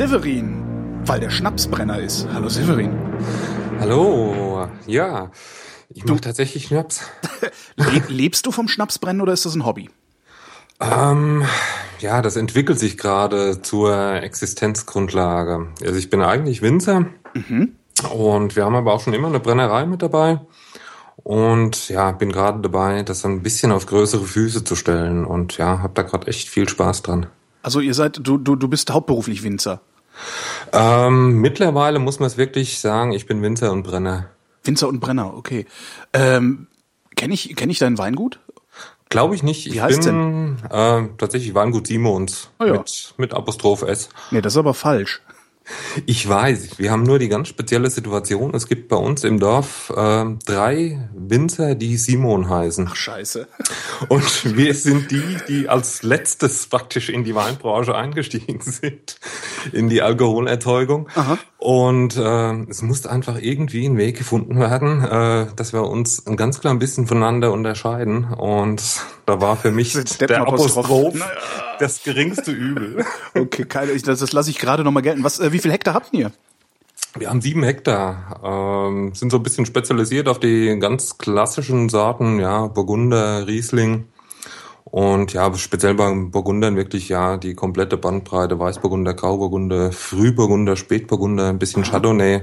Severin, 0.00 0.64
weil 1.04 1.20
der 1.20 1.28
Schnapsbrenner 1.28 2.00
ist. 2.00 2.26
Hallo 2.32 2.48
Severin. 2.48 2.96
Hallo, 3.80 4.66
ja. 4.86 5.30
Ich 5.90 6.06
mache 6.06 6.22
tatsächlich 6.22 6.64
Schnaps. 6.64 7.02
Le 7.76 8.02
lebst 8.08 8.46
du 8.46 8.50
vom 8.50 8.66
Schnapsbrennen 8.66 9.20
oder 9.20 9.34
ist 9.34 9.44
das 9.44 9.54
ein 9.54 9.66
Hobby? 9.66 9.90
Ähm, 10.80 11.44
ja, 11.98 12.22
das 12.22 12.36
entwickelt 12.36 12.78
sich 12.78 12.96
gerade 12.96 13.60
zur 13.60 14.22
Existenzgrundlage. 14.22 15.68
Also 15.84 15.96
ich 15.96 16.08
bin 16.08 16.22
eigentlich 16.22 16.62
Winzer 16.62 17.04
und 18.10 18.56
wir 18.56 18.64
haben 18.64 18.76
aber 18.76 18.94
auch 18.94 19.02
schon 19.02 19.12
immer 19.12 19.28
eine 19.28 19.38
Brennerei 19.38 19.84
mit 19.84 20.00
dabei. 20.00 20.40
Und 21.16 21.90
ja, 21.90 22.10
bin 22.12 22.32
gerade 22.32 22.60
dabei, 22.60 23.02
das 23.02 23.26
ein 23.26 23.42
bisschen 23.42 23.70
auf 23.70 23.84
größere 23.84 24.24
Füße 24.24 24.64
zu 24.64 24.76
stellen. 24.76 25.26
Und 25.26 25.58
ja, 25.58 25.80
habe 25.80 25.92
da 25.92 26.00
gerade 26.00 26.26
echt 26.28 26.48
viel 26.48 26.70
Spaß 26.70 27.02
dran. 27.02 27.26
Also 27.60 27.80
ihr 27.80 27.92
seid, 27.92 28.18
du, 28.22 28.38
du, 28.38 28.56
du 28.56 28.68
bist 28.68 28.90
hauptberuflich 28.90 29.42
Winzer. 29.42 29.82
Ähm, 30.72 31.40
mittlerweile 31.40 31.98
muss 31.98 32.20
man 32.20 32.26
es 32.26 32.36
wirklich 32.36 32.78
sagen, 32.80 33.12
ich 33.12 33.26
bin 33.26 33.42
Winzer 33.42 33.72
und 33.72 33.82
Brenner. 33.82 34.26
Winzer 34.64 34.88
und 34.88 35.00
Brenner, 35.00 35.34
okay. 35.36 35.66
Ähm, 36.12 36.66
Kenne 37.16 37.34
ich, 37.34 37.54
kenn 37.56 37.68
ich 37.68 37.78
dein 37.78 37.98
Weingut? 37.98 38.38
Glaube 39.10 39.34
ich 39.34 39.42
nicht. 39.42 39.66
Wie 39.66 39.70
ich 39.76 39.82
heißt's 39.82 40.06
bin 40.06 40.56
Äh, 40.70 41.02
tatsächlich 41.18 41.54
Weingut 41.54 41.86
Simons 41.88 42.48
Ah 42.58 42.64
ja. 42.66 42.72
mit, 42.74 43.14
mit 43.18 43.34
Apostroph 43.34 43.82
S. 43.82 44.08
Nee, 44.30 44.40
das 44.40 44.54
ist 44.54 44.58
aber 44.58 44.72
falsch. 44.72 45.20
Ich 46.06 46.28
weiß, 46.28 46.78
wir 46.78 46.90
haben 46.90 47.02
nur 47.02 47.18
die 47.18 47.28
ganz 47.28 47.48
spezielle 47.48 47.90
Situation. 47.90 48.54
Es 48.54 48.66
gibt 48.66 48.88
bei 48.88 48.96
uns 48.96 49.24
im 49.24 49.38
Dorf 49.38 49.92
äh, 49.96 50.24
drei 50.46 51.08
Winzer, 51.14 51.74
die 51.74 51.96
Simon 51.96 52.48
heißen. 52.48 52.88
Ach, 52.90 52.96
scheiße. 52.96 53.48
Und 54.08 54.56
wir 54.56 54.74
sind 54.74 55.10
die, 55.10 55.36
die 55.48 55.68
als 55.68 56.02
letztes 56.02 56.66
praktisch 56.66 57.08
in 57.08 57.24
die 57.24 57.34
Weinbranche 57.34 57.94
eingestiegen 57.94 58.60
sind, 58.60 59.16
in 59.72 59.88
die 59.88 60.02
Alkoholerzeugung. 60.02 61.08
Aha. 61.14 61.38
Und 61.58 62.16
äh, 62.16 62.52
es 62.70 62.80
musste 62.80 63.10
einfach 63.10 63.36
irgendwie 63.38 63.86
ein 63.86 63.98
Weg 63.98 64.16
gefunden 64.16 64.58
werden, 64.58 65.04
äh, 65.04 65.46
dass 65.54 65.74
wir 65.74 65.84
uns 65.84 66.26
ein 66.26 66.36
ganz 66.36 66.60
klein 66.60 66.78
bisschen 66.78 67.06
voneinander 67.06 67.52
unterscheiden. 67.52 68.24
Und 68.32 68.82
da 69.26 69.40
war 69.40 69.56
für 69.56 69.70
mich 69.70 69.92
der. 69.92 70.40
Apostroph 70.40 71.14
Naja. 71.14 71.26
das 71.78 72.02
geringste 72.02 72.50
Übel. 72.50 73.04
Okay, 73.34 73.64
keine, 73.64 73.96
das, 73.96 74.20
das 74.20 74.32
lasse 74.32 74.50
ich 74.50 74.58
gerade 74.58 74.84
noch 74.84 74.90
mal 74.90 75.02
gelten. 75.02 75.22
Was, 75.22 75.38
äh, 75.38 75.52
wie 75.52 75.59
viel 75.60 75.72
Hektar 75.72 75.94
habt 75.94 76.12
ihr? 76.12 76.32
Wir 77.18 77.28
haben 77.28 77.40
sieben 77.40 77.64
Hektar, 77.64 78.40
ähm, 78.44 79.12
sind 79.14 79.30
so 79.30 79.38
ein 79.38 79.42
bisschen 79.42 79.66
spezialisiert 79.66 80.28
auf 80.28 80.38
die 80.38 80.78
ganz 80.78 81.18
klassischen 81.18 81.88
Sorten, 81.88 82.38
ja, 82.38 82.68
Burgunder, 82.68 83.46
Riesling. 83.48 84.06
Und 84.84 85.32
ja, 85.32 85.52
speziell 85.54 85.94
beim 85.94 86.30
Burgundern 86.30 86.76
wirklich 86.76 87.08
ja 87.08 87.36
die 87.36 87.54
komplette 87.54 87.96
Bandbreite, 87.96 88.58
Weißburgunder, 88.58 89.14
Grauburgunder, 89.14 89.92
Frühburgunder, 89.92 90.76
Spätburgunder, 90.76 91.48
ein 91.48 91.58
bisschen 91.58 91.84
Chardonnay. 91.84 92.42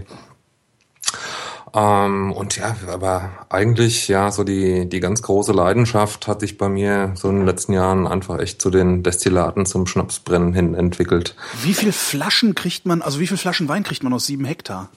Ähm, 1.74 2.32
und 2.32 2.56
ja, 2.58 2.76
aber 2.92 3.32
eigentlich 3.50 4.08
ja, 4.08 4.32
so 4.32 4.44
die, 4.44 4.88
die 4.88 5.00
ganz 5.00 5.22
große 5.22 5.52
Leidenschaft 5.52 6.28
hat 6.28 6.40
sich 6.40 6.58
bei 6.58 6.70
mir 6.70 7.12
so 7.16 7.30
in 7.30 7.38
den 7.38 7.46
letzten 7.46 7.74
Jahren 7.74 8.08
einfach 8.08 8.40
echt 8.40 8.62
zu 8.62 8.70
den 8.70 9.04
Destillaten 9.04 9.66
zum 9.66 9.86
Schnapsbrennen 9.86 10.54
hin 10.54 10.76
entwickelt. 10.76 11.36
Wie 11.64 11.74
viel 11.74 11.92
Flaschen 11.92 12.56
kriegt 12.56 12.86
man, 12.86 13.02
also 13.02 13.20
wie 13.20 13.28
viel 13.28 13.38
Flaschen 13.38 13.68
Wein 13.68 13.84
kriegt 13.84 14.04
man 14.04 14.14
aus 14.14 14.26
sieben 14.26 14.46
Hektar? 14.46 14.90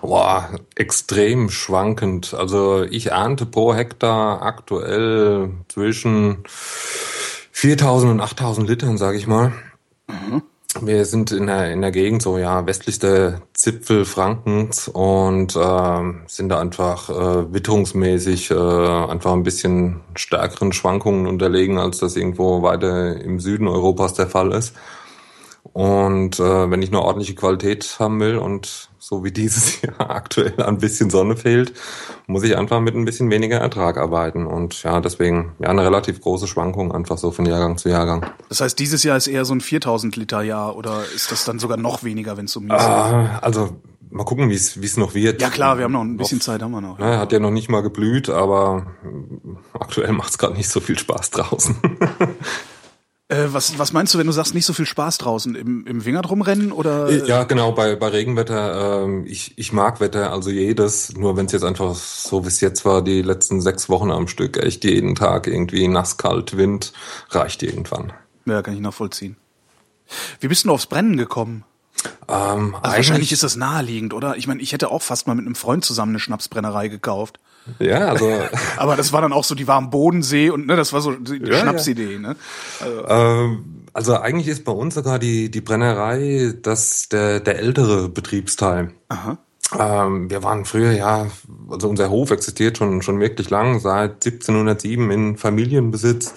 Boah, 0.00 0.50
extrem 0.74 1.48
schwankend. 1.50 2.34
Also 2.34 2.82
ich 2.82 3.12
ernte 3.12 3.46
pro 3.46 3.74
Hektar 3.74 4.42
aktuell 4.42 5.50
zwischen 5.68 6.38
4000 7.52 8.12
und 8.12 8.20
8000 8.20 8.68
Litern, 8.68 8.98
sage 8.98 9.16
ich 9.16 9.26
mal. 9.26 9.52
Wir 10.80 11.04
sind 11.04 11.32
in 11.32 11.46
der, 11.46 11.72
in 11.72 11.80
der 11.80 11.92
Gegend 11.92 12.22
so, 12.22 12.38
ja, 12.38 12.66
westlichster 12.66 13.42
Zipfel 13.62 14.04
Frankens 14.04 14.88
und 14.88 15.56
ähm, 15.56 16.22
sind 16.26 16.48
da 16.48 16.60
einfach 16.60 17.08
äh, 17.08 17.54
witterungsmäßig 17.54 18.50
äh, 18.50 18.54
einfach 18.56 19.32
ein 19.34 19.44
bisschen 19.44 20.00
stärkeren 20.16 20.72
Schwankungen 20.72 21.28
unterlegen, 21.28 21.78
als 21.78 21.98
das 21.98 22.16
irgendwo 22.16 22.62
weiter 22.62 23.20
im 23.20 23.38
Süden 23.38 23.68
Europas 23.68 24.14
der 24.14 24.26
Fall 24.26 24.50
ist. 24.50 24.74
Und 25.72 26.38
äh, 26.38 26.70
wenn 26.70 26.82
ich 26.82 26.90
eine 26.90 27.00
ordentliche 27.00 27.34
Qualität 27.34 27.96
haben 27.98 28.20
will 28.20 28.36
und 28.36 28.90
so 28.98 29.24
wie 29.24 29.32
dieses 29.32 29.80
Jahr 29.82 30.10
aktuell 30.10 30.62
ein 30.62 30.78
bisschen 30.78 31.08
Sonne 31.08 31.36
fehlt, 31.36 31.72
muss 32.26 32.42
ich 32.42 32.56
einfach 32.56 32.80
mit 32.80 32.94
ein 32.94 33.04
bisschen 33.04 33.30
weniger 33.30 33.58
Ertrag 33.58 33.96
arbeiten. 33.96 34.46
Und 34.46 34.82
ja, 34.82 35.00
deswegen 35.00 35.52
ja 35.58 35.68
eine 35.68 35.84
relativ 35.84 36.20
große 36.20 36.46
Schwankung 36.46 36.92
einfach 36.92 37.16
so 37.16 37.30
von 37.30 37.46
Jahrgang 37.46 37.78
zu 37.78 37.88
Jahrgang. 37.88 38.26
Das 38.48 38.60
heißt, 38.60 38.78
dieses 38.78 39.02
Jahr 39.02 39.16
ist 39.16 39.28
eher 39.28 39.44
so 39.44 39.54
ein 39.54 39.60
4000 39.60 40.14
Liter 40.16 40.42
Jahr 40.42 40.76
oder 40.76 41.04
ist 41.14 41.32
das 41.32 41.44
dann 41.44 41.58
sogar 41.58 41.78
noch 41.78 42.04
weniger, 42.04 42.36
wenn 42.36 42.44
es 42.44 42.56
um 42.56 42.64
mies 42.64 42.74
ist? 42.74 42.86
Ah, 42.86 43.38
also 43.40 43.70
mal 44.10 44.24
gucken, 44.24 44.50
wie 44.50 44.54
es 44.54 44.80
wie 44.80 44.86
es 44.86 44.98
noch 44.98 45.14
wird. 45.14 45.40
Ja 45.40 45.48
klar, 45.48 45.78
wir 45.78 45.84
haben 45.84 45.92
noch 45.92 46.02
ein 46.02 46.18
bisschen 46.18 46.40
Zeit, 46.42 46.62
haben 46.62 46.72
wir 46.72 46.82
noch. 46.82 46.98
Ne, 46.98 47.18
hat 47.18 47.32
ja 47.32 47.38
noch 47.38 47.50
nicht 47.50 47.70
mal 47.70 47.82
geblüht, 47.82 48.28
aber 48.28 48.86
aktuell 49.72 50.12
macht 50.12 50.30
es 50.30 50.38
gerade 50.38 50.54
nicht 50.54 50.68
so 50.68 50.80
viel 50.80 50.98
Spaß 50.98 51.30
draußen. 51.30 51.76
Äh, 53.32 53.52
was, 53.54 53.78
was 53.78 53.92
meinst 53.92 54.12
du, 54.12 54.18
wenn 54.18 54.26
du 54.26 54.32
sagst, 54.32 54.54
nicht 54.54 54.66
so 54.66 54.74
viel 54.74 54.84
Spaß 54.84 55.18
draußen? 55.18 55.54
Im, 55.54 55.86
im 55.86 56.04
Wingert 56.04 56.28
rumrennen 56.28 56.70
oder? 56.70 57.10
Ja, 57.26 57.44
genau, 57.44 57.72
bei, 57.72 57.96
bei 57.96 58.08
Regenwetter, 58.08 59.04
ähm, 59.04 59.24
ich, 59.26 59.56
ich 59.56 59.72
mag 59.72 60.00
Wetter, 60.00 60.32
also 60.32 60.50
jedes, 60.50 61.16
nur 61.16 61.36
wenn 61.36 61.46
es 61.46 61.52
jetzt 61.52 61.64
einfach 61.64 61.94
so 61.94 62.44
wie 62.44 62.48
es 62.48 62.60
jetzt 62.60 62.84
war, 62.84 63.02
die 63.02 63.22
letzten 63.22 63.62
sechs 63.62 63.88
Wochen 63.88 64.10
am 64.10 64.28
Stück, 64.28 64.58
echt 64.58 64.84
jeden 64.84 65.14
Tag 65.14 65.46
irgendwie 65.46 65.88
nass, 65.88 66.18
kalt, 66.18 66.56
Wind, 66.56 66.92
reicht 67.30 67.62
irgendwann. 67.62 68.12
Ja, 68.44 68.60
kann 68.60 68.74
ich 68.74 68.80
nachvollziehen. 68.80 69.36
Wie 70.40 70.48
bist 70.48 70.64
du 70.64 70.70
aufs 70.70 70.86
Brennen 70.86 71.16
gekommen? 71.16 71.64
Ähm, 72.28 72.76
Also 72.82 72.96
wahrscheinlich 72.96 73.32
ist 73.32 73.42
das 73.42 73.56
naheliegend, 73.56 74.12
oder? 74.12 74.36
Ich 74.36 74.46
meine, 74.46 74.60
ich 74.60 74.72
hätte 74.72 74.90
auch 74.90 75.02
fast 75.02 75.26
mal 75.26 75.34
mit 75.34 75.46
einem 75.46 75.54
Freund 75.54 75.84
zusammen 75.84 76.12
eine 76.12 76.18
Schnapsbrennerei 76.20 76.88
gekauft. 76.88 77.38
Ja, 77.78 78.08
also 78.08 78.28
Aber 78.76 78.96
das 78.96 79.12
war 79.12 79.20
dann 79.22 79.32
auch 79.32 79.44
so, 79.44 79.54
die 79.54 79.68
war 79.68 79.76
am 79.76 79.90
Bodensee 79.90 80.50
und 80.50 80.66
ne, 80.66 80.76
das 80.76 80.92
war 80.92 81.00
so 81.00 81.12
die 81.12 81.44
Ja, 81.44 81.60
Schnapsidee, 81.60 82.18
ne? 82.18 82.36
Ähm, 83.08 83.64
also 83.92 84.16
eigentlich 84.18 84.48
ist 84.48 84.64
bei 84.64 84.72
uns 84.72 84.94
sogar 84.94 85.18
die, 85.18 85.50
die 85.50 85.60
Brennerei 85.60 86.54
das 86.62 87.08
der, 87.08 87.40
der 87.40 87.58
ältere 87.58 88.08
Betriebsteil. 88.08 88.90
Aha. 89.08 89.38
Ähm, 89.78 90.28
wir 90.30 90.42
waren 90.42 90.64
früher, 90.64 90.92
ja, 90.92 91.26
also 91.70 91.88
unser 91.88 92.10
Hof 92.10 92.30
existiert 92.30 92.78
schon, 92.78 93.00
schon 93.02 93.20
wirklich 93.20 93.48
lang, 93.50 93.80
seit 93.80 94.24
1707 94.24 95.10
in 95.10 95.36
Familienbesitz. 95.36 96.34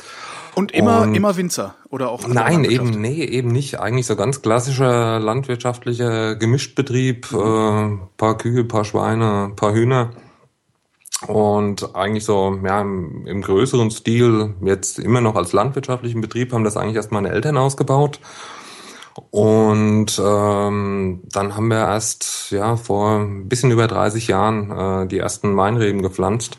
Und 0.53 0.71
immer, 0.71 1.01
Und- 1.01 1.15
immer 1.15 1.35
Winzer 1.35 1.75
oder 1.89 2.09
auch 2.09 2.25
Nein, 2.27 2.63
eben, 2.63 2.91
nee, 3.01 3.25
eben 3.25 3.49
nicht. 3.51 3.79
Eigentlich 3.81 4.05
so 4.05 4.15
ganz 4.15 4.41
klassischer 4.41 5.19
landwirtschaftlicher 5.19 6.35
Gemischtbetrieb, 6.35 7.27
äh, 7.33 7.89
paar 8.17 8.37
Kühe, 8.37 8.63
paar 8.63 8.85
Schweine, 8.85 9.51
paar 9.55 9.73
Hühner. 9.73 10.11
Und 11.27 11.95
eigentlich 11.95 12.25
so, 12.25 12.59
ja, 12.63 12.81
im, 12.81 13.41
größeren 13.41 13.89
Stil, 13.89 14.53
jetzt 14.61 14.99
immer 14.99 15.21
noch 15.21 15.35
als 15.35 15.53
landwirtschaftlichen 15.53 16.21
Betrieb, 16.21 16.51
haben 16.53 16.63
das 16.63 16.77
eigentlich 16.77 16.97
erst 16.97 17.11
meine 17.11 17.29
Eltern 17.29 17.57
ausgebaut. 17.57 18.19
Und 19.31 20.21
ähm, 20.23 21.21
dann 21.31 21.55
haben 21.55 21.67
wir 21.69 21.77
erst 21.77 22.51
ja 22.51 22.75
vor 22.75 23.19
ein 23.19 23.47
bisschen 23.47 23.71
über 23.71 23.87
30 23.87 24.27
Jahren 24.27 24.71
äh, 24.71 25.07
die 25.07 25.19
ersten 25.19 25.55
Weinreben 25.55 26.01
gepflanzt. 26.01 26.57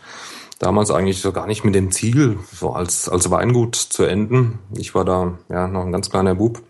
damals 0.58 0.90
eigentlich 0.90 1.20
so 1.20 1.32
gar 1.32 1.46
nicht 1.46 1.64
mit 1.66 1.74
dem 1.74 1.92
Ziel, 1.92 2.38
so 2.50 2.70
als, 2.72 3.10
als 3.10 3.30
Weingut 3.30 3.74
zu 3.74 4.04
enden. 4.04 4.58
Ich 4.74 4.94
war 4.94 5.04
da 5.04 5.38
ja 5.50 5.68
noch 5.68 5.84
ein 5.84 5.92
ganz 5.92 6.08
kleiner 6.08 6.34
Bub. 6.34 6.62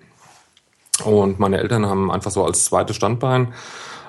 Und 1.05 1.39
meine 1.39 1.59
Eltern 1.59 1.87
haben 1.87 2.11
einfach 2.11 2.33
so 2.33 2.45
als 2.45 2.65
zweites 2.65 2.97
Standbein 2.97 3.53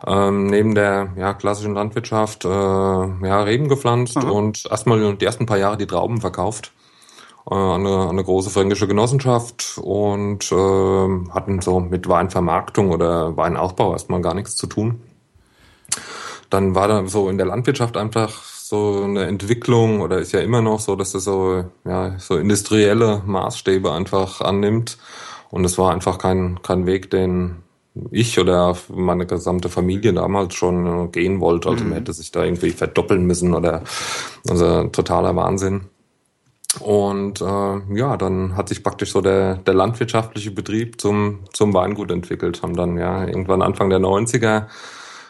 ähm, 0.06 0.48
neben 0.48 0.76
der 0.76 1.10
ja, 1.16 1.34
klassischen 1.34 1.74
Landwirtschaft 1.74 2.46
äh, 2.46 2.50
ja, 2.50 3.42
Reben 3.44 3.70
gepflanzt 3.70 4.18
Aha. 4.18 4.30
und 4.30 4.66
erstmal 4.70 5.16
die 5.16 5.26
ersten 5.26 5.46
paar 5.46 5.58
Jahre 5.58 5.78
die 5.78 5.88
Trauben 5.88 6.22
verkauft 6.22 6.72
äh, 7.50 7.56
an, 7.56 7.86
eine, 7.86 7.96
an 7.96 8.10
eine 8.10 8.24
große 8.24 8.50
fränkische 8.50 8.88
Genossenschaft 8.88 9.80
und 9.82 10.52
äh, 10.52 11.32
hatten 11.32 11.62
so 11.62 11.80
mit 11.80 12.08
Weinvermarktung 12.08 12.92
oder 12.92 13.36
Weinausbau 13.38 13.94
erstmal 13.94 14.22
gar 14.22 14.34
nichts 14.34 14.56
zu 14.56 14.68
tun. 14.68 15.02
Dann 16.50 16.76
war 16.76 16.88
da 16.88 17.08
so 17.08 17.30
in 17.30 17.38
der 17.38 17.48
Landwirtschaft 17.48 17.98
einfach 17.98 18.30
so 18.70 19.04
eine 19.04 19.26
Entwicklung 19.26 20.02
oder 20.02 20.20
ist 20.20 20.34
ja 20.34 20.42
immer 20.42 20.62
noch 20.62 20.80
so, 20.80 20.96
dass 20.96 21.14
das 21.14 21.24
so, 21.24 21.66
ja, 21.86 22.20
so 22.20 22.38
industrielle 22.38 23.22
Maßstäbe 23.26 23.92
einfach 23.92 24.42
annimmt. 24.42 24.98
Und 25.50 25.64
es 25.64 25.78
war 25.78 25.94
einfach 25.94 26.18
kein, 26.18 26.62
kein 26.62 26.86
Weg, 26.86 27.10
den 27.10 27.64
ich 28.12 28.40
oder 28.40 28.76
meine 28.90 29.26
gesamte 29.26 29.70
Familie 29.70 30.14
damals 30.14 30.56
schon 30.56 31.12
gehen 31.12 31.40
wollte. 31.40 31.70
Also 31.70 31.84
man 31.84 31.94
mhm. 31.94 31.98
hätte 31.98 32.14
sich 32.14 32.32
da 32.32 32.44
irgendwie 32.44 32.72
verdoppeln 32.72 33.26
müssen 33.26 33.54
oder 33.54 33.84
also 34.50 34.84
totaler 34.86 35.36
Wahnsinn. 35.36 35.86
Und 36.80 37.42
äh, 37.42 37.96
ja, 37.96 38.18
dann 38.18 38.56
hat 38.56 38.70
sich 38.70 38.84
praktisch 38.84 39.12
so 39.12 39.22
der, 39.22 39.56
der 39.56 39.74
landwirtschaftliche 39.74 40.52
Betrieb 40.52 41.02
zum, 41.02 41.40
zum 41.54 41.74
Weingut 41.74 42.12
entwickelt. 42.12 42.62
Haben 42.62 42.76
dann 42.76 42.98
ja 42.98 43.26
irgendwann 43.26 43.62
Anfang 43.62 43.90
der 43.90 44.00
90er 44.00 44.68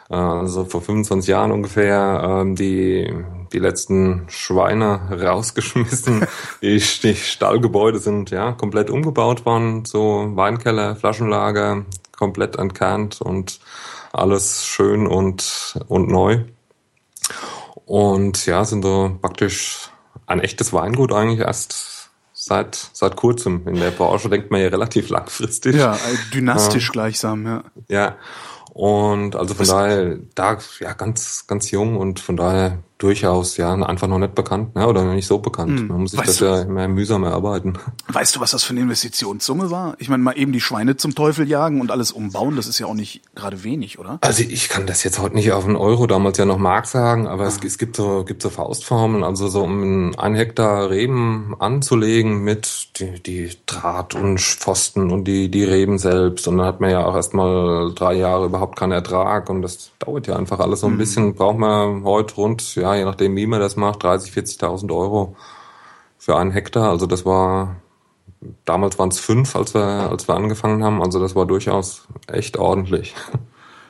äh, 0.09 0.15
also 0.15 0.65
vor 0.65 0.81
25 0.81 1.29
Jahren 1.29 1.51
ungefähr, 1.51 2.41
ähm, 2.41 2.55
die, 2.55 3.13
die 3.53 3.59
letzten 3.59 4.25
Schweine 4.27 5.01
rausgeschmissen. 5.21 6.25
die, 6.61 6.81
die 7.03 7.15
Stallgebäude 7.15 7.99
sind 7.99 8.31
ja 8.31 8.53
komplett 8.53 8.89
umgebaut 8.89 9.45
worden, 9.45 9.85
so 9.85 10.31
Weinkeller, 10.35 10.95
Flaschenlager, 10.95 11.85
komplett 12.17 12.57
entkernt 12.57 13.21
und 13.21 13.59
alles 14.11 14.65
schön 14.65 15.07
und, 15.07 15.79
und 15.87 16.09
neu. 16.09 16.43
Und 17.85 18.45
ja, 18.45 18.65
sind 18.65 18.83
so 18.83 19.17
praktisch 19.21 19.89
ein 20.25 20.41
echtes 20.41 20.73
Weingut 20.73 21.13
eigentlich 21.13 21.39
erst 21.39 22.09
seit, 22.33 22.75
seit 22.93 23.15
kurzem. 23.15 23.67
In 23.67 23.75
der 23.75 23.91
Branche 23.91 24.29
denkt 24.29 24.51
man 24.51 24.61
ja 24.61 24.67
relativ 24.67 25.09
langfristig. 25.09 25.75
Ja, 25.75 25.97
dynastisch 26.33 26.87
ja. 26.87 26.91
gleichsam, 26.91 27.45
ja. 27.45 27.63
Ja. 27.87 28.17
Und 28.73 29.35
also 29.35 29.55
von 29.55 29.67
Was? 29.67 29.73
daher, 29.73 30.19
da 30.35 30.57
ja 30.79 30.93
ganz, 30.93 31.47
ganz 31.47 31.71
jung 31.71 31.97
und 31.97 32.19
von 32.19 32.37
daher 32.37 32.83
durchaus 32.97 33.57
ja 33.57 33.73
einfach 33.73 34.07
noch 34.07 34.17
nicht 34.17 34.33
bekannt 34.33 34.75
ne? 34.75 34.87
oder 34.87 35.03
noch 35.03 35.13
nicht 35.13 35.27
so 35.27 35.37
bekannt. 35.37 35.79
Hm. 35.79 35.87
Man 35.87 36.01
muss 36.01 36.11
sich 36.11 36.19
weißt 36.19 36.29
das 36.29 36.37
du, 36.37 36.45
ja 36.45 36.61
immer 36.61 36.87
mühsam 36.87 37.23
erarbeiten. 37.23 37.77
Weißt 38.07 38.35
du, 38.35 38.39
was 38.39 38.51
das 38.51 38.63
für 38.63 38.71
eine 38.71 38.81
Investitionssumme 38.81 39.69
war? 39.69 39.95
Ich 39.99 40.09
meine, 40.09 40.23
mal 40.23 40.37
eben 40.37 40.51
die 40.51 40.61
Schweine 40.61 40.97
zum 40.97 41.13
Teufel 41.13 41.47
jagen 41.47 41.81
und 41.81 41.91
alles 41.91 42.11
umbauen, 42.11 42.55
das 42.55 42.67
ist 42.67 42.79
ja 42.79 42.87
auch 42.87 42.93
nicht 42.95 43.21
gerade 43.35 43.63
wenig, 43.63 43.99
oder? 43.99 44.17
Also 44.21 44.43
ich 44.43 44.69
kann 44.69 44.87
das 44.87 45.03
jetzt 45.03 45.19
heute 45.19 45.35
nicht 45.35 45.51
auf 45.51 45.65
einen 45.65 45.75
Euro, 45.75 46.07
damals 46.07 46.37
ja 46.37 46.45
noch 46.45 46.57
Mark 46.57 46.87
sagen, 46.87 47.27
aber 47.27 47.43
ah. 47.43 47.47
es, 47.47 47.59
es, 47.63 47.77
gibt 47.77 47.95
so 47.95 48.23
gibt 48.25 48.41
so 48.41 48.49
Faustformeln, 48.49 49.23
also 49.23 49.47
so 49.47 49.63
um 49.63 50.17
ein 50.17 50.35
Hektar 50.35 50.89
Reben 50.89 51.55
anzulegen 51.59 52.43
mit 52.43 52.99
die, 52.99 53.21
die 53.21 53.51
Draht 53.67 54.15
und 54.15 54.39
Pfosten 54.39 55.11
und 55.11 55.25
die, 55.25 55.51
die 55.51 55.63
Reben 55.63 55.99
selbst 55.99 56.47
und 56.47 56.57
dann 56.57 56.65
hat 56.65 56.81
man 56.81 56.89
ja 56.89 57.05
auch 57.05 57.15
erstmal 57.15 57.93
drei 57.93 58.13
Jahre 58.13 58.45
überhaupt 58.45 58.77
keinen 58.77 58.93
Ertrag 58.93 59.49
und 59.49 59.61
das 59.61 59.91
dauert 59.99 60.25
ja 60.27 60.35
einfach 60.35 60.59
alles 60.59 60.79
so 60.79 60.87
ein 60.87 60.93
hm. 60.93 60.97
bisschen, 60.97 61.35
braucht 61.35 61.57
man 61.57 62.03
heute 62.03 62.35
rund, 62.35 62.75
ja, 62.75 62.86
ja, 62.87 62.99
je 62.99 63.05
nachdem, 63.05 63.35
wie 63.35 63.47
man 63.47 63.59
das 63.59 63.75
macht, 63.75 64.03
30, 64.03 64.31
40.000 64.31 64.95
Euro 64.95 65.35
für 66.17 66.37
einen 66.37 66.51
Hektar. 66.51 66.89
Also 66.89 67.05
das 67.05 67.25
war, 67.25 67.77
damals 68.65 68.97
waren 68.99 69.09
es 69.09 69.19
fünf, 69.19 69.55
als 69.55 69.73
wir, 69.73 69.81
als 69.81 70.27
wir 70.27 70.35
angefangen 70.35 70.83
haben. 70.83 71.01
Also 71.01 71.19
das 71.19 71.35
war 71.35 71.45
durchaus 71.45 72.07
echt 72.27 72.57
ordentlich. 72.57 73.15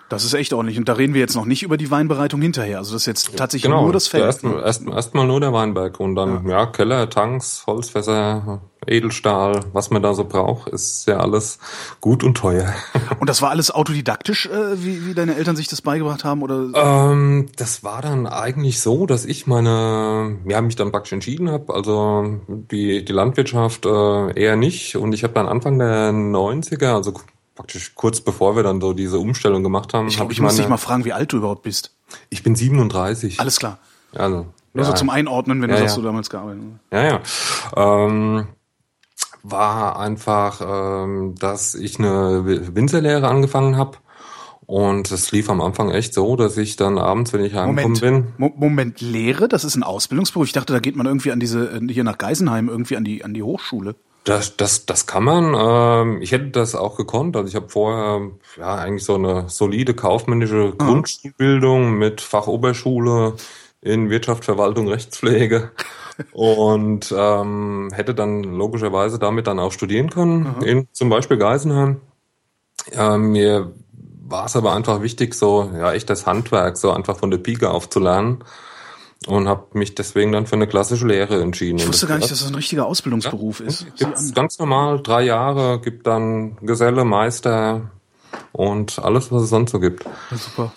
Das 0.10 0.24
ist 0.24 0.34
echt 0.34 0.54
ordentlich. 0.54 0.78
Und 0.78 0.88
da 0.88 0.94
reden 0.94 1.14
wir 1.14 1.20
jetzt 1.20 1.36
noch 1.36 1.46
nicht 1.46 1.64
über 1.64 1.76
die 1.76 1.92
Weinbereitung 1.92 2.42
hinterher. 2.42 2.78
Also 2.78 2.94
das 2.94 3.02
ist 3.02 3.08
jetzt 3.08 3.38
tatsächlich 3.38 3.70
genau, 3.70 3.84
nur 3.84 3.92
das 3.92 4.08
Feld. 4.08 4.24
Erstmal 4.24 4.64
erst, 4.64 4.88
erst 4.88 5.14
nur 5.14 5.40
der 5.42 5.52
Weinberg 5.52 6.00
und 6.00 6.16
dann 6.16 6.48
ja. 6.48 6.60
ja. 6.60 6.66
Keller, 6.68 7.10
Tanks, 7.10 7.66
Holzfässer, 7.68 8.62
Edelstahl, 8.88 9.62
was 9.74 9.90
man 9.90 10.02
da 10.02 10.14
so 10.14 10.24
braucht, 10.24 10.70
ist 10.70 11.08
ja 11.08 11.18
alles 11.18 11.60
gut 12.02 12.24
und 12.24 12.36
teuer. 12.36 12.74
Und 13.20 13.30
das 13.30 13.42
war 13.42 13.50
alles 13.50 13.72
autodidaktisch, 13.72 14.46
äh, 14.46 14.84
wie, 14.84 15.06
wie 15.06 15.14
deine 15.14 15.36
Eltern 15.36 15.56
sich 15.56 15.68
das 15.68 15.82
beigebracht 15.82 16.24
haben? 16.24 16.42
Oder? 16.44 16.70
Ähm, 16.76 17.48
das 17.56 17.84
war 17.84 18.02
dann 18.02 18.28
eigentlich 18.28 18.80
so, 18.80 19.06
dass 19.06 19.26
ich 19.26 19.48
meine, 19.48 20.38
ja, 20.48 20.62
mich 20.62 20.76
dann 20.76 20.92
praktisch 20.92 21.14
entschieden 21.14 21.50
habe. 21.50 21.74
Also 21.74 22.40
die, 22.48 23.04
die 23.04 23.14
Landwirtschaft 23.14 23.86
äh, 23.86 24.40
eher 24.40 24.56
nicht. 24.56 24.96
Und 24.96 25.14
ich 25.14 25.24
habe 25.24 25.34
dann 25.34 25.48
Anfang 25.48 25.80
der 25.80 26.12
90er, 26.12 26.94
also 26.94 27.14
praktisch 27.56 27.94
kurz 27.96 28.22
bevor 28.22 28.56
wir 28.56 28.64
dann 28.64 28.80
so 28.80 28.94
diese 28.94 29.20
Umstellung 29.20 29.64
gemacht 29.64 29.94
haben. 29.94 30.08
Ich 30.08 30.16
glaube, 30.16 30.32
ich, 30.32 30.38
ich 30.38 30.44
muss 30.44 30.56
dich 30.56 30.70
mal 30.70 30.78
fragen, 30.78 31.04
wie 31.06 31.14
alt 31.14 31.34
du 31.34 31.38
überhaupt 31.38 31.64
bist. 31.64 31.92
Ich 32.30 32.44
bin 32.44 32.56
37. 32.56 33.40
Alles 33.40 33.58
klar. 33.58 33.80
Also, 34.16 34.48
Nur 34.74 34.86
ja. 34.86 34.92
so 34.92 34.94
zum 34.94 35.10
Einordnen, 35.10 35.62
wenn 35.62 35.70
ja, 35.70 35.76
du 35.76 35.82
sagst, 35.82 35.98
ja. 35.98 36.02
du 36.02 36.08
damals 36.08 36.30
gearbeitet 36.30 36.64
hast. 36.92 36.98
Ja, 36.98 37.04
ja. 37.04 38.06
Ähm, 38.06 38.48
war 39.52 40.00
einfach, 40.00 40.62
ähm, 40.62 41.36
dass 41.40 41.76
ich 41.76 42.00
eine 42.00 42.44
Winzerlehre 42.76 43.28
angefangen 43.28 43.78
habe. 43.78 43.98
Und 44.66 45.12
es 45.12 45.32
lief 45.32 45.50
am 45.50 45.62
Anfang 45.62 45.92
echt 45.92 46.14
so, 46.14 46.36
dass 46.36 46.58
ich 46.58 46.76
dann 46.76 46.98
abends, 46.98 47.32
wenn 47.32 47.44
ich 47.44 47.56
heimgekommen 47.56 48.00
bin. 48.02 48.28
Mo 48.38 48.52
Moment, 48.58 49.00
Lehre, 49.00 49.48
das 49.48 49.64
ist 49.64 49.76
ein 49.78 49.84
Ausbildungsberuf. 49.84 50.46
Ich 50.46 50.52
dachte, 50.52 50.74
da 50.74 50.80
geht 50.80 50.98
man 50.98 51.06
irgendwie 51.06 51.32
an 51.32 51.40
diese, 51.40 51.72
äh, 51.72 51.88
hier 51.90 52.04
nach 52.04 52.18
Geisenheim, 52.18 52.68
irgendwie 52.68 52.98
an 52.98 53.06
die, 53.06 53.24
an 53.24 53.34
die 53.34 53.44
Hochschule. 53.44 53.96
Das, 54.26 54.58
das, 54.58 54.86
das 54.86 55.08
kann 55.08 55.24
man. 55.24 55.56
Ähm, 55.58 56.22
ich 56.22 56.34
hätte 56.34 56.50
das 56.50 56.76
auch 56.76 56.98
gekonnt. 56.98 57.38
Also 57.38 57.48
ich 57.48 57.56
habe 57.56 57.70
vorher 57.70 58.30
ja 58.58 58.76
eigentlich 58.76 59.06
so 59.06 59.16
eine 59.16 59.46
solide 59.48 59.94
kaufmännische 59.94 60.74
ah. 60.78 60.86
Grundschulbildung 60.86 61.94
mit 61.98 62.20
Fachoberschule 62.20 63.36
in 63.80 64.10
Wirtschaft, 64.10 64.44
Verwaltung, 64.44 64.90
Rechtspflege 64.90 65.72
und 66.34 67.14
ähm, 67.16 67.90
hätte 67.94 68.16
dann 68.16 68.44
logischerweise 68.44 69.20
damit 69.20 69.48
dann 69.48 69.60
auch 69.60 69.72
studieren 69.72 70.10
können 70.10 70.48
Aha. 70.48 70.66
in 70.66 70.88
zum 70.92 71.10
Beispiel 71.10 71.38
Geisenheim. 71.38 72.02
Ähm, 72.92 73.32
mir 73.32 73.74
war 74.26 74.46
es 74.46 74.56
aber 74.56 74.74
einfach 74.74 75.02
wichtig, 75.02 75.34
so 75.34 75.72
ja 75.74 75.94
echt 75.94 76.10
das 76.10 76.26
Handwerk 76.26 76.78
so 76.78 76.92
einfach 76.92 77.18
von 77.18 77.32
der 77.32 77.38
Pike 77.38 77.70
auf 77.70 77.90
zu 77.90 78.00
lernen 78.00 78.44
und 79.26 79.48
habe 79.48 79.66
mich 79.74 79.96
deswegen 79.96 80.32
dann 80.32 80.46
für 80.46 80.56
eine 80.56 80.68
klassische 80.68 81.08
Lehre 81.08 81.42
entschieden. 81.42 81.80
Ich 81.80 81.88
wusste 81.88 82.08
gar 82.08 82.18
nicht, 82.18 82.30
dass 82.30 82.40
das 82.40 82.48
ein 82.48 82.56
richtiger 82.56 82.86
Ausbildungsberuf 82.86 83.62
ja, 83.62 83.66
ist. 83.66 83.96
Gibt's 83.98 84.34
ganz 84.34 84.60
normal, 84.60 85.02
drei 85.02 85.24
Jahre, 85.24 85.80
gibt 85.82 86.06
dann 86.08 86.58
Geselle, 86.62 87.04
Meister 87.04 87.92
und 88.52 89.00
alles, 89.00 89.32
was 89.32 89.44
es 89.44 89.50
sonst 89.50 89.72
so 89.72 89.80
gibt. 89.80 90.06
Ja, 90.32 90.38
super. 90.38 90.72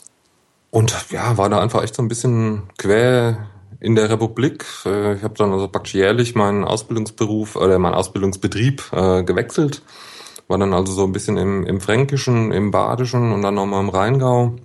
Und 0.70 0.94
ja, 1.10 1.36
war 1.36 1.48
da 1.48 1.60
einfach 1.60 1.82
echt 1.82 1.96
so 1.96 2.02
ein 2.02 2.08
bisschen 2.08 2.62
quer 2.78 3.49
in 3.80 3.94
der 3.96 4.10
Republik. 4.10 4.64
Äh, 4.84 5.14
ich 5.14 5.22
habe 5.22 5.34
dann 5.34 5.52
also 5.52 5.68
praktisch 5.68 5.94
jährlich 5.94 6.34
meinen 6.34 6.64
Ausbildungsberuf 6.64 7.56
oder 7.56 7.78
meinen 7.78 7.94
Ausbildungsbetrieb 7.94 8.92
äh, 8.92 9.22
gewechselt. 9.24 9.82
War 10.48 10.58
dann 10.58 10.74
also 10.74 10.92
so 10.92 11.04
ein 11.04 11.12
bisschen 11.12 11.36
im, 11.36 11.64
im 11.64 11.80
Fränkischen, 11.80 12.52
im 12.52 12.70
Badischen 12.70 13.32
und 13.32 13.42
dann 13.42 13.54
nochmal 13.54 13.82
im 13.82 13.88
Rheingau. 13.88 14.56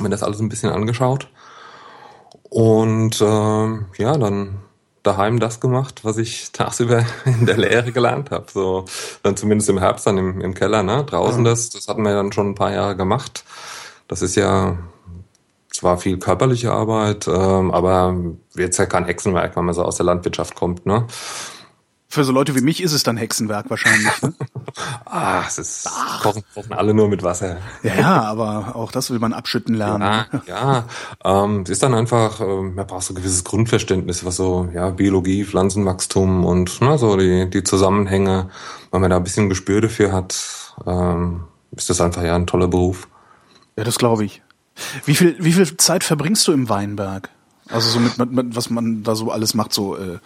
Mir 0.00 0.10
das 0.10 0.22
alles 0.22 0.40
ein 0.40 0.48
bisschen 0.48 0.70
angeschaut. 0.70 1.28
Und 2.48 3.20
äh, 3.20 4.02
ja, 4.02 4.16
dann 4.18 4.58
daheim 5.02 5.40
das 5.40 5.60
gemacht, 5.60 6.04
was 6.04 6.18
ich 6.18 6.50
tagsüber 6.52 7.04
in 7.24 7.46
der 7.46 7.56
Lehre 7.56 7.92
gelernt 7.92 8.30
habe. 8.30 8.46
So 8.52 8.84
dann 9.22 9.36
zumindest 9.36 9.68
im 9.70 9.78
Herbst 9.78 10.06
dann 10.06 10.18
im, 10.18 10.40
im 10.40 10.54
Keller, 10.54 10.82
ne? 10.82 11.04
Draußen 11.04 11.44
ja. 11.44 11.50
das, 11.50 11.70
das 11.70 11.88
hatten 11.88 12.02
wir 12.02 12.14
dann 12.14 12.32
schon 12.32 12.50
ein 12.50 12.54
paar 12.54 12.72
Jahre 12.72 12.96
gemacht. 12.96 13.44
Das 14.08 14.22
ist 14.22 14.36
ja 14.36 14.76
zwar 15.82 15.98
viel 15.98 16.16
körperliche 16.16 16.70
Arbeit, 16.70 17.26
ähm, 17.26 17.72
aber 17.72 18.14
jetzt 18.54 18.78
ja 18.78 18.86
kein 18.86 19.04
Hexenwerk, 19.04 19.56
wenn 19.56 19.64
man 19.64 19.74
so 19.74 19.82
aus 19.82 19.96
der 19.96 20.06
Landwirtschaft 20.06 20.54
kommt, 20.54 20.86
ne? 20.86 21.08
Für 22.08 22.22
so 22.22 22.30
Leute 22.30 22.54
wie 22.54 22.60
mich 22.60 22.80
ist 22.80 22.92
es 22.92 23.02
dann 23.02 23.16
Hexenwerk 23.16 23.68
wahrscheinlich. 23.68 24.22
Ne? 24.22 24.32
ah, 25.06 25.42
es 25.44 25.58
ist 25.58 25.88
Ach. 25.90 26.22
Kochen, 26.22 26.44
kochen 26.54 26.72
alle 26.72 26.94
nur 26.94 27.08
mit 27.08 27.24
Wasser. 27.24 27.56
Ja, 27.82 27.94
ja, 27.94 28.22
aber 28.22 28.76
auch 28.76 28.92
das 28.92 29.10
will 29.10 29.18
man 29.18 29.32
abschütten 29.32 29.74
lernen. 29.74 30.02
Ja, 30.02 30.26
ja. 30.46 30.84
Ähm, 31.24 31.62
es 31.62 31.70
ist 31.70 31.82
dann 31.82 31.94
einfach, 31.94 32.40
ähm, 32.40 32.76
man 32.76 32.86
braucht 32.86 33.02
so 33.02 33.12
ein 33.12 33.16
gewisses 33.16 33.42
Grundverständnis, 33.42 34.24
was 34.24 34.36
so 34.36 34.68
ja 34.72 34.90
Biologie, 34.90 35.44
Pflanzenwachstum 35.44 36.44
und 36.44 36.80
ne, 36.80 36.96
so 36.96 37.16
die 37.16 37.50
die 37.50 37.64
Zusammenhänge, 37.64 38.50
wenn 38.92 39.00
man 39.00 39.10
da 39.10 39.16
ein 39.16 39.24
bisschen 39.24 39.48
Gespür 39.48 39.80
dafür 39.80 40.12
hat, 40.12 40.76
ähm, 40.86 41.44
ist 41.72 41.90
das 41.90 42.00
einfach 42.00 42.22
ja 42.22 42.36
ein 42.36 42.46
toller 42.46 42.68
Beruf. 42.68 43.08
Ja, 43.76 43.82
das 43.82 43.98
glaube 43.98 44.24
ich. 44.26 44.42
Wie 45.04 45.14
viel 45.14 45.36
wie 45.38 45.52
viel 45.52 45.76
Zeit 45.76 46.04
verbringst 46.04 46.46
du 46.48 46.52
im 46.52 46.68
Weinberg? 46.68 47.30
Also 47.68 47.90
so 47.90 48.00
mit, 48.00 48.18
mit, 48.18 48.32
mit 48.32 48.56
was 48.56 48.70
man 48.70 49.02
da 49.02 49.14
so 49.14 49.30
alles 49.30 49.54
macht, 49.54 49.72
so 49.72 49.96
äh, 49.96 50.18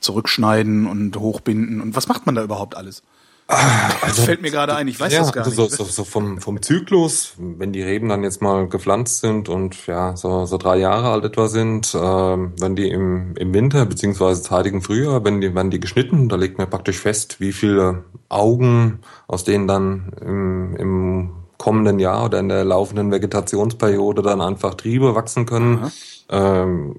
zurückschneiden 0.00 0.86
und 0.86 1.16
hochbinden 1.16 1.80
und 1.80 1.96
was 1.96 2.08
macht 2.08 2.26
man 2.26 2.34
da 2.34 2.42
überhaupt 2.42 2.76
alles? 2.76 3.02
Also, 3.46 4.22
fällt 4.22 4.40
mir 4.40 4.50
gerade 4.50 4.74
ein, 4.74 4.88
ich 4.88 4.98
weiß 4.98 5.12
ja, 5.12 5.20
das 5.20 5.32
gar 5.32 5.44
also 5.44 5.62
nicht. 5.62 5.72
So, 5.72 5.84
so, 5.84 5.90
so 5.90 6.04
vom, 6.04 6.40
vom 6.40 6.62
Zyklus, 6.62 7.34
wenn 7.36 7.72
die 7.72 7.82
Reben 7.82 8.08
dann 8.08 8.22
jetzt 8.22 8.40
mal 8.40 8.68
gepflanzt 8.68 9.20
sind 9.20 9.50
und 9.50 9.86
ja, 9.86 10.16
so, 10.16 10.46
so 10.46 10.56
drei 10.56 10.78
Jahre 10.78 11.10
alt 11.10 11.24
etwa 11.24 11.48
sind, 11.48 11.94
ähm, 11.94 12.52
wenn 12.58 12.74
die 12.74 12.88
im, 12.88 13.36
im 13.36 13.52
Winter 13.52 13.84
beziehungsweise 13.84 14.42
zeitigen 14.42 14.80
Frühjahr, 14.80 15.24
wenn 15.24 15.42
die, 15.42 15.54
werden 15.54 15.70
die 15.70 15.80
geschnitten, 15.80 16.30
da 16.30 16.36
legt 16.36 16.56
man 16.56 16.70
praktisch 16.70 16.98
fest, 16.98 17.38
wie 17.38 17.52
viele 17.52 18.04
Augen, 18.30 19.00
aus 19.28 19.44
denen 19.44 19.68
dann 19.68 20.12
im, 20.22 20.76
im 20.76 21.32
kommenden 21.64 21.98
Jahr 21.98 22.26
oder 22.26 22.40
in 22.40 22.50
der 22.50 22.62
laufenden 22.62 23.10
Vegetationsperiode 23.10 24.20
dann 24.20 24.42
einfach 24.42 24.74
Triebe 24.74 25.14
wachsen 25.14 25.46
können. 25.46 25.90
Ähm, 26.28 26.96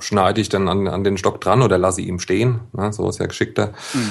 schneide 0.00 0.40
ich 0.40 0.48
dann 0.48 0.66
an, 0.66 0.88
an 0.88 1.04
den 1.04 1.18
Stock 1.18 1.40
dran 1.40 1.62
oder 1.62 1.78
lasse 1.78 2.02
ihm 2.02 2.18
stehen. 2.18 2.62
Ne? 2.72 2.92
So 2.92 3.08
ist 3.08 3.20
ja 3.20 3.26
geschickter. 3.26 3.74
Mhm. 3.94 4.10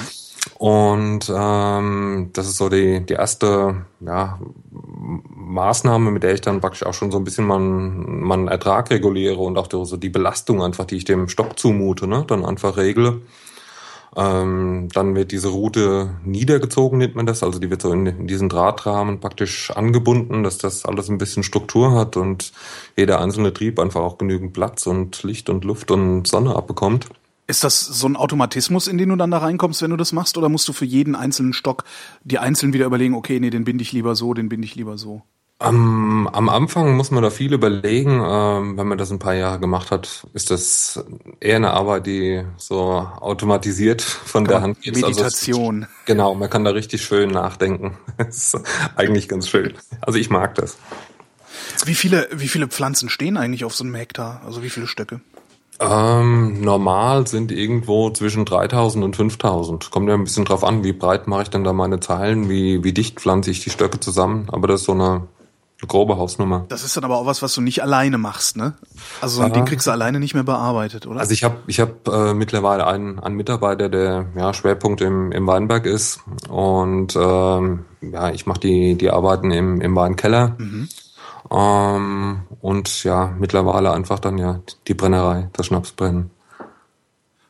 Und 0.60 1.30
ähm, 1.36 2.30
das 2.32 2.48
ist 2.48 2.56
so 2.56 2.70
die, 2.70 3.06
die 3.06 3.16
erste 3.16 3.86
ja, 4.00 4.40
Maßnahme, 4.72 6.10
mit 6.10 6.24
der 6.24 6.36
ich 6.36 6.42
dann 6.42 6.62
praktisch 6.62 6.86
auch 6.86 6.94
schon 6.94 7.12
so 7.12 7.18
ein 7.18 7.26
bisschen 7.26 7.46
meinen, 7.46 8.22
meinen 8.22 8.48
Ertrag 8.48 8.90
reguliere 8.90 9.40
und 9.40 9.58
auch 9.58 9.68
so 9.70 9.98
die 9.98 10.10
Belastung 10.10 10.64
einfach, 10.64 10.86
die 10.86 10.96
ich 10.96 11.06
dem 11.06 11.28
Stock 11.28 11.60
zumute, 11.60 12.08
ne, 12.08 12.24
dann 12.26 12.46
einfach 12.46 12.78
regle. 12.78 13.20
Ähm, 14.18 14.88
dann 14.94 15.14
wird 15.14 15.32
diese 15.32 15.50
Route 15.50 16.10
niedergezogen, 16.26 16.98
nennt 16.98 17.14
man 17.14 17.28
das. 17.28 17.44
Also 17.44 17.60
die 17.60 17.70
wird 17.70 17.84
so 17.84 17.92
in, 17.92 18.08
in 18.08 18.26
diesen 18.26 18.50
Drahtrahmen 18.50 19.20
praktisch 19.20 19.70
angebunden, 19.70 20.42
dass 20.42 20.58
das 20.58 20.86
alles 20.86 21.08
ein 21.08 21.20
bisschen 21.20 21.44
Struktur 21.44 21.92
hat 21.92 22.18
und 22.18 22.52
jeder 22.96 23.22
einzelne 23.22 23.54
Trieb 23.54 23.80
einfach 23.80 24.02
auch 24.02 24.18
genügend 24.18 24.54
Platz 24.54 24.88
und 24.88 25.22
Licht 25.22 25.52
und 25.52 25.64
Luft 25.66 25.92
und 25.92 26.28
Sonne 26.28 26.56
abbekommt. 26.56 27.08
Ist 27.46 27.64
das 27.64 27.80
so 27.80 28.08
ein 28.08 28.16
Automatismus, 28.16 28.88
in 28.88 28.98
den 28.98 29.10
du 29.10 29.16
dann 29.18 29.30
da 29.30 29.38
reinkommst, 29.38 29.84
wenn 29.84 29.92
du 29.92 29.98
das 29.98 30.14
machst, 30.14 30.36
oder 30.38 30.50
musst 30.50 30.68
du 30.68 30.74
für 30.74 30.86
jeden 30.86 31.16
einzelnen 31.16 31.54
Stock 31.54 31.84
die 32.24 32.40
einzeln 32.40 32.74
wieder 32.74 32.88
überlegen, 32.88 33.14
okay, 33.14 33.40
nee, 33.40 33.52
den 33.52 33.66
binde 33.66 33.84
ich 33.84 33.92
lieber 33.92 34.16
so, 34.16 34.34
den 34.34 34.50
binde 34.50 34.66
ich 34.66 34.74
lieber 34.74 34.98
so? 34.98 35.22
Am, 35.60 36.28
am 36.28 36.50
Anfang 36.50 36.96
muss 36.96 37.10
man 37.10 37.24
da 37.24 37.32
viel 37.32 37.52
überlegen. 37.52 38.22
Ähm, 38.24 38.78
wenn 38.78 38.88
man 38.88 38.98
das 39.00 39.10
ein 39.10 39.18
paar 39.18 39.34
Jahre 39.34 39.60
gemacht 39.60 39.90
hat, 39.90 40.28
ist 40.34 40.52
das 40.52 41.04
eher 41.40 41.56
eine 41.56 41.72
Arbeit, 41.72 42.06
die 42.06 42.44
so 42.58 42.80
automatisiert 42.80 44.04
von 44.04 44.46
der 44.46 44.62
Hand 44.62 44.82
geht. 44.82 44.96
Meditation. 44.96 45.84
Also, 45.84 45.96
genau, 46.06 46.36
man 46.36 46.50
kann 46.50 46.64
da 46.64 46.72
richtig 46.72 47.04
schön 47.04 47.32
nachdenken. 47.32 47.98
Das 48.18 48.54
ist 48.54 48.60
eigentlich 48.96 49.28
ganz 49.28 49.48
schön. 49.48 49.76
Also 50.02 50.18
ich 50.18 50.32
mag 50.32 50.56
das. 50.56 50.78
Wie 51.86 51.94
viele, 51.94 52.28
wie 52.32 52.48
viele 52.48 52.68
Pflanzen 52.68 53.10
stehen 53.10 53.38
eigentlich 53.38 53.64
auf 53.64 53.76
so 53.76 53.84
einem 53.84 53.94
Hektar? 53.94 54.42
Also 54.44 54.64
wie 54.64 54.72
viele 54.72 54.88
Stöcke? 54.88 55.22
Ähm, 55.80 56.62
normal 56.62 57.28
sind 57.28 57.52
irgendwo 57.52 58.10
zwischen 58.10 58.46
3000 58.46 59.06
und 59.06 59.16
5000. 59.16 59.92
Kommt 59.92 60.10
ja 60.10 60.16
ein 60.16 60.24
bisschen 60.24 60.46
drauf 60.46 60.64
an, 60.64 60.84
wie 60.84 60.94
breit 60.94 61.28
mache 61.28 61.44
ich 61.44 61.50
denn 61.50 61.64
da 61.64 61.74
meine 61.74 62.00
Zeilen, 62.00 62.50
wie, 62.50 62.84
wie 62.84 62.94
dicht 62.94 63.20
pflanze 63.20 63.52
ich 63.52 63.64
die 63.64 63.70
Stöcke 63.70 64.00
zusammen. 64.00 64.48
Aber 64.52 64.68
das 64.68 64.82
ist 64.82 64.88
so 64.88 64.94
eine, 64.94 65.28
eine 65.80 65.88
grobe 65.88 66.18
Hausnummer. 66.18 66.66
Das 66.70 66.84
ist 66.84 66.98
dann 66.98 67.04
aber 67.04 67.18
auch 67.18 67.26
was, 67.28 67.42
was 67.42 67.54
du 67.54 67.62
nicht 67.62 67.84
alleine 67.84 68.18
machst, 68.18 68.58
ne? 68.58 68.74
Also 69.22 69.44
Ja. 69.44 69.50
Ding 69.50 69.66
kriegst 69.66 69.86
du 69.86 69.92
alleine 69.92 70.20
nicht 70.20 70.34
mehr 70.34 70.44
bearbeitet, 70.44 71.06
oder? 71.06 71.20
Also 71.20 71.34
ich 71.34 71.44
habe 71.44 71.58
ich 71.68 71.80
hab, 71.80 72.08
äh, 72.08 72.34
mittlerweile 72.34 72.88
einen, 72.88 73.20
einen 73.20 73.36
Mitarbeiter, 73.36 73.88
der 73.88 74.26
ja, 74.36 74.54
Schwerpunkt 74.54 75.02
im, 75.02 75.32
im 75.32 75.46
Weinberg 75.46 75.86
ist. 75.86 76.22
Und 76.50 77.16
ähm, 77.16 77.86
ja, 78.02 78.32
ich 78.32 78.48
mache 78.48 78.60
die, 78.60 78.96
die 78.96 79.12
Arbeiten 79.12 79.52
im, 79.52 79.80
im 79.82 79.96
Weinkeller. 79.96 80.56
Ähm, 81.52 82.40
und 82.62 83.04
ja, 83.04 83.34
mittlerweile 83.38 83.92
einfach 83.92 84.20
dann 84.20 84.38
ja 84.38 84.60
die 84.88 84.94
Brennerei, 84.96 85.50
das 85.54 85.68
Schnapsbrennen. 85.68 86.32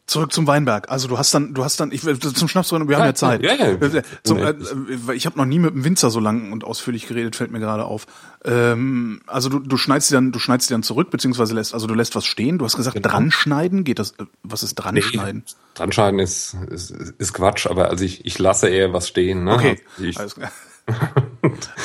Zurück 0.08 0.32
zum 0.32 0.48
Weinberg. 0.48 0.90
Also 0.90 1.10
du 1.10 1.18
hast 1.18 1.34
dann, 1.34 1.54
du 1.54 1.66
hast 1.66 1.82
dann, 1.82 1.92
ich 1.92 2.02
zum 2.02 2.48
Schnapsbrennen, 2.48 2.88
wir 2.88 2.98
haben 2.98 3.04
ja 3.06 3.14
Zeit. 3.14 3.44
ja, 3.44 3.54
ja. 3.56 3.78
Zum, 4.24 4.38
äh, 4.38 4.42
Unendlich. 4.54 5.10
äh, 5.10 5.14
ich 5.14 5.26
habe 5.26 5.38
noch 5.38 5.46
nie 5.46 5.60
mit 5.60 5.74
einem 5.74 5.84
Winzer 5.84 6.10
so 6.10 6.22
lang 6.22 6.54
und 6.54 6.64
ausführlich 6.64 7.08
geredet, 7.08 7.36
fällt 7.36 7.52
mir 7.52 7.60
gerade 7.60 7.84
auf. 7.84 8.06
Ähm, 8.46 9.20
also 9.28 9.50
du, 9.50 9.60
du 9.60 9.76
schneidest 9.76 10.10
die 10.10 10.14
dann, 10.14 10.32
du 10.32 10.40
schneidest 10.40 10.70
die 10.70 10.74
dann 10.76 10.84
zurück, 10.84 11.10
beziehungsweise 11.12 11.54
lässt, 11.54 11.74
also 11.74 11.88
du 11.88 11.94
lässt 11.94 12.16
was 12.16 12.26
stehen. 12.26 12.58
Du 12.58 12.64
hast 12.64 12.78
gesagt, 12.78 12.96
Genau. 12.96 13.10
dran 13.10 13.32
schneiden, 13.32 13.84
geht 13.84 14.00
das? 14.00 14.12
äh, 14.12 14.24
Was 14.44 14.64
ist 14.64 14.76
dran 14.76 15.02
schneiden? 15.02 15.44
Dranschneiden 15.74 16.20
ist, 16.22 16.56
ist, 16.70 16.92
ist 16.92 17.34
Quatsch, 17.34 17.68
aber 17.68 17.90
also 17.90 18.06
ich, 18.06 18.26
ich 18.26 18.40
lasse 18.40 18.70
eher 18.70 18.94
was 18.94 19.10
stehen. 19.10 19.44
Ne? 19.44 19.56
Okay, 19.56 19.80
ich, 20.00 20.18
alles 20.18 20.36
klar. 20.36 20.52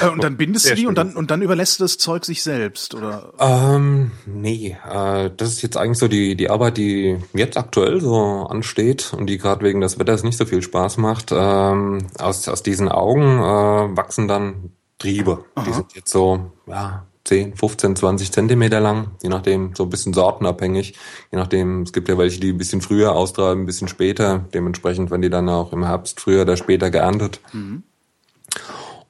Äh, 0.00 0.09
und 0.09 0.23
dann 0.23 0.37
bindest 0.37 0.71
du 0.71 0.75
die 0.75 0.87
und 0.87 0.97
dann 0.97 1.14
und 1.14 1.31
dann 1.31 1.42
überlässt 1.42 1.78
du 1.78 1.85
das 1.85 1.99
Zeug 1.99 2.25
sich 2.25 2.42
selbst 2.42 2.95
oder? 2.95 3.33
Ähm, 3.38 4.12
nee, 4.26 4.76
äh, 4.90 5.31
das 5.37 5.50
ist 5.50 5.62
jetzt 5.62 5.76
eigentlich 5.76 5.99
so 5.99 6.09
die, 6.09 6.37
die 6.37 6.50
Arbeit, 6.50 6.76
die 6.76 7.19
jetzt 7.35 7.57
aktuell 7.57 8.00
so 8.00 8.47
ansteht 8.49 9.12
und 9.16 9.26
die 9.26 9.38
gerade 9.38 9.64
wegen 9.64 9.81
des 9.81 9.99
Wetters 9.99 10.23
nicht 10.23 10.38
so 10.38 10.45
viel 10.45 10.62
Spaß 10.62 10.97
macht. 10.99 11.31
Ähm, 11.33 12.07
aus, 12.19 12.49
aus 12.49 12.62
diesen 12.62 12.88
Augen 12.88 13.38
äh, 13.38 13.97
wachsen 13.97 14.28
dann 14.28 14.73
Triebe. 14.99 15.45
Die 15.66 15.73
sind 15.73 15.95
jetzt 15.95 16.11
so, 16.11 16.52
ja, 16.66 17.07
10, 17.25 17.54
15, 17.54 17.97
20 17.97 18.33
Zentimeter 18.33 18.81
lang, 18.81 19.12
je 19.23 19.28
nachdem, 19.28 19.75
so 19.75 19.85
ein 19.85 19.90
bisschen 19.90 20.12
sortenabhängig. 20.12 20.95
Je 21.31 21.38
nachdem, 21.38 21.83
es 21.83 21.92
gibt 21.92 22.09
ja 22.09 22.19
welche, 22.19 22.40
die 22.40 22.50
ein 22.50 22.59
bisschen 22.59 22.81
früher 22.81 23.12
austreiben, 23.12 23.62
ein 23.62 23.66
bisschen 23.66 23.88
später. 23.88 24.45
Dementsprechend, 24.52 25.11
wenn 25.11 25.23
die 25.23 25.31
dann 25.31 25.49
auch 25.49 25.73
im 25.73 25.85
Herbst 25.85 26.21
früher 26.21 26.42
oder 26.42 26.57
später 26.57 26.90
geerntet. 26.90 27.40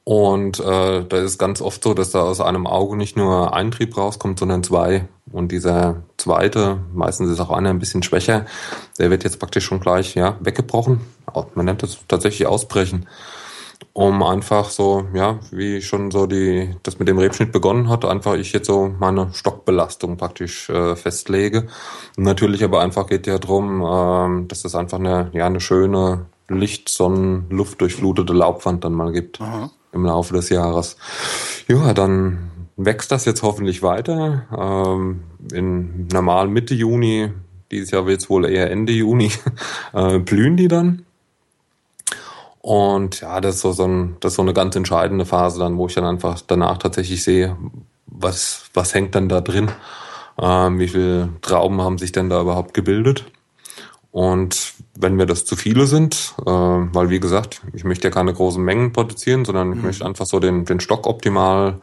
Und 0.05 0.59
äh, 0.59 1.05
da 1.05 1.17
ist 1.19 1.39
ganz 1.39 1.61
oft 1.61 1.83
so, 1.85 1.95
dass 1.95 2.11
da 2.11 2.23
aus 2.23 2.41
einem 2.41 2.67
Auge 2.67 2.97
nicht 2.97 3.17
nur 3.17 3.55
ein 3.55 3.71
Trieb 3.71 3.97
rauskommt, 3.97 4.39
sondern 4.39 4.65
zwei. 4.65 5.07
Und 5.31 5.53
dieser 5.53 6.03
zweite, 6.17 6.81
meistens 6.93 7.31
ist 7.31 7.41
auch 7.41 7.51
einer 7.51 7.71
ein 7.71 7.79
bisschen 7.79 8.03
schwächer, 8.03 8.47
der 8.99 9.11
wird 9.11 9.23
jetzt 9.23 9.39
praktisch 9.39 9.65
schon 9.65 9.81
gleich 9.81 10.15
ja 10.15 10.37
weggebrochen. 10.41 11.01
Man 11.55 11.67
nennt 11.67 11.85
das 11.85 11.99
tatsächlich 12.09 12.49
Ausbrechen. 12.49 13.07
Um 13.95 14.23
einfach 14.23 14.71
so, 14.71 15.07
ja, 15.13 15.39
wie 15.51 15.83
schon 15.83 16.11
so 16.11 16.27
die, 16.27 16.75
das 16.83 16.99
mit 16.99 17.09
dem 17.09 17.19
Rebschnitt 17.19 17.53
begonnen 17.53 17.89
hat, 17.89 18.05
einfach 18.05 18.35
ich 18.35 18.53
jetzt 18.53 18.67
so 18.67 18.93
meine 18.99 19.33
Stockbelastung 19.35 20.17
praktisch 20.17 20.71
äh, 20.71 20.97
festlege. 20.97 21.67
Natürlich 22.17 22.65
aber 22.65 22.81
einfach 22.81 23.07
geht 23.07 23.27
ja 23.27 23.39
drum, 23.39 23.85
ähm, 23.87 24.49
dass 24.49 24.65
es 24.65 24.75
einfach 24.75 24.99
eine, 24.99 25.31
ja, 25.33 25.47
eine 25.47 25.61
schöne 25.61 26.27
Licht, 26.49 26.89
Sonnen, 26.89 27.47
Luft 27.51 27.81
durchflutete 27.81 28.33
Laubwand 28.33 28.83
dann 28.85 28.95
mal 28.95 29.13
gibt 29.13 29.41
im 29.93 30.05
Laufe 30.05 30.35
des 30.35 30.49
Jahres. 30.49 30.97
Ja, 31.69 31.95
dann 31.95 32.51
wächst 32.77 33.13
das 33.13 33.25
jetzt 33.25 33.43
hoffentlich 33.43 33.83
weiter. 33.83 34.47
Ähm, 34.57 35.23
in 35.53 36.09
normal 36.09 36.49
Mitte 36.49 36.75
Juni, 36.75 37.31
dieses 37.71 37.91
Jahr 37.91 38.07
wird 38.07 38.21
es 38.21 38.31
wohl 38.31 38.49
eher 38.49 38.71
Ende 38.71 38.93
Juni, 38.93 39.31
äh, 39.93 40.19
blühen 40.19 40.57
die 40.57 40.69
dann. 40.69 41.05
Und 42.61 43.21
ja, 43.21 43.41
das 43.41 43.57
ist 43.57 43.63
so, 43.63 43.73
so, 43.73 43.85
ein, 43.85 44.17
das 44.21 44.33
ist 44.33 44.37
so 44.37 44.43
eine 44.43 44.55
ganz 44.55 44.77
entscheidende 44.77 45.27
Phase 45.27 45.59
dann, 45.59 45.77
wo 45.79 45.87
ich 45.87 45.95
dann 45.95 46.05
einfach 46.05 46.41
danach 46.47 46.79
tatsächlich 46.79 47.25
sehe, 47.25 47.57
was, 48.07 48.67
was 48.73 48.95
hängt 48.95 49.17
dann 49.17 49.29
da 49.29 49.41
drin, 49.41 49.71
ähm, 50.41 50.79
wie 50.79 50.89
viele 50.89 51.31
Trauben 51.43 51.81
haben 51.83 51.99
sich 51.99 52.13
denn 52.13 52.31
da 52.31 52.41
überhaupt 52.41 52.73
gebildet. 52.73 53.32
Und 54.13 54.75
wenn 54.95 55.17
mir 55.17 55.25
das 55.27 55.45
zu 55.47 55.57
viele 55.57 55.87
sind, 55.87 56.35
äh, 56.43 56.51
weil 56.51 57.09
wie 57.09 57.19
gesagt, 57.19 57.63
ich 57.73 57.83
möchte 57.85 58.09
ja 58.09 58.13
keine 58.13 58.33
großen 58.35 58.63
Mengen 58.63 58.93
produzieren, 58.93 59.45
sondern 59.45 59.73
ich 59.73 59.83
möchte 59.83 60.05
einfach 60.05 60.27
so 60.27 60.39
den, 60.39 60.67
den 60.67 60.81
Stock 60.81 61.07
optimal 61.07 61.81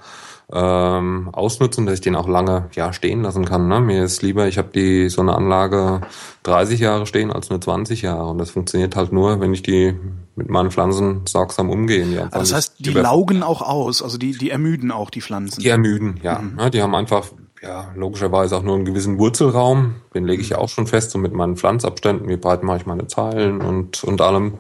ähm, 0.52 1.30
ausnutzen, 1.32 1.86
dass 1.86 1.96
ich 1.96 2.02
den 2.02 2.16
auch 2.16 2.28
lange 2.28 2.70
ja 2.74 2.94
stehen 2.94 3.22
lassen 3.24 3.46
kann. 3.46 3.68
Ne? 3.68 3.82
Mir 3.82 4.04
ist 4.04 4.22
lieber, 4.22 4.48
ich 4.48 4.58
habe 4.58 4.70
die 4.74 5.10
so 5.10 5.22
eine 5.22 5.36
Anlage 5.36 6.02
30 6.44 6.80
Jahre 6.80 7.06
stehen 7.06 7.32
als 7.32 7.50
nur 7.50 7.62
20 7.62 8.02
Jahre. 8.04 8.30
Und 8.30 8.38
das 8.40 8.52
funktioniert 8.52 8.96
halt 8.96 9.12
nur, 9.12 9.40
wenn 9.42 9.54
ich 9.54 9.62
die 9.62 9.96
mit 10.36 10.50
meinen 10.50 10.72
Pflanzen 10.72 11.22
sorgsam 11.28 11.70
umgehe. 11.70 12.06
Die 12.06 12.18
Ah, 12.18 12.30
das 12.32 12.54
heißt, 12.54 12.76
die 12.80 12.92
laugen 12.92 13.44
auch 13.44 13.62
aus, 13.62 14.02
also 14.02 14.18
die, 14.18 14.38
die 14.38 14.50
ermüden 14.50 14.92
auch 14.92 15.10
die 15.10 15.22
Pflanzen. 15.22 15.62
die 15.62 15.68
ermüden, 15.70 16.20
ja. 16.24 16.42
Ne, 16.42 16.72
Die 16.72 16.82
haben 16.82 16.96
einfach, 16.96 17.28
ja, 17.62 17.92
logischerweise 17.96 18.56
auch 18.56 18.64
nur 18.64 18.76
einen 18.76 18.86
gewissen 18.86 19.20
Wurzelraum. 19.20 19.96
Den 20.14 20.26
lege 20.26 20.42
ich 20.42 20.50
ja 20.50 20.58
auch 20.58 20.70
schon 20.70 20.88
fest, 20.88 21.12
so 21.12 21.18
mit 21.18 21.34
meinen 21.34 21.58
Pflanzabständen, 21.58 22.28
wie 22.30 22.38
breit 22.38 22.64
mache 22.64 22.78
ich 22.78 22.86
meine 22.86 23.08
Zeilen 23.08 23.62
und, 23.62 24.04
und 24.04 24.22
allem. 24.22 24.60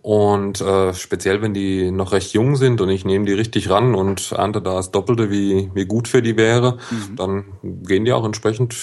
Und 0.00 0.60
äh, 0.60 0.94
speziell, 0.94 1.42
wenn 1.42 1.52
die 1.52 1.90
noch 1.90 2.12
recht 2.12 2.32
jung 2.32 2.56
sind 2.56 2.80
und 2.80 2.88
ich 2.88 3.04
nehme 3.04 3.26
die 3.26 3.32
richtig 3.32 3.68
ran 3.68 3.94
und 3.94 4.32
ernte 4.32 4.62
da 4.62 4.76
das 4.76 4.90
Doppelte, 4.90 5.30
wie, 5.30 5.70
wie 5.74 5.84
gut 5.84 6.08
für 6.08 6.22
die 6.22 6.36
wäre, 6.36 6.78
dann 7.16 7.44
gehen 7.62 8.04
die 8.04 8.12
auch 8.12 8.24
entsprechend 8.24 8.74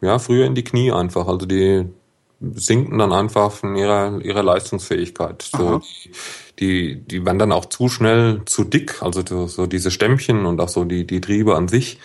ja, 0.00 0.18
früher 0.18 0.46
in 0.46 0.54
die 0.54 0.64
Knie 0.64 0.92
einfach. 0.92 1.26
Also 1.26 1.46
die 1.46 1.86
sinken 2.40 2.98
dann 2.98 3.12
einfach 3.12 3.50
von 3.50 3.74
ihrer, 3.74 4.20
ihrer 4.20 4.42
Leistungsfähigkeit. 4.42 5.42
So, 5.42 5.80
die, 5.80 6.12
die, 6.60 7.00
die 7.00 7.26
werden 7.26 7.38
dann 7.38 7.52
auch 7.52 7.64
zu 7.64 7.88
schnell 7.88 8.42
zu 8.44 8.64
dick, 8.64 9.02
also 9.02 9.22
so, 9.26 9.46
so 9.46 9.66
diese 9.66 9.90
Stämmchen 9.90 10.46
und 10.46 10.60
auch 10.60 10.68
so 10.68 10.84
die, 10.84 11.06
die 11.06 11.20
Triebe 11.20 11.56
an 11.56 11.66
sich. 11.66 11.98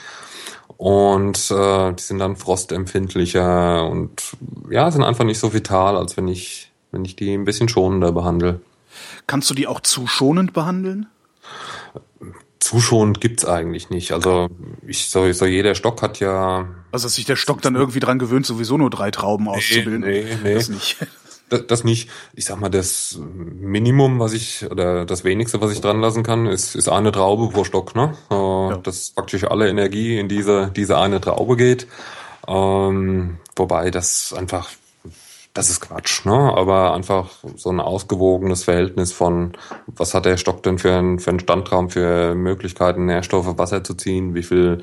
Und 0.77 1.51
äh, 1.51 1.93
die 1.93 2.01
sind 2.01 2.19
dann 2.19 2.35
frostempfindlicher 2.35 3.89
und 3.89 4.21
ja, 4.69 4.89
sind 4.91 5.03
einfach 5.03 5.23
nicht 5.23 5.39
so 5.39 5.53
vital, 5.53 5.97
als 5.97 6.17
wenn 6.17 6.27
ich, 6.27 6.71
wenn 6.91 7.05
ich 7.05 7.15
die 7.15 7.33
ein 7.33 7.45
bisschen 7.45 7.69
schonender 7.69 8.11
behandle. 8.11 8.61
Kannst 9.27 9.49
du 9.49 9.53
die 9.53 9.67
auch 9.67 9.79
zu 9.79 10.07
schonend 10.07 10.53
behandeln? 10.53 11.07
Zuschonend 12.59 13.19
gibt's 13.19 13.45
eigentlich 13.45 13.89
nicht. 13.89 14.13
Also 14.13 14.49
ich 14.87 15.09
so, 15.09 15.31
so 15.33 15.45
jeder 15.45 15.75
Stock 15.75 16.01
hat 16.01 16.19
ja 16.19 16.67
Also 16.91 17.07
dass 17.07 17.15
sich 17.15 17.25
der 17.25 17.35
Stock 17.35 17.61
dann 17.61 17.75
irgendwie 17.75 17.99
dran 17.99 18.19
gewöhnt, 18.19 18.45
sowieso 18.45 18.77
nur 18.77 18.89
drei 18.89 19.11
Trauben 19.11 19.49
auszubilden. 19.49 20.01
nee, 20.01 20.25
nee. 20.43 20.53
Das 20.53 20.69
nicht. 20.69 20.97
Das, 21.53 21.67
das 21.67 21.83
nicht. 21.83 22.09
Ich 22.33 22.45
sag 22.45 22.59
mal, 22.59 22.69
das 22.69 23.19
Minimum, 23.19 24.19
was 24.19 24.33
ich, 24.33 24.69
oder 24.69 25.05
das 25.05 25.23
wenigste, 25.23 25.61
was 25.61 25.71
ich 25.71 25.81
dran 25.81 26.01
lassen 26.01 26.23
kann, 26.23 26.47
ist, 26.47 26.75
ist 26.75 26.89
eine 26.89 27.11
Traube 27.11 27.49
pro 27.49 27.63
Stock, 27.63 27.95
ne? 27.95 28.13
Äh, 28.29 28.35
ja. 28.35 28.77
Dass 28.77 29.11
praktisch 29.11 29.43
alle 29.45 29.69
Energie 29.69 30.19
in 30.19 30.27
diese, 30.27 30.71
diese 30.75 30.97
eine 30.97 31.21
Traube 31.21 31.55
geht. 31.55 31.87
Ähm, 32.47 33.37
wobei 33.55 33.91
das 33.91 34.33
einfach 34.33 34.69
das 35.53 35.69
ist 35.69 35.81
Quatsch, 35.81 36.25
ne? 36.25 36.33
Aber 36.33 36.93
einfach 36.93 37.29
so 37.55 37.69
ein 37.69 37.79
ausgewogenes 37.79 38.63
Verhältnis 38.63 39.11
von, 39.11 39.53
was 39.85 40.15
hat 40.15 40.25
der 40.25 40.37
Stock 40.37 40.63
denn 40.63 40.79
für 40.79 40.93
einen, 40.93 41.19
für 41.19 41.29
einen 41.29 41.39
Standraum, 41.39 41.91
für 41.91 42.33
Möglichkeiten, 42.33 43.05
Nährstoffe, 43.05 43.57
Wasser 43.57 43.83
zu 43.83 43.93
ziehen, 43.93 44.33
wie 44.33 44.43
viel 44.43 44.81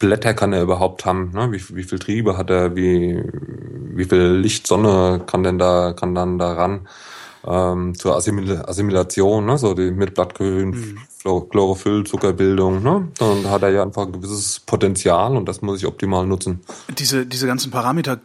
Blätter 0.00 0.34
kann 0.34 0.52
er 0.52 0.62
überhaupt 0.62 1.04
haben, 1.04 1.30
ne? 1.32 1.52
Wie, 1.52 1.76
wie 1.76 1.84
viel 1.84 2.00
Triebe 2.00 2.36
hat 2.36 2.50
er, 2.50 2.74
wie, 2.74 3.22
wie 3.94 4.04
viel 4.06 4.32
Licht, 4.32 4.66
Sonne 4.66 5.22
kann 5.26 5.44
denn 5.44 5.58
da, 5.58 5.92
kann 5.92 6.14
dann 6.14 6.38
da 6.38 6.54
ran? 6.54 6.88
Ähm, 7.46 7.94
zur 7.94 8.16
Assimil 8.16 8.56
Assimilation, 8.66 9.46
ne? 9.46 9.56
so 9.56 9.74
die 9.74 9.92
mit 9.92 10.14
Blattgrün, 10.14 10.70
mhm. 10.70 10.98
Chlorophyll, 11.22 12.04
Zuckerbildung, 12.04 12.82
ne? 12.82 13.08
Dann 13.18 13.48
hat 13.50 13.62
er 13.62 13.70
ja 13.70 13.82
einfach 13.82 14.06
ein 14.06 14.12
gewisses 14.12 14.60
Potenzial 14.60 15.36
und 15.36 15.46
das 15.46 15.60
muss 15.60 15.78
ich 15.78 15.86
optimal 15.86 16.26
nutzen. 16.26 16.60
Diese, 16.98 17.26
diese 17.26 17.46
ganzen 17.46 17.70
Parameter, 17.70 18.20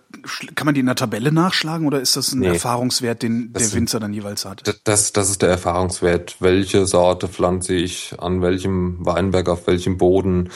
kann 0.56 0.66
man 0.66 0.74
die 0.74 0.80
in 0.80 0.86
der 0.86 0.96
Tabelle 0.96 1.32
nachschlagen 1.32 1.88
oder 1.88 2.00
ist 2.00 2.16
das 2.16 2.32
ein 2.34 2.40
nee, 2.40 2.48
Erfahrungswert, 2.48 3.22
den 3.22 3.52
der 3.54 3.74
Winzer 3.74 4.00
dann 4.00 4.14
jeweils 4.14 4.46
hat? 4.46 4.80
Das, 4.86 5.12
das 5.14 5.30
ist 5.30 5.42
der 5.42 5.50
Erfahrungswert. 5.50 6.38
Welche 6.40 6.86
Sorte 6.86 7.28
pflanze 7.28 7.74
ich 7.74 8.16
an 8.20 8.42
welchem 8.42 9.06
Weinberg, 9.06 9.50
auf 9.50 9.68
welchem 9.68 9.98
Boden? 9.98 10.50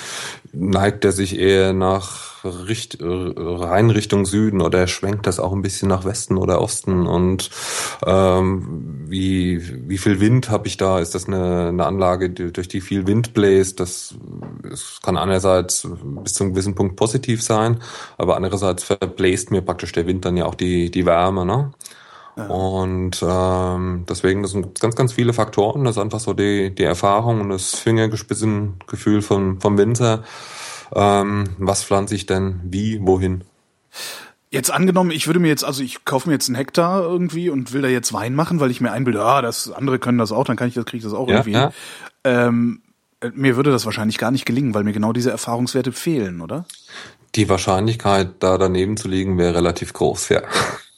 Neigt 0.51 1.05
er 1.05 1.11
sich 1.11 1.37
eher 1.37 1.73
nach 1.73 2.29
Richt, 2.43 2.97
rein 3.01 3.89
Richtung 3.89 4.25
Süden 4.25 4.61
oder 4.61 4.87
schwenkt 4.87 5.27
das 5.27 5.39
auch 5.39 5.51
ein 5.51 5.61
bisschen 5.61 5.89
nach 5.89 6.05
Westen 6.05 6.37
oder 6.37 6.61
Osten 6.61 7.05
und 7.05 7.49
ähm, 8.05 9.05
wie, 9.07 9.89
wie 9.89 9.97
viel 9.97 10.19
Wind 10.19 10.49
habe 10.49 10.67
ich 10.67 10.77
da? 10.77 10.99
Ist 10.99 11.15
das 11.15 11.27
eine, 11.27 11.67
eine 11.67 11.85
Anlage, 11.85 12.28
die, 12.29 12.53
durch 12.53 12.67
die 12.67 12.81
viel 12.81 13.07
Wind 13.07 13.33
bläst? 13.33 13.79
Das, 13.79 14.15
das 14.63 14.99
kann 15.03 15.17
einerseits 15.17 15.87
bis 16.23 16.33
zu 16.33 16.43
einem 16.43 16.53
gewissen 16.53 16.75
Punkt 16.75 16.95
positiv 16.95 17.41
sein, 17.41 17.79
aber 18.17 18.35
andererseits 18.35 18.83
verbläst 18.83 19.51
mir 19.51 19.61
praktisch 19.61 19.91
der 19.91 20.07
Wind 20.07 20.25
dann 20.25 20.37
ja 20.37 20.45
auch 20.45 20.55
die, 20.55 20.91
die 20.91 21.05
Wärme. 21.05 21.45
Ne? 21.45 21.71
Ja. 22.37 22.47
Und 22.47 23.23
ähm, 23.27 24.05
deswegen, 24.07 24.43
das 24.43 24.51
sind 24.51 24.79
ganz, 24.79 24.95
ganz 24.95 25.13
viele 25.13 25.33
Faktoren. 25.33 25.83
Das 25.83 25.97
ist 25.97 26.01
einfach 26.01 26.19
so 26.19 26.33
die, 26.33 26.73
die 26.73 26.83
Erfahrung 26.83 27.41
und 27.41 27.49
das 27.49 27.75
Fingergespitzengefühl 27.75 29.21
vom, 29.21 29.59
vom 29.59 29.77
Winzer 29.77 30.23
ähm, 30.95 31.45
was 31.57 31.83
pflanze 31.83 32.15
ich 32.15 32.25
denn 32.25 32.61
wie, 32.63 32.99
wohin? 33.01 33.43
Jetzt 34.51 34.71
angenommen, 34.71 35.11
ich 35.11 35.27
würde 35.27 35.39
mir 35.39 35.49
jetzt, 35.49 35.63
also 35.63 35.83
ich 35.83 36.05
kaufe 36.05 36.27
mir 36.27 36.33
jetzt 36.33 36.49
einen 36.49 36.55
Hektar 36.55 37.03
irgendwie 37.03 37.51
und 37.51 37.71
will 37.71 37.83
da 37.83 37.87
jetzt 37.87 38.13
Wein 38.13 38.33
machen, 38.33 38.59
weil 38.59 38.71
ich 38.71 38.81
mir 38.81 38.91
einbilde, 38.91 39.23
ah, 39.23 39.43
das 39.43 39.71
andere 39.71 39.99
können 39.99 40.17
das 40.17 40.31
auch, 40.31 40.43
dann 40.43 40.55
kann 40.55 40.67
ich 40.67 40.73
das, 40.73 40.85
kriege 40.85 40.97
ich 40.97 41.03
das 41.03 41.13
auch 41.13 41.27
ja, 41.27 41.35
irgendwie. 41.35 41.51
Ja. 41.51 41.71
Ähm, 42.23 42.81
mir 43.33 43.55
würde 43.55 43.71
das 43.71 43.85
wahrscheinlich 43.85 44.17
gar 44.17 44.31
nicht 44.31 44.45
gelingen, 44.45 44.73
weil 44.73 44.83
mir 44.83 44.93
genau 44.93 45.13
diese 45.13 45.31
Erfahrungswerte 45.31 45.91
fehlen, 45.91 46.41
oder? 46.41 46.65
Die 47.35 47.49
Wahrscheinlichkeit, 47.49 48.35
da 48.39 48.57
daneben 48.57 48.97
zu 48.97 49.07
liegen, 49.07 49.37
wäre 49.37 49.55
relativ 49.55 49.93
groß, 49.93 50.29
ja. 50.29 50.41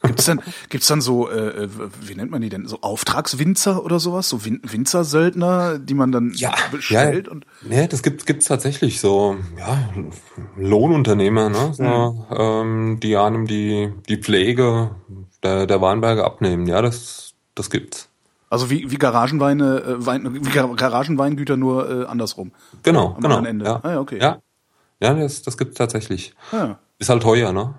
Gibt's 0.03 0.25
dann, 0.25 0.41
gibt's 0.69 0.87
dann 0.87 1.01
so, 1.01 1.29
äh, 1.29 1.67
wie 2.01 2.15
nennt 2.15 2.31
man 2.31 2.41
die 2.41 2.49
denn, 2.49 2.67
so 2.67 2.79
Auftragswinzer 2.81 3.83
oder 3.83 3.99
sowas, 3.99 4.29
so 4.29 4.45
Win 4.45 4.61
Winzersöldner, 4.63 5.79
die 5.79 5.93
man 5.93 6.11
dann 6.11 6.31
ja, 6.35 6.53
bestellt? 6.71 7.27
Ja, 7.27 7.31
und 7.31 7.45
ja, 7.69 7.87
das 7.87 8.01
gibt 8.01 8.25
gibt's 8.25 8.45
tatsächlich 8.45 8.99
so, 8.99 9.37
ja, 9.57 9.89
Lohnunternehmer, 10.57 11.49
ne, 11.49 11.73
so, 11.73 11.83
mhm. 11.83 12.25
ähm, 12.35 12.99
die 13.01 13.17
einem 13.17 13.45
die 13.47 13.91
die 14.09 14.17
Pflege 14.17 14.95
der, 15.43 15.67
der 15.67 15.81
Weinberge 15.81 16.23
abnehmen. 16.23 16.65
Ja, 16.67 16.81
das 16.81 17.33
das 17.53 17.69
gibt's. 17.69 18.10
Also 18.51 18.69
wie, 18.69 18.91
wie 18.91 18.97
Garagenweine, 18.97 19.77
äh, 19.77 20.05
Wein, 20.05 20.45
wie 20.45 20.49
Garagenweingüter 20.49 21.55
nur 21.55 21.89
äh, 21.89 22.05
andersrum. 22.05 22.51
Genau, 22.83 23.13
am 23.15 23.21
genau. 23.21 23.43
Ende. 23.45 23.63
Ja. 23.63 23.79
Ah, 23.81 23.91
ja, 23.91 23.99
okay. 24.01 24.19
Ja, 24.19 24.41
ja 24.99 25.13
das, 25.13 25.41
das 25.41 25.57
gibt's 25.57 25.77
tatsächlich. 25.77 26.35
Ja. 26.51 26.77
Ist 26.99 27.09
halt 27.09 27.23
teuer, 27.23 27.53
ne? 27.53 27.75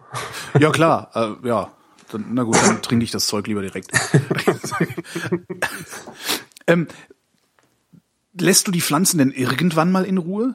Ja, 0.58 0.70
klar, 0.70 1.10
äh, 1.14 1.46
ja. 1.46 1.70
Dann, 2.10 2.24
na 2.32 2.44
gut, 2.44 2.56
dann 2.56 2.80
trinke 2.80 3.04
ich 3.04 3.10
das 3.10 3.26
Zeug 3.26 3.46
lieber 3.48 3.60
direkt. 3.60 3.92
ähm, 6.66 6.88
lässt 8.32 8.66
du 8.66 8.72
die 8.72 8.80
Pflanzen 8.80 9.18
denn 9.18 9.30
irgendwann 9.30 9.92
mal 9.92 10.06
in 10.06 10.16
Ruhe? 10.16 10.54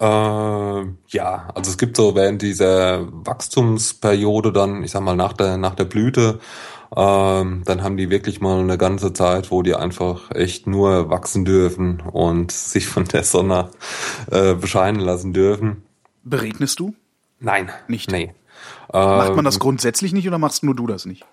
Äh, 0.00 0.04
ja, 0.04 1.48
also 1.54 1.70
es 1.70 1.76
gibt 1.76 1.98
so 1.98 2.14
während 2.14 2.40
dieser 2.40 3.06
Wachstumsperiode 3.26 4.50
dann, 4.50 4.82
ich 4.82 4.92
sag 4.92 5.02
mal 5.02 5.16
nach 5.16 5.34
der 5.34 5.58
nach 5.58 5.74
der 5.74 5.84
Blüte, 5.84 6.40
ähm, 6.94 7.62
dann 7.64 7.82
haben 7.82 7.96
die 7.96 8.10
wirklich 8.10 8.40
mal 8.40 8.60
eine 8.60 8.78
ganze 8.78 9.12
Zeit, 9.12 9.50
wo 9.50 9.62
die 9.62 9.74
einfach 9.74 10.30
echt 10.30 10.66
nur 10.66 11.10
wachsen 11.10 11.44
dürfen 11.44 12.00
und 12.00 12.52
sich 12.52 12.86
von 12.86 13.04
der 13.04 13.24
Sonne 13.24 13.70
äh, 14.30 14.54
bescheinen 14.54 15.00
lassen 15.00 15.32
dürfen. 15.32 15.82
Beregnest 16.24 16.80
du? 16.80 16.94
Nein, 17.40 17.70
nicht. 17.88 18.10
Nee. 18.10 18.34
Macht 18.92 19.36
man 19.36 19.44
das 19.44 19.56
ähm, 19.56 19.60
grundsätzlich 19.60 20.12
nicht 20.12 20.26
oder 20.26 20.38
machst 20.38 20.62
nur 20.62 20.74
du 20.74 20.86
das 20.86 21.06
nicht? 21.06 21.24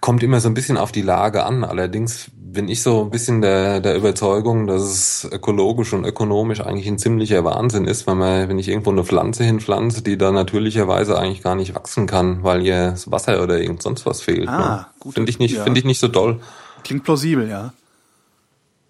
Kommt 0.00 0.22
immer 0.22 0.40
so 0.40 0.48
ein 0.48 0.54
bisschen 0.54 0.76
auf 0.76 0.92
die 0.92 1.02
Lage 1.02 1.44
an. 1.44 1.64
Allerdings 1.64 2.30
bin 2.34 2.68
ich 2.68 2.82
so 2.82 3.02
ein 3.02 3.10
bisschen 3.10 3.42
der, 3.42 3.80
der 3.80 3.96
Überzeugung, 3.96 4.66
dass 4.66 4.82
es 4.82 5.28
ökologisch 5.30 5.92
und 5.92 6.04
ökonomisch 6.04 6.60
eigentlich 6.60 6.88
ein 6.88 6.98
ziemlicher 6.98 7.44
Wahnsinn 7.44 7.84
ist, 7.84 8.06
wenn 8.06 8.18
man, 8.18 8.48
wenn 8.48 8.58
ich 8.58 8.68
irgendwo 8.68 8.90
eine 8.90 9.04
Pflanze 9.04 9.44
hinpflanze, 9.44 10.02
die 10.02 10.16
da 10.16 10.32
natürlicherweise 10.32 11.18
eigentlich 11.18 11.42
gar 11.42 11.54
nicht 11.54 11.74
wachsen 11.74 12.06
kann, 12.06 12.42
weil 12.42 12.62
ihr 12.62 12.92
das 12.92 13.10
Wasser 13.10 13.42
oder 13.42 13.60
irgend 13.60 13.82
sonst 13.82 14.06
was 14.06 14.22
fehlt. 14.22 14.48
Ah, 14.48 14.58
ne? 14.58 14.86
gut. 15.00 15.14
Finde 15.14 15.30
ich 15.30 15.38
nicht, 15.38 15.56
ja. 15.56 15.64
finde 15.64 15.78
ich 15.78 15.84
nicht 15.84 16.00
so 16.00 16.08
doll. 16.08 16.40
Klingt 16.82 17.04
plausibel, 17.04 17.48
ja. 17.48 17.72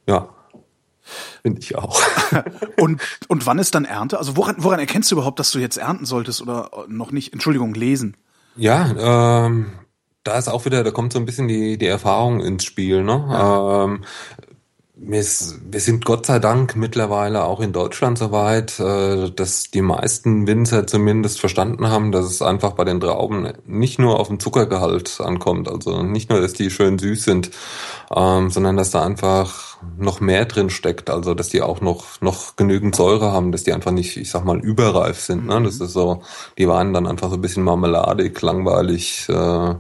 Ja. 0.07 0.29
Finde 1.43 1.61
ich 1.61 1.77
auch. 1.77 2.01
und, 2.81 3.01
und 3.29 3.47
wann 3.47 3.59
ist 3.59 3.75
dann 3.75 3.85
Ernte? 3.85 4.19
Also 4.19 4.37
woran, 4.37 4.57
woran 4.59 4.79
erkennst 4.79 5.11
du 5.11 5.17
überhaupt, 5.17 5.39
dass 5.39 5.51
du 5.51 5.59
jetzt 5.59 5.77
ernten 5.77 6.07
solltest 6.07 6.41
oder 6.41 6.71
noch 6.89 7.11
nicht? 7.11 7.33
Entschuldigung, 7.33 7.75
lesen. 7.75 8.17
Ja, 8.57 9.47
ähm, 9.47 9.67
da 10.27 10.39
ist 10.39 10.49
auch 10.49 10.65
wieder, 10.65 10.83
da 10.83 10.91
kommt 10.91 11.13
so 11.13 11.19
ein 11.19 11.25
bisschen 11.25 11.49
die, 11.49 11.79
die 11.79 11.87
Erfahrung 11.87 12.41
ins 12.41 12.65
Spiel. 12.65 13.03
Ne? 13.03 13.27
Ja. 13.31 13.85
Ähm, 13.85 14.05
wir, 14.99 15.23
sind 15.23 16.07
Gott 16.07 16.25
sei 16.25 16.39
Dank 16.39 16.75
mittlerweile 16.75 17.45
auch 17.45 17.61
in 17.61 17.75
Deutschland 17.75 18.17
so 18.17 18.33
weit, 18.33 18.81
äh, 18.81 19.31
dass 19.31 19.71
die 19.71 19.83
meisten 19.83 20.47
Winzer 20.47 20.87
zumindest 20.87 21.39
verstanden 21.39 21.89
haben, 21.89 22.13
dass 22.13 22.25
es 22.25 22.41
einfach 22.41 22.73
bei 22.73 22.85
den 22.85 22.99
Trauben 23.01 23.53
nicht 23.67 23.99
nur 23.99 24.19
auf 24.19 24.29
den 24.29 24.41
Zuckergehalt 24.41 25.21
ankommt, 25.21 25.69
also 25.69 26.03
nicht 26.03 26.31
nur, 26.31 26.41
dass 26.41 26.55
die 26.55 26.71
schön 26.71 26.99
süß 26.99 27.25
sind, 27.25 27.51
ähm, 28.15 28.49
sondern 28.49 28.79
dass 28.79 28.91
da 28.91 29.05
einfach 29.05 29.77
noch 29.99 30.21
mehr 30.21 30.47
drin 30.47 30.71
steckt, 30.71 31.11
also 31.11 31.35
dass 31.35 31.51
die 31.51 31.61
auch 31.61 31.83
noch 31.83 32.23
noch 32.23 32.57
genügend 32.57 32.97
Säure 32.97 33.33
haben, 33.33 33.53
dass 33.53 33.65
die 33.65 33.75
einfach 33.75 33.93
nicht, 33.93 34.17
ich 34.17 34.31
sag 34.31 34.47
mal, 34.47 34.59
überreif 34.59 35.21
sind. 35.21 35.47
Ne? 35.47 35.63
Das 35.63 35.79
ist 35.79 35.93
so, 35.93 36.23
die 36.57 36.69
waren 36.69 36.95
dann 36.95 37.07
einfach 37.07 37.29
so 37.29 37.35
ein 37.35 37.43
bisschen 37.43 37.65
marmeladig, 37.65 38.41
langweilig 38.41 39.29
äh, 39.29 39.75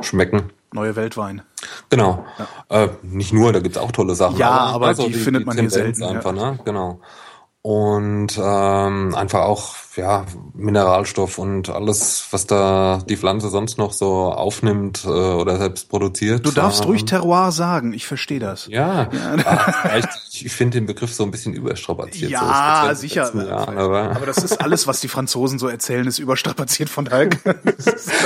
schmecken. 0.00 0.52
Neue 0.72 0.94
Weltwein. 0.96 1.42
Genau. 1.88 2.24
Ja. 2.68 2.84
Äh, 2.84 2.88
nicht 3.02 3.32
nur, 3.32 3.52
da 3.52 3.60
gibt's 3.60 3.78
auch 3.78 3.92
tolle 3.92 4.14
Sachen. 4.14 4.36
Ja, 4.38 4.50
aber, 4.50 4.74
aber 4.74 4.86
also 4.88 5.06
die, 5.06 5.12
die, 5.12 5.18
findet 5.18 5.42
die 5.42 5.46
man 5.46 5.58
hier 5.58 5.70
selten. 5.70 6.02
Einfach, 6.02 6.34
ja. 6.34 6.52
ne? 6.52 6.58
Genau 6.64 7.00
und 7.62 8.40
ähm, 8.42 9.14
einfach 9.14 9.40
auch 9.40 9.74
ja 9.96 10.24
Mineralstoff 10.54 11.36
und 11.36 11.68
alles, 11.68 12.26
was 12.30 12.46
da 12.46 13.02
die 13.06 13.18
Pflanze 13.18 13.50
sonst 13.50 13.76
noch 13.76 13.92
so 13.92 14.32
aufnimmt 14.32 15.04
äh, 15.04 15.08
oder 15.08 15.58
selbst 15.58 15.90
produziert. 15.90 16.46
Du 16.46 16.52
darfst 16.52 16.82
ähm, 16.82 16.86
ruhig 16.86 17.04
Terroir 17.04 17.52
sagen, 17.52 17.92
ich 17.92 18.06
verstehe 18.06 18.40
das. 18.40 18.66
Ja, 18.68 19.10
ja 19.12 19.98
ich, 20.30 20.46
ich 20.46 20.52
finde 20.52 20.78
den 20.78 20.86
Begriff 20.86 21.12
so 21.12 21.22
ein 21.22 21.30
bisschen 21.30 21.52
überstrapaziert. 21.52 22.30
Ja, 22.30 22.86
so 22.88 23.00
sicher. 23.00 23.30
Jahren, 23.34 23.76
aber. 23.76 24.16
aber 24.16 24.26
das 24.26 24.38
ist 24.38 24.60
alles, 24.60 24.86
was 24.86 25.00
die 25.00 25.08
Franzosen 25.08 25.58
so 25.58 25.68
erzählen, 25.68 26.06
ist 26.06 26.18
überstrapaziert 26.18 26.88
von 26.88 27.04
daher. 27.04 27.30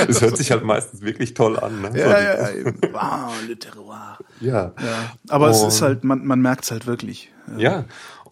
Es 0.07 0.21
hört 0.21 0.37
sich 0.37 0.51
halt 0.51 0.63
meistens 0.63 1.01
wirklich 1.01 1.33
toll 1.33 1.59
an. 1.59 1.81
Ne? 1.81 1.91
Ja, 1.95 2.19
ja, 2.19 2.49
ja. 2.49 2.73
Wow, 2.91 3.33
le 3.47 3.57
Terroir. 3.57 4.17
Ja. 4.39 4.73
ja. 4.79 5.11
Aber 5.29 5.47
und, 5.47 5.51
es 5.51 5.63
ist 5.63 5.81
halt, 5.81 6.03
man, 6.03 6.25
man 6.25 6.39
merkt 6.39 6.65
es 6.65 6.71
halt 6.71 6.85
wirklich. 6.87 7.31
Ja. 7.57 7.85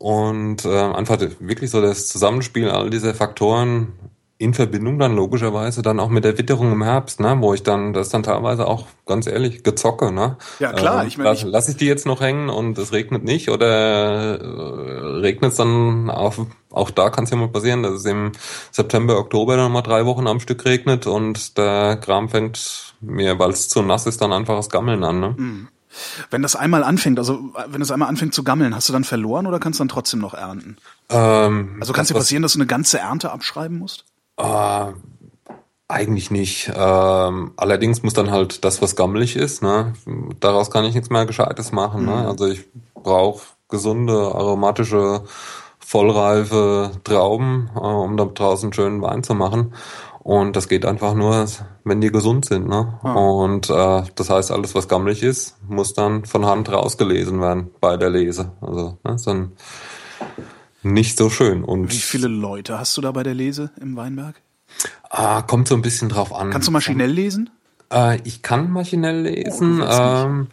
Und 0.04 0.66
äh, 0.66 0.78
einfach 0.78 1.18
wirklich 1.40 1.72
so 1.72 1.80
das 1.80 2.10
Zusammenspiel 2.10 2.70
all 2.70 2.90
dieser 2.90 3.14
Faktoren 3.14 3.94
in 4.38 4.54
Verbindung 4.54 5.00
dann 5.00 5.16
logischerweise 5.16 5.82
dann 5.82 6.02
auch 6.02 6.10
mit 6.10 6.26
der 6.26 6.38
Witterung 6.38 6.74
im 6.74 6.84
Herbst, 6.84 7.22
ne, 7.22 7.38
wo 7.40 7.54
ich 7.54 7.64
dann, 7.64 7.94
das 7.94 8.10
dann 8.10 8.22
teilweise 8.22 8.68
auch 8.68 8.88
ganz 9.06 9.28
ehrlich 9.28 9.64
gezocke, 9.64 10.12
ne? 10.12 10.36
Ja 10.60 10.74
klar, 10.74 11.06
äh, 11.06 11.08
ich 11.08 11.18
meine, 11.18 11.30
lass, 11.30 11.44
lass 11.44 11.70
ich 11.70 11.78
die 11.78 11.86
jetzt 11.86 12.06
noch 12.06 12.20
hängen 12.20 12.50
und 12.50 12.78
es 12.78 12.92
regnet 12.92 13.24
nicht 13.24 13.50
oder 13.50 14.42
äh, 14.42 15.20
regnet 15.22 15.52
es 15.52 15.58
dann 15.58 16.10
auf, 16.10 16.48
auch 16.70 16.92
da 16.92 17.10
kann 17.10 17.24
es 17.24 17.30
ja 17.30 17.38
mal 17.38 17.48
passieren, 17.48 17.84
dass 17.84 17.94
es 17.94 18.06
im 18.06 18.34
September, 18.72 19.18
Oktober 19.20 19.56
dann 19.56 19.72
mal 19.72 19.84
drei 19.84 20.06
Wochen 20.06 20.28
am 20.28 20.42
Stück 20.42 20.66
regnet 20.66 21.08
und 21.08 21.58
der 21.58 21.96
Kram 21.96 22.28
fängt 22.28 22.94
mir, 23.00 23.40
weil 23.40 23.52
es 23.52 23.70
zu 23.70 23.82
nass 23.82 24.06
ist, 24.06 24.22
dann 24.22 24.34
einfach 24.34 24.58
das 24.58 24.70
Gammeln 24.70 25.06
an, 25.06 25.20
ne? 25.22 25.36
Mhm. 25.38 25.68
Wenn 26.30 26.42
das 26.42 26.56
einmal 26.56 26.84
anfängt, 26.84 27.20
also 27.20 27.54
wenn 27.68 27.82
es 27.82 27.92
einmal 27.92 28.10
anfängt 28.10 28.34
zu 28.34 28.44
gammeln, 28.44 28.76
hast 28.76 28.90
du 28.90 28.94
dann 28.94 29.04
verloren 29.04 29.48
oder 29.48 29.60
kannst 29.60 29.80
du 29.80 29.82
dann 29.82 29.90
trotzdem 29.90 30.20
noch 30.20 30.34
ernten? 30.34 30.78
Ähm, 31.10 31.78
also 31.80 31.94
kann 31.94 32.04
es 32.04 32.08
dir 32.08 32.16
passieren, 32.16 32.44
dass 32.44 32.54
du 32.54 32.60
eine 32.60 32.68
ganze 32.68 33.00
Ernte 33.00 33.32
abschreiben 33.32 33.78
musst? 33.78 34.06
Äh, 34.38 34.86
Eigentlich 35.94 36.32
nicht. 36.32 36.72
Ähm, 36.76 37.52
allerdings 37.56 38.02
muss 38.02 38.14
dann 38.14 38.32
halt 38.32 38.66
das, 38.66 38.82
was 38.82 38.96
gammelig 38.96 39.36
ist, 39.36 39.62
ne, 39.62 39.94
daraus 40.40 40.72
kann 40.72 40.86
ich 40.86 40.96
nichts 40.96 41.12
mehr 41.12 41.28
Gescheites 41.28 41.72
machen. 41.72 42.06
Ne? 42.06 42.12
Mhm. 42.16 42.28
Also 42.28 42.48
ich 42.48 42.66
brauche 42.96 43.44
gesunde, 43.70 44.14
aromatische, 44.14 45.24
vollreife 45.80 46.92
Trauben, 47.04 47.70
äh, 47.76 47.80
um 47.80 48.18
da 48.18 48.26
draußen 48.26 48.74
schönen 48.74 49.04
Wein 49.04 49.24
zu 49.24 49.36
machen. 49.36 49.76
Und 50.24 50.56
das 50.56 50.70
geht 50.70 50.86
einfach 50.86 51.14
nur, 51.16 51.46
wenn 51.84 52.00
die 52.00 52.10
gesund 52.10 52.46
sind. 52.46 52.68
Ne? 52.68 52.98
Ah. 53.04 53.14
Und 53.14 53.70
äh, 53.70 54.04
das 54.16 54.30
heißt, 54.30 54.52
alles, 54.52 54.74
was 54.74 54.88
gammelig 54.88 55.22
ist, 55.22 55.58
muss 55.68 55.94
dann 55.94 56.24
von 56.26 56.46
Hand 56.46 56.72
rausgelesen 56.72 57.42
werden 57.42 57.72
bei 57.82 57.98
der 57.98 58.10
Lese. 58.10 58.54
Also 58.62 58.98
ne, 59.04 59.16
ist 59.16 59.28
dann 59.28 59.52
nicht 60.82 61.18
so 61.18 61.30
schön. 61.30 61.64
Und 61.64 61.92
Wie 61.92 61.98
viele 61.98 62.30
Leute 62.30 62.80
hast 62.80 62.96
du 62.96 63.02
da 63.02 63.12
bei 63.12 63.24
der 63.24 63.34
Lese 63.34 63.72
im 63.82 63.98
Weinberg? 63.98 64.42
Ah, 65.10 65.42
kommt 65.42 65.68
so 65.68 65.76
ein 65.76 65.82
bisschen 65.82 66.08
drauf 66.10 66.34
an. 66.34 66.52
Kannst 66.52 66.70
du 66.70 66.72
maschinell 66.72 67.12
lesen? 67.12 67.50
Äh, 67.92 68.20
ich 68.24 68.42
kann 68.42 68.72
maschinell 68.72 69.24
lesen. 69.24 69.82
Oh, 69.82 69.86
ähm, 69.90 70.48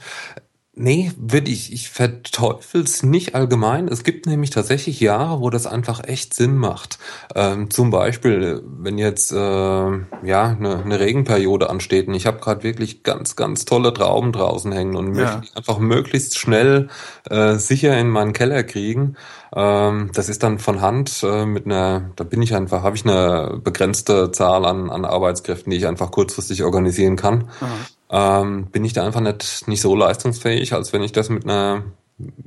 Nee, 0.72 1.10
würde 1.16 1.50
ich, 1.50 1.72
ich 1.72 1.90
verteufel's 1.90 3.02
nicht 3.02 3.34
allgemein. 3.34 3.88
Es 3.88 4.04
gibt 4.04 4.26
nämlich 4.26 4.50
tatsächlich 4.50 5.00
Jahre, 5.00 5.40
wo 5.40 5.50
das 5.50 5.66
einfach 5.66 6.04
echt 6.04 6.32
Sinn 6.32 6.56
macht. 6.56 7.00
Ähm, 7.34 7.70
zum 7.70 7.90
Beispiel, 7.90 8.62
wenn 8.64 8.96
jetzt 8.96 9.32
äh, 9.32 9.36
ja 9.36 10.02
eine, 10.22 10.82
eine 10.84 11.00
Regenperiode 11.00 11.68
ansteht 11.68 12.06
und 12.06 12.14
ich 12.14 12.24
habe 12.24 12.38
gerade 12.38 12.62
wirklich 12.62 13.02
ganz, 13.02 13.34
ganz 13.34 13.64
tolle 13.64 13.92
Trauben 13.92 14.30
draußen 14.30 14.70
hängen 14.70 14.94
und 14.94 15.16
ja. 15.16 15.24
möchte 15.24 15.40
die 15.40 15.56
einfach 15.56 15.80
möglichst 15.80 16.38
schnell 16.38 16.88
äh, 17.28 17.54
sicher 17.56 17.98
in 17.98 18.08
meinen 18.08 18.32
Keller 18.32 18.62
kriegen. 18.62 19.16
Ähm, 19.52 20.10
das 20.14 20.28
ist 20.28 20.44
dann 20.44 20.60
von 20.60 20.80
Hand 20.80 21.24
äh, 21.24 21.46
mit 21.46 21.66
einer, 21.66 22.12
da 22.14 22.22
bin 22.22 22.42
ich 22.42 22.54
einfach, 22.54 22.84
habe 22.84 22.94
ich 22.94 23.04
eine 23.04 23.60
begrenzte 23.62 24.30
Zahl 24.30 24.64
an, 24.64 24.88
an 24.88 25.04
Arbeitskräften, 25.04 25.72
die 25.72 25.78
ich 25.78 25.88
einfach 25.88 26.12
kurzfristig 26.12 26.62
organisieren 26.62 27.16
kann. 27.16 27.50
Aha 27.60 27.74
ähm, 28.10 28.66
bin 28.66 28.84
ich 28.84 28.92
da 28.92 29.04
einfach 29.04 29.20
nicht, 29.20 29.68
nicht 29.68 29.80
so 29.80 29.94
leistungsfähig, 29.94 30.72
als 30.72 30.92
wenn 30.92 31.02
ich 31.02 31.12
das 31.12 31.28
mit 31.28 31.44
einer 31.44 31.84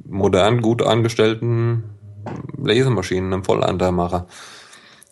modern 0.06 0.62
gut 0.62 0.82
eingestellten 0.82 1.84
Lesemaschine 2.62 3.36
im 3.36 3.44
Volleinter 3.44 3.92
mache. 3.92 4.26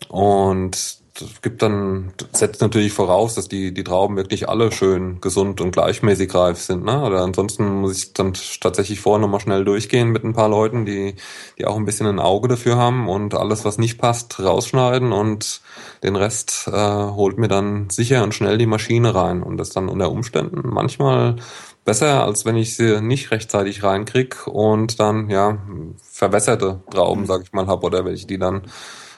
Und 0.08 1.02
das 1.14 1.42
gibt 1.42 1.60
dann, 1.60 2.12
setzt 2.32 2.62
natürlich 2.62 2.92
voraus, 2.92 3.34
dass 3.34 3.46
die, 3.46 3.74
die 3.74 3.84
Trauben 3.84 4.16
wirklich 4.16 4.48
alle 4.48 4.72
schön 4.72 5.20
gesund 5.20 5.60
und 5.60 5.72
gleichmäßig 5.72 6.34
reif 6.34 6.58
sind. 6.58 6.84
Ne? 6.84 7.02
Oder 7.02 7.22
ansonsten 7.22 7.66
muss 7.66 7.98
ich 7.98 8.12
dann 8.14 8.32
tatsächlich 8.60 9.00
vorher 9.00 9.20
nochmal 9.20 9.40
schnell 9.40 9.64
durchgehen 9.64 10.10
mit 10.10 10.24
ein 10.24 10.32
paar 10.32 10.48
Leuten, 10.48 10.86
die, 10.86 11.14
die 11.58 11.66
auch 11.66 11.76
ein 11.76 11.84
bisschen 11.84 12.06
ein 12.06 12.18
Auge 12.18 12.48
dafür 12.48 12.76
haben 12.76 13.08
und 13.08 13.34
alles, 13.34 13.64
was 13.64 13.76
nicht 13.76 13.98
passt, 13.98 14.40
rausschneiden 14.40 15.12
und 15.12 15.60
den 16.02 16.16
Rest 16.16 16.68
äh, 16.68 16.72
holt 16.72 17.38
mir 17.38 17.48
dann 17.48 17.88
sicher 17.90 18.22
und 18.24 18.34
schnell 18.34 18.58
die 18.58 18.66
Maschine 18.66 19.14
rein. 19.14 19.42
Und 19.42 19.56
das 19.56 19.70
dann 19.70 19.88
unter 19.88 20.10
Umständen 20.10 20.68
manchmal 20.68 21.36
besser, 21.84 22.24
als 22.24 22.44
wenn 22.44 22.56
ich 22.56 22.76
sie 22.76 23.00
nicht 23.00 23.30
rechtzeitig 23.30 23.82
reinkrieg 23.82 24.46
und 24.46 25.00
dann 25.00 25.30
ja 25.30 25.58
verwässerte 26.02 26.80
Trauben, 26.90 27.26
sag 27.26 27.42
ich 27.42 27.52
mal, 27.52 27.66
habe 27.66 27.86
oder 27.86 28.04
welche, 28.04 28.26
die 28.26 28.38
dann 28.38 28.62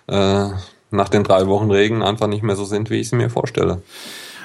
äh, 0.07 0.49
nach 0.91 1.09
den 1.09 1.25
drei 1.25 1.47
Wochen 1.47 1.71
Regen 1.71 2.03
einfach 2.03 2.27
nicht 2.27 2.43
mehr 2.43 2.57
so 2.57 2.65
sind, 2.65 2.91
wie 2.91 3.01
ich 3.01 3.09
sie 3.09 3.17
mir 3.17 3.31
vorstelle. 3.31 3.83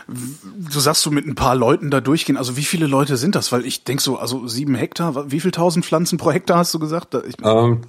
Du 0.08 0.80
sagst 0.80 1.06
du 1.06 1.12
mit 1.12 1.28
ein 1.28 1.36
paar 1.36 1.56
Leuten 1.56 1.92
da 1.92 2.02
durchgehen. 2.02 2.36
Also 2.36 2.58
wie 2.58 2.64
viele 2.64 2.88
Leute 2.88 3.16
sind 3.16 3.36
das? 3.36 3.52
Weil 3.52 3.66
ich 3.66 3.84
denk 3.84 4.02
so, 4.02 4.18
also 4.18 4.48
sieben 4.48 4.74
Hektar, 4.74 5.32
wie 5.32 5.40
viel 5.40 5.52
tausend 5.52 5.86
Pflanzen 5.86 6.18
pro 6.18 6.32
Hektar 6.32 6.58
hast 6.58 6.74
du 6.74 6.80
gesagt? 6.80 7.16
Ich, 7.28 7.36
ähm, 7.44 7.82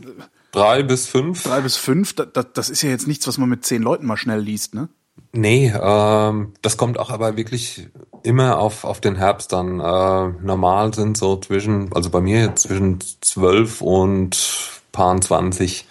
drei 0.52 0.82
bis 0.82 1.06
fünf. 1.06 1.42
Drei 1.42 1.60
bis 1.60 1.76
fünf. 1.76 2.14
Das, 2.14 2.46
das 2.52 2.70
ist 2.70 2.82
ja 2.82 2.90
jetzt 2.90 3.06
nichts, 3.06 3.26
was 3.26 3.38
man 3.38 3.48
mit 3.48 3.64
zehn 3.64 3.82
Leuten 3.82 4.06
mal 4.06 4.16
schnell 4.16 4.40
liest, 4.40 4.74
ne? 4.74 4.88
Nee, 5.32 5.72
ähm, 5.80 6.54
das 6.62 6.76
kommt 6.76 6.98
auch 6.98 7.10
aber 7.10 7.36
wirklich 7.36 7.88
immer 8.22 8.58
auf, 8.58 8.84
auf 8.84 9.00
den 9.00 9.16
Herbst 9.16 9.52
dann. 9.52 9.78
Äh, 9.80 10.28
normal 10.42 10.92
sind 10.92 11.16
so 11.16 11.36
zwischen, 11.36 11.92
also 11.92 12.10
bei 12.10 12.20
mir 12.20 12.56
zwischen 12.56 12.98
zwölf 13.20 13.80
und 13.80 14.36
paar 14.92 15.20
20. 15.20 15.86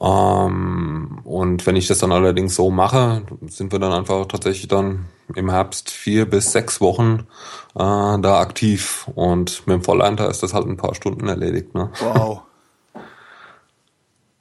Ähm, 0.00 1.20
und 1.24 1.66
wenn 1.66 1.76
ich 1.76 1.88
das 1.88 1.98
dann 1.98 2.12
allerdings 2.12 2.54
so 2.54 2.70
mache, 2.70 3.22
sind 3.48 3.72
wir 3.72 3.78
dann 3.78 3.92
einfach 3.92 4.26
tatsächlich 4.26 4.68
dann 4.68 5.06
im 5.34 5.50
Herbst 5.50 5.90
vier 5.90 6.28
bis 6.28 6.52
sechs 6.52 6.80
Wochen 6.80 7.26
äh, 7.74 7.78
da 7.78 8.40
aktiv. 8.40 9.08
Und 9.14 9.66
mit 9.66 9.74
dem 9.74 9.84
Volleinter 9.84 10.28
ist 10.28 10.42
das 10.42 10.54
halt 10.54 10.66
ein 10.66 10.76
paar 10.76 10.94
Stunden 10.94 11.28
erledigt. 11.28 11.74
Ne? 11.74 11.90
Wow. 12.00 12.42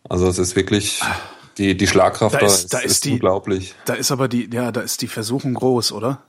Also 0.09 0.27
es 0.27 0.37
ist 0.37 0.55
wirklich 0.55 1.01
die, 1.57 1.77
die 1.77 1.87
Schlagkraft 1.87 2.35
da 2.35 2.45
ist, 2.45 2.73
da 2.73 2.79
ist, 2.79 2.91
ist 2.91 3.05
die, 3.05 3.13
unglaublich. 3.13 3.75
Da 3.85 3.93
ist 3.93 4.11
aber 4.11 4.27
die, 4.27 4.49
ja, 4.51 4.71
da 4.71 4.81
ist 4.81 5.01
die 5.01 5.07
Versuchung 5.07 5.53
groß, 5.53 5.91
oder? 5.91 6.23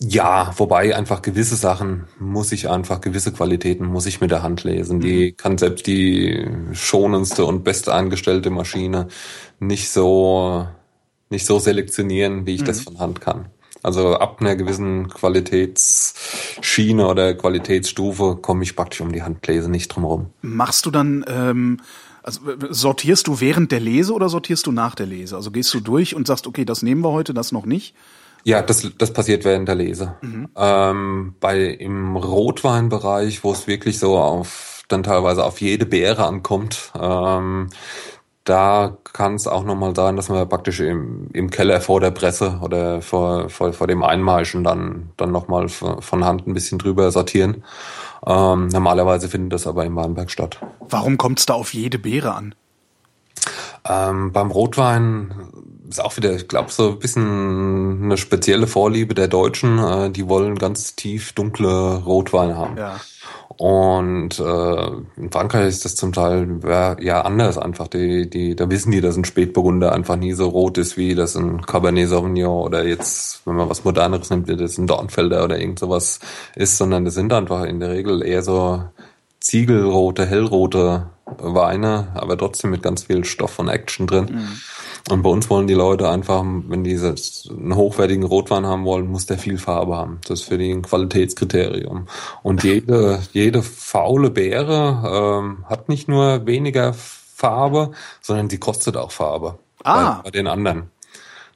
Ja, 0.00 0.52
wobei 0.56 0.96
einfach 0.96 1.22
gewisse 1.22 1.54
Sachen 1.54 2.08
muss 2.18 2.50
ich 2.50 2.68
einfach, 2.68 3.00
gewisse 3.00 3.32
Qualitäten 3.32 3.86
muss 3.86 4.06
ich 4.06 4.20
mit 4.20 4.32
der 4.32 4.42
Hand 4.42 4.64
lesen. 4.64 5.00
Die 5.00 5.30
mhm. 5.30 5.36
kann 5.36 5.58
selbst 5.58 5.86
die 5.86 6.48
schonendste 6.72 7.44
und 7.44 7.62
best 7.62 7.88
eingestellte 7.88 8.50
Maschine 8.50 9.08
nicht 9.60 9.90
so, 9.90 10.66
nicht 11.30 11.46
so 11.46 11.60
selektionieren, 11.60 12.46
wie 12.46 12.54
ich 12.56 12.62
mhm. 12.62 12.66
das 12.66 12.80
von 12.80 12.98
Hand 12.98 13.20
kann. 13.20 13.50
Also 13.84 14.16
ab 14.16 14.40
einer 14.40 14.56
gewissen 14.56 15.08
Qualitätsschiene 15.08 17.06
oder 17.06 17.34
Qualitätsstufe 17.34 18.38
komme 18.40 18.62
ich 18.62 18.76
praktisch 18.76 19.00
um 19.00 19.12
die 19.12 19.22
Handlese 19.22 19.70
nicht 19.70 19.88
drum 19.88 20.04
rum. 20.04 20.26
Machst 20.40 20.86
du 20.86 20.90
dann, 20.90 21.24
ähm, 21.28 21.80
also 22.22 22.40
sortierst 22.70 23.26
du 23.26 23.40
während 23.40 23.72
der 23.72 23.80
Lese 23.80 24.12
oder 24.12 24.28
sortierst 24.28 24.66
du 24.66 24.72
nach 24.72 24.94
der 24.94 25.06
Lese? 25.06 25.36
Also 25.36 25.50
gehst 25.50 25.72
du 25.74 25.80
durch 25.80 26.14
und 26.14 26.26
sagst, 26.26 26.46
okay, 26.46 26.64
das 26.64 26.82
nehmen 26.82 27.02
wir 27.02 27.12
heute, 27.12 27.34
das 27.34 27.52
noch 27.52 27.66
nicht? 27.66 27.94
Ja, 28.44 28.62
das, 28.62 28.90
das 28.98 29.12
passiert 29.12 29.44
während 29.44 29.68
der 29.68 29.76
Lese. 29.76 30.16
Mhm. 30.20 30.48
Ähm, 30.56 31.34
bei 31.40 31.64
im 31.64 32.16
Rotweinbereich, 32.16 33.44
wo 33.44 33.52
es 33.52 33.66
wirklich 33.66 33.98
so 33.98 34.18
auf 34.18 34.82
dann 34.88 35.02
teilweise 35.04 35.44
auf 35.44 35.60
jede 35.60 35.86
Beere 35.86 36.26
ankommt, 36.26 36.92
ähm, 37.00 37.68
da 38.44 38.96
kann 39.12 39.36
es 39.36 39.46
auch 39.46 39.62
nochmal 39.64 39.94
sein, 39.94 40.16
dass 40.16 40.28
wir 40.28 40.44
praktisch 40.46 40.80
im, 40.80 41.28
im 41.32 41.50
Keller 41.50 41.80
vor 41.80 42.00
der 42.00 42.10
Presse 42.10 42.58
oder 42.60 43.00
vor, 43.00 43.48
vor, 43.48 43.72
vor 43.72 43.86
dem 43.86 44.02
Einmeischen 44.02 44.64
dann, 44.64 45.10
dann 45.16 45.30
nochmal 45.30 45.68
von 45.68 46.24
Hand 46.24 46.46
ein 46.46 46.54
bisschen 46.54 46.78
drüber 46.78 47.12
sortieren. 47.12 47.62
Ähm, 48.26 48.68
normalerweise 48.68 49.28
findet 49.28 49.52
das 49.52 49.66
aber 49.66 49.84
im 49.84 49.96
Weinberg 49.96 50.30
statt. 50.30 50.58
Warum 50.80 51.18
kommt 51.18 51.40
es 51.40 51.46
da 51.46 51.54
auf 51.54 51.74
jede 51.74 51.98
Beere 51.98 52.34
an? 52.34 52.54
Ähm, 53.88 54.30
beim 54.32 54.50
Rotwein 54.50 55.34
ist 55.88 56.00
auch 56.00 56.16
wieder, 56.16 56.32
ich 56.32 56.46
glaube, 56.46 56.70
so 56.70 56.90
ein 56.90 56.98
bisschen 56.98 58.04
eine 58.04 58.16
spezielle 58.16 58.66
Vorliebe 58.66 59.14
der 59.14 59.28
Deutschen. 59.28 59.78
Äh, 59.78 60.10
die 60.10 60.28
wollen 60.28 60.56
ganz 60.56 60.94
tief 60.94 61.32
dunkle 61.32 61.96
Rotweine 61.96 62.56
haben. 62.56 62.76
Ja. 62.76 63.00
Und 63.58 64.38
äh, 64.38 64.86
in 65.16 65.30
Frankreich 65.30 65.68
ist 65.68 65.84
das 65.84 65.94
zum 65.94 66.12
Teil 66.12 66.58
ja, 67.00 67.22
anders 67.22 67.58
einfach. 67.58 67.88
Die, 67.88 68.28
die, 68.28 68.56
da 68.56 68.70
wissen 68.70 68.90
die, 68.90 69.00
dass 69.00 69.16
ein 69.16 69.24
Spätburgunder 69.24 69.92
einfach 69.92 70.16
nie 70.16 70.32
so 70.32 70.48
rot 70.48 70.78
ist 70.78 70.96
wie 70.96 71.14
das 71.14 71.36
ein 71.36 71.62
Cabernet 71.62 72.08
Sauvignon 72.08 72.64
oder 72.64 72.86
jetzt, 72.86 73.46
wenn 73.46 73.56
man 73.56 73.68
was 73.68 73.84
Moderneres 73.84 74.30
nimmt, 74.30 74.48
wie 74.48 74.56
das 74.56 74.78
ein 74.78 74.86
Dornfelder 74.86 75.44
oder 75.44 75.58
irgend 75.58 75.78
sowas 75.78 76.20
ist, 76.54 76.78
sondern 76.78 77.04
das 77.04 77.14
sind 77.14 77.32
einfach 77.32 77.64
in 77.64 77.80
der 77.80 77.90
Regel 77.90 78.24
eher 78.24 78.42
so 78.42 78.84
ziegelrote, 79.40 80.26
hellrote 80.26 81.06
Weine, 81.38 82.08
aber 82.14 82.38
trotzdem 82.38 82.70
mit 82.70 82.82
ganz 82.82 83.04
viel 83.04 83.24
Stoff 83.24 83.58
und 83.58 83.68
Action 83.68 84.06
drin. 84.06 84.28
Mhm. 84.32 84.60
Und 85.10 85.22
bei 85.22 85.30
uns 85.30 85.50
wollen 85.50 85.66
die 85.66 85.74
Leute 85.74 86.08
einfach, 86.08 86.44
wenn 86.44 86.84
die 86.84 86.96
einen 86.96 87.76
hochwertigen 87.76 88.24
Rotwein 88.24 88.66
haben 88.66 88.84
wollen, 88.84 89.10
muss 89.10 89.26
der 89.26 89.38
viel 89.38 89.58
Farbe 89.58 89.96
haben. 89.96 90.20
Das 90.26 90.40
ist 90.40 90.48
für 90.48 90.58
die 90.58 90.70
ein 90.70 90.82
Qualitätskriterium. 90.82 92.06
Und 92.42 92.62
jede, 92.64 93.20
jede 93.32 93.62
faule 93.62 94.30
Beere 94.30 95.40
ähm, 95.42 95.64
hat 95.68 95.88
nicht 95.88 96.08
nur 96.08 96.46
weniger 96.46 96.94
Farbe, 96.94 97.90
sondern 98.20 98.48
sie 98.48 98.58
kostet 98.58 98.96
auch 98.96 99.10
Farbe. 99.10 99.58
Ah. 99.82 100.16
Bei, 100.16 100.22
bei 100.24 100.30
den 100.30 100.46
anderen. 100.46 100.90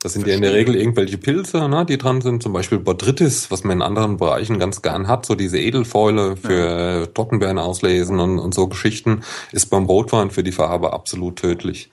Das 0.02 0.12
sind 0.12 0.22
Verstehe. 0.22 0.40
ja 0.40 0.46
in 0.48 0.52
der 0.52 0.60
Regel 0.60 0.76
irgendwelche 0.76 1.16
Pilze, 1.16 1.68
ne, 1.68 1.86
die 1.86 1.98
dran 1.98 2.20
sind. 2.20 2.42
Zum 2.42 2.52
Beispiel 2.52 2.78
Botrytis, 2.78 3.50
was 3.50 3.64
man 3.64 3.78
in 3.78 3.82
anderen 3.82 4.18
Bereichen 4.18 4.58
ganz 4.58 4.82
gern 4.82 5.08
hat. 5.08 5.24
So 5.26 5.34
diese 5.34 5.58
Edelfäule 5.58 6.36
für 6.36 7.00
ja. 7.00 7.06
Trockenbeeren 7.06 7.58
auslesen 7.58 8.20
und, 8.20 8.38
und 8.38 8.54
so 8.54 8.68
Geschichten 8.68 9.22
ist 9.52 9.66
beim 9.66 9.86
Rotwein 9.86 10.30
für 10.30 10.42
die 10.42 10.52
Farbe 10.52 10.92
absolut 10.92 11.36
tödlich. 11.36 11.90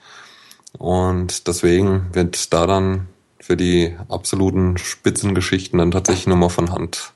Und 0.77 1.47
deswegen 1.47 2.07
wird 2.13 2.53
da 2.53 2.67
dann 2.67 3.07
für 3.39 3.57
die 3.57 3.95
absoluten 4.09 4.77
Spitzengeschichten 4.77 5.79
dann 5.79 5.91
tatsächlich 5.91 6.27
nochmal 6.27 6.49
von 6.49 6.71
Hand 6.71 7.13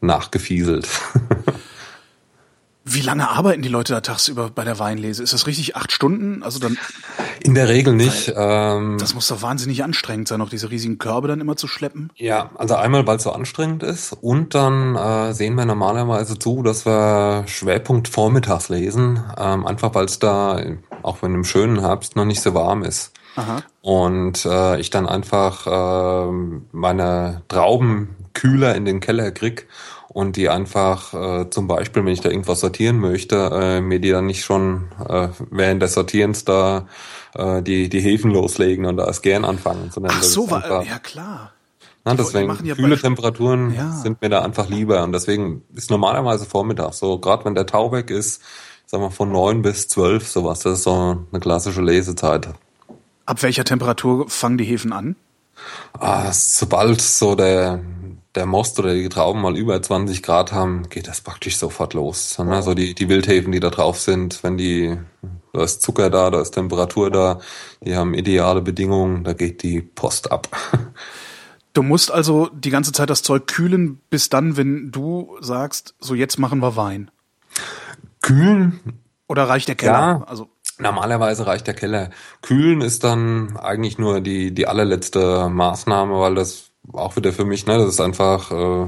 nachgefieselt. 0.00 0.88
Wie 2.84 3.00
lange 3.00 3.28
arbeiten 3.28 3.62
die 3.62 3.68
Leute 3.68 3.92
da 3.92 4.00
tagsüber 4.00 4.50
bei 4.52 4.64
der 4.64 4.78
Weinlese? 4.78 5.22
Ist 5.22 5.32
das 5.32 5.46
richtig 5.46 5.76
acht 5.76 5.92
Stunden? 5.92 6.42
Also 6.42 6.58
dann 6.58 6.76
in 7.40 7.54
der 7.54 7.68
Regel 7.68 7.94
nicht. 7.94 8.32
Ähm, 8.36 8.96
das 8.98 9.14
muss 9.14 9.28
doch 9.28 9.40
wahnsinnig 9.40 9.84
anstrengend 9.84 10.26
sein, 10.28 10.40
auch 10.40 10.48
diese 10.48 10.70
riesigen 10.70 10.98
Körbe 10.98 11.28
dann 11.28 11.40
immer 11.40 11.56
zu 11.56 11.68
schleppen. 11.68 12.10
Ja, 12.16 12.50
also 12.56 12.74
einmal, 12.74 13.06
weil 13.06 13.18
es 13.18 13.22
so 13.22 13.32
anstrengend 13.32 13.82
ist 13.84 14.12
und 14.20 14.54
dann 14.54 14.96
äh, 14.96 15.32
sehen 15.32 15.54
wir 15.54 15.64
normalerweise 15.64 16.38
zu, 16.38 16.62
dass 16.62 16.84
wir 16.84 17.44
Schwerpunkt 17.46 18.08
vormittags 18.08 18.68
lesen, 18.68 19.22
ähm, 19.38 19.64
einfach 19.64 19.94
weil 19.94 20.06
es 20.06 20.18
da, 20.18 20.60
auch 21.02 21.22
wenn 21.22 21.34
im 21.34 21.44
schönen 21.44 21.80
Herbst 21.80 22.16
noch 22.16 22.24
nicht 22.24 22.40
so 22.40 22.52
warm 22.54 22.82
ist. 22.82 23.12
Aha. 23.36 23.62
Und 23.80 24.44
äh, 24.44 24.78
ich 24.80 24.90
dann 24.90 25.08
einfach 25.08 25.66
äh, 25.66 26.32
meine 26.72 27.42
Trauben 27.48 28.16
kühler 28.34 28.74
in 28.74 28.84
den 28.84 29.00
Keller 29.00 29.30
krieg 29.30 29.68
und 30.12 30.36
die 30.36 30.48
einfach 30.48 31.14
äh, 31.14 31.50
zum 31.50 31.66
Beispiel, 31.66 32.04
wenn 32.04 32.12
ich 32.12 32.20
da 32.20 32.28
irgendwas 32.28 32.60
sortieren 32.60 32.98
möchte, 32.98 33.50
äh, 33.52 33.80
mir 33.80 33.98
die 33.98 34.10
dann 34.10 34.26
nicht 34.26 34.44
schon 34.44 34.88
äh, 35.08 35.28
während 35.50 35.82
des 35.82 35.94
Sortierens 35.94 36.44
da 36.44 36.86
äh, 37.34 37.62
die, 37.62 37.88
die 37.88 38.00
Hefen 38.00 38.30
loslegen 38.30 38.84
und 38.84 38.98
da 38.98 39.06
erst 39.06 39.22
gern 39.22 39.44
anfangen. 39.44 39.90
Sondern 39.90 40.12
Ach 40.14 40.22
so, 40.22 40.50
war, 40.50 40.84
ja 40.84 40.98
klar. 40.98 41.52
Na, 42.04 42.14
deswegen 42.14 42.58
ja 42.64 42.74
kühle 42.74 42.98
Temperaturen 42.98 43.74
ja. 43.74 43.92
sind 43.92 44.20
mir 44.20 44.28
da 44.28 44.42
einfach 44.42 44.68
lieber 44.68 45.04
und 45.04 45.12
deswegen 45.12 45.62
ist 45.74 45.90
normalerweise 45.90 46.46
Vormittag 46.46 46.94
so, 46.94 47.18
gerade 47.18 47.44
wenn 47.44 47.54
der 47.54 47.66
Tau 47.66 47.92
weg 47.92 48.10
ist, 48.10 48.42
sagen 48.86 49.04
wir 49.04 49.12
von 49.12 49.30
neun 49.30 49.62
bis 49.62 49.86
zwölf 49.86 50.26
sowas, 50.26 50.60
das 50.60 50.78
ist 50.78 50.84
so 50.84 51.24
eine 51.30 51.40
klassische 51.40 51.80
Lesezeit. 51.80 52.48
Ab 53.24 53.42
welcher 53.44 53.64
Temperatur 53.64 54.28
fangen 54.28 54.58
die 54.58 54.64
Hefen 54.64 54.92
an? 54.92 55.14
Ah, 55.92 56.32
sobald 56.32 57.00
so 57.00 57.36
der 57.36 57.80
der 58.34 58.46
Most 58.46 58.78
oder 58.78 58.94
die 58.94 59.08
Trauben 59.08 59.40
mal 59.40 59.56
über 59.56 59.80
20 59.80 60.22
Grad 60.22 60.52
haben, 60.52 60.88
geht 60.88 61.08
das 61.08 61.20
praktisch 61.20 61.56
sofort 61.56 61.94
los. 61.94 62.38
Ne? 62.38 62.54
Also 62.54 62.74
die, 62.74 62.94
die 62.94 63.08
Wildhefen, 63.08 63.52
die 63.52 63.60
da 63.60 63.70
drauf 63.70 63.98
sind, 63.98 64.42
wenn 64.42 64.56
die, 64.56 64.96
da 65.52 65.62
ist 65.62 65.82
Zucker 65.82 66.08
da, 66.08 66.30
da 66.30 66.40
ist 66.40 66.52
Temperatur 66.52 67.10
da, 67.10 67.40
die 67.80 67.94
haben 67.94 68.14
ideale 68.14 68.62
Bedingungen, 68.62 69.24
da 69.24 69.34
geht 69.34 69.62
die 69.62 69.82
Post 69.82 70.32
ab. 70.32 70.48
Du 71.74 71.82
musst 71.82 72.10
also 72.10 72.50
die 72.52 72.68
ganze 72.68 72.92
Zeit 72.92 73.08
das 73.08 73.22
Zeug 73.22 73.46
kühlen, 73.46 73.98
bis 74.10 74.28
dann, 74.28 74.58
wenn 74.58 74.90
du 74.90 75.38
sagst, 75.40 75.94
so 76.00 76.14
jetzt 76.14 76.38
machen 76.38 76.60
wir 76.60 76.76
Wein. 76.76 77.10
Kühlen? 78.20 79.00
Oder 79.26 79.48
reicht 79.48 79.68
der 79.68 79.74
Keller? 79.74 79.92
Ja, 79.92 80.24
also 80.26 80.50
Normalerweise 80.78 81.46
reicht 81.46 81.66
der 81.66 81.74
Keller. 81.74 82.10
Kühlen 82.42 82.80
ist 82.80 83.04
dann 83.04 83.56
eigentlich 83.56 83.98
nur 83.98 84.20
die, 84.20 84.52
die 84.52 84.66
allerletzte 84.66 85.48
Maßnahme, 85.48 86.18
weil 86.18 86.34
das 86.34 86.71
auch 86.92 87.16
wieder 87.16 87.32
für 87.32 87.44
mich, 87.44 87.66
ne, 87.66 87.78
das 87.78 87.88
ist 87.88 88.00
einfach 88.00 88.50
äh, 88.50 88.86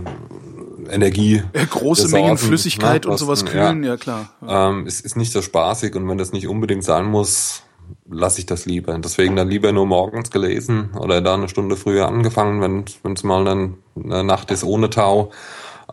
Energie. 0.90 1.42
Große 1.70 2.08
Mengen 2.08 2.36
Flüssigkeit 2.36 3.04
ne, 3.04 3.10
und 3.10 3.18
sowas 3.18 3.44
kühlen, 3.44 3.82
ja, 3.82 3.90
ja 3.90 3.96
klar. 3.96 4.30
Ähm, 4.46 4.86
es 4.86 5.00
ist 5.00 5.16
nicht 5.16 5.32
so 5.32 5.42
spaßig 5.42 5.94
und 5.94 6.08
wenn 6.08 6.18
das 6.18 6.32
nicht 6.32 6.48
unbedingt 6.48 6.84
sein 6.84 7.06
muss, 7.06 7.62
lasse 8.08 8.40
ich 8.40 8.46
das 8.46 8.66
lieber. 8.66 8.98
Deswegen 8.98 9.36
dann 9.36 9.48
lieber 9.48 9.72
nur 9.72 9.86
morgens 9.86 10.30
gelesen 10.30 10.90
oder 10.98 11.20
da 11.20 11.34
eine 11.34 11.48
Stunde 11.48 11.76
früher 11.76 12.08
angefangen, 12.08 12.60
wenn 12.60 13.12
es 13.12 13.24
mal 13.24 13.44
dann 13.44 13.78
eine 13.96 14.24
Nacht 14.24 14.50
ist 14.50 14.64
ohne 14.64 14.90
Tau. 14.90 15.30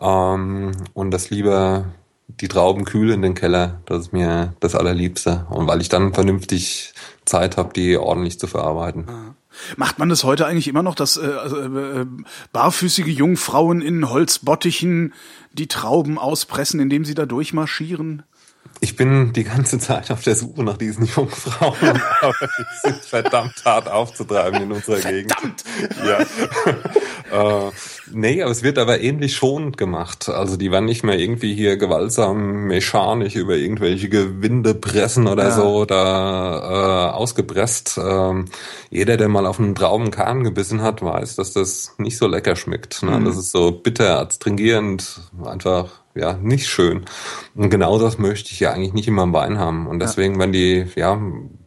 Ähm, 0.00 0.72
und 0.94 1.10
das 1.10 1.30
lieber 1.30 1.86
die 2.28 2.48
Trauben 2.48 2.84
kühl 2.84 3.10
in 3.10 3.22
den 3.22 3.34
Keller, 3.34 3.80
das 3.86 4.06
ist 4.06 4.12
mir 4.12 4.54
das 4.60 4.74
Allerliebste. 4.74 5.46
Und 5.50 5.66
weil 5.68 5.80
ich 5.80 5.88
dann 5.88 6.14
vernünftig 6.14 6.94
Zeit 7.24 7.56
habe, 7.56 7.72
die 7.74 7.96
ordentlich 7.96 8.38
zu 8.38 8.46
verarbeiten. 8.46 9.06
Ah. 9.08 9.34
Macht 9.76 9.98
man 9.98 10.08
das 10.08 10.24
heute 10.24 10.46
eigentlich 10.46 10.68
immer 10.68 10.82
noch, 10.82 10.94
dass 10.94 11.16
äh, 11.16 11.20
also, 11.20 11.56
äh, 11.58 12.06
barfüßige 12.52 13.08
Jungfrauen 13.08 13.80
in 13.80 14.08
Holzbottichen 14.08 15.14
die 15.52 15.68
Trauben 15.68 16.18
auspressen, 16.18 16.80
indem 16.80 17.04
sie 17.04 17.14
da 17.14 17.26
durchmarschieren? 17.26 18.22
Ich 18.82 18.96
bin 18.96 19.32
die 19.32 19.44
ganze 19.44 19.78
Zeit 19.78 20.10
auf 20.10 20.24
der 20.24 20.34
Suche 20.34 20.64
nach 20.64 20.76
diesen 20.76 21.06
Jungfrauen, 21.06 22.02
aber 22.20 22.34
die 22.40 22.88
sind 22.88 22.96
verdammt 22.96 23.64
hart 23.64 23.88
aufzutreiben 23.88 24.60
in 24.60 24.72
unserer 24.72 24.96
verdammt. 24.96 25.28
Gegend. 25.28 25.64
Ja. 27.30 27.68
äh, 27.68 27.70
nee, 28.10 28.42
aber 28.42 28.50
es 28.50 28.64
wird 28.64 28.78
aber 28.78 29.00
ähnlich 29.00 29.36
schonend 29.36 29.76
gemacht. 29.76 30.28
Also 30.28 30.56
die 30.56 30.72
werden 30.72 30.86
nicht 30.86 31.04
mehr 31.04 31.16
irgendwie 31.16 31.54
hier 31.54 31.76
gewaltsam 31.76 32.64
mechanisch 32.64 33.36
über 33.36 33.54
irgendwelche 33.54 34.08
Gewinde 34.08 34.74
pressen 34.74 35.28
oder 35.28 35.44
ja. 35.44 35.50
so 35.52 35.84
da 35.84 37.10
äh, 37.10 37.12
ausgepresst. 37.12 38.00
Ähm, 38.02 38.46
jeder, 38.90 39.16
der 39.16 39.28
mal 39.28 39.46
auf 39.46 39.60
einen 39.60 39.76
Traubenkern 39.76 40.42
gebissen 40.42 40.82
hat, 40.82 41.02
weiß, 41.02 41.36
dass 41.36 41.52
das 41.52 41.94
nicht 41.98 42.18
so 42.18 42.26
lecker 42.26 42.56
schmeckt. 42.56 43.04
Ne? 43.04 43.20
Mhm. 43.20 43.26
Das 43.26 43.36
ist 43.36 43.52
so 43.52 43.70
bitter, 43.70 44.18
adstringierend, 44.18 45.20
einfach 45.44 46.01
ja, 46.14 46.34
nicht 46.34 46.68
schön. 46.68 47.04
Und 47.54 47.70
genau 47.70 47.98
das 47.98 48.18
möchte 48.18 48.52
ich 48.52 48.60
ja 48.60 48.72
eigentlich 48.72 48.92
nicht 48.92 49.08
in 49.08 49.14
meinem 49.14 49.32
Wein 49.32 49.58
haben. 49.58 49.86
Und 49.86 50.00
deswegen, 50.00 50.34
ja. 50.34 50.40
wenn 50.40 50.52
die, 50.52 50.86
ja, 50.94 51.20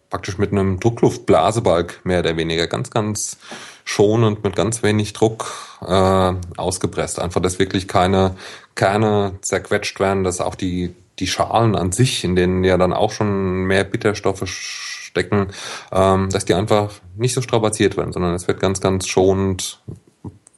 praktisch 0.10 0.38
mit 0.38 0.52
einem 0.52 0.80
Druckluftblasebalg 0.80 2.02
mehr 2.04 2.20
oder 2.20 2.38
weniger 2.38 2.68
ganz, 2.68 2.90
ganz 2.92 3.38
schonend 3.84 4.44
mit 4.44 4.56
ganz 4.56 4.84
wenig 4.84 5.14
Druck 5.14 5.52
äh, 5.82 6.34
ausgepresst. 6.58 7.20
Einfach, 7.20 7.42
dass 7.42 7.60
wirklich 7.60 7.88
keine 7.88 8.36
Kerne 8.76 9.34
zerquetscht 9.42 10.00
werden, 10.00 10.24
dass 10.24 10.42
auch 10.42 10.56
die, 10.56 10.94
die 11.20 11.28
Schalen 11.28 11.76
an 11.76 11.92
sich, 11.92 12.24
in 12.24 12.36
denen 12.36 12.64
ja 12.64 12.78
dann 12.78 12.94
auch 12.94 13.12
schon 13.12 13.66
mehr 13.66 13.84
Bitterstoffe 13.84 14.48
stecken, 14.48 15.48
ähm, 15.92 16.30
dass 16.30 16.46
die 16.46 16.54
einfach 16.54 16.92
nicht 17.16 17.34
so 17.34 17.42
strapaziert 17.42 17.96
werden, 17.96 18.12
sondern 18.12 18.34
es 18.34 18.48
wird 18.48 18.60
ganz, 18.60 18.82
ganz 18.82 19.08
schonend, 19.08 19.82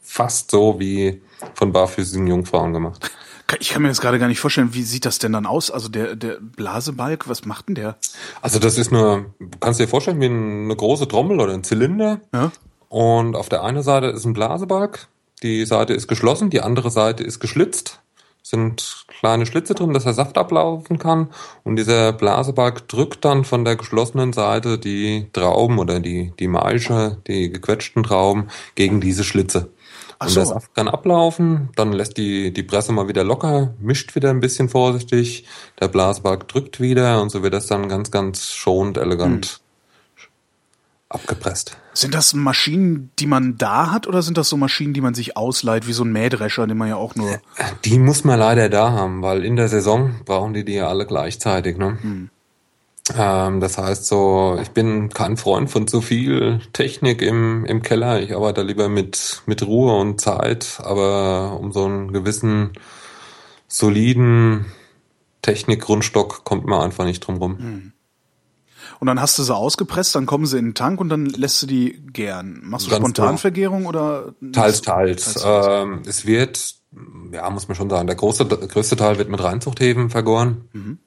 fast 0.01 0.51
so 0.51 0.79
wie 0.79 1.21
von 1.53 1.71
barfüßigen 1.71 2.27
Jungfrauen 2.27 2.73
gemacht. 2.73 3.11
Ich 3.59 3.69
kann 3.69 3.81
mir 3.81 3.87
das 3.87 4.01
gerade 4.01 4.19
gar 4.19 4.27
nicht 4.27 4.39
vorstellen. 4.39 4.73
Wie 4.73 4.83
sieht 4.83 5.05
das 5.05 5.19
denn 5.19 5.31
dann 5.31 5.45
aus? 5.45 5.71
Also 5.71 5.87
der, 5.87 6.15
der 6.15 6.37
Blasebalg, 6.41 7.29
was 7.29 7.45
macht 7.45 7.69
denn 7.69 7.75
der? 7.75 7.97
Also 8.41 8.59
das 8.59 8.77
ist 8.77 8.91
eine, 8.91 9.25
kannst 9.61 9.79
du 9.79 9.85
dir 9.85 9.89
vorstellen, 9.89 10.19
wie 10.19 10.25
eine 10.25 10.75
große 10.75 11.07
Trommel 11.07 11.39
oder 11.39 11.53
ein 11.53 11.63
Zylinder. 11.63 12.19
Ja. 12.33 12.51
Und 12.89 13.35
auf 13.35 13.47
der 13.47 13.63
einen 13.63 13.83
Seite 13.83 14.07
ist 14.07 14.25
ein 14.25 14.33
Blasebalg. 14.33 15.07
Die 15.43 15.65
Seite 15.65 15.93
ist 15.93 16.07
geschlossen, 16.07 16.49
die 16.49 16.61
andere 16.61 16.89
Seite 16.89 17.23
ist 17.23 17.39
geschlitzt. 17.39 18.01
Sind 18.43 19.05
kleine 19.19 19.45
Schlitze 19.45 19.75
drin, 19.75 19.93
dass 19.93 20.03
der 20.03 20.13
Saft 20.13 20.37
ablaufen 20.37 20.99
kann. 20.99 21.29
Und 21.63 21.75
dieser 21.75 22.13
Blasebalg 22.13 22.87
drückt 22.87 23.23
dann 23.25 23.43
von 23.43 23.65
der 23.65 23.75
geschlossenen 23.75 24.33
Seite 24.33 24.77
die 24.77 25.27
Trauben 25.33 25.79
oder 25.79 25.99
die, 25.99 26.33
die 26.39 26.47
Maische, 26.47 27.17
die 27.27 27.51
gequetschten 27.51 28.03
Trauben 28.03 28.47
gegen 28.75 29.01
diese 29.01 29.23
Schlitze. 29.23 29.69
Ach 30.19 30.27
und 30.27 30.33
so. 30.33 30.39
der 30.39 30.47
Saft 30.47 30.73
kann 30.73 30.87
ablaufen, 30.87 31.69
dann 31.75 31.91
lässt 31.91 32.17
die, 32.17 32.51
die 32.51 32.63
Presse 32.63 32.91
mal 32.91 33.07
wieder 33.07 33.23
locker, 33.23 33.73
mischt 33.79 34.15
wieder 34.15 34.29
ein 34.29 34.39
bisschen 34.39 34.69
vorsichtig, 34.69 35.45
der 35.79 35.87
Blasbalg 35.87 36.47
drückt 36.47 36.79
wieder 36.79 37.21
und 37.21 37.29
so 37.29 37.43
wird 37.43 37.53
das 37.53 37.67
dann 37.67 37.87
ganz, 37.87 38.09
ganz 38.09 38.51
schonend, 38.51 38.97
elegant 38.97 39.61
hm. 40.15 40.27
abgepresst. 41.09 41.77
Sind 41.93 42.13
das 42.13 42.33
Maschinen, 42.33 43.11
die 43.19 43.27
man 43.27 43.57
da 43.57 43.91
hat 43.91 44.07
oder 44.07 44.21
sind 44.21 44.37
das 44.37 44.49
so 44.49 44.57
Maschinen, 44.57 44.93
die 44.93 45.01
man 45.01 45.13
sich 45.13 45.37
ausleiht, 45.37 45.87
wie 45.87 45.93
so 45.93 46.03
ein 46.03 46.11
Mähdrescher, 46.11 46.65
den 46.65 46.77
man 46.77 46.89
ja 46.89 46.95
auch 46.95 47.15
nur. 47.15 47.39
Die 47.85 47.99
muss 47.99 48.23
man 48.23 48.39
leider 48.39 48.69
da 48.69 48.91
haben, 48.91 49.21
weil 49.21 49.45
in 49.45 49.55
der 49.55 49.67
Saison 49.67 50.15
brauchen 50.25 50.53
die 50.53 50.65
die 50.65 50.73
ja 50.73 50.87
alle 50.87 51.05
gleichzeitig, 51.05 51.77
ne? 51.77 51.97
Hm. 52.01 52.29
Ähm, 53.15 53.59
das 53.59 53.77
heißt 53.77 54.05
so, 54.05 54.57
ich 54.61 54.71
bin 54.71 55.09
kein 55.09 55.37
Freund 55.37 55.69
von 55.69 55.87
zu 55.87 56.01
viel 56.01 56.59
Technik 56.73 57.21
im, 57.21 57.65
im 57.65 57.81
Keller. 57.81 58.21
Ich 58.21 58.35
arbeite 58.35 58.63
lieber 58.63 58.89
mit, 58.89 59.41
mit 59.45 59.65
Ruhe 59.65 59.95
und 59.97 60.19
Zeit, 60.19 60.79
aber 60.83 61.59
um 61.59 61.71
so 61.71 61.85
einen 61.85 62.11
gewissen 62.11 62.73
soliden 63.67 64.65
Technikgrundstock 65.41 66.43
kommt 66.43 66.65
man 66.65 66.81
einfach 66.81 67.05
nicht 67.05 67.21
drum 67.21 67.37
rum. 67.37 67.57
Hm. 67.57 67.93
Und 68.99 69.07
dann 69.07 69.21
hast 69.21 69.37
du 69.37 69.43
sie 69.43 69.55
ausgepresst, 69.55 70.15
dann 70.15 70.25
kommen 70.25 70.45
sie 70.45 70.57
in 70.57 70.65
den 70.65 70.73
Tank 70.73 70.99
und 70.99 71.09
dann 71.09 71.27
lässt 71.27 71.61
du 71.61 71.67
die 71.67 72.01
gern. 72.13 72.61
Machst 72.63 72.87
du 72.87 72.91
Ganz 72.91 73.01
Spontanvergärung 73.01 73.79
genau. 73.79 73.89
oder? 73.89 74.33
Teils, 74.51 74.81
teils. 74.81 75.33
teils, 75.33 75.43
teils. 75.43 75.85
Ähm, 75.85 76.01
es 76.07 76.25
wird, 76.25 76.75
ja, 77.31 77.49
muss 77.49 77.67
man 77.67 77.75
schon 77.75 77.89
sagen, 77.89 78.07
der 78.07 78.15
große, 78.15 78.45
größte 78.45 78.95
Teil 78.95 79.17
wird 79.19 79.29
mit 79.29 79.43
Reinzuchthäfen 79.43 80.09
vergoren. 80.09 80.69
Mhm. 80.73 80.97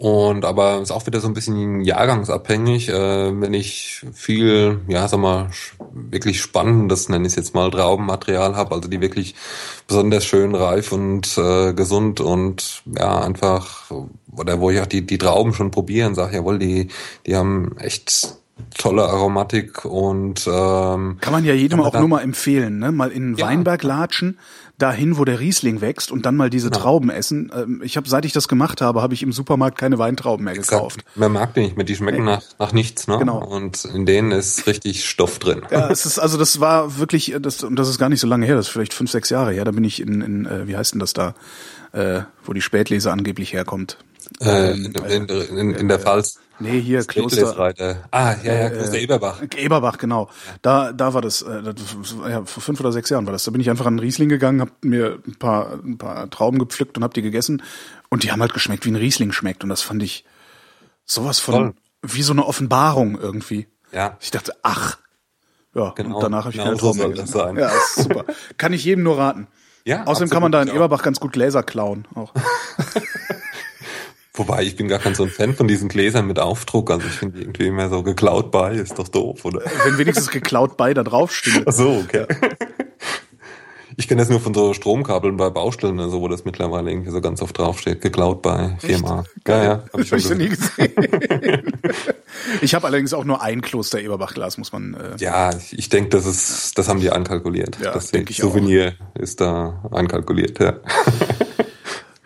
Und 0.00 0.46
aber 0.46 0.80
ist 0.80 0.92
auch 0.92 1.04
wieder 1.04 1.20
so 1.20 1.28
ein 1.28 1.34
bisschen 1.34 1.82
jahrgangsabhängig. 1.82 2.88
Äh, 2.88 3.38
wenn 3.38 3.52
ich 3.52 4.06
viel, 4.14 4.80
ja, 4.88 5.06
sag 5.06 5.20
mal, 5.20 5.50
wirklich 5.92 6.40
spannendes, 6.40 7.10
nenne 7.10 7.26
ich 7.26 7.34
es 7.34 7.36
jetzt 7.36 7.54
mal, 7.54 7.70
Traubenmaterial 7.70 8.56
habe, 8.56 8.74
also 8.74 8.88
die 8.88 9.02
wirklich 9.02 9.34
besonders 9.86 10.24
schön 10.24 10.54
reif 10.54 10.92
und 10.92 11.36
äh, 11.36 11.74
gesund 11.74 12.22
und 12.22 12.82
ja, 12.86 13.20
einfach, 13.20 13.90
oder 14.34 14.58
wo 14.58 14.70
ich 14.70 14.80
auch 14.80 14.86
die, 14.86 15.04
die 15.04 15.18
Trauben 15.18 15.52
schon 15.52 15.70
probieren, 15.70 16.14
sage, 16.14 16.36
jawohl, 16.36 16.58
die, 16.58 16.88
die 17.26 17.36
haben 17.36 17.76
echt 17.76 18.40
tolle 18.76 19.04
Aromatik 19.04 19.84
und 19.84 20.46
ähm, 20.46 21.18
kann 21.20 21.32
man 21.32 21.44
ja 21.44 21.54
jedem 21.54 21.80
auch 21.80 21.92
nur 21.92 22.08
mal 22.08 22.22
empfehlen, 22.22 22.78
ne? 22.78 22.92
Mal 22.92 23.10
in 23.10 23.32
den 23.32 23.36
ja. 23.36 23.46
Weinberg 23.46 23.82
latschen, 23.82 24.38
dahin, 24.82 25.18
wo 25.18 25.24
der 25.24 25.40
Riesling 25.40 25.80
wächst 25.80 26.10
und 26.10 26.26
dann 26.26 26.36
mal 26.36 26.50
diese 26.50 26.70
genau. 26.70 26.82
Trauben 26.82 27.10
essen. 27.10 27.52
Ähm, 27.54 27.80
ich 27.84 27.96
habe, 27.96 28.08
seit 28.08 28.24
ich 28.24 28.32
das 28.32 28.48
gemacht 28.48 28.80
habe, 28.80 29.02
habe 29.02 29.14
ich 29.14 29.22
im 29.22 29.32
Supermarkt 29.32 29.78
keine 29.78 29.98
Weintrauben 29.98 30.44
mehr 30.44 30.54
gekauft. 30.54 31.00
Man 31.14 31.32
mag 31.32 31.54
die 31.54 31.60
nicht 31.60 31.76
mehr, 31.76 31.84
die 31.84 31.96
schmecken 31.96 32.24
nee. 32.24 32.30
nach, 32.30 32.42
nach 32.58 32.72
nichts, 32.72 33.06
ne? 33.06 33.18
Genau. 33.18 33.44
Und 33.44 33.84
in 33.84 34.06
denen 34.06 34.32
ist 34.32 34.66
richtig 34.66 35.08
Stoff 35.08 35.38
drin. 35.38 35.62
Ja, 35.70 35.90
es 35.90 36.06
ist 36.06 36.18
also 36.18 36.38
das 36.38 36.60
war 36.60 36.98
wirklich, 36.98 37.34
das 37.40 37.62
und 37.62 37.76
das 37.76 37.88
ist 37.88 37.98
gar 37.98 38.08
nicht 38.08 38.20
so 38.20 38.26
lange 38.26 38.46
her, 38.46 38.56
das 38.56 38.66
ist 38.66 38.72
vielleicht 38.72 38.94
fünf, 38.94 39.10
sechs 39.10 39.30
Jahre 39.30 39.52
her. 39.52 39.64
Da 39.64 39.70
bin 39.70 39.84
ich 39.84 40.00
in, 40.00 40.20
in 40.20 40.46
äh, 40.46 40.66
wie 40.66 40.76
heißt 40.76 40.94
denn 40.94 41.00
das 41.00 41.12
da, 41.12 41.34
äh, 41.92 42.22
wo 42.44 42.52
die 42.52 42.62
Spätlese 42.62 43.12
angeblich 43.12 43.52
herkommt. 43.52 43.98
Äh, 44.40 44.72
in, 44.72 44.94
in, 44.94 45.28
in, 45.28 45.74
in 45.74 45.88
der 45.88 45.98
Pfalz. 45.98 46.38
Nee, 46.60 46.80
hier 46.80 47.04
Kloster. 47.04 47.74
Ah, 48.10 48.34
ja, 48.42 48.54
ja, 48.54 48.70
Kloster 48.70 48.98
äh, 48.98 49.02
Eberbach. 49.02 49.42
Eberbach, 49.56 49.98
genau. 49.98 50.28
Da, 50.60 50.92
da 50.92 51.14
war 51.14 51.22
das, 51.22 51.42
äh, 51.42 51.62
das, 51.62 51.74
ja, 52.28 52.44
vor 52.44 52.62
fünf 52.62 52.80
oder 52.80 52.92
sechs 52.92 53.08
Jahren 53.08 53.26
war 53.26 53.32
das. 53.32 53.44
Da 53.44 53.50
bin 53.50 53.60
ich 53.60 53.70
einfach 53.70 53.86
an 53.86 53.96
den 53.96 54.00
Riesling 54.00 54.28
gegangen, 54.28 54.60
hab 54.60 54.84
mir 54.84 55.18
ein 55.26 55.36
paar, 55.36 55.72
ein 55.82 55.96
paar 55.96 56.28
Trauben 56.28 56.58
gepflückt 56.58 56.98
und 56.98 57.04
hab 57.04 57.14
die 57.14 57.22
gegessen. 57.22 57.62
Und 58.10 58.22
die 58.22 58.30
haben 58.30 58.40
halt 58.40 58.52
geschmeckt, 58.52 58.84
wie 58.84 58.90
ein 58.90 58.96
Riesling 58.96 59.32
schmeckt. 59.32 59.64
Und 59.64 59.70
das 59.70 59.80
fand 59.80 60.02
ich 60.02 60.24
sowas 61.06 61.40
von, 61.40 61.54
Voll. 61.54 61.74
wie 62.02 62.22
so 62.22 62.32
eine 62.32 62.46
Offenbarung 62.46 63.18
irgendwie. 63.18 63.66
Ja. 63.92 64.16
Ich 64.20 64.30
dachte, 64.30 64.54
ach. 64.62 64.98
Ja, 65.74 65.92
genau, 65.96 66.16
und 66.16 66.22
danach 66.22 66.44
habe 66.44 66.50
ich 66.50 66.56
genau 66.56 66.66
keine 66.66 66.78
Traum 66.78 66.96
mehr 66.96 67.08
das 67.10 67.30
sein. 67.30 67.56
Ja, 67.56 67.70
super. 67.94 68.24
kann 68.58 68.72
ich 68.72 68.84
jedem 68.84 69.04
nur 69.04 69.18
raten. 69.18 69.46
Ja, 69.84 70.04
Außerdem 70.04 70.28
kann 70.28 70.42
man 70.42 70.52
da 70.52 70.60
in 70.60 70.68
Eberbach 70.68 71.02
ganz 71.02 71.20
gut 71.20 71.32
Gläser 71.32 71.62
klauen. 71.62 72.06
Auch. 72.14 72.34
Wobei, 74.34 74.62
ich 74.62 74.76
bin 74.76 74.86
gar 74.86 75.00
kein 75.00 75.14
so 75.14 75.24
ein 75.24 75.28
Fan 75.28 75.54
von 75.54 75.66
diesen 75.66 75.88
Gläsern 75.88 76.26
mit 76.26 76.38
Aufdruck. 76.38 76.90
Also 76.90 77.06
ich 77.06 77.14
finde 77.14 77.40
irgendwie 77.40 77.66
immer 77.66 77.88
so 77.88 78.02
geklaut 78.02 78.50
bei, 78.50 78.74
ist 78.74 78.98
doch 78.98 79.08
doof, 79.08 79.44
oder? 79.44 79.62
Wenn 79.84 79.98
wenigstens 79.98 80.30
geklaut 80.30 80.76
bei 80.76 80.94
da 80.94 81.02
draufsteht. 81.02 81.64
Ach 81.66 81.72
so, 81.72 82.02
okay. 82.04 82.26
Ja. 82.28 82.48
Ich 83.96 84.08
kenne 84.08 84.22
das 84.22 84.30
nur 84.30 84.40
von 84.40 84.54
so 84.54 84.72
Stromkabeln 84.72 85.36
bei 85.36 85.50
Baustellen, 85.50 86.00
also 86.00 86.22
wo 86.22 86.28
das 86.28 86.46
mittlerweile 86.46 86.90
irgendwie 86.90 87.10
so 87.10 87.20
ganz 87.20 87.42
oft 87.42 87.58
draufsteht, 87.58 88.00
geklaut 88.00 88.40
bei 88.40 88.76
Firma. 88.78 89.24
Ja, 89.46 89.62
ja, 89.62 89.84
hab 89.92 90.00
ich 90.00 90.08
schon 90.08 90.20
hab 90.20 90.30
ich 90.30 90.38
nie 90.38 90.48
gesehen. 90.48 90.92
ich 92.62 92.74
habe 92.74 92.86
allerdings 92.86 93.12
auch 93.12 93.24
nur 93.24 93.42
ein 93.42 93.60
Kloster 93.60 94.00
Eberbachglas, 94.00 94.56
muss 94.56 94.72
man. 94.72 94.94
Äh 94.94 95.16
ja, 95.18 95.50
ich 95.72 95.90
denke, 95.90 96.08
das 96.08 96.24
ist, 96.24 96.78
das 96.78 96.88
haben 96.88 97.00
die 97.00 97.10
einkalkuliert. 97.10 97.78
Ja, 97.78 97.92
das 97.92 98.10
denke 98.10 98.30
ich 98.30 98.38
Souvenir 98.38 98.94
auch. 99.14 99.20
ist 99.20 99.40
da 99.42 99.84
einkalkuliert, 99.92 100.58
ja. 100.60 100.78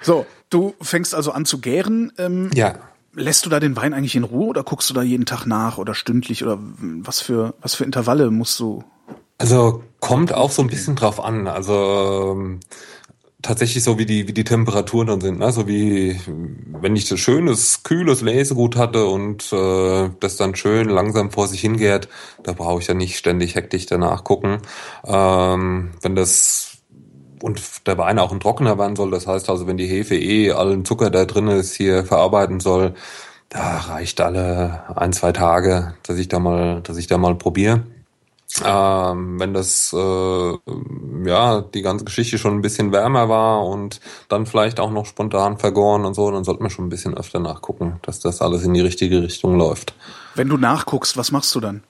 so, 0.00 0.26
du 0.54 0.74
fängst 0.80 1.14
also 1.14 1.32
an 1.32 1.44
zu 1.44 1.58
gären. 1.58 2.12
Ähm, 2.18 2.50
ja. 2.54 2.74
Lässt 3.12 3.46
du 3.46 3.50
da 3.50 3.60
den 3.60 3.76
Wein 3.76 3.92
eigentlich 3.94 4.16
in 4.16 4.24
Ruhe 4.24 4.48
oder 4.48 4.64
guckst 4.64 4.90
du 4.90 4.94
da 4.94 5.02
jeden 5.02 5.26
Tag 5.26 5.46
nach 5.46 5.78
oder 5.78 5.94
stündlich 5.94 6.42
oder 6.42 6.58
was 6.60 7.20
für 7.20 7.54
was 7.60 7.74
für 7.74 7.84
Intervalle 7.84 8.30
musst 8.30 8.58
du 8.58 8.82
also 9.38 9.82
kommt 10.00 10.32
auch 10.32 10.50
so 10.50 10.62
ein 10.62 10.68
bisschen 10.68 10.96
drauf 10.96 11.22
an. 11.22 11.48
Also 11.48 12.34
ähm, 12.36 12.60
tatsächlich 13.42 13.84
so 13.84 13.98
wie 13.98 14.06
die 14.06 14.28
wie 14.28 14.32
die 14.32 14.44
Temperaturen 14.44 15.08
dann 15.08 15.20
sind, 15.20 15.38
ne? 15.38 15.52
so 15.52 15.66
wie 15.68 16.18
wenn 16.80 16.96
ich 16.96 17.06
so 17.06 17.16
schönes 17.16 17.82
kühles 17.82 18.22
Lesegut 18.22 18.76
hatte 18.76 19.06
und 19.06 19.52
äh, 19.52 20.10
das 20.20 20.36
dann 20.36 20.54
schön 20.54 20.88
langsam 20.88 21.30
vor 21.30 21.46
sich 21.48 21.60
hingärt, 21.60 22.08
da 22.42 22.52
brauche 22.52 22.80
ich 22.80 22.88
ja 22.88 22.94
nicht 22.94 23.18
ständig 23.18 23.54
hektisch 23.54 23.86
danach 23.86 24.24
gucken. 24.24 24.58
Ähm, 25.04 25.90
wenn 26.00 26.14
das 26.16 26.73
und 27.44 27.86
der 27.86 27.98
Wein 27.98 28.18
auch 28.18 28.32
ein 28.32 28.40
trockener 28.40 28.78
werden 28.78 28.96
soll, 28.96 29.10
das 29.10 29.26
heißt 29.26 29.50
also, 29.50 29.66
wenn 29.66 29.76
die 29.76 29.86
Hefe 29.86 30.16
eh 30.16 30.52
allen 30.52 30.86
Zucker 30.86 31.10
da 31.10 31.26
drin 31.26 31.48
ist 31.48 31.74
hier 31.74 32.04
verarbeiten 32.06 32.58
soll, 32.58 32.94
da 33.50 33.80
reicht 33.80 34.22
alle 34.22 34.96
ein 34.96 35.12
zwei 35.12 35.30
Tage, 35.32 35.94
dass 36.04 36.16
ich 36.16 36.28
da 36.28 36.38
mal 36.38 36.80
dass 36.80 36.96
ich 36.96 37.06
da 37.06 37.18
mal 37.18 37.34
probiere. 37.34 37.82
Ähm, 38.64 39.38
wenn 39.38 39.52
das 39.52 39.92
äh, 39.92 40.58
ja 41.28 41.60
die 41.60 41.82
ganze 41.82 42.06
Geschichte 42.06 42.38
schon 42.38 42.54
ein 42.54 42.62
bisschen 42.62 42.92
wärmer 42.92 43.28
war 43.28 43.66
und 43.66 44.00
dann 44.30 44.46
vielleicht 44.46 44.80
auch 44.80 44.90
noch 44.90 45.04
spontan 45.04 45.58
vergoren 45.58 46.06
und 46.06 46.14
so, 46.14 46.30
dann 46.30 46.44
sollte 46.44 46.62
man 46.62 46.70
schon 46.70 46.86
ein 46.86 46.90
bisschen 46.90 47.14
öfter 47.14 47.40
nachgucken, 47.40 48.00
dass 48.02 48.20
das 48.20 48.40
alles 48.40 48.64
in 48.64 48.72
die 48.72 48.80
richtige 48.80 49.22
Richtung 49.22 49.58
läuft. 49.58 49.94
Wenn 50.34 50.48
du 50.48 50.56
nachguckst, 50.56 51.18
was 51.18 51.30
machst 51.30 51.54
du 51.54 51.60
dann? 51.60 51.82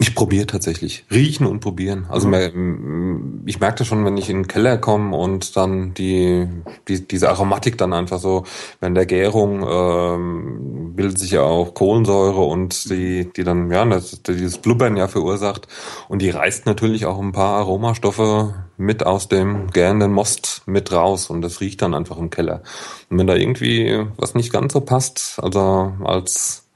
Ich 0.00 0.14
probiere 0.14 0.46
tatsächlich. 0.46 1.04
Riechen 1.10 1.44
und 1.44 1.58
probieren. 1.58 2.06
Also 2.08 2.28
mhm. 2.28 3.42
ich 3.46 3.58
merke 3.58 3.78
das 3.78 3.88
schon, 3.88 4.04
wenn 4.04 4.16
ich 4.16 4.30
in 4.30 4.42
den 4.42 4.48
Keller 4.48 4.78
komme 4.78 5.16
und 5.16 5.56
dann 5.56 5.92
die, 5.94 6.46
die 6.86 7.06
diese 7.06 7.28
Aromatik 7.30 7.76
dann 7.78 7.92
einfach 7.92 8.20
so, 8.20 8.44
wenn 8.78 8.94
der 8.94 9.06
Gärung 9.06 9.66
ähm, 9.68 10.92
bildet 10.94 11.18
sich 11.18 11.32
ja 11.32 11.42
auch 11.42 11.74
Kohlensäure 11.74 12.42
und 12.42 12.88
die, 12.90 13.28
die 13.32 13.42
dann, 13.42 13.72
ja, 13.72 13.84
das, 13.84 14.22
dieses 14.22 14.58
Blubbern 14.58 14.96
ja 14.96 15.08
verursacht. 15.08 15.66
Und 16.08 16.22
die 16.22 16.30
reißt 16.30 16.66
natürlich 16.66 17.04
auch 17.04 17.18
ein 17.18 17.32
paar 17.32 17.56
Aromastoffe 17.58 18.54
mit 18.76 19.04
aus 19.04 19.26
dem 19.26 19.72
gärenden 19.72 20.12
Most 20.12 20.62
mit 20.66 20.92
raus 20.92 21.28
und 21.28 21.42
das 21.42 21.60
riecht 21.60 21.82
dann 21.82 21.94
einfach 21.94 22.18
im 22.18 22.30
Keller. 22.30 22.62
Und 23.10 23.18
wenn 23.18 23.26
da 23.26 23.34
irgendwie 23.34 24.06
was 24.16 24.36
nicht 24.36 24.52
ganz 24.52 24.74
so 24.74 24.80
passt, 24.80 25.40
also 25.42 25.92
als 26.04 26.67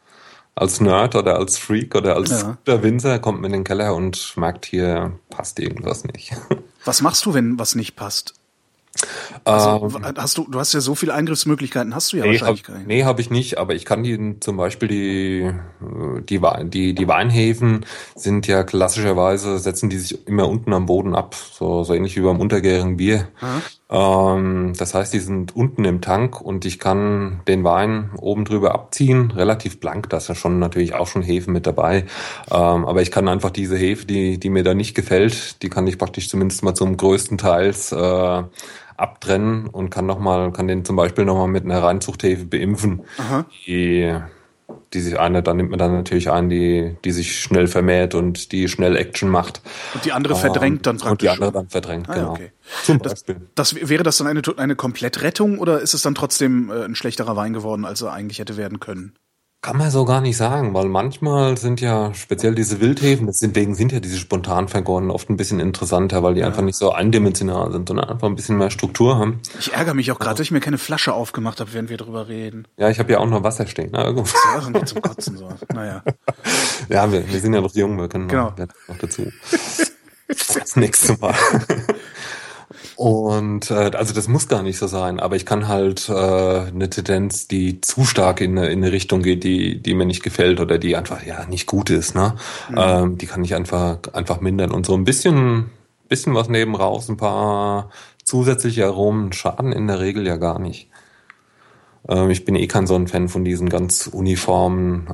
als 0.54 0.80
Nerd 0.80 1.14
oder 1.14 1.36
als 1.36 1.58
Freak 1.58 1.94
oder 1.94 2.16
als 2.16 2.30
ja. 2.30 2.58
der 2.66 2.82
Winzer 2.82 3.18
kommt 3.18 3.40
man 3.40 3.52
in 3.52 3.60
den 3.60 3.64
Keller 3.64 3.94
und 3.94 4.36
merkt, 4.36 4.66
hier 4.66 5.12
passt 5.30 5.58
irgendwas 5.58 6.04
nicht. 6.04 6.32
Was 6.84 7.00
machst 7.00 7.24
du, 7.26 7.34
wenn 7.34 7.58
was 7.58 7.76
nicht 7.76 7.94
passt? 7.94 8.34
Also, 9.44 9.90
ähm, 9.96 10.14
hast 10.16 10.36
du, 10.36 10.46
du 10.48 10.58
hast 10.58 10.74
ja 10.74 10.80
so 10.80 10.94
viele 10.94 11.14
Eingriffsmöglichkeiten, 11.14 11.94
hast 11.94 12.12
du 12.12 12.18
ja 12.18 12.24
nee, 12.24 12.32
wahrscheinlich 12.32 12.64
hab, 12.68 12.86
Nee, 12.86 13.04
habe 13.04 13.20
ich 13.20 13.30
nicht, 13.30 13.56
aber 13.56 13.74
ich 13.74 13.84
kann 13.84 14.02
die 14.02 14.38
zum 14.40 14.56
Beispiel 14.56 14.88
die, 14.88 15.50
die, 16.28 16.40
die, 16.68 16.94
die 16.94 17.08
Weinhäfen 17.08 17.86
sind 18.14 18.46
ja 18.46 18.64
klassischerweise, 18.64 19.58
setzen 19.58 19.88
die 19.88 19.98
sich 19.98 20.26
immer 20.26 20.46
unten 20.46 20.72
am 20.74 20.86
Boden 20.86 21.14
ab, 21.14 21.34
so, 21.34 21.84
so 21.84 21.94
ähnlich 21.94 22.16
wie 22.16 22.20
beim 22.20 22.40
untergärigen 22.40 22.98
Bier. 22.98 23.28
Ähm, 23.42 23.62
das 23.92 24.94
heißt, 24.94 25.12
die 25.12 25.18
sind 25.18 25.55
unten 25.55 25.85
im 25.85 26.00
Tank 26.00 26.40
und 26.40 26.64
ich 26.64 26.78
kann 26.78 27.42
den 27.46 27.62
Wein 27.62 28.11
oben 28.16 28.46
drüber 28.46 28.74
abziehen, 28.74 29.31
relativ 29.33 29.81
blank, 29.81 30.09
da 30.09 30.16
ist 30.16 30.28
ja 30.28 30.35
schon 30.35 30.59
natürlich 30.59 30.94
auch 30.94 31.07
schon 31.07 31.20
Hefe 31.20 31.50
mit 31.50 31.66
dabei. 31.66 32.07
Ähm, 32.50 32.87
aber 32.87 33.02
ich 33.02 33.11
kann 33.11 33.28
einfach 33.28 33.50
diese 33.50 33.76
Hefe, 33.76 34.07
die, 34.07 34.38
die 34.38 34.48
mir 34.48 34.62
da 34.62 34.72
nicht 34.72 34.94
gefällt, 34.94 35.62
die 35.62 35.68
kann 35.68 35.87
ich 35.87 35.98
praktisch 35.98 36.31
zumindest 36.31 36.62
mal 36.62 36.74
zum 36.74 36.96
größten 36.96 37.37
Teils 37.37 37.92
äh, 37.92 38.42
abtrennen 38.96 39.66
und 39.66 39.90
kann 39.90 40.07
noch 40.07 40.18
mal, 40.18 40.52
kann 40.52 40.68
den 40.68 40.87
zum 40.87 40.96
Beispiel 40.96 41.26
noch 41.26 41.37
mal 41.37 41.48
mit 41.48 41.64
einer 41.64 41.83
Reinzuchthefe 41.83 42.46
beimpfen, 42.46 43.02
Aha. 43.18 43.44
die 43.66 44.11
die 44.92 45.00
sich 45.00 45.18
eine, 45.18 45.42
dann 45.42 45.56
nimmt 45.56 45.70
man 45.70 45.78
dann 45.78 45.92
natürlich 45.92 46.30
ein, 46.30 46.48
die, 46.48 46.96
die 47.04 47.12
sich 47.12 47.40
schnell 47.40 47.66
vermehrt 47.66 48.14
und 48.14 48.52
die 48.52 48.68
schnell 48.68 48.96
Action 48.96 49.28
macht. 49.28 49.61
Und 49.94 50.04
die 50.04 50.12
andere 50.12 50.37
verdrängt 50.37 50.87
dann 50.87 50.98
praktisch. 50.98 51.11
Und 51.11 51.22
die 51.22 51.28
andere 51.28 51.52
dann 51.52 51.68
verdrängt, 51.68 52.08
ah, 52.08 52.14
genau. 52.14 52.32
Okay. 52.32 52.52
Zum 52.85 52.98
Beispiel. 52.98 53.37
Das, 53.54 53.74
das, 53.74 53.88
wäre 53.88 54.02
das 54.02 54.18
dann 54.18 54.26
eine, 54.26 54.42
eine 54.56 54.76
Komplettrettung 54.76 55.58
oder 55.58 55.80
ist 55.80 55.94
es 55.94 56.02
dann 56.02 56.14
trotzdem 56.14 56.70
äh, 56.70 56.85
ein 56.85 56.94
schlechterer 56.94 57.37
Wein 57.37 57.52
geworden, 57.52 57.85
als 57.85 58.02
er 58.02 58.12
eigentlich 58.12 58.38
hätte 58.38 58.56
werden 58.56 58.80
können? 58.80 59.14
Kann 59.64 59.77
man 59.77 59.92
so 59.92 60.05
gar 60.05 60.20
nicht 60.20 60.37
sagen, 60.37 60.75
weil 60.75 60.87
manchmal 60.87 61.57
sind 61.57 61.81
ja 61.81 62.12
speziell 62.14 62.53
diese 62.53 62.81
Wildhefen, 62.81 63.27
deswegen 63.27 63.77
sind 63.77 63.92
ja 63.92 64.01
diese 64.01 64.16
spontan 64.18 64.66
vergorenen 64.66 65.12
oft 65.12 65.31
ein 65.31 65.37
bisschen 65.37 65.61
interessanter, 65.61 66.25
weil 66.25 66.35
die 66.35 66.40
ja. 66.40 66.48
einfach 66.48 66.62
nicht 66.62 66.75
so 66.75 66.90
eindimensional 66.90 67.70
sind, 67.70 67.87
sondern 67.87 68.09
einfach 68.09 68.27
ein 68.27 68.35
bisschen 68.35 68.59
mehr 68.59 68.70
Struktur 68.70 69.18
haben. 69.18 69.40
Ich 69.61 69.72
ärgere 69.72 69.94
mich 69.94 70.11
auch 70.11 70.18
gerade, 70.18 70.38
dass 70.38 70.46
ich 70.46 70.51
mir 70.51 70.59
keine 70.59 70.79
Flasche 70.79 71.12
aufgemacht 71.12 71.61
habe, 71.61 71.72
während 71.75 71.90
wir 71.90 71.96
drüber 71.96 72.27
reden. 72.27 72.66
Ja, 72.77 72.90
ich 72.90 72.98
habe 72.98 73.12
ja 73.12 73.20
auch 73.20 73.27
noch 73.29 73.44
Wasser 73.44 73.68
stehen. 73.68 73.92
Ne? 73.92 74.03
Irgendwo. 74.03 74.22
Das 74.25 74.66
ist 74.66 74.75
ja 74.75 74.85
zum 74.85 75.01
Kotzen 75.01 75.37
so. 75.37 75.48
Naja. 75.72 76.03
Ja, 76.88 77.12
wir, 77.12 77.33
wir 77.33 77.38
sind 77.38 77.55
ja 77.55 77.61
noch 77.61 77.72
jung, 77.72 77.96
wir 77.98 78.09
können 78.09 78.27
genau. 78.27 78.53
noch, 78.59 78.66
noch 78.88 78.98
dazu. 78.98 79.31
Das 80.27 80.75
nächste 80.75 81.16
Mal. 81.18 81.37
Und 83.02 83.72
äh, 83.72 83.90
also 83.96 84.14
das 84.14 84.28
muss 84.28 84.46
gar 84.46 84.62
nicht 84.62 84.78
so 84.78 84.86
sein, 84.86 85.18
aber 85.18 85.34
ich 85.34 85.44
kann 85.44 85.66
halt 85.66 86.08
äh, 86.08 86.12
eine 86.12 86.88
Tendenz, 86.88 87.48
die 87.48 87.80
zu 87.80 88.04
stark 88.04 88.40
in 88.40 88.56
eine, 88.56 88.68
in 88.68 88.78
eine 88.78 88.92
Richtung 88.92 89.22
geht, 89.22 89.42
die, 89.42 89.82
die 89.82 89.94
mir 89.94 90.06
nicht 90.06 90.22
gefällt 90.22 90.60
oder 90.60 90.78
die 90.78 90.94
einfach 90.94 91.26
ja 91.26 91.44
nicht 91.46 91.66
gut 91.66 91.90
ist, 91.90 92.14
ne? 92.14 92.36
Mhm. 92.70 92.76
Ähm, 92.78 93.18
die 93.18 93.26
kann 93.26 93.42
ich 93.42 93.56
einfach 93.56 93.98
einfach 94.12 94.40
mindern. 94.40 94.70
Und 94.70 94.86
so 94.86 94.94
ein 94.94 95.02
bisschen, 95.02 95.70
bisschen 96.08 96.36
was 96.36 96.48
neben 96.48 96.76
raus, 96.76 97.08
ein 97.08 97.16
paar 97.16 97.90
zusätzliche 98.22 98.86
Aromen 98.86 99.32
schaden 99.32 99.72
in 99.72 99.88
der 99.88 99.98
Regel 99.98 100.24
ja 100.24 100.36
gar 100.36 100.60
nicht. 100.60 100.88
Ähm, 102.08 102.30
ich 102.30 102.44
bin 102.44 102.56
eh 102.56 102.66
kein 102.66 102.86
so 102.86 102.96
ein 102.96 103.06
Fan 103.06 103.28
von 103.28 103.44
diesen 103.44 103.68
ganz 103.68 104.08
uniformen 104.08 105.06
äh, 105.06 105.12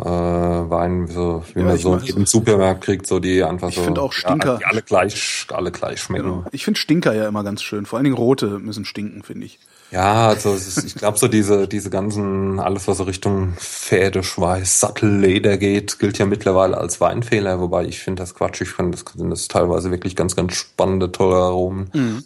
Weinen, 0.71 1.07
so, 1.07 1.43
wie 1.55 1.61
ja, 1.61 1.67
man 1.67 1.77
so 1.77 1.99
jedem 1.99 2.25
Supermarkt 2.25 2.83
kriegt, 2.83 3.07
so 3.07 3.19
die 3.19 3.43
einfach 3.45 3.69
ich 3.69 3.75
so. 3.75 3.81
Ich 3.83 3.85
finde 3.87 4.01
auch 4.01 4.13
Stinker. 4.13 4.53
Ja, 4.53 4.59
die 4.59 4.65
alle 4.65 4.83
gleich, 4.83 5.47
alle 5.53 5.71
gleich 5.71 6.01
schmecken. 6.01 6.25
Genau. 6.25 6.45
Ich 6.53 6.65
finde 6.65 6.81
Stinker 6.81 7.15
ja 7.15 7.29
immer 7.29 7.45
ganz 7.45 7.63
schön. 7.63 7.85
Vor 7.85 7.99
allen 7.99 8.05
Dingen 8.05 8.17
rote 8.17 8.59
müssen 8.59 8.87
stinken, 8.87 9.23
finde 9.23 9.47
ich. 9.47 9.59
Ja, 9.91 10.29
also 10.29 10.55
ist, 10.55 10.85
ich 10.85 10.95
glaube 10.95 11.19
so 11.19 11.29
diese 11.29 11.67
diese 11.67 11.89
ganzen 11.89 12.61
alles 12.61 12.89
was 12.89 12.99
so 12.99 13.05
Richtung 13.05 13.55
Pferdeschweiß, 13.57 14.81
Sattelleder 14.81 15.57
geht, 15.57 15.99
gilt 15.99 16.19
ja 16.19 16.27
mittlerweile 16.27 16.77
als 16.77 17.01
Weinfehler, 17.01 17.59
wobei 17.61 17.85
ich 17.85 17.99
finde 17.99 18.23
das 18.23 18.35
Quatsch. 18.35 18.61
Ich 18.61 18.71
finde 18.71 18.99
das 18.99 19.05
sind 19.15 19.31
das 19.31 19.49
teilweise 19.49 19.91
wirklich 19.91 20.15
ganz 20.15 20.37
ganz 20.37 20.55
spannende 20.55 21.11
tolle 21.11 21.37
Aromen. 21.37 21.91
Mhm. 21.95 22.25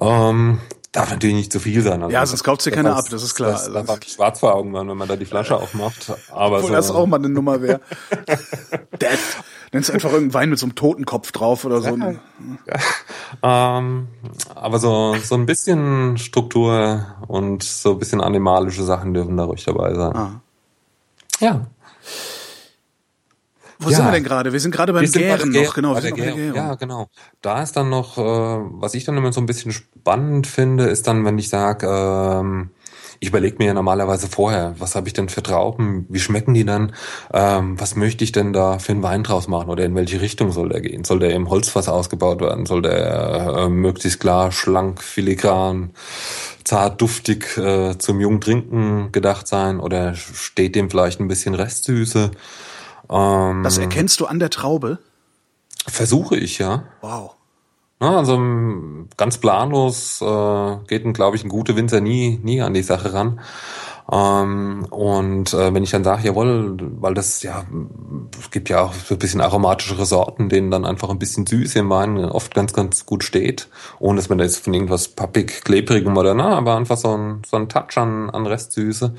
Ähm, 0.00 0.58
darf 0.92 1.10
natürlich 1.10 1.36
nicht 1.36 1.52
zu 1.52 1.58
viel 1.58 1.82
sein. 1.82 2.02
Also 2.02 2.12
ja, 2.12 2.24
sonst 2.24 2.44
kauft 2.44 2.62
sie 2.62 2.70
keiner 2.70 2.94
ab, 2.94 3.06
das 3.10 3.22
ist 3.22 3.34
klar. 3.34 3.52
Das, 3.52 3.72
das, 3.72 3.86
das 3.86 4.12
schwarz 4.12 4.40
vor 4.40 4.54
Augen 4.54 4.74
wenn 4.74 4.86
man 4.96 5.08
da 5.08 5.16
die 5.16 5.24
Flasche 5.24 5.56
aufmacht. 5.56 6.12
Aber 6.30 6.56
Obwohl 6.56 6.68
so, 6.68 6.74
das 6.74 6.90
auch 6.90 7.06
mal 7.06 7.16
eine 7.16 7.30
Nummer 7.30 7.60
wäre. 7.62 7.80
Death. 9.00 9.42
Nennst 9.74 9.90
einfach 9.90 10.12
irgendeinen 10.12 10.34
Wein 10.34 10.50
mit 10.50 10.58
so 10.58 10.66
einem 10.66 10.74
Totenkopf 10.74 11.32
drauf 11.32 11.64
oder 11.64 11.80
so. 11.80 11.96
Ja, 11.96 12.12
ja. 12.66 13.78
Ähm, 13.78 14.08
aber 14.54 14.78
so, 14.78 15.16
so 15.24 15.34
ein 15.34 15.46
bisschen 15.46 16.18
Struktur 16.18 17.06
und 17.26 17.62
so 17.62 17.92
ein 17.92 17.98
bisschen 17.98 18.20
animalische 18.20 18.84
Sachen 18.84 19.14
dürfen 19.14 19.38
da 19.38 19.44
ruhig 19.44 19.64
dabei 19.64 19.94
sein. 19.94 20.14
Ah. 20.14 20.40
Ja. 21.40 21.66
Wo 23.82 23.90
ja. 23.90 23.96
sind 23.96 24.06
wir 24.06 24.12
denn 24.12 24.24
gerade? 24.24 24.52
Wir 24.52 24.60
sind 24.60 24.70
gerade 24.70 24.92
beim 24.92 25.10
Gären 25.10 25.50
noch, 25.50 25.74
genau. 25.74 25.94
Wir 25.94 26.02
sind 26.02 26.14
Gären. 26.14 26.54
Ja, 26.54 26.74
genau. 26.74 27.08
Da 27.40 27.62
ist 27.62 27.76
dann 27.76 27.90
noch, 27.90 28.18
äh, 28.18 28.20
was 28.20 28.94
ich 28.94 29.04
dann 29.04 29.16
immer 29.16 29.32
so 29.32 29.40
ein 29.40 29.46
bisschen 29.46 29.72
spannend 29.72 30.46
finde, 30.46 30.84
ist 30.84 31.06
dann, 31.06 31.24
wenn 31.24 31.38
ich 31.38 31.48
sage, 31.48 31.86
ähm, 31.86 32.70
ich 33.22 33.28
überlege 33.28 33.56
mir 33.58 33.66
ja 33.66 33.74
normalerweise 33.74 34.26
vorher, 34.26 34.74
was 34.78 34.96
habe 34.96 35.06
ich 35.06 35.14
denn 35.14 35.28
für 35.28 35.44
Trauben, 35.44 36.06
wie 36.08 36.18
schmecken 36.18 36.54
die 36.54 36.64
dann, 36.64 36.92
ähm, 37.32 37.80
was 37.80 37.94
möchte 37.94 38.24
ich 38.24 38.32
denn 38.32 38.52
da 38.52 38.80
für 38.80 38.90
einen 38.90 39.04
Wein 39.04 39.22
draus 39.22 39.46
machen 39.46 39.70
oder 39.70 39.84
in 39.84 39.94
welche 39.94 40.20
Richtung 40.20 40.50
soll 40.50 40.70
der 40.70 40.80
gehen? 40.80 41.04
Soll 41.04 41.20
der 41.20 41.30
im 41.30 41.48
Holzfass 41.48 41.88
ausgebaut 41.88 42.40
werden? 42.40 42.66
Soll 42.66 42.82
der 42.82 43.54
äh, 43.58 43.68
möglichst 43.68 44.18
klar, 44.18 44.50
schlank, 44.50 45.00
filigran, 45.04 45.90
zart, 46.64 47.00
duftig 47.00 47.56
äh, 47.58 47.96
zum 47.96 48.20
jungen 48.20 48.40
Trinken 48.40 49.12
gedacht 49.12 49.46
sein 49.46 49.78
oder 49.78 50.16
steht 50.16 50.74
dem 50.74 50.90
vielleicht 50.90 51.20
ein 51.20 51.28
bisschen 51.28 51.54
Restsüße? 51.54 52.32
Ähm, 53.12 53.62
das 53.62 53.78
erkennst 53.78 54.20
du 54.20 54.26
an 54.26 54.38
der 54.38 54.50
Traube? 54.50 54.98
Versuche 55.86 56.36
ich, 56.36 56.58
ja. 56.58 56.84
Wow. 57.00 57.34
Ja, 58.00 58.16
also 58.16 58.36
ganz 59.16 59.38
planlos 59.38 60.20
äh, 60.20 60.76
geht, 60.88 61.14
glaube 61.14 61.36
ich, 61.36 61.44
ein 61.44 61.48
guter 61.48 61.76
Winzer 61.76 62.00
nie, 62.00 62.40
nie 62.42 62.60
an 62.60 62.74
die 62.74 62.82
Sache 62.82 63.12
ran. 63.12 63.40
Ähm, 64.10 64.86
und 64.90 65.54
äh, 65.54 65.72
wenn 65.72 65.84
ich 65.84 65.92
dann 65.92 66.02
sage, 66.02 66.26
jawohl, 66.26 66.76
weil 67.00 67.14
das 67.14 67.42
ja, 67.42 67.64
es 68.40 68.50
gibt 68.50 68.68
ja 68.68 68.82
auch 68.82 68.92
so 68.92 69.14
ein 69.14 69.18
bisschen 69.18 69.40
aromatischere 69.40 70.04
Sorten, 70.04 70.48
denen 70.48 70.72
dann 70.72 70.84
einfach 70.84 71.10
ein 71.10 71.18
bisschen 71.20 71.46
süß 71.46 71.76
im 71.76 71.90
Wein 71.90 72.18
oft 72.18 72.54
ganz, 72.54 72.72
ganz 72.72 73.06
gut 73.06 73.22
steht, 73.22 73.68
ohne 74.00 74.16
dass 74.16 74.28
man 74.28 74.38
da 74.38 74.44
jetzt 74.44 74.64
von 74.64 74.74
irgendwas 74.74 75.08
pappig, 75.08 75.62
klebrigem 75.62 76.16
oder 76.16 76.34
na, 76.34 76.56
aber 76.56 76.76
einfach 76.76 76.96
so 76.96 77.16
ein, 77.16 77.42
so 77.48 77.56
ein 77.56 77.68
Touch 77.68 77.96
an, 77.96 78.30
an 78.30 78.46
Restsüße. 78.46 79.14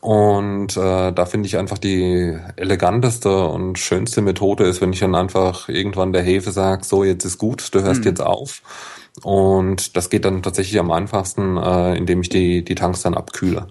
Und 0.00 0.76
äh, 0.76 1.12
da 1.12 1.26
finde 1.26 1.48
ich 1.48 1.58
einfach 1.58 1.78
die 1.78 2.38
eleganteste 2.56 3.46
und 3.46 3.78
schönste 3.78 4.22
Methode 4.22 4.64
ist, 4.64 4.80
wenn 4.80 4.92
ich 4.92 5.00
dann 5.00 5.14
einfach 5.14 5.68
irgendwann 5.68 6.12
der 6.12 6.22
Hefe 6.22 6.52
sage, 6.52 6.84
so 6.84 7.02
jetzt 7.02 7.24
ist 7.24 7.38
gut, 7.38 7.74
du 7.74 7.82
hörst 7.82 8.00
mhm. 8.00 8.06
jetzt 8.06 8.20
auf. 8.20 8.62
Und 9.22 9.96
das 9.96 10.10
geht 10.10 10.24
dann 10.24 10.42
tatsächlich 10.42 10.78
am 10.78 10.92
einfachsten, 10.92 11.56
äh, 11.56 11.96
indem 11.96 12.20
ich 12.20 12.28
die, 12.28 12.64
die 12.64 12.76
Tanks 12.76 13.02
dann 13.02 13.14
abkühle. 13.14 13.66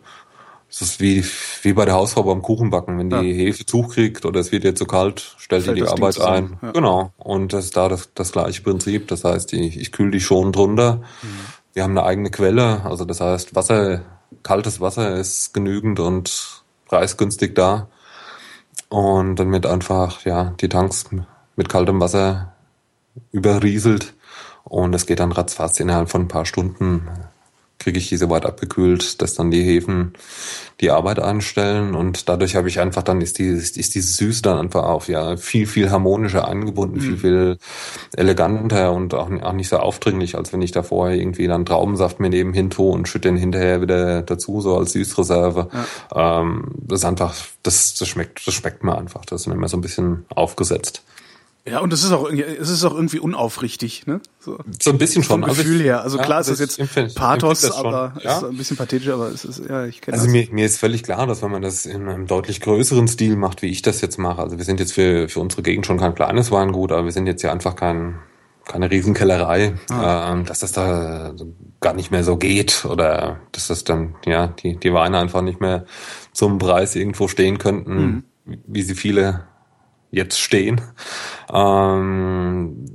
Das 0.70 0.82
ist 0.82 1.00
wie, 1.00 1.24
wie 1.62 1.72
bei 1.72 1.86
der 1.86 1.94
Hausfrau 1.94 2.24
beim 2.24 2.42
Kuchenbacken. 2.42 3.00
Wenn 3.00 3.10
die 3.10 3.16
ja. 3.16 3.46
Hefe 3.46 3.66
zukriegt 3.66 4.26
oder 4.26 4.42
es 4.42 4.52
wird 4.52 4.66
ihr 4.66 4.76
zu 4.76 4.86
kalt, 4.86 5.36
stellt 5.38 5.66
die 5.66 5.76
die 5.76 5.84
Arbeit 5.84 6.20
ein. 6.20 6.58
Ja. 6.62 6.72
Genau. 6.72 7.14
Und 7.18 7.54
das 7.54 7.66
ist 7.66 7.78
da 7.78 7.88
das, 7.88 8.10
das 8.14 8.34
gleiche 8.34 8.62
Prinzip. 8.64 9.08
Das 9.08 9.24
heißt, 9.24 9.54
ich, 9.54 9.80
ich 9.80 9.94
kühle 9.94 10.12
die 10.12 10.20
schon 10.20 10.52
drunter. 10.52 10.98
Mhm. 11.22 11.28
Wir 11.74 11.84
haben 11.84 11.98
eine 11.98 12.04
eigene 12.06 12.32
Quelle. 12.32 12.84
Also 12.84 13.06
das 13.06 13.22
heißt, 13.22 13.56
Wasser, 13.56 14.02
kaltes 14.44 14.82
Wasser 14.82 15.16
ist 15.16 15.54
genügend 15.54 16.00
und 16.00 16.64
preisgünstig 16.86 17.56
da. 17.56 17.88
Und 18.90 19.36
dann 19.36 19.52
wird 19.52 19.66
einfach, 19.66 20.24
ja, 20.26 20.54
die 20.62 20.70
Tanks 20.70 21.06
mit 21.56 21.70
kaltem 21.70 22.00
Wasser 22.00 22.54
überrieselt. 23.32 24.14
Und 24.64 24.94
es 24.94 25.06
geht 25.06 25.20
dann 25.20 25.32
ratzfatz 25.32 25.80
innerhalb 25.80 26.10
von 26.10 26.24
ein 26.24 26.28
paar 26.28 26.46
Stunden 26.46 27.08
kriege 27.80 28.00
ich 28.00 28.10
diese 28.10 28.30
weit 28.30 28.46
abgekühlt, 28.46 29.22
dass 29.22 29.36
dann 29.36 29.52
die 29.52 29.64
Hefen 29.64 30.14
die 30.80 30.92
Arbeit 30.92 31.20
einstellen 31.20 31.96
und 31.96 32.30
dadurch 32.30 32.56
habe 32.56 32.68
ich 32.68 32.80
einfach 32.80 33.02
dann 33.02 33.20
ist 33.22 33.40
die 33.40 33.48
ist 33.48 33.76
diese 33.76 34.14
Süße 34.14 34.44
dann 34.44 34.60
einfach 34.60 34.84
auch 34.84 35.08
ja 35.08 35.36
viel 35.38 35.66
viel 35.66 35.90
harmonischer 35.90 36.48
angebunden, 36.48 36.98
mhm. 36.98 37.02
viel 37.02 37.18
viel 37.18 37.58
eleganter 38.16 38.94
und 38.94 39.14
auch, 39.14 39.30
auch 39.42 39.54
nicht 39.54 39.70
so 39.70 39.78
aufdringlich, 39.78 40.36
als 40.36 40.54
wenn 40.54 40.62
ich 40.62 40.72
da 40.72 40.84
vorher 40.84 41.18
irgendwie 41.18 41.48
dann 41.48 41.66
Traubensaft 41.66 42.20
mir 42.20 42.30
nebenhin 42.30 42.70
tue 42.70 42.92
und 42.92 43.08
schütte 43.08 43.30
den 43.30 43.38
hinterher 43.38 43.82
wieder 43.82 44.22
dazu 44.22 44.62
so 44.62 44.78
als 44.78 44.92
Süßreserve. 44.92 45.70
Ja. 46.14 46.42
Ähm, 46.42 46.66
das 46.76 47.00
ist 47.00 47.06
einfach 47.06 47.36
das 47.64 47.96
das 47.96 48.08
schmeckt 48.08 48.46
das 48.46 48.54
schmeckt 48.54 48.84
mir 48.84 48.98
einfach, 48.98 49.26
das 49.26 49.42
ist 49.42 49.48
immer 49.48 49.68
so 49.68 49.78
ein 49.78 49.82
bisschen 49.82 50.26
aufgesetzt. 50.30 51.04
Ja, 51.70 51.80
und 51.80 51.92
es 51.92 52.04
ist 52.04 52.12
auch 52.12 52.30
es 52.30 52.70
ist 52.70 52.86
auch 52.86 52.94
irgendwie 52.96 53.20
unaufrichtig, 53.20 54.08
ne? 54.08 54.22
So, 54.40 54.58
so 54.82 54.92
ein 54.92 54.98
bisschen 54.98 55.24
schon. 55.24 55.42
Vom 55.42 55.50
also 55.50 55.62
Gefühl 55.62 55.82
her. 55.82 56.02
Also 56.02 56.18
ja, 56.18 56.24
klar, 56.24 56.40
ist 56.40 56.50
das 56.50 56.60
jetzt 56.60 56.80
empfind, 56.80 57.14
Pathos, 57.14 57.70
aber 57.72 58.14
ja. 58.24 58.38
ist 58.38 58.44
ein 58.46 58.58
bisschen 58.58 58.78
pathetisch, 58.78 59.10
aber 59.10 59.28
es 59.30 59.44
ist 59.44 59.62
ja, 59.68 59.86
ich 59.86 60.00
kenne 60.00 60.16
Also 60.16 60.26
das. 60.28 60.34
mir, 60.34 60.48
mir 60.52 60.66
ist 60.66 60.80
völlig 60.80 61.04
klar, 61.04 61.28
dass 61.28 61.42
wenn 61.42 61.52
man 61.52 61.62
das 61.62 61.86
in 61.86 62.08
einem 62.08 62.28
deutlich 62.28 62.62
größeren 62.62 63.08
Stil 63.08 63.36
macht, 63.36 63.62
wie 63.62 63.68
ich 63.68 63.82
das 63.82 64.02
jetzt 64.02 64.18
mache, 64.18 64.42
also 64.42 64.58
wir 64.58 64.66
sind 64.66 64.80
jetzt 64.80 64.94
für 64.94 65.28
für 65.28 65.40
unsere 65.42 65.62
Gegend 65.62 65.86
schon 65.86 65.98
kein 65.98 66.16
kleines 66.16 66.52
Weingut, 66.52 66.92
aber 66.92 67.06
wir 67.06 67.12
sind 67.12 67.28
jetzt 67.28 67.44
ja 67.44 67.52
einfach 67.52 67.76
kein 67.76 68.20
keine 68.66 68.90
Riesenkellerei, 68.92 69.76
ah. 69.90 70.34
ähm, 70.34 70.46
dass 70.46 70.60
das 70.60 70.72
da 70.74 71.34
gar 71.80 71.94
nicht 71.94 72.12
mehr 72.12 72.24
so 72.24 72.38
geht 72.38 72.86
oder 72.86 73.40
dass 73.52 73.68
das 73.68 73.84
dann 73.84 74.16
ja 74.26 74.48
die 74.48 74.78
die 74.78 74.94
Weine 74.94 75.20
einfach 75.20 75.42
nicht 75.42 75.60
mehr 75.60 75.86
zum 76.32 76.60
Preis 76.60 76.96
irgendwo 76.96 77.28
stehen 77.28 77.58
könnten, 77.58 77.96
mhm. 77.96 78.24
wie 78.66 78.82
sie 78.82 78.96
viele 78.96 79.48
jetzt 80.12 80.40
stehen, 80.40 80.82
ähm, 81.52 82.86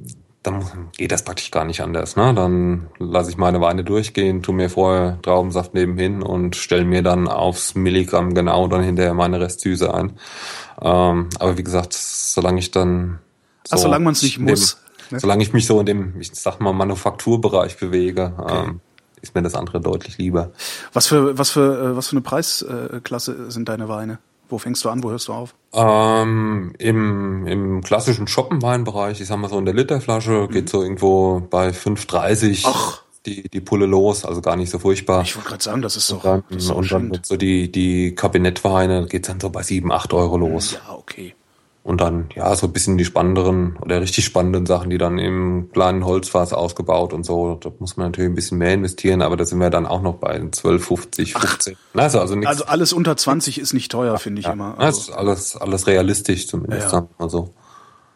dann 0.43 0.91
geht 0.97 1.13
das 1.13 1.23
praktisch 1.23 1.51
gar 1.51 1.65
nicht 1.65 1.81
anders. 1.83 2.17
Ne? 2.17 2.35
Dann 2.35 2.89
lasse 2.99 3.31
ich 3.31 3.37
meine 3.37 3.61
Weine 3.61 3.85
durchgehen, 3.85 4.43
tu 4.43 4.53
mir 4.53 4.71
vorher 4.71 5.21
Traubensaft 5.23 5.75
nebenhin 5.75 6.23
und 6.23 6.57
stelle 6.57 6.85
mir 6.85 7.03
dann 7.03 7.29
aufs 7.29 7.75
Milligramm 7.75 8.35
genau 8.35 8.67
dann 8.67 8.83
hinterher 8.83 9.15
meine 9.15 9.41
Restsüße 9.41 9.93
ein. 9.95 10.13
Ähm, 10.81 11.29
aber 11.39 11.59
wie 11.59 11.63
gesagt, 11.63 11.93
solange 11.93 12.59
ich 12.59 12.73
dann 12.73 13.21
so 13.65 13.77
Ach, 13.77 13.79
solange 13.79 14.05
man 14.05 14.13
es 14.15 14.23
nicht 14.23 14.39
muss. 14.41 14.79
ne? 15.11 15.21
Solange 15.21 15.43
ich 15.43 15.53
mich 15.53 15.67
so 15.67 15.79
in 15.79 15.87
dem, 15.87 16.21
ich 16.21 16.33
sag 16.35 16.59
mal, 16.61 16.73
Manufakturbereich 16.73 17.77
bewege, 17.79 18.33
okay. 18.37 18.65
ähm, 18.65 18.81
ist 19.21 19.37
mir 19.37 19.43
das 19.43 19.55
andere 19.55 19.81
deutlich 19.81 20.19
lieber. 20.19 20.51
Was 20.93 21.07
für 21.07 21.39
was 21.39 21.51
für 21.51 21.93
äh, 21.93 21.97
was 21.97 22.09
für 22.09 22.15
eine 22.15 22.23
Preisklasse 22.23 23.51
sind 23.51 23.69
deine 23.69 23.89
Weine? 23.89 24.19
Wo 24.53 24.59
fängst 24.59 24.85
du 24.85 24.91
an, 24.91 25.03
wo 25.03 25.11
hörst 25.11 25.29
du 25.29 25.33
auf? 25.33 25.55
Ähm, 25.73 26.75
im, 26.79 27.47
Im 27.47 27.81
klassischen 27.83 28.27
Shoppenweinbereich, 28.29 29.19
ich 29.19 29.27
sag 29.27 29.39
mal 29.39 29.49
so 29.49 29.59
in 29.59 29.65
der 29.65 29.73
Literflasche, 29.73 30.47
mhm. 30.47 30.53
geht 30.53 30.69
so 30.69 30.83
irgendwo 30.83 31.41
bei 31.41 31.71
5,30 31.71 32.65
Ach. 32.67 33.01
die, 33.25 33.49
die 33.49 33.61
Pulle 33.63 33.87
los, 33.87 34.27
also 34.27 34.43
gar 34.43 34.57
nicht 34.57 34.69
so 34.69 34.79
furchtbar. 34.79 35.23
Ich 35.23 35.35
wollte 35.37 35.49
gerade 35.49 35.65
sagen, 35.65 35.81
das 35.81 35.97
ist 35.97 36.11
doch. 36.11 36.23
Und 36.23 36.45
dann, 36.51 36.59
ist 36.59 36.71
und 36.71 36.93
dann 36.93 37.19
so 37.23 37.39
die, 37.39 37.73
die 37.73 38.15
Kabinettweine 38.15 39.07
geht 39.07 39.27
dann 39.27 39.41
so 39.41 39.49
bei 39.49 39.63
7, 39.63 39.91
8 39.91 40.13
Euro 40.13 40.37
los. 40.37 40.73
Ja, 40.73 40.97
okay. 40.97 41.35
Und 41.85 42.01
dann, 42.01 42.29
ja, 42.37 42.55
so 42.55 42.69
ein 42.69 42.73
bisschen 42.73 42.97
die 42.97 43.05
spannenderen 43.05 43.77
oder 43.81 44.01
richtig 44.01 44.25
spannenden 44.25 44.67
Sachen, 44.67 44.91
die 44.91 44.99
dann 44.99 45.19
im 45.19 45.71
kleinen 45.73 46.05
Holzfass 46.05 46.53
ausgebaut 46.53 47.13
und 47.13 47.25
so. 47.25 47.57
Da 47.57 47.73
muss 47.81 47.97
man 47.97 48.07
natürlich 48.07 48.31
ein 48.31 48.37
bisschen 48.37 48.59
mehr 48.59 48.73
investieren, 48.73 49.21
aber 49.21 49.37
da 49.37 49.45
sind 49.45 49.59
wir 49.59 49.69
dann 49.69 49.87
auch 49.87 50.01
noch 50.01 50.15
bei 50.15 50.41
12, 50.49 50.85
50, 50.85 51.33
15. 51.35 51.77
Ach, 51.95 52.01
also, 52.01 52.21
also, 52.21 52.37
also 52.47 52.65
alles 52.67 52.93
unter 52.93 53.17
20 53.17 53.59
ist 53.59 53.73
nicht 53.73 53.91
teuer, 53.91 54.17
finde 54.19 54.41
ich 54.41 54.47
ja, 54.47 54.53
immer. 54.53 54.79
Also, 54.79 54.99
das 55.01 55.09
ist 55.09 55.11
alles, 55.11 55.57
alles 55.57 55.87
realistisch 55.89 56.47
zumindest. 56.47 56.93
Ja. 56.93 57.09
Also. 57.19 57.53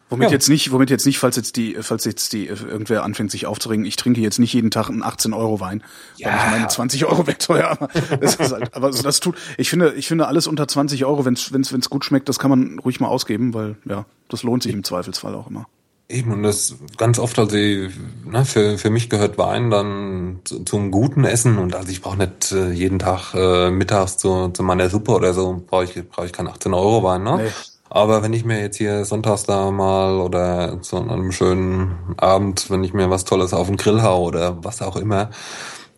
Womit 0.09 0.29
ja. 0.29 0.33
jetzt 0.33 0.47
nicht, 0.47 0.71
womit 0.71 0.89
jetzt 0.89 1.05
nicht, 1.05 1.19
falls 1.19 1.35
jetzt 1.35 1.57
die, 1.57 1.75
falls 1.81 2.05
jetzt 2.05 2.31
die 2.31 2.45
irgendwer 2.45 3.03
anfängt, 3.03 3.29
sich 3.29 3.45
aufzuringen, 3.45 3.85
ich 3.85 3.97
trinke 3.97 4.21
jetzt 4.21 4.39
nicht 4.39 4.53
jeden 4.53 4.71
Tag 4.71 4.89
einen 4.89 5.03
18 5.03 5.33
Euro 5.33 5.59
Wein, 5.59 5.83
ja. 6.15 6.29
weil 6.29 6.35
ich 6.35 6.51
meine 6.51 6.67
20 6.67 7.05
Euro 7.05 7.27
wegteuer. 7.27 7.67
Aber 7.69 7.89
das 8.17 8.39
halt, 8.39 8.73
aber 8.73 8.87
also 8.87 9.03
das 9.03 9.19
tut, 9.19 9.35
ich 9.57 9.69
finde, 9.69 9.93
ich 9.93 10.07
finde 10.07 10.27
alles 10.27 10.47
unter 10.47 10.67
20 10.67 11.03
Euro, 11.05 11.25
wenn 11.25 11.33
es 11.33 11.51
wenn's, 11.51 11.73
wenn's 11.73 11.89
gut 11.89 12.05
schmeckt, 12.05 12.29
das 12.29 12.39
kann 12.39 12.49
man 12.49 12.79
ruhig 12.79 12.99
mal 12.99 13.07
ausgeben, 13.07 13.53
weil 13.53 13.75
ja, 13.85 14.05
das 14.29 14.43
lohnt 14.43 14.63
sich 14.63 14.73
im 14.73 14.83
Zweifelsfall 14.83 15.35
auch 15.35 15.49
immer. 15.49 15.67
Eben, 16.09 16.31
und 16.31 16.43
das 16.43 16.75
ganz 16.95 17.19
oft, 17.19 17.37
also 17.37 17.57
ne, 17.57 18.45
für, 18.45 18.77
für 18.77 18.89
mich 18.89 19.09
gehört 19.09 19.37
Wein 19.37 19.69
dann 19.69 20.39
zu, 20.45 20.63
zum 20.63 20.89
guten 20.89 21.25
Essen 21.25 21.57
und 21.57 21.75
also 21.75 21.89
ich 21.89 22.01
brauche 22.01 22.15
nicht 22.15 22.53
äh, 22.53 22.71
jeden 22.71 22.97
Tag 22.97 23.33
äh, 23.33 23.69
mittags 23.71 24.17
zu, 24.17 24.47
zu 24.49 24.63
meiner 24.63 24.89
Suppe 24.89 25.11
oder 25.11 25.33
so, 25.33 25.61
brauche 25.67 25.83
ich, 25.83 26.09
brauch 26.09 26.23
ich 26.23 26.31
keinen 26.31 26.47
18 26.47 26.73
Euro 26.73 27.03
Wein, 27.03 27.23
ne? 27.23 27.37
Nee. 27.43 27.49
Aber 27.89 28.23
wenn 28.23 28.33
ich 28.33 28.43
mir 28.43 28.59
jetzt 28.59 28.77
hier 28.77 29.05
sonntags 29.05 29.43
da 29.43 29.71
mal 29.71 30.19
oder 30.19 30.81
zu 30.81 30.97
einem 30.97 31.31
schönen 31.31 32.15
Abend, 32.17 32.69
wenn 32.69 32.83
ich 32.83 32.93
mir 32.93 33.09
was 33.09 33.25
Tolles 33.25 33.53
auf 33.53 33.67
den 33.67 33.77
Grill 33.77 34.01
hau 34.01 34.23
oder 34.23 34.63
was 34.63 34.81
auch 34.81 34.95
immer, 34.95 35.29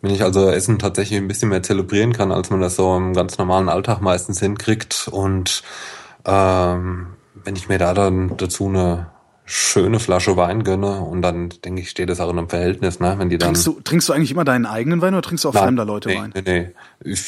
wenn 0.02 0.12
ich 0.12 0.22
also 0.22 0.48
Essen 0.48 0.78
tatsächlich 0.78 1.18
ein 1.18 1.28
bisschen 1.28 1.50
mehr 1.50 1.62
zelebrieren 1.62 2.12
kann, 2.12 2.32
als 2.32 2.50
man 2.50 2.60
das 2.60 2.76
so 2.76 2.96
im 2.96 3.12
ganz 3.12 3.38
normalen 3.38 3.68
Alltag 3.68 4.00
meistens 4.00 4.40
hinkriegt 4.40 5.08
und 5.10 5.62
ähm, 6.24 7.08
wenn 7.44 7.56
ich 7.56 7.68
mir 7.68 7.78
da 7.78 7.94
dann 7.94 8.36
dazu 8.36 8.68
eine 8.68 9.08
schöne 9.44 9.98
Flasche 9.98 10.36
Wein 10.36 10.62
gönne 10.62 11.00
und 11.00 11.22
dann 11.22 11.48
denke 11.64 11.82
ich, 11.82 11.90
steht 11.90 12.08
das 12.08 12.20
auch 12.20 12.30
in 12.30 12.38
einem 12.38 12.48
Verhältnis, 12.48 13.00
ne? 13.00 13.16
Wenn 13.18 13.30
die 13.30 13.38
dann 13.38 13.54
trinkst 13.54 13.66
du 13.66 13.80
trinkst 13.80 14.08
du 14.08 14.12
eigentlich 14.12 14.30
immer 14.30 14.44
deinen 14.44 14.66
eigenen 14.66 15.00
Wein 15.02 15.14
oder 15.14 15.22
trinkst 15.22 15.44
du 15.44 15.48
auch 15.48 15.54
Nein, 15.54 15.64
fremder 15.64 15.84
Leute 15.84 16.08
nee, 16.08 16.16
Wein? 16.18 16.32
Nee, 16.34 16.42
nee. 16.46 16.70
Ich, 17.10 17.24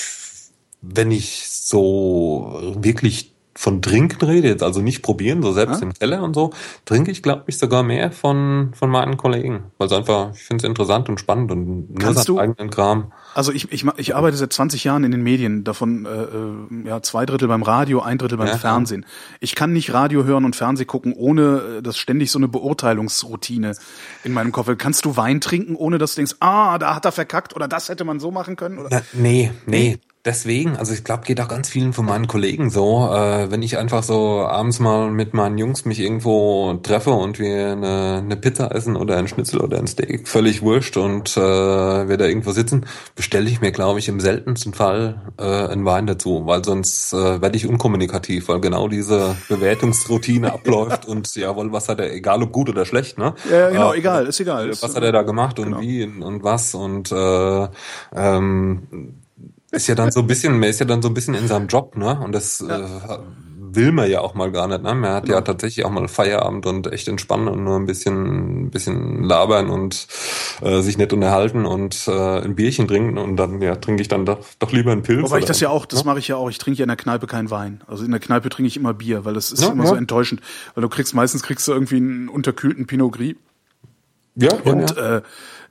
wenn 0.83 1.11
ich 1.11 1.49
so 1.49 2.61
wirklich 2.77 3.32
von 3.55 3.83
Trinken 3.83 4.25
rede, 4.25 4.49
jetzt 4.49 4.63
also 4.63 4.81
nicht 4.81 5.03
probieren, 5.03 5.43
so 5.43 5.53
selbst 5.53 5.81
ja? 5.81 5.87
im 5.87 5.93
Keller 5.93 6.23
und 6.23 6.35
so, 6.35 6.53
trinke 6.85 7.11
ich, 7.11 7.23
glaube 7.23 7.45
ich, 7.47 7.59
sogar 7.59 7.83
mehr 7.83 8.11
von, 8.11 8.73
von 8.75 8.89
meinen 8.89 9.17
Kollegen. 9.17 9.65
Weil 9.77 9.89
es 9.89 9.93
einfach, 9.93 10.33
ich 10.35 10.43
finde 10.43 10.65
es 10.65 10.69
interessant 10.69 11.09
und 11.09 11.21
spannend 11.21 11.53
und 11.53 11.89
Kannst 11.99 12.29
nur 12.29 12.39
du, 12.39 12.43
eigenen 12.43 12.71
Kram. 12.71 13.13
Also 13.35 13.53
ich, 13.53 13.71
ich, 13.71 13.87
ich 13.97 14.17
arbeite 14.17 14.37
seit 14.37 14.53
20 14.53 14.85
Jahren 14.85 15.05
in 15.05 15.11
den 15.11 15.23
Medien, 15.23 15.65
davon 15.65 16.07
äh, 16.07 16.09
äh, 16.09 16.89
ja 16.89 17.03
zwei 17.03 17.27
Drittel 17.27 17.49
beim 17.49 17.63
Radio, 17.63 18.01
ein 18.01 18.19
Drittel 18.19 18.39
beim 18.39 18.49
ja, 18.49 18.57
Fernsehen. 18.57 19.05
Ich 19.41 19.55
kann 19.55 19.73
nicht 19.73 19.93
Radio 19.93 20.25
hören 20.25 20.45
und 20.45 20.57
Fernsehen 20.57 20.87
gucken, 20.87 21.13
ohne 21.13 21.79
äh, 21.79 21.83
dass 21.83 21.99
ständig 21.99 22.31
so 22.31 22.39
eine 22.39 22.49
Beurteilungsroutine 22.49 23.75
in 24.25 24.33
meinem 24.33 24.53
Kopf. 24.53 24.71
Kannst 24.79 25.05
du 25.05 25.17
Wein 25.17 25.41
trinken, 25.41 25.77
ohne 25.77 25.99
dass 25.99 26.15
du 26.15 26.21
denkst, 26.21 26.37
ah, 26.41 26.79
da 26.79 26.95
hat 26.95 27.05
er 27.05 27.13
verkackt 27.13 27.55
oder 27.55 27.69
das 27.69 27.89
hätte 27.89 28.05
man 28.05 28.19
so 28.19 28.31
machen 28.31 28.57
können? 28.57 28.79
Oder? 28.79 28.89
Na, 28.91 29.03
nee, 29.13 29.51
nee, 29.67 29.99
Deswegen, 30.25 30.77
also 30.77 30.93
ich 30.93 31.03
glaube, 31.03 31.25
geht 31.25 31.41
auch 31.41 31.49
ganz 31.49 31.69
vielen 31.69 31.93
von 31.93 32.07
meinen 32.07 32.29
Kollegen 32.29 32.71
so, 32.71 33.11
äh, 33.13 33.51
wenn 33.51 33.61
ich 33.61 33.77
einfach 33.77 34.05
so 34.05 34.43
abends 34.43 34.79
mal 34.79 35.11
mit 35.11 35.35
meinen 35.35 35.59
Jungs 35.59 35.85
mich 35.85 35.99
irgendwo 35.99 36.75
treffe 36.75 37.11
und 37.11 37.41
wir 37.41 37.73
eine, 37.73 38.19
eine 38.19 38.37
Pizza 38.37 38.73
essen 38.73 38.95
oder 38.95 39.17
ein 39.17 39.27
Schnitzel 39.27 39.61
oder 39.61 39.79
ein 39.79 39.89
Steak, 39.89 40.29
völlig 40.29 40.63
wurscht 40.63 40.97
und 40.97 41.37
äh, 41.37 41.41
wir 41.41 42.17
da 42.17 42.27
irgendwo 42.27 42.53
sitzen, 42.53 42.87
bestelle 43.17 43.51
ich 43.51 43.61
mir, 43.61 43.73
glaube 43.73 43.99
ich, 43.99 44.09
im 44.09 44.21
seltensten 44.21 44.75
Fall 44.75 45.33
äh, 45.39 45.43
einen 45.43 45.85
Wein 45.85 46.07
dazu, 46.07 46.47
weil 46.47 46.65
sonst 46.65 47.13
äh, 47.13 47.43
werde 47.43 47.57
ich 47.57 47.67
unkommunikativ, 47.67 48.47
weil 48.47 48.61
genau 48.61 48.87
diese 48.87 49.35
Bewertungsroutine 49.49 50.53
abläuft 50.55 51.05
und 51.05 51.35
jawohl, 51.35 51.73
was 51.73 51.89
hat 51.89 51.99
er, 51.99 52.13
egal 52.13 52.45
ob 52.45 52.53
gut 52.53 52.69
oder 52.69 52.85
schlecht, 52.85 53.19
ne? 53.19 53.35
Ja, 53.51 53.71
genau, 53.71 53.93
äh, 53.93 53.99
egal, 53.99 54.29
ist 54.29 54.39
egal. 54.39 54.71
Was 54.71 54.95
hat 54.95 55.03
er 55.03 55.11
da 55.11 55.23
gemacht 55.23 55.59
und 55.59 55.65
genau. 55.65 55.81
wie 55.81 56.05
und, 56.05 56.23
und 56.23 56.45
was 56.45 56.77
und 56.77 57.11
äh, 57.11 57.69
ähm, 58.15 59.22
ist 59.73 59.87
ja 59.89 59.95
dann 59.95 60.11
so 60.11 60.21
ein 60.21 60.27
bisschen, 60.27 60.59
man 60.59 60.69
ist 60.69 60.81
ja 60.81 60.87
dann 60.87 61.03
so 61.03 61.09
ein 61.09 61.15
bisschen 61.15 61.35
in 61.35 61.49
seinem 61.49 61.67
Job, 61.67 61.97
ne? 61.97 62.21
Und 62.21 62.33
das 62.33 62.61
ja. 62.67 62.79
äh, 62.79 63.19
will 63.75 63.93
man 63.93 64.11
ja 64.11 64.21
auch 64.21 64.35
mal 64.35 64.53
gar 64.53 64.69
nicht. 64.69 64.83
Ne? 64.83 64.95
Man 64.95 65.13
hat 65.13 65.25
genau. 65.25 65.37
ja 65.37 65.41
tatsächlich 65.41 65.85
auch 65.87 65.91
mal 65.91 66.07
Feierabend 66.09 66.67
und 66.67 66.93
echt 66.93 67.09
entspannen 67.09 67.49
und 67.49 67.65
nur 67.65 67.77
ein 67.77 67.87
bisschen, 67.87 68.65
ein 68.65 68.71
bisschen 68.71 69.25
labern 69.25 69.71
und 69.71 70.07
äh, 70.61 70.83
sich 70.83 70.99
nicht 70.99 71.13
unterhalten 71.13 71.65
und 71.65 72.07
äh, 72.07 72.41
ein 72.41 72.55
Bierchen 72.55 72.87
trinken 72.87 73.19
und 73.19 73.37
dann 73.37 73.63
ja, 73.63 73.77
trinke 73.77 74.03
ich 74.03 74.09
dann 74.09 74.27
doch, 74.27 74.41
doch 74.59 74.73
lieber 74.73 74.93
einen 74.93 75.03
Pilz. 75.03 75.23
Wobei 75.23 75.39
ich 75.39 75.45
das 75.47 75.61
ja 75.61 75.71
auch, 75.71 75.87
das 75.87 76.01
ja? 76.01 76.07
mache 76.07 76.19
ich 76.19 76.29
ja 76.29 76.37
auch. 76.37 76.51
Ich 76.51 76.59
trinke 76.59 76.79
ja 76.79 76.85
in 76.85 76.89
der 76.89 76.97
Kneipe 76.97 77.27
keinen 77.27 77.51
Wein. 77.51 77.81
Also 77.87 78.05
in 78.05 78.11
der 78.11 78.21
Kneipe 78.21 78.51
trinke 78.51 78.69
ich 78.69 78.77
immer 78.77 78.93
Bier, 78.93 79.25
weil 79.25 79.35
das 79.35 79.53
ist 79.53 79.63
ja, 79.63 79.71
immer 79.71 79.85
ja. 79.85 79.91
so 79.91 79.97
enttäuschend. 79.97 80.43
Weil 80.75 80.83
du 80.83 80.89
kriegst 80.89 81.15
meistens 81.15 81.43
kriegst 81.43 81.67
du 81.67 81.73
irgendwie 81.73 81.97
einen 81.97 82.29
unterkühlten 82.29 82.87
Pinot 82.87 83.13
Gris. 83.13 83.37
Ja, 84.35 84.55
und 84.65 84.97
ja. 84.97 85.17
Äh, 85.17 85.23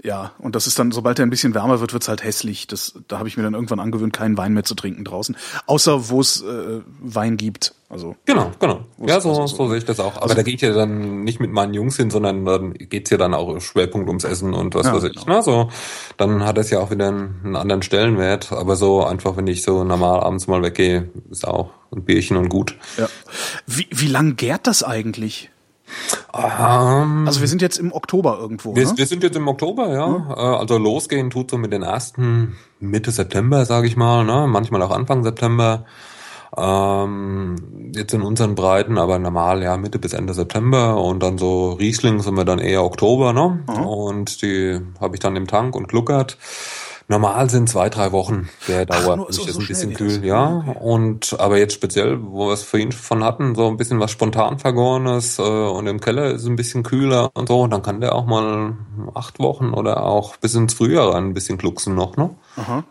ja, 0.03 0.31
und 0.39 0.55
das 0.55 0.65
ist 0.65 0.79
dann, 0.79 0.91
sobald 0.91 1.19
er 1.19 1.25
ein 1.25 1.29
bisschen 1.29 1.53
wärmer 1.53 1.79
wird, 1.79 1.93
wird's 1.93 2.07
halt 2.07 2.23
hässlich. 2.23 2.65
Das, 2.65 2.93
da 3.07 3.19
habe 3.19 3.27
ich 3.27 3.37
mir 3.37 3.43
dann 3.43 3.53
irgendwann 3.53 3.79
angewöhnt, 3.79 4.13
keinen 4.13 4.35
Wein 4.35 4.53
mehr 4.53 4.63
zu 4.63 4.73
trinken 4.73 5.03
draußen. 5.03 5.37
Außer 5.67 6.09
wo 6.09 6.19
es 6.19 6.41
äh, 6.41 6.81
Wein 6.99 7.37
gibt. 7.37 7.75
Also 7.87 8.15
Genau, 8.25 8.51
genau. 8.59 8.85
Ja, 9.05 9.19
so, 9.19 9.33
so, 9.33 9.45
so 9.45 9.67
sehe 9.67 9.77
ich 9.77 9.85
das 9.85 9.99
auch. 9.99 10.15
Aber 10.15 10.23
also, 10.23 10.35
da 10.35 10.41
geht 10.41 10.61
ja 10.61 10.73
dann 10.73 11.23
nicht 11.23 11.39
mit 11.39 11.51
meinen 11.51 11.75
Jungs 11.75 11.97
hin, 11.97 12.09
sondern 12.09 12.45
dann 12.45 12.73
geht's 12.73 13.11
ja 13.11 13.17
dann 13.17 13.35
auch 13.35 13.59
Schwerpunkt 13.59 14.07
ums 14.07 14.23
Essen 14.23 14.55
und 14.55 14.73
was 14.73 14.87
ja, 14.87 14.95
weiß 14.95 15.03
ich. 15.03 15.23
Genau. 15.23 15.37
Ne? 15.37 15.43
So, 15.43 15.69
dann 16.17 16.45
hat 16.45 16.57
es 16.57 16.71
ja 16.71 16.79
auch 16.79 16.89
wieder 16.89 17.09
einen, 17.09 17.41
einen 17.43 17.55
anderen 17.55 17.83
Stellenwert. 17.83 18.51
Aber 18.53 18.77
so 18.77 19.03
einfach, 19.03 19.37
wenn 19.37 19.47
ich 19.47 19.61
so 19.61 19.83
normal 19.83 20.21
abends 20.21 20.47
mal 20.47 20.63
weggehe, 20.63 21.11
ist 21.29 21.47
auch 21.47 21.69
ein 21.91 22.03
Bierchen 22.03 22.37
und 22.37 22.49
gut. 22.49 22.75
Ja. 22.97 23.07
Wie, 23.67 23.87
wie 23.91 24.07
lang 24.07 24.35
gärt 24.35 24.65
das 24.65 24.81
eigentlich? 24.81 25.50
Um, 26.33 27.27
also 27.27 27.41
wir 27.41 27.47
sind 27.47 27.61
jetzt 27.61 27.77
im 27.77 27.91
Oktober 27.91 28.37
irgendwo. 28.39 28.75
Wir, 28.75 28.85
ne? 28.85 28.93
wir 28.95 29.05
sind 29.05 29.23
jetzt 29.23 29.35
im 29.35 29.47
Oktober, 29.47 29.93
ja. 29.93 30.07
Mhm. 30.07 30.31
Also 30.31 30.77
losgehen 30.77 31.29
tut 31.29 31.51
so 31.51 31.57
mit 31.57 31.73
den 31.73 31.83
ersten 31.83 32.55
Mitte 32.79 33.11
September, 33.11 33.65
sage 33.65 33.87
ich 33.87 33.97
mal, 33.97 34.23
ne? 34.23 34.47
manchmal 34.47 34.81
auch 34.81 34.91
Anfang 34.91 35.23
September. 35.23 35.85
Ähm, 36.57 37.91
jetzt 37.95 38.13
in 38.13 38.21
unseren 38.21 38.55
Breiten, 38.55 38.97
aber 38.97 39.19
normal 39.19 39.63
ja 39.63 39.77
Mitte 39.77 39.99
bis 39.99 40.11
Ende 40.11 40.33
September 40.33 41.01
und 41.01 41.23
dann 41.23 41.37
so 41.37 41.71
Riesling 41.73 42.19
sind 42.19 42.35
wir 42.35 42.43
dann 42.43 42.59
eher 42.59 42.83
Oktober, 42.83 43.31
ne? 43.31 43.63
Mhm. 43.69 43.85
Und 43.85 44.41
die 44.41 44.81
habe 44.99 45.15
ich 45.15 45.21
dann 45.21 45.37
im 45.37 45.47
Tank 45.47 45.75
und 45.75 45.87
gluckert. 45.87 46.37
Normal 47.07 47.49
sind 47.49 47.69
zwei, 47.69 47.89
drei 47.89 48.11
Wochen 48.11 48.49
der 48.67 48.85
Dauer. 48.85 49.25
Ach, 49.27 49.33
so, 49.33 49.45
ist 49.45 49.53
so 49.53 49.59
ein 49.59 49.67
bisschen 49.67 49.93
kühl, 49.93 50.23
ja. 50.23 50.63
Okay. 50.65 50.77
Und 50.79 51.35
aber 51.39 51.57
jetzt 51.57 51.73
speziell, 51.73 52.19
wo 52.21 52.47
wir 52.47 52.53
es 52.53 52.63
vorhin 52.63 52.91
von 52.91 53.23
hatten, 53.23 53.55
so 53.55 53.67
ein 53.67 53.77
bisschen 53.77 53.99
was 53.99 54.11
spontan 54.11 54.59
vergorenes 54.59 55.39
äh, 55.39 55.41
und 55.41 55.87
im 55.87 55.99
Keller 55.99 56.31
ist 56.31 56.43
es 56.43 56.47
ein 56.47 56.55
bisschen 56.55 56.83
kühler 56.83 57.31
und 57.33 57.47
so, 57.47 57.67
dann 57.67 57.81
kann 57.81 58.01
der 58.01 58.15
auch 58.15 58.25
mal 58.25 58.75
acht 59.13 59.39
Wochen 59.39 59.73
oder 59.73 60.03
auch 60.03 60.37
bis 60.37 60.55
ins 60.55 60.73
Frühjahr 60.73 61.15
ein 61.15 61.33
bisschen 61.33 61.57
glucksen 61.57 61.95
noch, 61.95 62.17
ne? 62.17 62.29
Aha. 62.55 62.83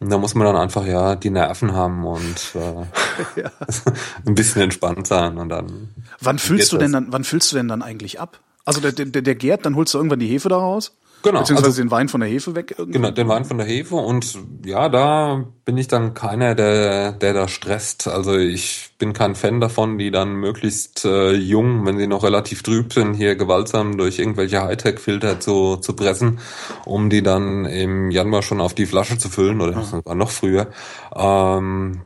Und 0.00 0.10
da 0.10 0.18
muss 0.18 0.34
man 0.34 0.46
dann 0.46 0.56
einfach 0.56 0.86
ja 0.86 1.16
die 1.16 1.30
Nerven 1.30 1.72
haben 1.72 2.06
und 2.06 2.54
äh, 2.54 3.40
ja. 3.40 3.50
ein 4.26 4.34
bisschen 4.34 4.62
entspannt 4.62 5.06
sein 5.06 5.38
und 5.38 5.48
dann. 5.48 5.94
Wann 6.20 6.38
füllst 6.38 6.72
du 6.72 6.78
denn 6.78 6.92
dann? 6.92 7.08
Wann 7.10 7.24
füllst 7.24 7.50
du 7.52 7.56
denn 7.56 7.68
dann 7.68 7.82
eigentlich 7.82 8.20
ab? 8.20 8.38
Also 8.64 8.80
der, 8.80 8.92
der, 8.92 9.22
der 9.22 9.34
gärt, 9.34 9.66
dann 9.66 9.76
holst 9.76 9.94
du 9.94 9.98
irgendwann 9.98 10.20
die 10.20 10.28
Hefe 10.28 10.48
daraus? 10.48 10.92
Genau. 11.22 11.40
Beziehungsweise 11.40 11.68
also, 11.68 11.82
den 11.82 11.90
Wein 11.90 12.08
von 12.08 12.20
der 12.20 12.30
Hefe 12.30 12.54
weg 12.54 12.74
irgendwie? 12.78 12.98
Genau, 12.98 13.10
den 13.10 13.28
Wein 13.28 13.44
von 13.44 13.58
der 13.58 13.66
Hefe 13.66 13.96
und 13.96 14.38
ja, 14.64 14.88
da 14.88 15.44
bin 15.64 15.76
ich 15.76 15.88
dann 15.88 16.14
keiner, 16.14 16.54
der, 16.54 17.12
der 17.12 17.34
da 17.34 17.48
stresst. 17.48 18.06
Also 18.06 18.36
ich 18.36 18.90
bin 18.98 19.12
kein 19.12 19.34
Fan 19.34 19.60
davon, 19.60 19.98
die 19.98 20.10
dann 20.10 20.34
möglichst 20.34 21.04
äh, 21.04 21.32
jung, 21.32 21.84
wenn 21.86 21.98
sie 21.98 22.06
noch 22.06 22.22
relativ 22.22 22.62
trüb 22.62 22.92
sind, 22.92 23.14
hier 23.14 23.34
gewaltsam 23.34 23.98
durch 23.98 24.18
irgendwelche 24.18 24.62
Hightech-Filter 24.62 25.40
zu, 25.40 25.76
zu 25.76 25.94
pressen, 25.94 26.38
um 26.84 27.10
die 27.10 27.22
dann 27.22 27.64
im 27.64 28.10
Januar 28.10 28.42
schon 28.42 28.60
auf 28.60 28.74
die 28.74 28.86
Flasche 28.86 29.18
zu 29.18 29.28
füllen 29.28 29.60
oder 29.60 29.82
sogar 29.82 30.14
noch 30.14 30.30
früher. 30.30 30.68
Ähm, 31.14 32.02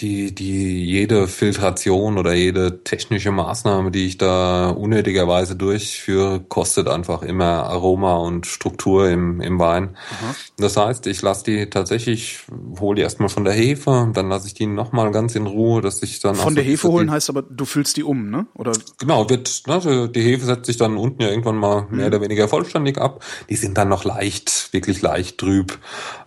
die, 0.00 0.32
die 0.32 0.84
jede 0.84 1.26
Filtration 1.26 2.18
oder 2.18 2.32
jede 2.32 2.84
technische 2.84 3.32
Maßnahme, 3.32 3.90
die 3.90 4.06
ich 4.06 4.16
da 4.16 4.70
unnötigerweise 4.70 5.56
durchführe, 5.56 6.40
kostet 6.40 6.86
einfach 6.86 7.22
immer 7.22 7.64
Aroma 7.64 8.14
und 8.16 8.46
Struktur 8.46 9.08
im, 9.08 9.40
im 9.40 9.58
Wein. 9.58 9.82
Mhm. 9.82 10.34
Das 10.58 10.76
heißt, 10.76 11.08
ich 11.08 11.20
lasse 11.22 11.44
die 11.44 11.68
tatsächlich, 11.68 12.38
hole 12.78 12.94
die 12.94 13.02
erstmal 13.02 13.28
von 13.28 13.44
der 13.44 13.54
Hefe, 13.54 14.08
dann 14.14 14.28
lasse 14.28 14.46
ich 14.46 14.54
die 14.54 14.66
nochmal 14.66 15.10
ganz 15.10 15.34
in 15.34 15.46
Ruhe, 15.46 15.80
dass 15.80 16.00
ich 16.04 16.20
dann 16.20 16.36
von 16.36 16.54
der 16.54 16.62
so, 16.62 16.70
Hefe 16.70 16.88
holen 16.88 17.10
heißt 17.10 17.28
aber, 17.28 17.42
du 17.42 17.64
füllst 17.64 17.96
die 17.96 18.04
um, 18.04 18.30
ne? 18.30 18.46
Oder 18.54 18.72
genau, 18.98 19.28
wird 19.28 19.62
ne, 19.66 20.08
die 20.08 20.22
Hefe 20.22 20.46
setzt 20.46 20.66
sich 20.66 20.76
dann 20.76 20.96
unten 20.96 21.22
ja 21.22 21.28
irgendwann 21.28 21.56
mal 21.56 21.86
mehr 21.90 22.02
mhm. 22.02 22.14
oder 22.14 22.20
weniger 22.20 22.46
vollständig 22.46 22.98
ab. 22.98 23.24
Die 23.48 23.56
sind 23.56 23.76
dann 23.76 23.88
noch 23.88 24.04
leicht, 24.04 24.72
wirklich 24.72 25.02
leicht 25.02 25.38
trüb, 25.38 25.76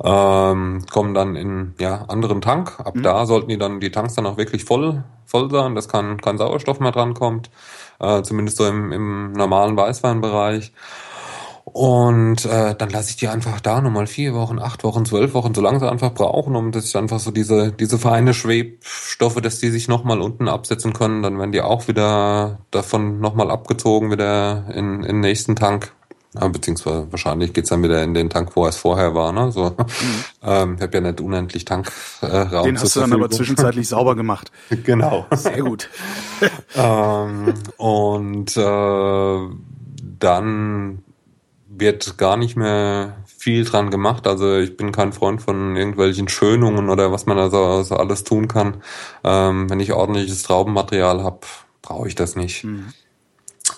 ähm, 0.04 0.86
kommen 0.92 1.14
dann 1.14 1.38
in 1.38 1.74
ja 1.80 2.04
anderen 2.10 2.42
Tank. 2.42 2.82
Ab 2.82 2.96
mhm. 2.96 3.04
da 3.04 3.26
sollten 3.26 3.48
die 3.48 3.61
dann 3.62 3.80
die 3.80 3.92
Tanks 3.92 4.16
dann 4.16 4.26
auch 4.26 4.38
wirklich 4.38 4.66
voll, 4.66 5.04
voll 5.26 5.50
sein, 5.50 5.76
dass 5.76 5.88
kein, 5.88 6.20
kein 6.20 6.38
Sauerstoff 6.38 6.80
mehr 6.80 6.92
drankommt, 6.92 7.50
äh, 8.00 8.22
zumindest 8.24 8.58
so 8.58 8.66
im, 8.66 8.92
im 8.92 9.32
normalen 9.34 9.78
Weißweinbereich. 9.78 10.74
Und 11.64 12.46
äh, 12.46 12.76
dann 12.76 12.90
lasse 12.90 13.12
ich 13.12 13.18
die 13.18 13.28
einfach 13.28 13.62
da 13.62 13.82
nochmal 13.82 14.08
vier 14.08 14.34
Wochen, 14.34 14.60
acht 14.60 14.84
Wochen, 14.84 15.06
zwölf 15.06 15.34
Wochen, 15.34 15.54
solange 15.54 15.80
sie 15.80 15.90
einfach 15.90 16.14
brauchen, 16.14 16.56
um 16.56 16.72
dass 16.72 16.86
ich 16.86 16.98
einfach 16.98 17.20
so 17.20 17.32
diese, 17.32 17.72
diese 17.72 17.98
feine 17.98 18.34
Schwebstoffe, 18.34 19.40
dass 19.42 19.60
die 19.60 19.70
sich 19.70 19.88
nochmal 19.88 20.22
unten 20.22 20.50
absetzen 20.50 20.92
können, 20.92 21.22
dann 21.22 21.38
werden 21.38 21.52
die 21.52 21.62
auch 21.62 21.88
wieder 21.88 22.60
davon 22.72 23.20
nochmal 23.20 23.52
abgezogen, 23.52 24.12
wieder 24.12 24.66
in, 24.74 25.04
in 25.04 25.04
den 25.04 25.20
nächsten 25.22 25.56
Tank. 25.56 25.94
Ja, 26.34 26.48
beziehungsweise 26.48 27.12
wahrscheinlich 27.12 27.52
geht's 27.52 27.70
dann 27.70 27.84
wieder 27.84 28.02
in 28.04 28.14
den 28.14 28.30
Tank, 28.30 28.56
wo 28.56 28.66
es 28.66 28.78
vorher 28.78 29.14
war. 29.14 29.34
Ne? 29.34 29.52
So, 29.52 29.72
mhm. 29.72 30.24
ähm, 30.44 30.76
ich 30.78 30.82
habe 30.82 30.94
ja 30.94 31.02
nicht 31.02 31.20
unendlich 31.20 31.66
Tankraum. 31.66 31.94
Äh, 32.22 32.64
den 32.64 32.80
hast 32.80 32.96
du 32.96 33.02
dann 33.02 33.14
aber 33.14 33.30
zwischenzeitlich 33.30 33.90
sauber 33.90 34.16
gemacht. 34.16 34.50
Genau. 34.84 35.26
Sehr 35.32 35.62
gut. 35.62 35.90
ähm, 36.76 37.54
und 37.76 38.56
äh, 38.56 39.40
dann 40.20 41.04
wird 41.68 42.18
gar 42.18 42.38
nicht 42.38 42.56
mehr 42.56 43.18
viel 43.26 43.66
dran 43.66 43.92
gemacht. 43.92 44.28
Also 44.28 44.58
ich 44.58 44.78
bin 44.78 44.92
kein 44.92 45.14
Freund 45.14 45.42
von 45.42 45.76
irgendwelchen 45.76 46.30
Schönungen 46.30 46.90
oder 46.90 47.12
was 47.12 47.26
man 47.26 47.38
da 47.38 47.50
so, 47.50 47.82
so 47.84 47.96
alles 47.96 48.24
tun 48.24 48.48
kann. 48.48 48.82
Ähm, 49.24 49.70
wenn 49.70 49.80
ich 49.80 49.92
ordentliches 49.92 50.44
Traubenmaterial 50.44 51.24
habe, 51.24 51.40
brauche 51.82 52.08
ich 52.08 52.16
das 52.16 52.36
nicht. 52.36 52.64
Mhm. 52.64 52.94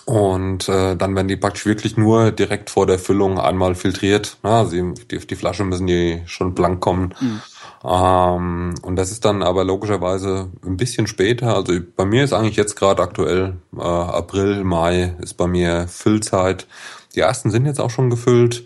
Und 0.06 0.68
äh, 0.68 0.96
dann 0.96 1.14
werden 1.16 1.28
die 1.28 1.36
praktisch 1.36 1.64
wirklich 1.64 1.96
nur 1.96 2.30
direkt 2.30 2.68
vor 2.68 2.86
der 2.86 2.98
Füllung 2.98 3.38
einmal 3.38 3.74
filtriert. 3.74 4.36
Na, 4.42 4.66
sie, 4.66 4.92
die, 5.10 5.18
die 5.18 5.34
Flasche 5.34 5.64
müssen 5.64 5.86
die 5.86 6.22
schon 6.26 6.54
blank 6.54 6.80
kommen. 6.80 7.14
Mhm. 7.20 7.40
Ähm, 7.84 8.74
und 8.82 8.96
das 8.96 9.10
ist 9.10 9.24
dann 9.24 9.42
aber 9.42 9.64
logischerweise 9.64 10.50
ein 10.64 10.76
bisschen 10.76 11.06
später. 11.06 11.54
Also 11.54 11.74
bei 11.96 12.04
mir 12.04 12.24
ist 12.24 12.32
eigentlich 12.34 12.56
jetzt 12.56 12.76
gerade 12.76 13.02
aktuell 13.02 13.56
äh, 13.76 13.82
April, 13.82 14.64
Mai 14.64 15.14
ist 15.20 15.34
bei 15.34 15.46
mir 15.46 15.88
Füllzeit. 15.88 16.66
Die 17.14 17.20
ersten 17.20 17.50
sind 17.50 17.64
jetzt 17.64 17.80
auch 17.80 17.90
schon 17.90 18.10
gefüllt. 18.10 18.64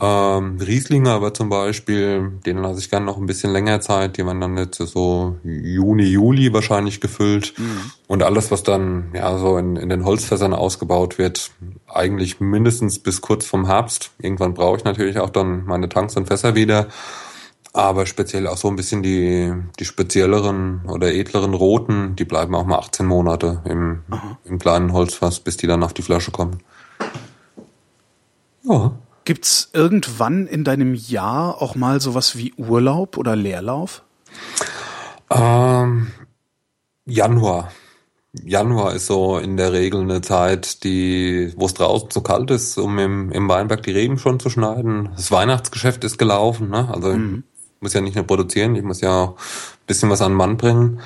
Ähm, 0.00 0.58
Rieslinge 0.60 1.10
aber 1.10 1.32
zum 1.34 1.48
Beispiel, 1.48 2.32
denen 2.44 2.62
lasse 2.62 2.80
ich 2.80 2.90
gerne 2.90 3.06
noch 3.06 3.16
ein 3.16 3.26
bisschen 3.26 3.52
länger 3.52 3.80
Zeit. 3.80 4.16
Die 4.16 4.26
werden 4.26 4.40
dann 4.40 4.58
jetzt 4.58 4.78
so 4.78 5.38
Juni, 5.44 6.04
Juli 6.04 6.52
wahrscheinlich 6.52 7.00
gefüllt. 7.00 7.54
Mhm. 7.56 7.92
Und 8.08 8.22
alles, 8.24 8.50
was 8.50 8.64
dann 8.64 9.10
ja 9.14 9.38
so 9.38 9.56
in, 9.56 9.76
in 9.76 9.88
den 9.88 10.04
Holzfässern 10.04 10.52
ausgebaut 10.52 11.18
wird, 11.18 11.52
eigentlich 11.86 12.40
mindestens 12.40 12.98
bis 12.98 13.20
kurz 13.20 13.46
vom 13.46 13.66
Herbst. 13.66 14.10
Irgendwann 14.18 14.54
brauche 14.54 14.78
ich 14.78 14.84
natürlich 14.84 15.18
auch 15.18 15.30
dann 15.30 15.64
meine 15.64 15.88
Tanks 15.88 16.16
und 16.16 16.26
Fässer 16.26 16.56
wieder. 16.56 16.88
Aber 17.72 18.06
speziell 18.06 18.46
auch 18.46 18.56
so 18.56 18.68
ein 18.68 18.76
bisschen 18.76 19.02
die, 19.02 19.52
die 19.78 19.84
spezielleren 19.84 20.82
oder 20.86 21.12
edleren 21.12 21.54
Roten, 21.54 22.14
die 22.16 22.24
bleiben 22.24 22.54
auch 22.54 22.66
mal 22.66 22.78
18 22.78 23.04
Monate 23.04 23.62
im, 23.64 24.02
im 24.44 24.58
kleinen 24.60 24.92
Holzfass, 24.92 25.40
bis 25.40 25.56
die 25.56 25.66
dann 25.66 25.82
auf 25.82 25.92
die 25.92 26.02
Flasche 26.02 26.30
kommen. 26.30 26.58
Ja. 28.62 28.92
Gibt's 29.24 29.70
irgendwann 29.72 30.46
in 30.46 30.64
deinem 30.64 30.94
Jahr 30.94 31.62
auch 31.62 31.74
mal 31.74 32.00
sowas 32.00 32.36
wie 32.36 32.52
Urlaub 32.54 33.16
oder 33.16 33.36
Leerlauf? 33.36 34.02
Ähm, 35.30 36.12
Januar. 37.06 37.72
Januar 38.42 38.94
ist 38.94 39.06
so 39.06 39.38
in 39.38 39.56
der 39.56 39.72
Regel 39.72 40.00
eine 40.00 40.20
Zeit, 40.20 40.82
die, 40.84 41.52
wo 41.56 41.66
es 41.66 41.74
draußen 41.74 42.10
zu 42.10 42.20
kalt 42.20 42.50
ist, 42.50 42.76
um 42.78 42.98
im, 42.98 43.30
im 43.30 43.48
Weinberg 43.48 43.82
die 43.84 43.92
Reben 43.92 44.18
schon 44.18 44.40
zu 44.40 44.50
schneiden. 44.50 45.10
Das 45.14 45.30
Weihnachtsgeschäft 45.30 46.02
ist 46.04 46.18
gelaufen, 46.18 46.68
ne? 46.68 46.88
Also 46.92 47.12
mhm. 47.12 47.44
ich 47.76 47.82
muss 47.82 47.94
ja 47.94 48.00
nicht 48.00 48.16
nur 48.16 48.26
produzieren, 48.26 48.74
ich 48.74 48.82
muss 48.82 49.00
ja 49.00 49.22
auch 49.22 49.30
ein 49.30 49.86
bisschen 49.86 50.10
was 50.10 50.20
an 50.20 50.32
den 50.32 50.36
Mann 50.36 50.56
bringen. 50.56 51.00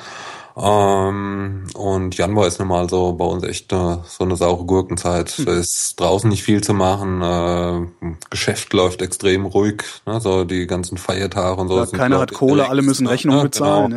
Ähm, 0.60 1.66
und 1.74 2.16
Januar 2.16 2.48
ist 2.48 2.58
nun 2.58 2.68
mal 2.68 2.88
so 2.88 3.12
bei 3.12 3.24
uns 3.24 3.44
echt 3.44 3.72
äh, 3.72 3.96
so 4.04 4.24
eine 4.24 4.34
saure 4.34 4.64
Gurkenzeit. 4.64 5.30
Hm. 5.30 5.46
Da 5.46 5.52
ist 5.52 6.00
draußen 6.00 6.28
nicht 6.28 6.42
viel 6.42 6.62
zu 6.62 6.74
machen. 6.74 7.22
Äh, 7.22 8.16
Geschäft 8.30 8.72
läuft 8.72 9.00
extrem 9.00 9.46
ruhig. 9.46 9.84
Ne? 10.04 10.20
So 10.20 10.44
die 10.44 10.66
ganzen 10.66 10.98
Feiertage 10.98 11.60
und 11.60 11.68
so. 11.68 11.78
Ja, 11.78 11.86
keiner 11.86 12.18
hat 12.18 12.34
Kohle, 12.34 12.68
alle 12.68 12.82
müssen 12.82 13.06
Rechnungen 13.06 13.38
ne? 13.38 13.44
bezahlen. 13.44 13.90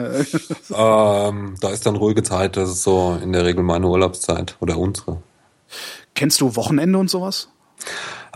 Genau. 0.67 1.29
ähm, 1.29 1.55
da 1.59 1.69
ist 1.69 1.85
dann 1.85 1.95
ruhige 1.95 2.21
Zeit. 2.21 2.57
Das 2.57 2.69
ist 2.69 2.83
so 2.83 3.17
in 3.21 3.33
der 3.33 3.43
Regel 3.43 3.63
meine 3.63 3.87
Urlaubszeit 3.87 4.55
oder 4.59 4.77
unsere. 4.77 5.17
Kennst 6.13 6.41
du 6.41 6.55
Wochenende 6.55 6.99
und 6.99 7.09
sowas? 7.09 7.49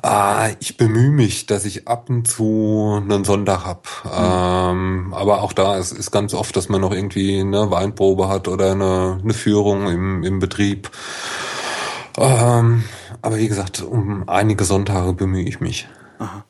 Ah, 0.07 0.49
ich 0.59 0.77
bemühe 0.77 1.09
mich, 1.09 1.47
dass 1.47 1.65
ich 1.65 1.87
ab 1.87 2.11
und 2.11 2.27
zu 2.27 3.01
einen 3.01 3.23
Sonntag 3.23 3.65
hab. 3.65 3.87
Mhm. 4.03 4.11
Ähm, 4.13 5.13
aber 5.15 5.41
auch 5.41 5.51
da 5.51 5.79
ist, 5.79 5.93
ist 5.93 6.11
ganz 6.11 6.35
oft, 6.35 6.55
dass 6.55 6.69
man 6.69 6.79
noch 6.79 6.93
irgendwie 6.93 7.39
eine 7.39 7.71
Weinprobe 7.71 8.29
hat 8.29 8.47
oder 8.47 8.73
eine, 8.73 9.19
eine 9.23 9.33
Führung 9.33 9.89
im, 9.89 10.23
im 10.23 10.37
Betrieb. 10.37 10.91
Ähm, 12.19 12.83
aber 13.23 13.37
wie 13.37 13.47
gesagt, 13.47 13.81
um 13.81 14.29
einige 14.29 14.63
Sonntage 14.63 15.13
bemühe 15.13 15.47
ich 15.47 15.59
mich. 15.59 15.87
Aha. 16.19 16.45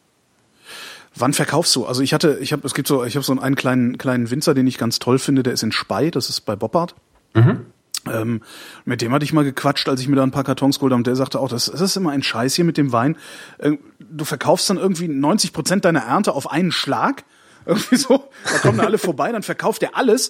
Wann 1.15 1.31
verkaufst 1.31 1.73
du? 1.77 1.85
Also 1.85 2.01
ich 2.01 2.13
hatte, 2.13 2.37
ich 2.41 2.51
habe, 2.51 2.67
es 2.67 2.73
gibt 2.73 2.89
so, 2.89 3.05
ich 3.05 3.15
habe 3.15 3.23
so 3.23 3.39
einen 3.39 3.55
kleinen 3.55 3.97
kleinen 3.97 4.29
Winzer, 4.31 4.53
den 4.53 4.67
ich 4.67 4.77
ganz 4.77 4.99
toll 4.99 5.17
finde. 5.17 5.43
Der 5.43 5.53
ist 5.53 5.63
in 5.63 5.71
Spey, 5.71 6.11
das 6.11 6.27
ist 6.27 6.41
bei 6.41 6.57
Boppard. 6.57 6.93
Mhm. 7.33 7.67
Ähm, 8.11 8.41
mit 8.85 9.01
dem 9.01 9.11
hatte 9.11 9.25
ich 9.25 9.33
mal 9.33 9.43
gequatscht, 9.43 9.87
als 9.89 10.01
ich 10.01 10.07
mir 10.07 10.15
da 10.15 10.23
ein 10.23 10.31
paar 10.31 10.43
Kartons 10.43 10.77
geholt 10.77 10.91
habe. 10.91 10.99
Und 10.99 11.07
der 11.07 11.15
sagte 11.15 11.39
auch, 11.39 11.49
das, 11.49 11.65
das 11.65 11.81
ist 11.81 11.95
immer 11.95 12.11
ein 12.11 12.23
Scheiß 12.23 12.55
hier 12.55 12.65
mit 12.65 12.77
dem 12.77 12.91
Wein. 12.91 13.17
Äh, 13.57 13.73
du 13.99 14.25
verkaufst 14.25 14.69
dann 14.69 14.77
irgendwie 14.77 15.07
90 15.07 15.53
Prozent 15.53 15.85
deiner 15.85 16.01
Ernte 16.01 16.33
auf 16.33 16.49
einen 16.51 16.71
Schlag. 16.71 17.23
Irgendwie 17.65 17.95
so. 17.95 18.29
Da 18.43 18.59
kommen 18.59 18.79
alle 18.79 18.99
vorbei, 18.99 19.31
dann 19.31 19.41
verkauft 19.41 19.81
er 19.81 19.95
alles. 19.95 20.29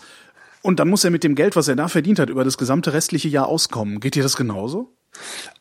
Und 0.65 0.79
dann 0.79 0.89
muss 0.89 1.03
er 1.03 1.11
mit 1.11 1.23
dem 1.23 1.35
Geld, 1.35 1.55
was 1.55 1.67
er 1.67 1.75
da 1.75 1.87
verdient 1.87 2.17
hat, 2.17 2.31
über 2.31 2.43
das 2.43 2.57
gesamte 2.57 2.91
restliche 2.91 3.27
Jahr 3.27 3.47
auskommen. 3.47 3.99
Geht 3.99 4.15
dir 4.15 4.23
das 4.23 4.35
genauso? 4.35 4.95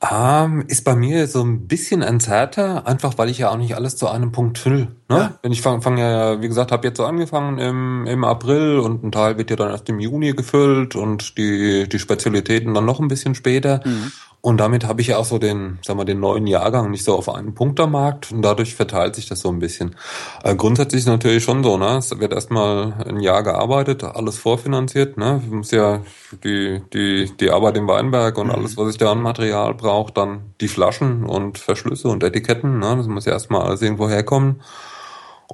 Ähm, 0.00 0.64
ist 0.66 0.82
bei 0.82 0.96
mir 0.96 1.26
so 1.26 1.42
ein 1.42 1.68
bisschen 1.68 2.00
entzerrter, 2.00 2.86
einfach 2.86 3.18
weil 3.18 3.28
ich 3.28 3.36
ja 3.36 3.50
auch 3.50 3.58
nicht 3.58 3.76
alles 3.76 3.98
zu 3.98 4.08
einem 4.08 4.32
Punkt 4.32 4.56
fülle. 4.56 4.96
Ne? 5.10 5.16
Ja. 5.16 5.38
Wenn 5.42 5.52
ich 5.52 5.60
fange, 5.60 5.82
fang 5.82 5.98
ja, 5.98 6.40
wie 6.40 6.48
gesagt, 6.48 6.72
habe 6.72 6.88
jetzt 6.88 6.96
so 6.96 7.04
angefangen 7.04 7.58
im, 7.58 8.06
im 8.06 8.24
April 8.24 8.78
und 8.78 9.04
ein 9.04 9.12
Teil 9.12 9.36
wird 9.36 9.50
ja 9.50 9.56
dann 9.56 9.70
erst 9.70 9.90
im 9.90 10.00
Juni 10.00 10.32
gefüllt 10.32 10.96
und 10.96 11.36
die, 11.36 11.86
die 11.86 11.98
Spezialitäten 11.98 12.72
dann 12.72 12.86
noch 12.86 12.98
ein 12.98 13.08
bisschen 13.08 13.34
später. 13.34 13.82
Mhm. 13.84 14.10
Und 14.44 14.58
damit 14.58 14.84
habe 14.84 15.00
ich 15.00 15.06
ja 15.06 15.16
auch 15.16 15.24
so 15.24 15.38
den, 15.38 15.78
sag 15.80 15.96
mal, 15.96 16.04
den 16.04 16.20
neuen 16.20 16.46
Jahrgang 16.46 16.90
nicht 16.90 17.02
so 17.02 17.14
auf 17.14 17.34
einen 17.34 17.54
Punkt 17.54 17.80
am 17.80 17.92
Markt 17.92 18.30
und 18.30 18.42
dadurch 18.42 18.74
verteilt 18.74 19.14
sich 19.14 19.26
das 19.26 19.40
so 19.40 19.48
ein 19.48 19.58
bisschen. 19.58 19.96
Äh, 20.42 20.54
grundsätzlich 20.54 21.00
ist 21.00 21.06
natürlich 21.06 21.42
schon 21.42 21.64
so, 21.64 21.78
ne? 21.78 21.96
Es 21.96 22.10
wird 22.20 22.34
erstmal 22.34 22.92
ein 23.08 23.20
Jahr 23.20 23.42
gearbeitet, 23.42 24.04
alles 24.04 24.36
vorfinanziert, 24.36 25.16
ne? 25.16 25.40
Ich 25.42 25.50
muss 25.50 25.70
ja 25.70 26.02
die, 26.44 26.82
die, 26.92 27.34
die 27.40 27.50
Arbeit 27.50 27.78
im 27.78 27.88
Weinberg 27.88 28.36
und 28.36 28.48
mhm. 28.48 28.52
alles, 28.52 28.76
was 28.76 28.90
ich 28.90 28.98
da 28.98 29.12
an 29.12 29.22
Material 29.22 29.72
brauche, 29.72 30.12
dann 30.12 30.52
die 30.60 30.68
Flaschen 30.68 31.24
und 31.24 31.56
Verschlüsse 31.56 32.08
und 32.08 32.22
Etiketten, 32.22 32.80
ne? 32.80 32.96
Das 32.98 33.06
muss 33.06 33.24
ja 33.24 33.32
erstmal 33.32 33.62
alles 33.62 33.80
irgendwo 33.80 34.10
herkommen. 34.10 34.60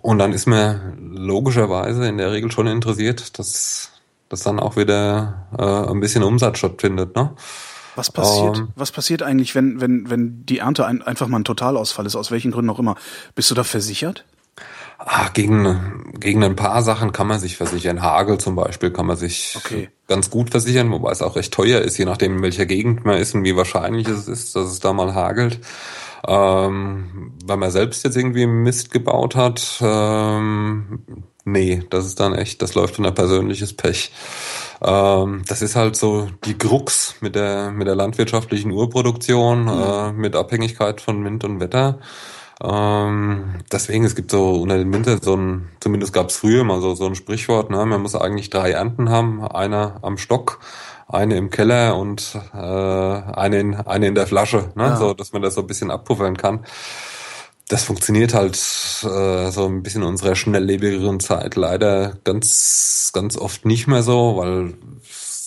Und 0.03 0.19
dann 0.19 0.33
ist 0.33 0.49
mir 0.49 0.97
logischerweise 0.99 2.09
in 2.09 2.19
der 2.19 2.33
Regel 2.33 2.51
schon 2.51 2.67
interessiert, 2.67 3.39
dass, 3.39 3.93
dass 4.29 4.43
dann 4.43 4.59
auch 4.59 4.77
wieder 4.77 5.47
äh, 5.57 5.93
ein 5.93 6.01
bisschen 6.01 6.25
Umsatz 6.25 6.59
stattfindet, 6.59 7.15
ne? 7.15 7.31
Was 8.01 8.11
passiert, 8.11 8.57
um, 8.57 8.63
ähm. 8.65 8.69
was 8.77 8.93
passiert 8.93 9.23
eigentlich, 9.23 9.55
wenn, 9.55 9.83
wenn, 9.83 10.09
wenn 10.09 10.47
die 10.47 10.59
Ernte 10.59 10.87
ein, 10.87 11.03
einfach 11.03 11.29
mal 11.29 11.39
ein 11.39 11.45
Totalausfall 11.45 12.07
ist, 12.07 12.17
aus 12.17 12.31
welchen 12.31 12.51
Gründen 12.51 12.71
auch 12.71 12.79
immer? 12.79 12.97
Bist 13.35 13.51
du 13.51 13.55
da 13.55 13.63
versichert? 13.63 14.25
Ah, 14.97 15.29
gegen, 15.35 16.15
gegen 16.19 16.43
ein 16.43 16.57
paar 16.57 16.83
Sachen 16.83 17.13
kann 17.13 17.27
man 17.27 17.39
sich 17.39 17.59
versichern. 17.59 18.01
Hagel 18.01 18.39
zum 18.39 18.57
Beispiel 18.57 18.91
kann 18.91 19.05
man 19.05 19.19
sich 19.19 19.55
okay. 19.57 19.91
ganz 20.09 20.31
gut 20.31 20.49
versichern, 20.49 20.91
wobei 20.91 21.11
es 21.11 21.21
auch 21.21 21.37
recht 21.37 21.53
teuer 21.53 21.83
ist, 21.83 21.99
je 21.99 22.07
nachdem 22.07 22.37
in 22.37 22.43
welcher 22.43 22.65
Gegend 22.65 23.05
man 23.05 23.19
ist 23.19 23.35
und 23.35 23.45
wie 23.45 23.57
wahrscheinlich 23.57 24.09
es 24.09 24.29
ist, 24.29 24.57
dass 24.57 24.71
es 24.71 24.81
da 24.81 24.95
mal 24.95 25.15
hagelt. 25.15 25.61
Ähm, 26.27 27.35
weil 27.45 27.57
man 27.59 27.71
selbst 27.71 28.03
jetzt 28.05 28.17
irgendwie 28.17 28.47
Mist 28.47 28.91
gebaut 28.91 29.37
hat, 29.37 29.79
ähm, 29.83 31.03
nee, 31.45 31.83
das 31.91 32.07
ist 32.07 32.19
dann 32.21 32.35
echt, 32.35 32.63
das 32.63 32.75
läuft 32.75 32.99
unter 32.99 33.13
persönliches 33.13 33.75
Pech. 33.75 34.11
Ähm, 34.83 35.43
das 35.47 35.63
ist 35.63 35.77
halt 35.77 35.97
so 35.97 36.29
die 36.45 36.57
Krux 36.57 37.17
mit 37.21 37.35
der, 37.35 37.71
mit 37.71 37.87
der 37.87 37.95
landwirtschaftlichen 37.95 38.71
Urproduktion, 38.71 39.65
mhm. 39.65 39.69
äh, 39.69 40.13
mit 40.13 40.37
Abhängigkeit 40.37 41.01
von 41.01 41.25
Wind 41.25 41.45
und 41.45 41.61
Wetter. 41.61 41.99
Ähm, 42.63 43.61
deswegen, 43.73 44.05
es 44.05 44.15
gibt 44.15 44.31
so 44.31 44.61
unter 44.61 44.77
den 44.77 44.93
Winter 44.93 45.19
so 45.21 45.35
ein, 45.35 45.69
zumindest 45.81 46.13
gab 46.13 46.29
es 46.29 46.37
früher 46.37 46.63
mal 46.65 46.81
so, 46.81 46.95
so 46.95 47.07
ein 47.07 47.15
Sprichwort, 47.15 47.71
ne? 47.71 47.85
man 47.87 48.03
muss 48.03 48.15
eigentlich 48.15 48.51
drei 48.51 48.73
Ernten 48.73 49.09
haben, 49.09 49.43
einer 49.47 49.99
am 50.03 50.19
Stock, 50.19 50.61
eine 51.09 51.37
im 51.37 51.51
Keller 51.51 51.97
und 51.97 52.39
äh, 52.53 52.59
eine, 52.59 53.61
in, 53.61 53.75
eine 53.75 54.09
in 54.09 54.15
der 54.15 54.27
Flasche, 54.27 54.73
ne? 54.75 54.85
Ja. 54.85 54.97
so 54.97 55.15
dass 55.15 55.33
man 55.33 55.43
das 55.43 55.55
so 55.55 55.63
ein 55.63 55.67
bisschen 55.67 55.91
abpuffern 55.91 56.37
kann 56.37 56.61
das 57.71 57.85
funktioniert 57.85 58.35
halt 58.35 58.57
äh, 58.57 59.51
so 59.53 59.67
ein 59.67 59.85
bisschen 59.85 60.03
in 60.03 60.09
unserer 60.09 60.35
schnelllebigeren 60.35 61.21
Zeit 61.21 61.55
leider 61.55 62.19
ganz, 62.25 63.11
ganz 63.15 63.37
oft 63.37 63.65
nicht 63.65 63.87
mehr 63.87 64.03
so, 64.03 64.37
weil 64.39 64.75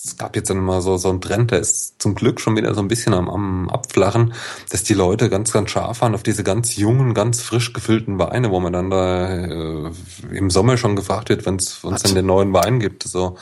es 0.05 0.15
gab 0.17 0.37
jetzt 0.37 0.49
dann 0.49 0.57
immer 0.57 0.81
so, 0.81 0.95
so 0.95 1.09
einen 1.09 1.19
Trend, 1.19 1.51
der 1.51 1.59
ist 1.59 2.01
zum 2.01 2.15
Glück 2.15 2.39
schon 2.39 2.55
wieder 2.55 2.73
so 2.73 2.81
ein 2.81 2.87
bisschen 2.87 3.13
am, 3.13 3.29
am 3.29 3.69
Abflachen, 3.69 4.33
dass 4.69 4.83
die 4.83 4.93
Leute 4.93 5.29
ganz, 5.29 5.51
ganz 5.51 5.69
scharf 5.69 5.99
waren 5.99 6.15
auf 6.15 6.23
diese 6.23 6.45
ganz 6.45 6.77
jungen, 6.77 7.13
ganz 7.13 7.41
frisch 7.41 7.73
gefüllten 7.73 8.17
Weine, 8.19 8.51
wo 8.51 8.59
man 8.61 8.71
dann 8.71 8.89
da 8.89 9.27
äh, 9.27 9.91
im 10.31 10.49
Sommer 10.49 10.77
schon 10.77 10.95
gefragt 10.95 11.27
wird, 11.27 11.45
wenn 11.45 11.57
es 11.57 11.81
dann 11.81 12.15
den 12.15 12.25
neuen 12.25 12.53
Wein 12.53 12.79
gibt. 12.79 13.03
So, 13.03 13.35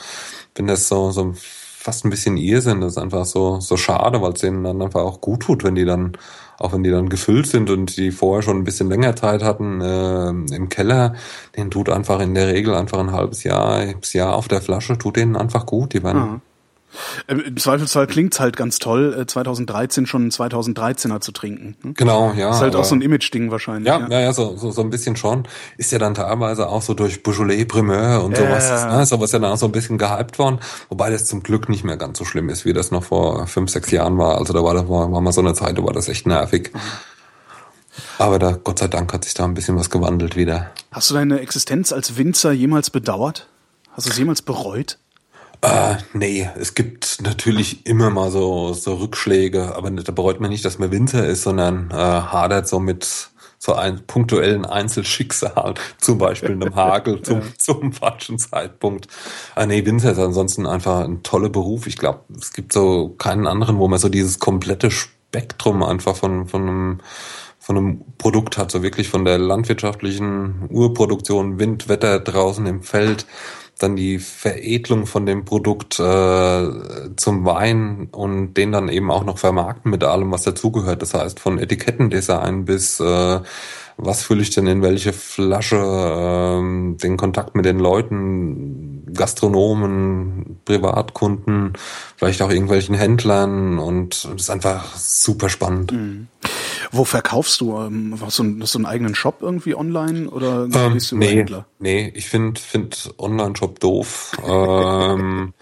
wenn 0.56 0.66
das 0.66 0.88
so, 0.88 1.12
so 1.12 1.34
fast 1.82 2.04
ein 2.04 2.10
bisschen 2.10 2.36
Irrsinn, 2.36 2.80
das 2.80 2.92
ist 2.92 2.98
einfach 2.98 3.24
so, 3.24 3.58
so 3.60 3.76
schade, 3.76 4.22
weil 4.22 4.32
es 4.32 4.40
denen 4.40 4.62
dann 4.62 4.80
einfach 4.80 5.00
auch 5.00 5.20
gut 5.20 5.40
tut, 5.40 5.64
wenn 5.64 5.74
die 5.74 5.84
dann 5.84 6.16
auch 6.58 6.72
wenn 6.72 6.84
die 6.84 6.90
dann 6.90 7.08
gefüllt 7.08 7.48
sind 7.48 7.70
und 7.70 7.96
die 7.96 8.12
vorher 8.12 8.42
schon 8.42 8.58
ein 8.58 8.64
bisschen 8.64 8.88
länger 8.88 9.16
Zeit 9.16 9.42
hatten 9.42 9.80
äh, 9.80 10.28
im 10.54 10.68
Keller, 10.68 11.14
den 11.56 11.72
tut 11.72 11.88
einfach 11.90 12.20
in 12.20 12.34
der 12.34 12.46
Regel 12.46 12.74
einfach 12.74 13.00
ein 13.00 13.10
halbes 13.10 13.42
Jahr, 13.42 13.78
halbes 13.78 14.12
Jahr 14.12 14.36
auf 14.36 14.46
der 14.46 14.62
Flasche, 14.62 14.96
tut 14.96 15.16
denen 15.16 15.34
einfach 15.34 15.66
gut. 15.66 15.92
Die 15.92 16.04
werden 16.04 16.22
Aha. 16.22 16.40
Äh, 17.26 17.34
Im 17.34 17.56
Zweifelsfall 17.56 18.06
klingt's 18.06 18.40
halt 18.40 18.56
ganz 18.56 18.78
toll, 18.78 19.24
2013 19.26 20.04
äh, 20.04 20.06
schon 20.06 20.30
2013er 20.30 21.20
zu 21.20 21.32
trinken. 21.32 21.76
Hm? 21.82 21.94
Genau, 21.94 22.32
ja. 22.32 22.48
Das 22.48 22.56
ist 22.56 22.62
halt 22.62 22.76
auch 22.76 22.84
so 22.84 22.94
ein 22.94 23.02
Image-Ding 23.02 23.50
wahrscheinlich. 23.50 23.86
Ja, 23.86 24.06
ja, 24.08 24.20
ja, 24.20 24.32
so, 24.32 24.56
so, 24.56 24.70
so 24.70 24.82
ein 24.82 24.90
bisschen 24.90 25.16
schon. 25.16 25.44
Ist 25.76 25.92
ja 25.92 25.98
dann 25.98 26.14
teilweise 26.14 26.68
auch 26.68 26.82
so 26.82 26.94
durch 26.94 27.22
Beaujolais 27.22 27.64
Primeur 27.64 28.22
und 28.24 28.36
sowas, 28.36 28.68
ja. 28.68 28.96
ne, 28.98 29.06
sowas 29.06 29.32
ja 29.32 29.38
dann 29.38 29.52
auch 29.52 29.56
so 29.56 29.66
ein 29.66 29.72
bisschen 29.72 29.98
gehypt 29.98 30.38
worden, 30.38 30.58
wobei 30.88 31.10
das 31.10 31.26
zum 31.26 31.42
Glück 31.42 31.68
nicht 31.68 31.84
mehr 31.84 31.96
ganz 31.96 32.18
so 32.18 32.24
schlimm 32.24 32.48
ist, 32.48 32.64
wie 32.64 32.72
das 32.72 32.90
noch 32.90 33.04
vor 33.04 33.46
fünf, 33.46 33.70
sechs 33.70 33.90
Jahren 33.90 34.18
war. 34.18 34.38
Also 34.38 34.52
da 34.52 34.62
war, 34.62 34.74
da 34.74 34.88
war, 34.88 35.10
war 35.12 35.20
mal 35.20 35.32
so 35.32 35.40
eine 35.40 35.54
Zeit, 35.54 35.78
da 35.78 35.84
war 35.84 35.92
das 35.92 36.08
echt 36.08 36.26
nervig. 36.26 36.70
Aber 38.18 38.38
da, 38.38 38.52
Gott 38.52 38.78
sei 38.78 38.88
Dank, 38.88 39.12
hat 39.12 39.24
sich 39.24 39.34
da 39.34 39.44
ein 39.44 39.54
bisschen 39.54 39.76
was 39.76 39.90
gewandelt 39.90 40.36
wieder. 40.36 40.70
Hast 40.90 41.10
du 41.10 41.14
deine 41.14 41.40
Existenz 41.40 41.92
als 41.92 42.16
Winzer 42.16 42.52
jemals 42.52 42.90
bedauert? 42.90 43.48
Hast 43.92 44.06
du 44.06 44.10
es 44.10 44.18
jemals 44.18 44.42
bereut? 44.42 44.98
Äh, 45.62 45.96
nee, 46.12 46.48
es 46.56 46.74
gibt 46.74 47.22
natürlich 47.22 47.86
immer 47.86 48.10
mal 48.10 48.30
so, 48.32 48.72
so 48.72 48.94
Rückschläge, 48.94 49.76
aber 49.76 49.90
da 49.90 50.10
bereut 50.10 50.40
man 50.40 50.50
nicht, 50.50 50.64
dass 50.64 50.80
man 50.80 50.90
Winter 50.90 51.24
ist, 51.24 51.44
sondern 51.44 51.90
äh, 51.92 51.94
hadert 51.94 52.66
so 52.66 52.80
mit 52.80 53.30
so 53.58 53.74
ein 53.74 54.04
punktuellen 54.08 54.66
Einzelschicksal, 54.66 55.74
zum 55.98 56.18
Beispiel 56.18 56.50
einem 56.50 56.74
Hagel 56.74 57.22
zum, 57.22 57.42
ja. 57.42 57.46
zum 57.56 57.92
falschen 57.92 58.40
Zeitpunkt. 58.40 59.06
Ah, 59.54 59.66
nee, 59.66 59.86
Winter 59.86 60.10
ist 60.10 60.18
ansonsten 60.18 60.66
einfach 60.66 61.04
ein 61.04 61.22
toller 61.22 61.48
Beruf. 61.48 61.86
Ich 61.86 61.96
glaube, 61.96 62.24
es 62.36 62.52
gibt 62.52 62.72
so 62.72 63.10
keinen 63.10 63.46
anderen, 63.46 63.78
wo 63.78 63.86
man 63.86 64.00
so 64.00 64.08
dieses 64.08 64.40
komplette 64.40 64.90
Spektrum 64.90 65.84
einfach 65.84 66.16
von, 66.16 66.48
von 66.48 66.62
einem 66.62 67.00
von 67.60 67.76
einem 67.76 68.00
Produkt 68.18 68.58
hat, 68.58 68.72
so 68.72 68.82
wirklich 68.82 69.08
von 69.08 69.24
der 69.24 69.38
landwirtschaftlichen 69.38 70.68
Urproduktion, 70.68 71.60
Wind, 71.60 71.88
Wetter 71.88 72.18
draußen 72.18 72.66
im 72.66 72.82
Feld, 72.82 73.24
dann 73.82 73.96
die 73.96 74.18
Veredelung 74.18 75.06
von 75.06 75.26
dem 75.26 75.44
Produkt 75.44 75.98
äh, 75.98 76.68
zum 77.16 77.44
Wein 77.44 78.08
und 78.12 78.54
den 78.54 78.72
dann 78.72 78.88
eben 78.88 79.10
auch 79.10 79.24
noch 79.24 79.38
vermarkten 79.38 79.90
mit 79.90 80.04
allem, 80.04 80.30
was 80.32 80.42
dazugehört. 80.42 81.02
Das 81.02 81.14
heißt, 81.14 81.40
von 81.40 81.58
Etikettendesign 81.58 82.64
bis 82.64 83.00
äh, 83.00 83.40
was 83.96 84.22
fülle 84.22 84.42
ich 84.42 84.50
denn 84.50 84.66
in 84.66 84.82
welche 84.82 85.12
Flasche, 85.12 85.76
ähm, 85.78 86.96
den 87.02 87.16
Kontakt 87.16 87.54
mit 87.54 87.64
den 87.64 87.78
Leuten, 87.78 89.04
Gastronomen, 89.14 90.60
Privatkunden, 90.64 91.74
vielleicht 92.16 92.42
auch 92.42 92.50
irgendwelchen 92.50 92.94
Händlern 92.94 93.78
und 93.78 94.24
das 94.24 94.42
ist 94.42 94.50
einfach 94.50 94.96
super 94.96 95.48
spannend. 95.48 95.92
Mhm. 95.92 96.28
Wo 96.92 97.04
verkaufst 97.04 97.60
du? 97.62 97.78
Ähm, 97.78 98.18
hast 98.20 98.38
du, 98.38 98.60
hast 98.60 98.74
du 98.74 98.78
einen 98.78 98.86
eigenen 98.86 99.14
Shop 99.14 99.38
irgendwie 99.40 99.74
online 99.74 100.28
oder 100.28 100.68
ähm, 100.72 100.92
bist 100.92 101.10
du 101.10 101.16
nee, 101.16 101.36
Händler? 101.36 101.66
Nee, 101.78 102.12
ich 102.14 102.28
finde 102.28 102.60
find 102.60 103.14
Online-Shop 103.18 103.80
doof. 103.80 104.32
ähm, 104.46 105.54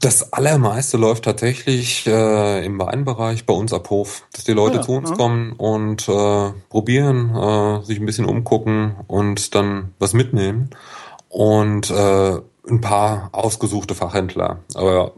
das 0.00 0.32
allermeiste 0.32 0.96
läuft 0.96 1.24
tatsächlich 1.24 2.06
äh, 2.06 2.64
im 2.66 2.78
Weinbereich 2.78 3.46
bei 3.46 3.54
uns 3.54 3.72
ab 3.72 3.88
Hof, 3.90 4.24
dass 4.32 4.44
die 4.44 4.52
Leute 4.52 4.76
ja, 4.76 4.82
zu 4.82 4.92
uns 4.92 5.10
ja. 5.10 5.16
kommen 5.16 5.52
und 5.52 6.08
äh, 6.08 6.52
probieren, 6.68 7.34
äh, 7.34 7.82
sich 7.84 7.98
ein 7.98 8.06
bisschen 8.06 8.26
umgucken 8.26 8.96
und 9.06 9.54
dann 9.54 9.94
was 9.98 10.12
mitnehmen. 10.12 10.70
Und 11.28 11.90
äh, 11.90 12.40
ein 12.68 12.80
paar 12.80 13.30
ausgesuchte 13.32 13.94
Fachhändler. 13.94 14.60
Aber 14.74 15.12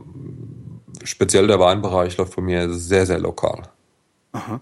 speziell 1.03 1.47
der 1.47 1.61
Weinbereich 1.61 2.17
läuft 2.17 2.37
bei 2.37 2.43
mir 2.43 2.71
sehr, 2.73 3.07
sehr 3.07 3.19
lokal. 3.19 3.63
Aha. 4.33 4.61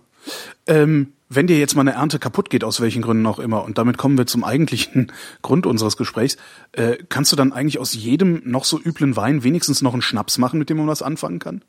Ähm, 0.67 1.13
wenn 1.29 1.47
dir 1.47 1.59
jetzt 1.59 1.75
mal 1.75 1.83
eine 1.83 1.93
Ernte 1.93 2.19
kaputt 2.19 2.51
geht, 2.51 2.63
aus 2.63 2.81
welchen 2.81 3.03
Gründen 3.03 3.27
auch 3.27 3.39
immer, 3.39 3.65
und 3.65 3.79
damit 3.79 3.99
kommen 3.99 4.17
wir 4.17 4.27
zum 4.27 4.45
eigentlichen 4.45 5.13
Grund 5.43 5.67
unseres 5.67 5.97
Gesprächs, 5.97 6.37
äh, 6.73 6.97
kannst 7.09 7.33
du 7.33 7.37
dann 7.37 7.53
eigentlich 7.53 7.79
aus 7.79 7.95
jedem 7.95 8.43
noch 8.45 8.65
so 8.65 8.81
üblen 8.81 9.17
Wein 9.17 9.43
wenigstens 9.43 9.83
noch 9.83 9.93
einen 9.93 10.03
Schnaps 10.03 10.39
machen, 10.39 10.59
mit 10.59 10.71
dem 10.71 10.77
man 10.79 10.87
was 10.87 11.03
anfangen 11.03 11.39
kann? 11.39 11.63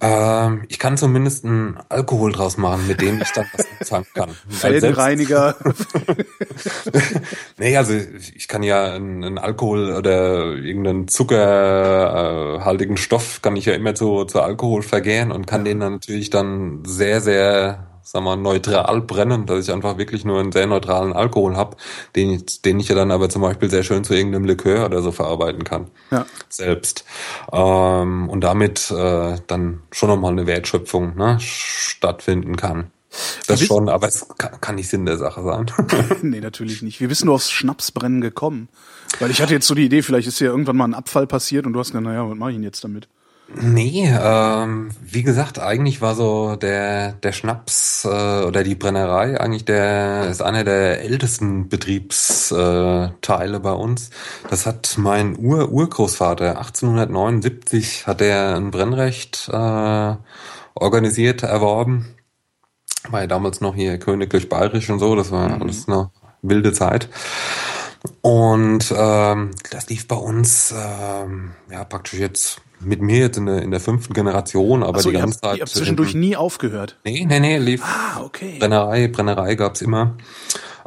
Ähm, 0.00 0.64
ich 0.68 0.78
kann 0.78 0.96
zumindest 0.96 1.44
einen 1.44 1.78
Alkohol 1.88 2.32
draus 2.32 2.56
machen, 2.56 2.86
mit 2.86 3.00
dem 3.00 3.20
ich 3.20 3.30
dann 3.32 3.46
was 3.52 3.66
anfangen 3.80 4.06
kann. 4.14 4.30
Felgenreiniger. 4.48 5.56
nee, 7.58 7.76
also 7.76 7.94
ich 8.34 8.48
kann 8.48 8.62
ja 8.62 8.92
einen, 8.92 9.38
Alkohol 9.38 9.94
oder 9.94 10.54
irgendeinen 10.54 11.08
zuckerhaltigen 11.08 12.96
Stoff 12.96 13.42
kann 13.42 13.56
ich 13.56 13.66
ja 13.66 13.74
immer 13.74 13.94
zu, 13.94 14.24
zu 14.24 14.40
Alkohol 14.40 14.82
vergären 14.82 15.32
und 15.32 15.46
kann 15.46 15.64
den 15.64 15.80
dann 15.80 15.94
natürlich 15.94 16.30
dann 16.30 16.82
sehr, 16.84 17.20
sehr 17.20 17.95
sag 18.08 18.22
mal, 18.22 18.36
neutral 18.36 19.00
brennen, 19.00 19.46
dass 19.46 19.66
ich 19.66 19.74
einfach 19.74 19.98
wirklich 19.98 20.24
nur 20.24 20.38
einen 20.38 20.52
sehr 20.52 20.68
neutralen 20.68 21.12
Alkohol 21.12 21.56
habe, 21.56 21.76
den, 22.14 22.40
den 22.64 22.78
ich 22.78 22.88
ja 22.88 22.94
dann 22.94 23.10
aber 23.10 23.28
zum 23.28 23.42
Beispiel 23.42 23.68
sehr 23.68 23.82
schön 23.82 24.04
zu 24.04 24.14
irgendeinem 24.14 24.44
Likör 24.44 24.86
oder 24.86 25.02
so 25.02 25.10
verarbeiten 25.10 25.64
kann. 25.64 25.88
Ja. 26.12 26.24
Selbst. 26.48 27.04
Ähm, 27.52 28.28
und 28.28 28.42
damit 28.42 28.92
äh, 28.92 29.38
dann 29.48 29.82
schon 29.90 30.08
nochmal 30.08 30.30
eine 30.30 30.46
Wertschöpfung 30.46 31.16
ne, 31.16 31.38
stattfinden 31.40 32.56
kann. 32.56 32.92
Das 33.48 33.60
schon, 33.60 33.88
aber 33.88 34.06
es 34.06 34.28
kann, 34.38 34.60
kann 34.60 34.74
nicht 34.76 34.88
Sinn 34.88 35.04
der 35.04 35.16
Sache 35.16 35.42
sein. 35.42 35.66
nee, 36.22 36.40
natürlich 36.40 36.82
nicht. 36.82 37.00
Wie 37.00 37.08
bist 37.08 37.24
du 37.24 37.34
aufs 37.34 37.50
Schnapsbrennen 37.50 38.20
gekommen? 38.20 38.68
Weil 39.18 39.32
ich 39.32 39.42
hatte 39.42 39.54
jetzt 39.54 39.66
so 39.66 39.74
die 39.74 39.86
Idee, 39.86 40.02
vielleicht 40.02 40.28
ist 40.28 40.38
ja 40.38 40.46
irgendwann 40.46 40.76
mal 40.76 40.84
ein 40.84 40.94
Abfall 40.94 41.26
passiert 41.26 41.66
und 41.66 41.72
du 41.72 41.80
hast 41.80 41.88
gesagt, 41.88 42.04
naja, 42.04 42.28
was 42.28 42.36
mache 42.36 42.50
ich 42.50 42.56
denn 42.56 42.62
jetzt 42.62 42.84
damit? 42.84 43.08
Nee, 43.54 44.12
ähm, 44.20 44.90
wie 45.00 45.22
gesagt, 45.22 45.60
eigentlich 45.60 46.00
war 46.00 46.16
so 46.16 46.56
der 46.56 47.12
der 47.12 47.30
Schnaps 47.30 48.04
äh, 48.04 48.08
oder 48.08 48.64
die 48.64 48.74
Brennerei 48.74 49.40
eigentlich 49.40 49.64
der 49.64 50.28
ist 50.28 50.42
einer 50.42 50.64
der 50.64 51.02
ältesten 51.02 51.68
Betriebsteile 51.68 53.60
bei 53.60 53.70
uns. 53.70 54.10
Das 54.50 54.66
hat 54.66 54.96
mein 54.98 55.38
Ur 55.38 55.70
Urgroßvater 55.70 56.58
1879 56.58 58.08
hat 58.08 58.20
er 58.20 58.56
ein 58.56 58.72
Brennrecht 58.72 59.48
äh, 59.52 60.16
organisiert 60.74 61.44
erworben. 61.44 62.16
War 63.08 63.20
ja 63.20 63.26
damals 63.28 63.60
noch 63.60 63.76
hier 63.76 63.98
königlich 63.98 64.48
bayerisch 64.48 64.90
und 64.90 64.98
so, 64.98 65.14
das 65.14 65.30
war 65.30 65.48
mhm. 65.48 65.62
alles 65.62 65.86
eine 65.86 66.10
wilde 66.42 66.72
Zeit. 66.72 67.08
Und 68.22 68.94
ähm, 68.96 69.50
das 69.70 69.88
lief 69.88 70.08
bei 70.08 70.16
uns 70.16 70.74
ähm, 70.76 71.52
ja 71.70 71.84
praktisch 71.84 72.18
jetzt 72.18 72.60
mit 72.80 73.00
mir 73.00 73.18
jetzt 73.18 73.38
in 73.38 73.46
der, 73.46 73.62
in 73.62 73.70
der 73.70 73.80
fünften 73.80 74.12
Generation, 74.12 74.82
aber 74.82 75.00
so, 75.00 75.10
die 75.10 75.16
ganze 75.16 75.40
Zeit. 75.40 75.56
Ihr 75.56 75.62
habt 75.62 75.70
zwischendurch 75.70 76.14
nie 76.14 76.36
aufgehört. 76.36 76.98
Nee, 77.04 77.24
nee, 77.26 77.40
nee, 77.40 77.58
lief. 77.58 77.82
Ah, 77.82 78.22
okay. 78.22 78.56
Brennerei, 78.58 79.08
Brennerei 79.08 79.54
gab's 79.54 79.80
immer. 79.82 80.16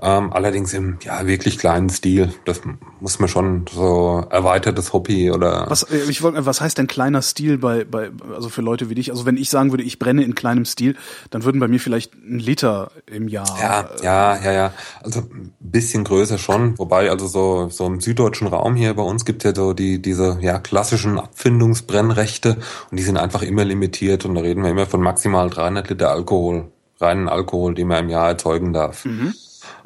Ähm, 0.02 0.32
allerdings 0.32 0.74
im 0.74 0.98
ja 1.04 1.28
wirklich 1.28 1.58
kleinen 1.58 1.90
Stil. 1.90 2.34
Das 2.46 2.62
muss 3.00 3.20
man 3.20 3.28
schon 3.28 3.66
so 3.70 4.26
erweitertes 4.30 4.94
Hobby 4.94 5.32
oder. 5.32 5.66
Was, 5.70 5.84
äh, 5.84 6.10
ich 6.10 6.22
wollte, 6.22 6.46
was 6.46 6.62
heißt 6.62 6.78
denn 6.78 6.88
kleiner 6.88 7.22
Stil 7.22 7.58
bei, 7.58 7.84
bei, 7.84 8.10
also 8.34 8.50
für 8.50 8.62
Leute 8.62 8.90
wie 8.90 8.96
dich? 8.96 9.12
Also 9.12 9.26
wenn 9.26 9.36
ich 9.36 9.50
sagen 9.50 9.72
würde, 9.72 9.84
ich 9.84 10.00
brenne 10.00 10.24
in 10.24 10.36
kleinem 10.36 10.66
Stil, 10.66 10.96
dann 11.32 11.44
würden 11.44 11.60
bei 11.60 11.68
mir 11.68 11.80
vielleicht 11.80 12.14
ein 12.14 12.40
Liter 12.40 12.92
im 13.08 13.28
Jahr. 13.28 13.58
Ja, 13.60 13.82
äh, 13.82 14.04
ja, 14.04 14.44
ja, 14.44 14.52
ja. 14.52 14.74
Also 15.04 15.20
ein 15.20 15.54
bisschen 15.60 16.06
größer 16.06 16.38
schon. 16.38 16.78
Wobei, 16.80 17.10
also 17.10 17.28
so, 17.28 17.70
so 17.70 17.86
im 17.86 18.00
süddeutschen 18.00 18.48
Raum 18.48 18.76
hier 18.76 18.94
bei 18.94 19.04
uns 19.04 19.26
gibt 19.26 19.44
ja 19.44 19.54
so 19.54 19.74
die, 19.74 20.02
diese, 20.02 20.38
ja, 20.42 20.60
klassischen 20.60 21.20
Abfindungsbrennrechte 21.20 22.58
und 22.90 22.98
die 22.98 23.04
sind 23.04 23.18
einfach 23.18 23.42
immer 23.42 23.66
limitiert 23.66 24.26
und 24.26 24.36
da 24.36 24.42
reden 24.42 24.64
wir 24.64 24.70
immer 24.70 24.86
von 24.86 25.02
maximal 25.02 25.50
300 25.50 25.90
Liter 25.90 26.12
Alkohol 26.12 26.72
reinen 27.02 27.30
Alkohol, 27.30 27.76
den 27.76 27.88
man 27.88 28.06
im 28.06 28.10
Jahr 28.10 28.28
erzeugen 28.28 28.74
darf. 28.74 29.06
Mhm. 29.06 29.34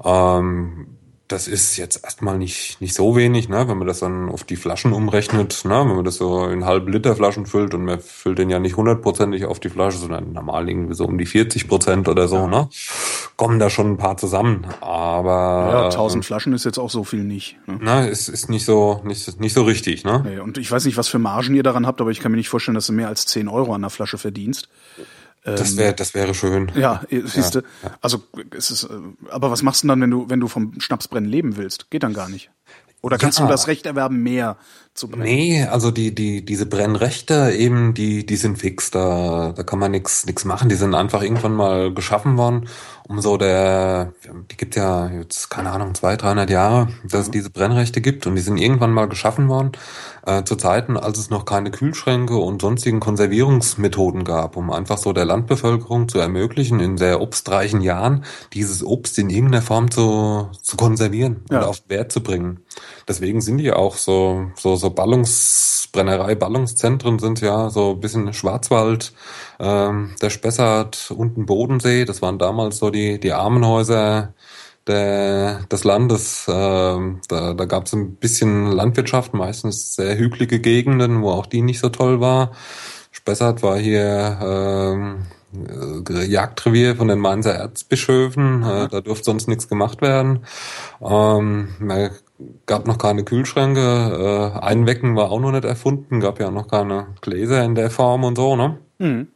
Ähm, 0.04 0.88
das 1.34 1.48
ist 1.48 1.78
jetzt 1.78 2.04
erstmal 2.04 2.38
nicht, 2.38 2.80
nicht 2.80 2.94
so 2.94 3.16
wenig, 3.16 3.50
ne? 3.50 3.68
wenn 3.68 3.78
man 3.78 3.88
das 3.88 4.00
dann 4.00 4.30
auf 4.30 4.44
die 4.44 4.56
Flaschen 4.56 4.94
umrechnet, 4.94 5.64
ne? 5.66 5.80
wenn 5.80 5.96
man 5.96 6.06
das 6.06 6.18
so 6.18 6.46
in 6.46 6.66
halb 6.66 6.88
Liter 6.88 7.16
Flaschen 7.16 7.46
füllt 7.46 7.74
und 7.74 7.86
man 7.86 8.00
füllt 8.02 8.38
den 8.38 8.50
ja 8.50 8.60
nicht 8.60 8.78
hundertprozentig 8.78 9.46
auf 9.46 9.60
die 9.60 9.70
Flasche, 9.70 9.98
sondern 9.98 10.34
normal 10.34 10.70
irgendwie 10.70 10.94
so 10.94 11.06
um 11.06 11.18
die 11.18 11.26
40 11.26 11.68
Prozent 11.68 12.08
oder 12.08 12.28
so, 12.28 12.48
ne? 12.48 12.70
kommen 13.36 13.58
da 13.58 13.70
schon 13.70 13.92
ein 13.92 13.98
paar 13.98 14.18
zusammen. 14.18 14.68
Aber 14.82 15.70
ja, 15.72 15.86
1000 15.86 16.24
äh, 16.24 16.28
Flaschen 16.28 16.54
ist 16.54 16.66
jetzt 16.66 16.78
auch 16.78 16.92
so 16.92 17.04
viel 17.04 17.24
nicht. 17.24 17.58
Ne? 17.68 17.80
Na, 17.82 18.06
ist, 18.06 18.28
ist 18.28 18.50
nicht 18.50 18.66
so 18.66 19.02
nicht, 19.04 19.40
nicht 19.40 19.54
so 19.54 19.64
richtig. 19.64 20.04
Ne? 20.04 20.24
Nee, 20.26 20.40
und 20.40 20.58
ich 20.58 20.70
weiß 20.70 20.86
nicht, 20.86 20.98
was 20.98 21.08
für 21.08 21.20
Margen 21.20 21.56
ihr 21.56 21.64
daran 21.64 21.88
habt, 21.88 22.00
aber 22.00 22.12
ich 22.12 22.20
kann 22.20 22.32
mir 22.32 22.38
nicht 22.38 22.50
vorstellen, 22.50 22.76
dass 22.76 22.88
du 22.88 22.94
mehr 22.94 23.08
als 23.08 23.26
10 23.26 23.48
Euro 23.48 23.74
an 23.74 23.82
der 23.82 23.90
Flasche 23.90 24.18
verdienst. 24.18 24.70
Das 25.44 25.72
ähm, 25.72 25.78
wäre, 25.78 25.94
das 25.94 26.14
wäre 26.14 26.34
schön. 26.34 26.72
Ja, 26.76 27.02
siehst 27.10 27.56
du. 27.56 27.60
Ja. 27.60 27.92
Also 28.02 28.24
es 28.56 28.72
ist, 28.72 28.84
äh, 28.86 28.88
aber 29.30 29.52
was 29.52 29.62
machst 29.62 29.84
du 29.84 29.88
dann, 29.88 30.00
wenn 30.02 30.12
du, 30.12 30.30
wenn 30.30 30.40
du 30.40 30.48
vom 30.48 30.80
Schnapsbrennen 30.80 31.30
leben 31.30 31.58
willst? 31.58 31.92
Geht 31.92 32.04
dann 32.04 32.14
gar 32.14 32.30
nicht. 32.30 32.50
Oder 33.04 33.18
kannst 33.18 33.40
ja. 33.40 33.46
du 33.46 33.52
das 33.52 33.68
Recht 33.68 33.86
erwerben, 33.86 34.24
mehr 34.24 34.56
zu 34.94 35.10
brennen? 35.10 35.24
Nee, 35.24 35.66
also 35.66 35.92
die, 35.92 36.16
die, 36.16 36.46
diese 36.46 36.66
Brennrechte 36.66 37.52
eben, 37.52 37.94
die, 37.94 38.26
die 38.26 38.38
sind 38.38 38.60
fix. 38.60 38.92
Da, 38.92 39.52
da 39.54 39.64
kann 39.64 39.78
man 39.78 39.92
nichts 39.92 40.26
nix 40.26 40.46
machen. 40.46 40.70
Die 40.70 40.76
sind 40.76 40.96
einfach 40.96 41.22
irgendwann 41.22 41.54
mal 41.54 41.94
geschaffen 41.94 42.38
worden, 42.38 42.70
um 43.10 43.20
so 43.20 43.36
der, 43.36 44.14
die 44.50 44.56
gibt 44.56 44.78
ja 44.78 45.10
jetzt, 45.10 45.50
keine 45.50 45.72
Ahnung, 45.72 45.94
zwei, 45.96 46.16
dreihundert 46.16 46.50
Jahre, 46.50 46.88
dass 47.04 47.24
es 47.24 47.32
diese 47.32 47.50
Brennrechte 47.50 48.00
gibt 48.00 48.26
und 48.26 48.36
die 48.36 48.42
sind 48.42 48.56
irgendwann 48.56 48.94
mal 48.94 49.10
geschaffen 49.10 49.50
worden, 49.50 49.74
äh, 50.26 50.44
zu 50.44 50.56
Zeiten, 50.56 50.98
als 50.98 51.18
es 51.18 51.30
noch 51.30 51.46
keine 51.46 51.72
Kühlschränke 51.72 52.36
und 52.36 52.62
sonstigen 52.62 53.00
Konservierungsmethoden 53.00 54.24
gab, 54.24 54.56
um 54.56 54.72
einfach 54.72 54.98
so 54.98 55.14
der 55.14 55.26
Landbevölkerung 55.26 56.08
zu 56.08 56.20
ermöglichen, 56.20 56.80
in 56.80 56.98
sehr 56.98 57.22
obstreichen 57.22 57.82
Jahren 57.82 58.24
dieses 58.54 58.84
Obst 58.84 59.20
in 59.20 59.30
irgendeiner 59.30 59.62
Form 59.62 59.92
zu, 59.92 60.50
zu 60.62 60.78
konservieren 60.78 61.46
ja. 61.52 61.60
und 61.60 61.64
auf 61.66 61.84
Wert 61.88 62.12
zu 62.12 62.22
bringen. 62.22 62.62
Deswegen 63.08 63.42
sind 63.42 63.58
die 63.58 63.72
auch 63.72 63.96
so, 63.96 64.48
so, 64.56 64.76
so 64.76 64.90
Ballungs, 64.90 65.90
Brennerei, 65.92 66.36
Ballungszentren 66.36 67.20
sind 67.20 67.42
ja 67.42 67.70
so 67.70 67.92
ein 67.92 68.00
bisschen 68.00 68.34
Schwarzwald, 68.34 69.14
ähm, 69.60 70.16
der 70.22 70.30
Spessart, 70.30 71.12
unten 71.16 71.46
Bodensee, 71.46 72.06
das 72.06 72.22
waren 72.22 72.40
damals 72.40 72.78
so 72.78 72.90
die, 72.90 73.20
die 73.20 73.34
Armenhäuser 73.34 74.34
der, 74.88 75.62
des 75.72 75.84
Landes. 75.84 76.46
Ähm, 76.50 77.22
da 77.28 77.54
da 77.54 77.66
gab 77.66 77.86
es 77.86 77.94
ein 77.94 78.16
bisschen 78.16 78.72
Landwirtschaft, 78.72 79.34
meistens 79.34 79.96
sehr 79.96 80.18
hügelige 80.18 80.60
Gegenden, 80.60 81.22
wo 81.22 81.32
auch 81.32 81.46
die 81.46 81.62
nicht 81.62 81.80
so 81.80 81.90
toll 81.90 82.20
war. 82.20 82.52
Spessart 83.12 83.64
war 83.64 83.78
hier 83.78 84.40
ähm, 84.42 85.26
äh, 86.10 86.26
Jagdrevier 86.26 86.96
von 86.96 87.08
den 87.08 87.20
Mainzer 87.20 87.54
Erzbischöfen. 87.54 88.64
Äh, 88.64 88.88
da 88.90 89.02
durfte 89.02 89.26
sonst 89.26 89.48
nichts 89.48 89.68
gemacht 89.68 90.02
werden. 90.02 90.46
Ähm, 91.02 91.70
gab 92.66 92.88
noch 92.88 92.98
keine 92.98 93.24
Kühlschränke. 93.24 94.54
Äh, 94.56 94.60
Einwecken 94.60 95.16
war 95.16 95.32
auch 95.32 95.40
noch 95.40 95.52
nicht 95.52 95.66
erfunden. 95.66 96.20
Gab 96.20 96.40
ja 96.40 96.52
noch 96.52 96.68
keine 96.68 97.08
Gläser 97.22 97.64
in 97.64 97.76
der 97.76 97.92
Form 97.92 98.24
und 98.24 98.36
so. 98.36 98.56
Ne? 98.56 98.78
Mhm. 98.98 99.28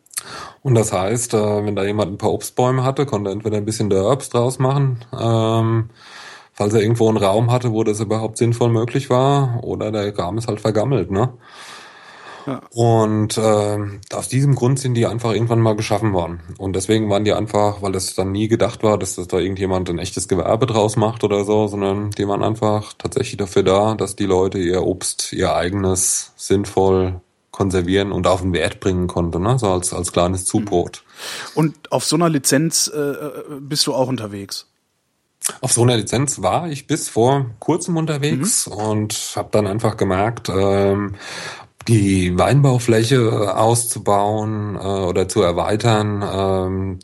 Und 0.64 0.76
das 0.76 0.92
heißt, 0.92 1.34
äh, 1.34 1.66
wenn 1.66 1.76
da 1.76 1.84
jemand 1.84 2.14
ein 2.14 2.18
paar 2.18 2.34
Obstbäume 2.34 2.84
hatte, 2.84 3.06
konnte 3.06 3.30
er 3.30 3.34
entweder 3.34 3.58
ein 3.58 3.66
bisschen 3.66 3.90
der 3.90 4.04
Herbst 4.04 4.34
draus 4.34 4.60
machen, 4.60 5.06
ähm, 5.18 5.90
falls 6.54 6.74
er 6.74 6.82
irgendwo 6.82 7.08
einen 7.08 7.18
Raum 7.18 7.52
hatte, 7.52 7.72
wo 7.72 7.84
das 7.84 8.00
überhaupt 8.00 8.38
sinnvoll 8.38 8.70
möglich 8.70 9.10
war, 9.10 9.64
oder 9.64 9.92
der 9.92 10.12
Kram 10.12 10.38
ist 10.38 10.48
halt 10.48 10.60
vergammelt, 10.60 11.12
ne? 11.12 11.34
Ja. 12.48 12.62
Und 12.72 13.38
äh, 13.38 13.78
aus 14.14 14.30
diesem 14.30 14.56
Grund 14.56 14.80
sind 14.80 14.94
die 14.94 15.06
einfach 15.06 15.34
irgendwann 15.34 15.60
mal 15.60 15.76
geschaffen 15.76 16.14
worden. 16.14 16.40
Und 16.58 16.78
deswegen 16.78 17.10
waren 17.10 17.26
die 17.26 17.34
einfach, 17.34 17.82
weil 17.82 17.94
es 17.94 18.16
dann 18.16 18.32
nie 18.32 18.48
gedacht 18.48 18.84
war, 18.84 18.98
dass 18.98 19.16
das 19.16 19.28
da 19.28 19.38
irgendjemand 19.38 19.90
ein 19.90 20.00
echtes 20.00 20.30
Gewerbe 20.30 20.66
draus 20.66 20.96
macht 20.96 21.26
oder 21.26 21.44
so, 21.44 21.68
sondern 21.68 22.12
die 22.12 22.26
waren 22.26 22.44
einfach 22.44 22.94
tatsächlich 22.98 23.36
dafür 23.36 23.64
da, 23.64 23.96
dass 23.96 24.16
die 24.16 24.26
Leute 24.26 24.60
ihr 24.60 24.84
Obst, 24.84 25.34
ihr 25.34 25.54
eigenes, 25.54 26.32
sinnvoll 26.38 27.20
konservieren 27.58 28.12
und 28.12 28.28
auf 28.28 28.42
den 28.42 28.54
Wert 28.54 28.80
bringen 28.80 29.08
konnte, 29.08 29.40
ne? 29.40 29.58
so 29.58 29.72
als, 29.72 29.92
als 29.92 30.12
kleines 30.12 30.46
Zubrot. 30.46 31.04
Und 31.56 31.92
auf 31.92 32.06
so 32.06 32.16
einer 32.16 32.30
Lizenz 32.30 32.88
äh, 32.88 33.16
bist 33.60 33.88
du 33.88 33.96
auch 33.96 34.08
unterwegs? 34.08 34.68
Auf 35.62 35.72
so 35.72 35.82
einer 35.82 35.98
Lizenz 35.98 36.44
war 36.44 36.70
ich 36.70 36.86
bis 36.86 37.10
vor 37.10 37.48
kurzem 37.60 37.98
unterwegs 37.98 38.68
mhm. 38.68 38.74
und 38.74 39.32
habe 39.36 39.50
dann 39.52 39.66
einfach 39.66 39.98
gemerkt, 39.98 40.50
ähm, 40.50 41.16
die 41.88 42.38
Weinbaufläche 42.38 43.58
auszubauen 43.58 44.76
äh, 44.76 44.80
oder 44.80 45.28
zu 45.28 45.42
erweitern, 45.42 46.24
ähm, 46.32 47.00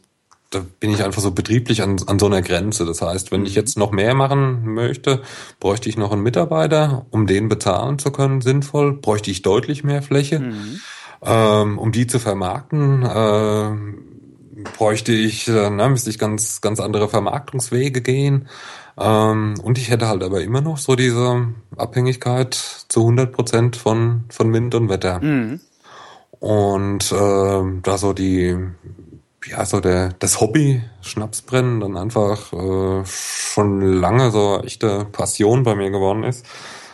da 0.53 0.65
bin 0.79 0.91
ich 0.91 1.03
einfach 1.03 1.21
so 1.21 1.31
betrieblich 1.31 1.81
an, 1.81 1.97
an 2.07 2.19
so 2.19 2.25
einer 2.25 2.41
Grenze. 2.41 2.85
Das 2.85 3.01
heißt, 3.01 3.31
wenn 3.31 3.45
ich 3.45 3.53
mhm. 3.53 3.55
jetzt 3.55 3.77
noch 3.77 3.91
mehr 3.91 4.13
machen 4.13 4.73
möchte, 4.73 5.21
bräuchte 5.59 5.89
ich 5.89 5.97
noch 5.97 6.11
einen 6.11 6.23
Mitarbeiter, 6.23 7.05
um 7.11 7.27
den 7.27 7.49
bezahlen 7.49 7.99
zu 7.99 8.11
können, 8.11 8.41
sinnvoll, 8.41 8.93
bräuchte 8.93 9.31
ich 9.31 9.41
deutlich 9.41 9.83
mehr 9.83 10.01
Fläche. 10.01 10.39
Mhm. 10.39 10.79
Ähm, 11.25 11.79
um 11.79 11.91
die 11.91 12.07
zu 12.07 12.19
vermarkten, 12.19 13.03
äh, 13.03 14.63
bräuchte 14.77 15.13
ich, 15.13 15.47
äh, 15.47 15.69
na, 15.69 15.89
müsste 15.89 16.09
ich 16.09 16.19
ganz, 16.19 16.61
ganz 16.61 16.79
andere 16.79 17.09
Vermarktungswege 17.09 18.01
gehen. 18.01 18.47
Ähm, 18.97 19.55
und 19.63 19.77
ich 19.77 19.89
hätte 19.89 20.07
halt 20.07 20.23
aber 20.23 20.41
immer 20.41 20.61
noch 20.61 20.77
so 20.77 20.95
diese 20.95 21.47
Abhängigkeit 21.75 22.53
zu 22.53 23.01
100 23.01 23.31
Prozent 23.31 23.75
von, 23.75 24.25
von 24.29 24.53
Wind 24.53 24.75
und 24.75 24.89
Wetter. 24.89 25.19
Mhm. 25.21 25.61
Und 26.39 27.11
äh, 27.11 27.79
da 27.83 27.97
so 27.97 28.11
die 28.13 28.57
ja, 29.47 29.65
so 29.65 29.79
der, 29.79 30.13
das 30.19 30.39
Hobby 30.39 30.81
Schnapsbrennen 31.01 31.79
dann 31.79 31.97
einfach 31.97 32.53
äh, 32.53 33.05
schon 33.05 33.81
lange 33.81 34.31
so 34.31 34.61
echte 34.63 35.05
Passion 35.05 35.63
bei 35.63 35.75
mir 35.75 35.91
geworden 35.91 36.23
ist, 36.23 36.45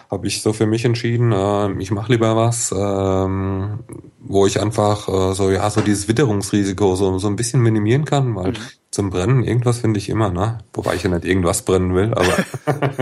habe 0.10 0.28
ich 0.28 0.42
so 0.42 0.54
für 0.54 0.66
mich 0.66 0.86
entschieden, 0.86 1.32
äh, 1.32 1.72
ich 1.80 1.92
mache 1.92 2.12
lieber 2.12 2.36
was, 2.36 2.74
ähm, 2.76 3.80
wo 4.20 4.48
ich 4.48 4.60
einfach 4.60 5.08
äh, 5.08 5.34
so 5.34 5.52
ja 5.52 5.70
so 5.70 5.82
dieses 5.82 6.08
Witterungsrisiko 6.08 6.96
so 6.96 7.20
so 7.20 7.28
ein 7.28 7.36
bisschen 7.36 7.62
minimieren 7.62 8.06
kann, 8.06 8.36
weil 8.36 8.52
mhm. 8.52 8.58
zum 8.92 9.10
Brennen 9.12 9.44
irgendwas 9.44 9.80
finde 9.80 10.00
ich 10.00 10.10
immer, 10.10 10.32
ne? 10.32 10.60
Wobei 10.74 10.96
ich 10.96 11.04
ja 11.04 11.10
nicht 11.10 11.26
irgendwas 11.26 11.62
brennen 11.62 11.94
will, 11.94 12.14
aber 12.14 12.96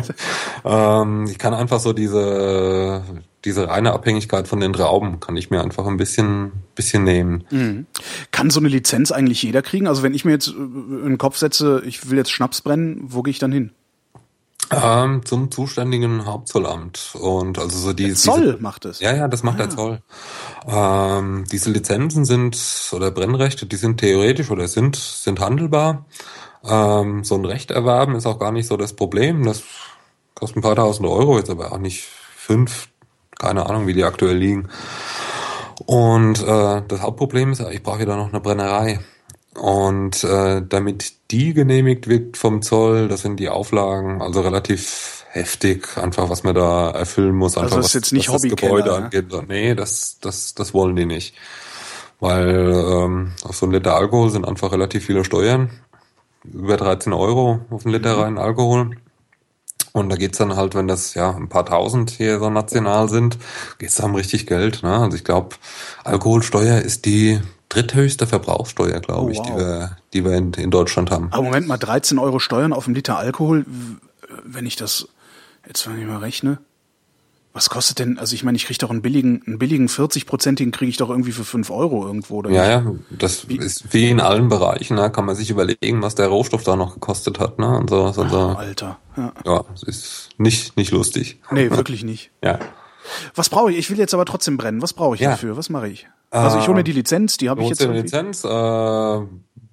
ähm, 1.04 1.26
ich 1.30 1.38
kann 1.38 1.54
einfach 1.54 1.80
so 1.80 1.94
diese 1.94 3.04
diese 3.46 3.68
reine 3.68 3.94
Abhängigkeit 3.94 4.48
von 4.48 4.60
den 4.60 4.74
Trauben 4.74 5.20
kann 5.20 5.38
ich 5.38 5.50
mir 5.50 5.62
einfach 5.62 5.86
ein 5.86 5.98
bisschen 5.98 6.52
bisschen 6.76 7.04
nehmen. 7.04 7.44
Mhm. 7.50 7.86
Kann 8.32 8.50
so 8.50 8.60
eine 8.60 8.70
Lizenz 8.70 9.12
eigentlich 9.12 9.44
jeder 9.44 9.62
kriegen? 9.62 9.88
Also 9.88 10.04
wenn 10.04 10.14
ich 10.14 10.26
mir 10.26 10.32
jetzt 10.32 10.48
äh, 10.48 10.52
in 10.52 11.04
den 11.04 11.18
Kopf 11.18 11.38
setze, 11.38 11.82
ich 11.86 12.10
will 12.10 12.18
jetzt 12.18 12.32
Schnaps 12.32 12.62
brennen, 12.62 13.02
wo 13.04 13.22
gehe 13.24 13.32
ich 13.32 13.40
dann 13.40 13.52
hin? 13.52 13.72
Ähm, 14.70 15.26
zum 15.26 15.50
zuständigen 15.50 16.26
Hauptzollamt. 16.26 17.14
Und 17.14 17.58
also 17.58 17.78
so 17.78 17.94
die, 17.94 18.08
der 18.08 18.16
Zoll 18.16 18.42
diese, 18.42 18.58
macht 18.58 18.86
es. 18.86 19.00
Ja, 19.00 19.16
ja, 19.16 19.28
das 19.28 19.44
macht 19.44 19.60
ah. 19.60 19.64
der 19.66 19.70
Zoll. 19.70 20.02
Ähm, 20.68 21.46
diese 21.50 21.72
Lizenzen 21.72 22.26
sind, 22.26 22.58
oder 22.92 23.12
Brennrechte, 23.12 23.66
die 23.66 23.78
sind 23.78 24.00
theoretisch 24.00 24.52
oder 24.52 24.68
sind, 24.68 24.98
sind 24.98 25.40
handelbar. 25.40 26.06
Ähm, 26.66 27.24
so 27.24 27.36
ein 27.36 27.46
Recht 27.46 27.72
erwerben 27.72 28.16
ist 28.16 28.26
auch 28.26 28.40
gar 28.40 28.52
nicht 28.52 28.68
so 28.68 28.76
das 28.76 28.94
Problem. 28.94 29.46
Das 29.46 29.64
kostet 30.36 30.58
ein 30.58 30.62
paar 30.62 30.76
tausend 30.76 31.08
Euro, 31.08 31.38
jetzt 31.38 31.50
aber 31.50 31.72
auch 31.72 31.78
nicht 31.78 32.06
fünf, 32.36 32.90
keine 33.40 33.68
Ahnung, 33.68 33.88
wie 33.88 33.94
die 33.94 34.04
aktuell 34.04 34.38
liegen. 34.38 34.70
Und 35.86 36.42
äh, 36.42 36.82
das 36.88 37.02
Hauptproblem 37.02 37.52
ist, 37.52 37.62
ich 37.72 37.84
brauche 37.84 38.00
wieder 38.00 38.16
noch 38.16 38.30
eine 38.30 38.40
Brennerei. 38.40 39.00
Und 39.56 40.24
äh, 40.24 40.62
damit 40.68 41.14
die 41.32 41.54
genehmigt 41.54 42.08
wird 42.08 42.38
vom 42.38 42.62
Zoll, 42.62 43.08
das 43.08 43.22
sind 43.22 43.40
die 43.40 43.50
Auflagen, 43.50 44.22
also 44.22 44.42
relativ 44.42 45.26
heftig, 45.32 45.98
einfach 45.98 46.30
was 46.30 46.44
man 46.44 46.56
da 46.56 46.92
erfüllen 46.92 47.36
muss, 47.36 47.58
einfach 47.58 47.78
also 47.78 47.86
was, 47.86 47.94
jetzt 47.94 48.14
nicht 48.14 48.30
was 48.30 48.44
das 48.44 48.52
Gebäude 48.52 48.90
ne? 48.90 48.96
angeht. 48.96 49.26
Nee, 49.48 49.76
das, 49.76 50.20
das, 50.22 50.54
das 50.54 50.74
wollen 50.74 50.96
die 50.96 51.06
nicht. 51.06 51.36
Weil 52.20 52.72
ähm, 52.72 53.34
auf 53.44 53.56
so 53.56 53.66
ein 53.66 53.72
Liter 53.72 53.96
Alkohol 53.96 54.30
sind 54.30 54.48
einfach 54.48 54.72
relativ 54.72 55.06
viele 55.06 55.24
Steuern. 55.24 55.70
Über 56.44 56.78
13 56.78 57.14
Euro 57.14 57.60
auf 57.70 57.86
einen 57.86 57.94
Liter 57.94 58.16
mhm. 58.16 58.22
reinen 58.22 58.38
Alkohol. 58.38 58.92
Und 59.98 60.10
da 60.10 60.16
geht's 60.16 60.38
dann 60.38 60.56
halt, 60.56 60.76
wenn 60.76 60.88
das 60.88 61.14
ja 61.14 61.36
ein 61.36 61.50
paar 61.50 61.66
tausend 61.66 62.12
hier 62.12 62.40
so 62.40 62.50
national 62.50 63.10
sind, 63.10 63.38
geht's 63.80 63.96
da 63.96 64.06
um 64.06 64.16
richtig 64.16 64.48
Geld. 64.48 64.84
Ne? 64.84 64.98
Also 64.98 65.18
ich 65.18 65.24
glaube, 65.24 65.56
Alkoholsteuer 66.04 66.80
ist 66.80 67.06
die 67.06 67.42
dritthöchste 67.70 68.28
Verbrauchssteuer, 68.28 69.00
glaube 69.00 69.28
oh, 69.28 69.30
ich, 69.30 69.38
wow. 69.40 69.48
die 69.48 69.56
wir, 69.56 69.98
die 70.14 70.26
wir 70.26 70.34
in, 70.34 70.54
in 70.54 70.72
Deutschland 70.72 71.12
haben. 71.12 71.30
Aber 71.32 71.44
Moment 71.44 71.68
mal, 71.68 71.78
13 71.78 72.20
Euro 72.20 72.40
Steuern 72.40 72.74
auf 72.74 72.88
einen 72.88 72.96
Liter 72.96 73.18
Alkohol, 73.18 73.66
wenn 74.44 74.66
ich 74.66 74.76
das 74.76 75.08
jetzt 75.68 75.88
wenn 75.88 76.00
ich 76.00 76.08
mal 76.08 76.18
rechne. 76.18 76.60
Was 77.58 77.72
kostet 77.72 77.98
denn, 77.98 78.20
also 78.20 78.36
ich 78.36 78.44
meine, 78.44 78.56
ich 78.56 78.68
kriege 78.68 78.78
doch 78.78 78.92
einen 78.92 79.02
billigen, 79.02 79.42
einen 79.48 79.58
billigen 79.58 79.88
40-prozentigen 79.88 80.70
kriege 80.70 80.92
ich 80.92 80.98
doch 80.98 81.10
irgendwie 81.10 81.32
für 81.32 81.44
5 81.44 81.72
Euro 81.72 82.06
irgendwo, 82.06 82.36
oder? 82.36 82.52
Ja, 82.52 82.70
ja, 82.70 82.86
das 83.10 83.50
wie? 83.50 83.58
ist 83.58 83.92
wie 83.96 84.12
in 84.12 84.20
allen 84.20 84.48
Bereichen, 84.48 84.96
da 84.96 85.06
ne? 85.06 85.12
kann 85.12 85.26
man 85.26 85.36
sich 85.36 85.50
überlegen, 85.50 86.04
was 86.04 86.14
der 86.14 86.28
Rohstoff 86.28 86.62
da 86.62 86.76
noch 86.76 86.94
gekostet 86.94 87.40
hat, 87.40 87.58
ne? 87.58 87.80
Und 87.80 87.90
so, 87.90 88.12
so, 88.12 88.28
so. 88.28 88.38
Oh, 88.38 88.60
Alter. 88.60 89.00
Ja, 89.18 89.34
ja 89.44 89.66
ist 89.88 90.30
nicht, 90.38 90.78
nicht 90.78 90.92
lustig. 90.92 91.42
Nee, 91.50 91.72
wirklich 91.72 92.04
nicht. 92.04 92.30
ja. 92.44 92.60
Was 93.34 93.50
brauche 93.50 93.72
ich? 93.72 93.80
Ich 93.80 93.90
will 93.90 93.98
jetzt 93.98 94.14
aber 94.14 94.26
trotzdem 94.26 94.58
brennen. 94.58 94.84
Was 94.84 94.94
brauche 94.94 95.16
ich 95.16 95.22
ja. 95.22 95.32
dafür? 95.32 95.58
Was 95.58 95.72
mache 95.72 95.88
ich? 95.88 96.08
Also 96.30 96.60
ich 96.60 96.68
hole 96.68 96.78
mir 96.78 96.84
die 96.84 96.92
Lizenz, 96.92 97.38
die 97.38 97.50
habe 97.50 97.64
ich 97.64 97.70
jetzt. 97.70 97.82
Eine 97.82 98.02
Lizenz, 98.02 98.44
äh, 98.44 98.48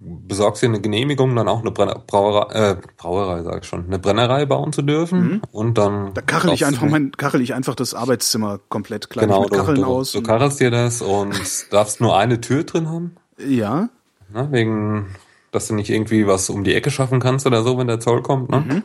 besorgst 0.04 0.62
dir 0.62 0.66
eine 0.66 0.80
Genehmigung, 0.80 1.34
dann 1.34 1.48
auch 1.48 1.60
eine 1.60 1.70
Brenner 1.70 2.02
Brauerei, 2.06 2.70
äh, 2.70 2.76
Brauerei 2.96 3.42
sag 3.42 3.62
ich 3.62 3.68
schon, 3.68 3.86
eine 3.86 3.98
Brennerei 3.98 4.46
bauen 4.46 4.72
zu 4.72 4.82
dürfen 4.82 5.20
mhm. 5.20 5.42
und 5.50 5.78
dann. 5.78 6.12
Da 6.14 6.20
kachel 6.20 6.52
ich 6.52 6.66
einfach 6.66 6.86
mein, 6.88 7.12
kachel 7.12 7.40
ich 7.40 7.54
einfach 7.54 7.74
das 7.74 7.94
Arbeitszimmer 7.94 8.60
komplett 8.68 9.10
klein 9.10 9.28
genau, 9.28 9.42
mit 9.42 9.52
Kacheln 9.52 9.76
du, 9.80 9.84
aus. 9.84 10.12
Du 10.12 10.22
kachelst 10.22 10.60
dir 10.60 10.70
das 10.70 11.02
und 11.02 11.34
darfst 11.70 12.00
nur 12.00 12.16
eine 12.16 12.40
Tür 12.40 12.64
drin 12.64 12.88
haben. 12.88 13.16
Ja. 13.38 13.88
Na, 14.32 14.50
wegen, 14.52 15.14
dass 15.50 15.68
du 15.68 15.74
nicht 15.74 15.90
irgendwie 15.90 16.26
was 16.26 16.50
um 16.50 16.64
die 16.64 16.74
Ecke 16.74 16.90
schaffen 16.90 17.20
kannst 17.20 17.46
oder 17.46 17.62
so, 17.62 17.78
wenn 17.78 17.86
der 17.86 18.00
Zoll 18.00 18.22
kommt, 18.22 18.50
ne? 18.50 18.60
Mhm. 18.60 18.82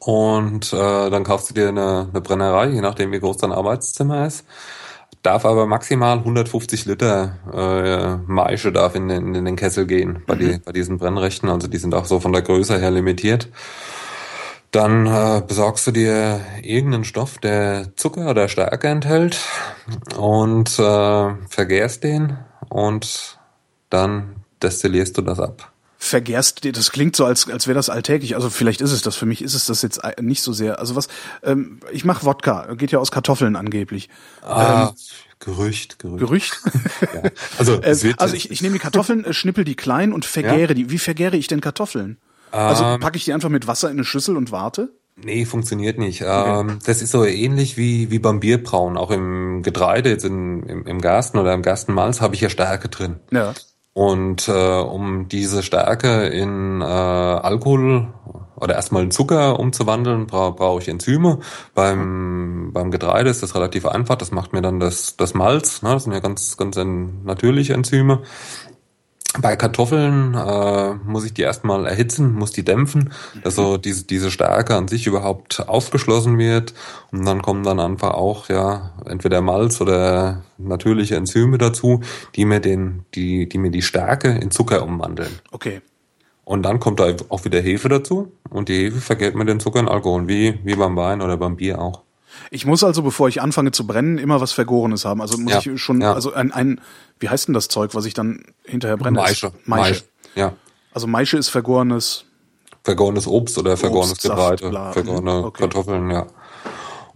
Und 0.00 0.72
äh, 0.74 1.10
dann 1.10 1.24
kaufst 1.24 1.50
du 1.50 1.54
dir 1.54 1.68
eine, 1.68 2.08
eine 2.10 2.20
Brennerei, 2.20 2.68
je 2.68 2.80
nachdem 2.80 3.10
wie 3.12 3.20
groß 3.20 3.38
dein 3.38 3.52
Arbeitszimmer 3.52 4.26
ist 4.26 4.44
darf 5.28 5.44
aber 5.44 5.66
maximal 5.66 6.16
150 6.16 6.86
Liter 6.86 7.36
äh, 7.52 8.16
Maische 8.32 8.72
darf 8.72 8.94
in 8.94 9.08
den, 9.08 9.34
in 9.34 9.44
den 9.44 9.56
Kessel 9.56 9.86
gehen 9.86 10.22
bei, 10.26 10.36
mhm. 10.36 10.38
die, 10.38 10.58
bei 10.64 10.72
diesen 10.72 10.96
Brennrechten. 10.96 11.50
Also 11.50 11.68
die 11.68 11.76
sind 11.76 11.94
auch 11.94 12.06
so 12.06 12.18
von 12.18 12.32
der 12.32 12.40
Größe 12.40 12.78
her 12.78 12.90
limitiert. 12.90 13.50
Dann 14.70 15.06
äh, 15.06 15.42
besorgst 15.46 15.86
du 15.86 15.90
dir 15.90 16.40
irgendeinen 16.62 17.04
Stoff, 17.04 17.36
der 17.36 17.94
Zucker 17.96 18.30
oder 18.30 18.48
Stärke 18.48 18.88
enthält 18.88 19.38
und 20.16 20.78
äh, 20.78 21.34
vergärst 21.50 22.04
den 22.04 22.38
und 22.70 23.38
dann 23.90 24.36
destillierst 24.62 25.18
du 25.18 25.22
das 25.22 25.40
ab 25.40 25.70
vergärst, 25.98 26.64
das 26.64 26.92
klingt 26.92 27.16
so, 27.16 27.24
als, 27.24 27.50
als 27.50 27.66
wäre 27.66 27.74
das 27.74 27.90
alltäglich. 27.90 28.36
Also 28.36 28.50
vielleicht 28.50 28.80
ist 28.80 28.92
es 28.92 29.02
das. 29.02 29.16
Für 29.16 29.26
mich 29.26 29.42
ist 29.42 29.54
es 29.54 29.66
das 29.66 29.82
jetzt 29.82 30.00
nicht 30.20 30.42
so 30.42 30.52
sehr. 30.52 30.78
Also 30.78 30.94
was, 30.94 31.08
ähm, 31.42 31.80
ich 31.92 32.04
mache 32.04 32.24
Wodka, 32.24 32.74
geht 32.74 32.92
ja 32.92 33.00
aus 33.00 33.10
Kartoffeln 33.10 33.56
angeblich. 33.56 34.08
Ah, 34.42 34.90
ähm, 34.90 34.96
Gerücht, 35.40 35.98
Gerücht. 35.98 36.20
Gerücht? 36.20 36.60
ja. 37.14 37.30
Also, 37.58 37.74
ähm, 37.82 38.14
also 38.16 38.34
ich, 38.34 38.50
ich 38.50 38.62
nehme 38.62 38.74
die 38.74 38.78
Kartoffeln, 38.78 39.24
äh, 39.24 39.32
schnippel 39.32 39.64
die 39.64 39.74
klein 39.74 40.12
und 40.12 40.24
vergäre 40.24 40.68
ja? 40.68 40.74
die. 40.74 40.90
Wie 40.90 40.98
vergäre 40.98 41.36
ich 41.36 41.48
denn 41.48 41.60
Kartoffeln? 41.60 42.18
Also 42.52 42.84
ähm, 42.84 43.00
packe 43.00 43.16
ich 43.16 43.24
die 43.24 43.32
einfach 43.32 43.50
mit 43.50 43.66
Wasser 43.66 43.90
in 43.90 43.96
eine 43.96 44.04
Schüssel 44.04 44.36
und 44.36 44.52
warte? 44.52 44.90
Nee, 45.16 45.44
funktioniert 45.44 45.98
nicht. 45.98 46.22
Okay. 46.22 46.60
Ähm, 46.60 46.78
das 46.86 47.02
ist 47.02 47.10
so 47.10 47.24
ähnlich 47.24 47.76
wie, 47.76 48.10
wie 48.10 48.20
beim 48.20 48.40
Bierbrauen. 48.40 48.96
Auch 48.96 49.10
im 49.10 49.62
Getreide, 49.62 50.10
jetzt 50.10 50.24
in, 50.24 50.62
im, 50.62 50.86
im 50.86 51.00
Gersten 51.00 51.38
oder 51.38 51.52
im 51.54 51.62
Gerstenmalz, 51.62 52.20
habe 52.20 52.36
ich 52.36 52.40
ja 52.40 52.48
Stärke 52.48 52.88
drin. 52.88 53.16
Ja. 53.32 53.52
Und 53.98 54.46
äh, 54.46 54.52
um 54.52 55.26
diese 55.26 55.64
Stärke 55.64 56.28
in 56.28 56.80
äh, 56.82 56.84
Alkohol 56.84 58.06
oder 58.54 58.76
erstmal 58.76 59.02
in 59.02 59.10
Zucker 59.10 59.58
umzuwandeln, 59.58 60.28
bra 60.28 60.50
brauche 60.50 60.80
ich 60.80 60.88
Enzyme. 60.88 61.40
Beim, 61.74 62.70
beim 62.72 62.92
Getreide 62.92 63.28
ist 63.28 63.42
das 63.42 63.56
relativ 63.56 63.86
einfach. 63.86 64.14
Das 64.14 64.30
macht 64.30 64.52
mir 64.52 64.62
dann 64.62 64.78
das, 64.78 65.16
das 65.16 65.34
Malz. 65.34 65.82
Ne? 65.82 65.90
Das 65.90 66.04
sind 66.04 66.12
ja 66.12 66.20
ganz, 66.20 66.56
ganz 66.56 66.76
natürliche 66.76 67.74
Enzyme. 67.74 68.22
Bei 69.40 69.56
Kartoffeln 69.56 70.34
äh, 70.34 70.94
muss 71.04 71.24
ich 71.24 71.34
die 71.34 71.42
erstmal 71.42 71.86
erhitzen, 71.86 72.34
muss 72.34 72.50
die 72.50 72.64
dämpfen, 72.64 73.12
dass 73.42 73.54
so 73.54 73.76
diese, 73.76 74.04
diese 74.04 74.30
Stärke 74.30 74.74
an 74.74 74.88
sich 74.88 75.06
überhaupt 75.06 75.68
aufgeschlossen 75.68 76.38
wird. 76.38 76.74
Und 77.12 77.24
dann 77.24 77.42
kommen 77.42 77.62
dann 77.62 77.80
einfach 77.80 78.14
auch 78.14 78.48
ja 78.48 78.92
entweder 79.04 79.40
Malz 79.40 79.80
oder 79.80 80.42
natürliche 80.58 81.16
Enzyme 81.16 81.58
dazu, 81.58 82.00
die 82.34 82.44
mir 82.44 82.60
den, 82.60 83.04
die, 83.14 83.48
die 83.48 83.58
mir 83.58 83.70
die 83.70 83.82
Stärke 83.82 84.28
in 84.28 84.50
Zucker 84.50 84.82
umwandeln. 84.82 85.38
Okay. 85.52 85.80
Und 86.44 86.62
dann 86.62 86.80
kommt 86.80 86.98
da 86.98 87.14
auch 87.28 87.44
wieder 87.44 87.60
Hefe 87.60 87.88
dazu 87.88 88.32
und 88.48 88.68
die 88.70 88.86
Hefe 88.86 89.00
vergeht 89.00 89.34
mir 89.34 89.44
den 89.44 89.60
Zucker 89.60 89.80
in 89.80 89.88
Alkohol, 89.88 90.28
wie, 90.28 90.58
wie 90.64 90.74
beim 90.74 90.96
Wein 90.96 91.20
oder 91.20 91.36
beim 91.36 91.56
Bier 91.56 91.78
auch. 91.78 92.02
Ich 92.50 92.66
muss 92.66 92.84
also, 92.84 93.02
bevor 93.02 93.28
ich 93.28 93.40
anfange 93.40 93.72
zu 93.72 93.86
brennen, 93.86 94.18
immer 94.18 94.40
was 94.40 94.52
Vergorenes 94.52 95.04
haben. 95.04 95.20
Also 95.20 95.38
muss 95.38 95.64
ja, 95.64 95.72
ich 95.72 95.80
schon, 95.80 96.00
ja. 96.00 96.12
also 96.12 96.32
ein, 96.32 96.52
ein, 96.52 96.80
wie 97.18 97.28
heißt 97.28 97.48
denn 97.48 97.54
das 97.54 97.68
Zeug, 97.68 97.94
was 97.94 98.04
ich 98.04 98.14
dann 98.14 98.42
hinterher 98.64 98.96
brenne? 98.96 99.20
Maische. 99.20 99.52
Maische. 99.64 99.90
Maische. 99.90 100.04
Ja. 100.34 100.52
Also 100.92 101.06
Maische 101.06 101.36
ist 101.38 101.48
vergorenes. 101.48 102.24
Vergorenes 102.84 103.26
Obst 103.26 103.58
oder 103.58 103.76
vergorenes 103.76 104.12
Obst, 104.12 104.22
Getreide, 104.22 104.72
Saft, 104.72 104.94
vergorene 104.94 105.44
okay. 105.44 105.62
Kartoffeln, 105.62 106.10
ja. 106.10 106.26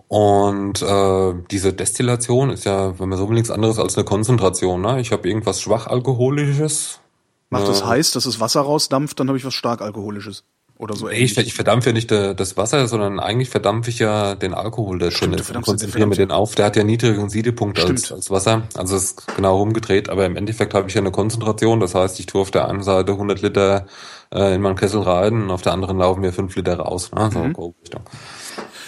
Und 0.09 0.83
äh, 0.83 1.35
diese 1.51 1.73
Destillation 1.73 2.51
ist 2.51 2.65
ja, 2.65 2.99
wenn 2.99 3.09
man 3.09 3.19
so 3.19 3.29
will, 3.29 3.35
nichts 3.35 3.51
anderes 3.51 3.79
als 3.79 3.97
eine 3.97 4.05
Konzentration. 4.05 4.83
Ne? 4.83 5.01
Ich 5.01 5.11
habe 5.11 5.27
irgendwas 5.27 5.63
schwach 5.63 5.87
alkoholisches. 5.87 7.01
Macht 7.49 7.69
das 7.69 7.85
heiß, 7.85 8.13
dass 8.13 8.27
es 8.27 8.39
Wasser 8.39 8.61
rausdampft, 8.61 9.19
dann 9.21 9.29
habe 9.29 9.39
ich 9.39 9.45
was 9.45 9.55
stark 9.55 9.81
alkoholisches 9.81 10.45
oder 10.83 10.97
so 10.97 11.09
ähnlich. 11.09 11.39
Ich, 11.39 11.47
ich 11.47 11.55
verdampfe 11.55 11.91
ja 11.91 11.93
nicht 11.93 12.11
das 12.11 12.57
Wasser, 12.57 12.89
sondern 12.89 13.21
eigentlich 13.21 13.49
verdampfe 13.49 13.91
ich 13.91 14.01
ja 14.01 14.35
den 14.35 14.53
Alkohol, 14.53 14.99
der 14.99 15.11
drin 15.11 15.33
ist. 15.33 15.55
Und 15.55 15.63
konzentriere 15.63 16.09
mir 16.09 16.17
den 16.17 16.33
auf. 16.33 16.57
Der 16.57 16.67
hat 16.67 16.77
ja 16.77 16.83
niedrigeren 16.83 17.31
Siedepunkt 17.31 17.79
als, 17.79 18.11
als 18.11 18.31
Wasser. 18.31 18.63
Also 18.75 18.97
es 18.97 19.05
ist 19.05 19.37
genau 19.37 19.59
rumgedreht. 19.59 20.11
Aber 20.11 20.27
im 20.27 20.37
Endeffekt 20.37 20.75
habe 20.75 20.89
ich 20.89 20.95
ja 20.95 21.01
eine 21.01 21.13
Konzentration. 21.13 21.79
Das 21.79 21.95
heißt, 21.95 22.19
ich 22.19 22.27
tue 22.27 22.41
auf 22.41 22.51
der 22.51 22.69
einen 22.69 22.83
Seite 22.83 23.13
100 23.13 23.41
Liter 23.41 23.87
äh, 24.35 24.55
in 24.55 24.61
meinen 24.61 24.77
Kessel 24.77 25.03
rein 25.03 25.43
und 25.43 25.51
auf 25.51 25.63
der 25.63 25.73
anderen 25.73 25.99
laufen 25.99 26.21
mir 26.21 26.33
5 26.33 26.55
Liter 26.57 26.77
raus. 26.77 27.13
Ne? 27.13 27.31
So 27.33 27.39
mhm. 27.39 27.75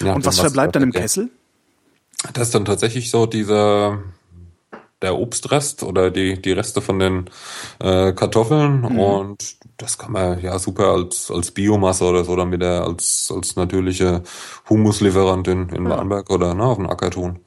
ja, 0.05 0.15
und 0.15 0.27
was 0.27 0.41
verbleibt 0.41 0.75
dann 0.75 0.83
im 0.83 0.93
Kessel? 0.93 1.31
Das 2.33 2.49
ist 2.49 2.55
dann 2.55 2.65
tatsächlich 2.65 3.11
so 3.11 3.27
diese 3.27 4.03
der 5.03 5.19
Obstrest 5.19 5.83
oder 5.83 6.11
die, 6.11 6.41
die 6.41 6.53
Reste 6.53 6.81
von 6.81 6.99
den 6.99 7.31
äh, 7.79 8.13
Kartoffeln 8.13 8.81
mhm. 8.81 8.99
und 8.99 9.57
das 9.77 9.99
kann 9.99 10.13
man 10.13 10.41
ja 10.41 10.59
super 10.59 10.89
als, 10.89 11.31
als 11.31 11.51
Biomasse 11.51 12.05
oder 12.05 12.25
so 12.25 12.37
dann 12.37 12.53
wieder 12.53 12.85
als, 12.85 13.33
als 13.35 13.57
natürliche 13.57 14.23
Humuslieferant 14.69 15.49
in, 15.49 15.69
in 15.71 15.87
ja. 15.87 16.03
Oder 16.29 16.55
ne, 16.55 16.65
auf 16.65 16.77
dem 16.77 16.89
Acker 16.89 17.11
tun. 17.11 17.41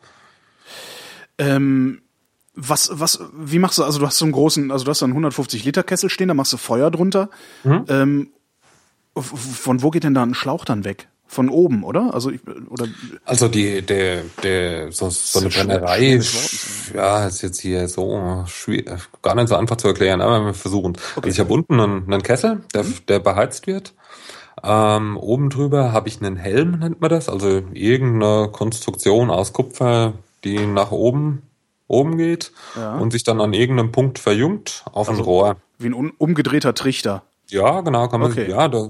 Ähm, 1.38 2.02
was, 2.56 2.90
was, 2.92 3.22
wie 3.34 3.60
machst 3.60 3.78
du, 3.78 3.84
also 3.84 4.00
du 4.00 4.08
hast 4.08 4.18
so 4.18 4.26
einen 4.26 4.32
großen, 4.32 4.72
also 4.72 4.84
du 4.84 4.92
hast 4.92 5.00
so 5.00 5.06
einen 5.06 5.14
150 5.14 5.64
Liter 5.64 5.84
Kessel 5.84 6.10
stehen, 6.10 6.28
da 6.28 6.34
machst 6.34 6.52
du 6.54 6.58
Feuer 6.58 6.92
drunter. 6.92 7.30
Mhm. 7.64 7.86
Ähm, 7.88 8.30
von 9.16 9.82
wo 9.82 9.90
geht 9.90 10.04
denn 10.04 10.14
da 10.14 10.24
ein 10.24 10.34
Schlauch 10.34 10.66
dann 10.66 10.84
weg? 10.84 11.08
Von 11.28 11.50
oben, 11.50 11.84
oder? 11.84 12.14
Also 12.14 12.32
ich, 12.32 12.40
oder 12.70 12.88
also 13.26 13.48
die 13.48 13.82
der 13.82 14.24
der 14.44 14.92
so, 14.92 15.10
so 15.10 15.40
eine 15.40 15.50
Brennerei, 15.50 16.20
ja, 16.94 17.28
ist 17.28 17.42
jetzt 17.42 17.60
hier 17.60 17.88
so 17.88 18.44
schwierig, 18.48 19.02
gar 19.22 19.36
nicht 19.36 19.50
so 19.50 19.56
einfach 19.56 19.76
zu 19.76 19.88
erklären, 19.90 20.22
aber 20.22 20.46
wir 20.46 20.54
versuchen. 20.54 20.94
Okay. 20.94 21.28
Also 21.28 21.30
ich 21.30 21.40
habe 21.40 21.54
unten 21.54 21.80
einen, 21.80 22.12
einen 22.12 22.24
Kessel, 22.24 22.62
der, 22.74 22.84
mhm. 22.84 22.96
der 23.08 23.20
beheizt 23.20 23.68
wird. 23.68 23.94
Ähm, 24.64 25.18
oben 25.18 25.50
drüber 25.50 25.92
habe 25.92 26.08
ich 26.10 26.22
einen 26.22 26.36
Helm, 26.36 26.80
nennt 26.80 27.02
man 27.02 27.10
das, 27.10 27.30
also 27.30 27.62
irgendeine 27.74 28.50
Konstruktion 28.52 29.30
aus 29.30 29.54
Kupfer, 29.54 30.14
die 30.44 30.66
nach 30.66 30.92
oben 30.92 31.44
oben 31.88 32.18
geht 32.18 32.52
ja. 32.76 32.98
und 32.98 33.12
sich 33.12 33.24
dann 33.24 33.40
an 33.40 33.54
irgendeinem 33.54 33.92
Punkt 33.92 34.20
verjüngt 34.20 34.84
auf 34.92 35.10
also, 35.10 35.22
ein 35.22 35.26
Rohr. 35.26 35.58
Wie 35.78 35.88
ein 35.88 35.94
umgedrehter 35.94 36.74
Trichter. 36.74 37.24
Ja, 37.50 37.82
genau, 37.82 38.08
kann 38.10 38.20
man, 38.20 38.32
okay. 38.32 38.50
ja, 38.50 38.68
da, 38.68 38.90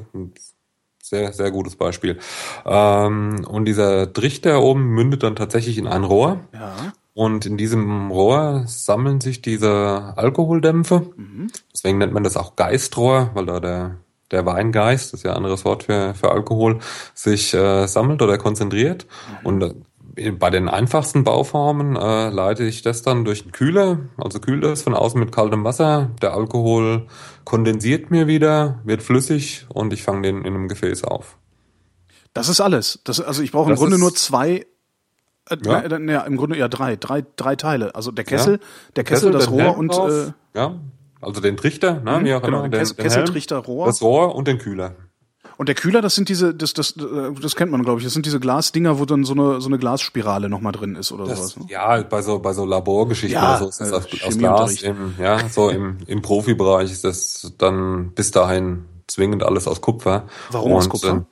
sehr, 1.09 1.33
sehr 1.33 1.51
gutes 1.51 1.75
Beispiel. 1.75 2.19
Ähm, 2.65 3.45
und 3.47 3.65
dieser 3.65 4.11
Trichter 4.11 4.61
oben 4.61 4.87
mündet 4.87 5.23
dann 5.23 5.35
tatsächlich 5.35 5.77
in 5.77 5.87
ein 5.87 6.03
Rohr. 6.03 6.39
Ja. 6.53 6.93
Und 7.13 7.47
in 7.47 7.57
diesem 7.57 8.11
Rohr 8.11 8.63
sammeln 8.67 9.21
sich 9.21 9.41
diese 9.41 10.13
Alkoholdämpfe. 10.15 11.09
Mhm. 11.15 11.47
Deswegen 11.73 11.97
nennt 11.97 12.13
man 12.13 12.23
das 12.23 12.37
auch 12.37 12.55
Geistrohr, 12.55 13.31
weil 13.33 13.47
da 13.47 13.59
der, 13.59 13.95
der 14.29 14.45
Weingeist, 14.45 15.13
das 15.13 15.21
ist 15.21 15.23
ja 15.23 15.31
ein 15.31 15.37
anderes 15.37 15.65
Wort 15.65 15.83
für, 15.83 16.13
für 16.13 16.29
Alkohol, 16.31 16.77
sich 17.15 17.55
äh, 17.55 17.87
sammelt 17.87 18.21
oder 18.21 18.37
konzentriert. 18.37 19.07
Mhm. 19.41 19.47
Und 19.47 19.61
äh, 20.15 20.31
bei 20.31 20.49
den 20.49 20.67
einfachsten 20.67 21.23
Bauformen 21.23 21.95
äh, 21.95 22.29
leite 22.29 22.63
ich 22.63 22.81
das 22.81 23.01
dann 23.01 23.25
durch 23.25 23.43
einen 23.43 23.51
Kühler, 23.51 23.99
also 24.17 24.39
kühle 24.39 24.69
das 24.69 24.83
von 24.83 24.93
außen 24.93 25.19
mit 25.19 25.31
kaltem 25.31 25.63
Wasser. 25.63 26.09
Der 26.21 26.33
Alkohol 26.33 27.07
kondensiert 27.47 28.11
mir 28.11 28.27
wieder, 28.27 28.81
wird 28.83 29.01
flüssig 29.01 29.67
und 29.69 29.93
ich 29.93 30.03
fange 30.03 30.23
den 30.23 30.39
in 30.39 30.53
einem 30.53 30.67
Gefäß 30.67 31.05
auf. 31.05 31.37
Das 32.33 32.49
ist 32.49 32.59
alles. 32.59 32.99
Das, 33.05 33.21
also 33.21 33.41
ich 33.41 33.53
brauche 33.53 33.71
im 33.71 33.77
Grunde 33.77 33.97
nur 33.97 34.13
zwei, 34.13 34.65
äh, 35.49 35.57
ja. 35.63 35.79
Äh, 35.79 36.11
ja. 36.11 36.21
im 36.23 36.35
Grunde 36.35 36.57
ja 36.57 36.67
drei, 36.67 36.97
drei, 36.97 37.23
drei 37.37 37.55
Teile. 37.55 37.95
Also 37.95 38.11
der 38.11 38.25
Kessel, 38.25 38.55
ja. 38.55 38.59
der 38.97 39.05
Kessel, 39.05 39.31
Kessel 39.31 39.39
das 39.39 39.49
Rohr 39.49 39.77
und 39.77 39.93
äh, 39.93 40.33
ja, 40.59 40.77
also 41.21 41.39
den 41.39 41.55
Trichter, 41.55 42.01
ne, 42.01 42.19
mhm, 42.19 42.25
wie 42.25 42.33
auch 42.33 42.41
genau, 42.41 42.57
immer, 42.57 42.69
den, 42.69 42.79
Kessel, 42.79 42.95
den 42.97 43.03
Kesseltrichter, 43.03 43.57
Rohr, 43.59 43.85
das 43.85 44.01
Rohr 44.01 44.35
und 44.35 44.49
den 44.49 44.57
Kühler. 44.57 44.95
Und 45.57 45.69
der 45.69 45.75
Kühler, 45.75 46.01
das 46.01 46.13
sind 46.13 46.29
diese, 46.29 46.53
das, 46.53 46.73
das, 46.73 46.93
das 47.41 47.55
kennt 47.55 47.71
man, 47.71 47.83
glaube 47.83 47.99
ich, 47.99 48.05
das 48.05 48.13
sind 48.13 48.25
diese 48.25 48.39
Glasdinger, 48.39 48.99
wo 48.99 49.05
dann 49.05 49.23
so 49.23 49.33
eine, 49.33 49.59
so 49.59 49.67
eine 49.67 49.79
Glasspirale 49.79 50.49
nochmal 50.49 50.71
drin 50.71 50.95
ist 50.95 51.11
oder 51.11 51.25
das, 51.25 51.37
sowas. 51.37 51.57
Ne? 51.57 51.65
Ja, 51.69 52.01
bei 52.03 52.21
so, 52.21 52.39
bei 52.39 52.53
so 52.53 52.65
Laborgeschichten 52.65 53.41
ja, 53.41 53.57
oder 53.57 53.59
so 53.59 53.69
ist 53.69 53.79
das 53.79 53.91
äh, 53.91 54.23
aus, 54.23 54.37
Glas. 54.37 54.81
Im, 54.83 55.15
ja, 55.19 55.49
so 55.49 55.69
im, 55.69 55.97
im 56.05 56.21
Profibereich 56.21 56.91
ist 56.91 57.03
das 57.03 57.53
dann 57.57 58.11
bis 58.11 58.29
dahin 58.31 58.85
zwingend 59.07 59.43
alles 59.43 59.67
aus 59.67 59.81
Kupfer. 59.81 60.27
Warum 60.51 60.73
Und, 60.73 60.77
aus 60.77 60.89
Kupfer? 60.89 61.25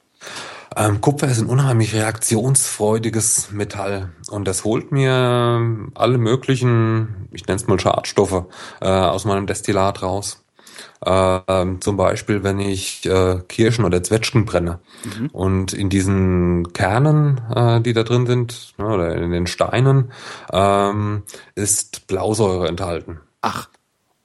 Ähm, 0.76 1.00
Kupfer 1.02 1.28
ist 1.28 1.40
ein 1.40 1.48
unheimlich 1.48 1.94
reaktionsfreudiges 1.94 3.52
Metall 3.52 4.10
und 4.30 4.46
das 4.46 4.64
holt 4.66 4.92
mir 4.92 5.90
alle 5.94 6.18
möglichen, 6.18 7.30
ich 7.32 7.48
nenne 7.48 7.58
es 7.58 7.68
mal 7.68 7.80
Schadstoffe, 7.80 8.46
äh, 8.82 8.88
aus 8.88 9.24
meinem 9.24 9.48
Destillat 9.48 10.02
raus. 10.02 10.45
Ähm, 11.04 11.82
zum 11.82 11.98
Beispiel, 11.98 12.44
wenn 12.44 12.60
ich 12.60 13.06
äh, 13.06 13.40
Kirschen 13.48 13.86
oder 13.86 14.04
Zwetschgen 14.04 14.46
brenne. 14.46 14.80
Mhm. 15.04 15.28
Und 15.28 15.74
in 15.74 15.90
diesen 15.90 16.74
Kernen, 16.74 17.42
äh, 17.54 17.82
die 17.82 17.94
da 17.94 18.04
drin 18.04 18.26
sind, 18.26 18.74
ne, 18.78 18.86
oder 18.86 19.16
in 19.16 19.32
den 19.32 19.48
Steinen, 19.48 20.12
ähm, 20.52 21.24
ist 21.56 22.08
Blausäure 22.08 22.68
enthalten. 22.68 23.20
Ach. 23.42 23.70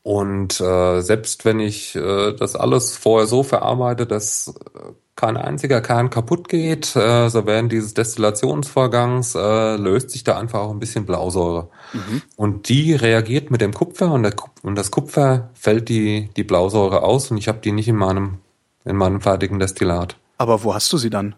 Und 0.03 0.61
äh, 0.61 1.03
selbst 1.03 1.45
wenn 1.45 1.61
ich 1.61 1.95
äh, 1.95 2.33
das 2.33 2.57
alles 2.57 2.97
vorher 2.97 3.27
so 3.27 3.43
verarbeite, 3.43 4.07
dass 4.07 4.55
äh, 4.75 4.93
kein 5.15 5.37
einziger 5.37 5.83
Kern 5.83 6.09
kaputt 6.09 6.49
geht, 6.49 6.97
äh, 6.97 7.29
so 7.29 7.45
während 7.45 7.71
dieses 7.71 7.93
Destillationsvorgangs 7.93 9.35
äh, 9.35 9.77
löst 9.77 10.11
sich 10.11 10.25
da 10.25 10.39
einfach 10.39 10.61
auch 10.61 10.71
ein 10.71 10.79
bisschen 10.79 11.05
Blausäure. 11.05 11.69
Mhm. 11.93 12.23
Und 12.37 12.69
die 12.71 12.95
reagiert 12.95 13.51
mit 13.51 13.61
dem 13.61 13.75
Kupfer 13.75 14.11
und, 14.13 14.23
der, 14.23 14.35
und 14.63 14.77
das 14.77 14.91
Kupfer 14.91 15.51
fällt 15.53 15.91
die, 15.91 16.31
die 16.35 16.45
Blausäure 16.45 17.03
aus 17.03 17.31
und 17.31 17.37
ich 17.37 17.49
habe 17.49 17.59
die 17.63 17.73
nicht 17.73 17.89
in 17.89 17.97
meinem, 17.97 18.39
in 18.87 18.97
meinem 18.97 19.21
fertigen 19.21 19.59
Destillat. 19.59 20.17
Aber 20.39 20.65
wo 20.65 20.73
hast 20.73 20.91
du 20.95 20.97
sie 20.97 21.11
dann? 21.11 21.35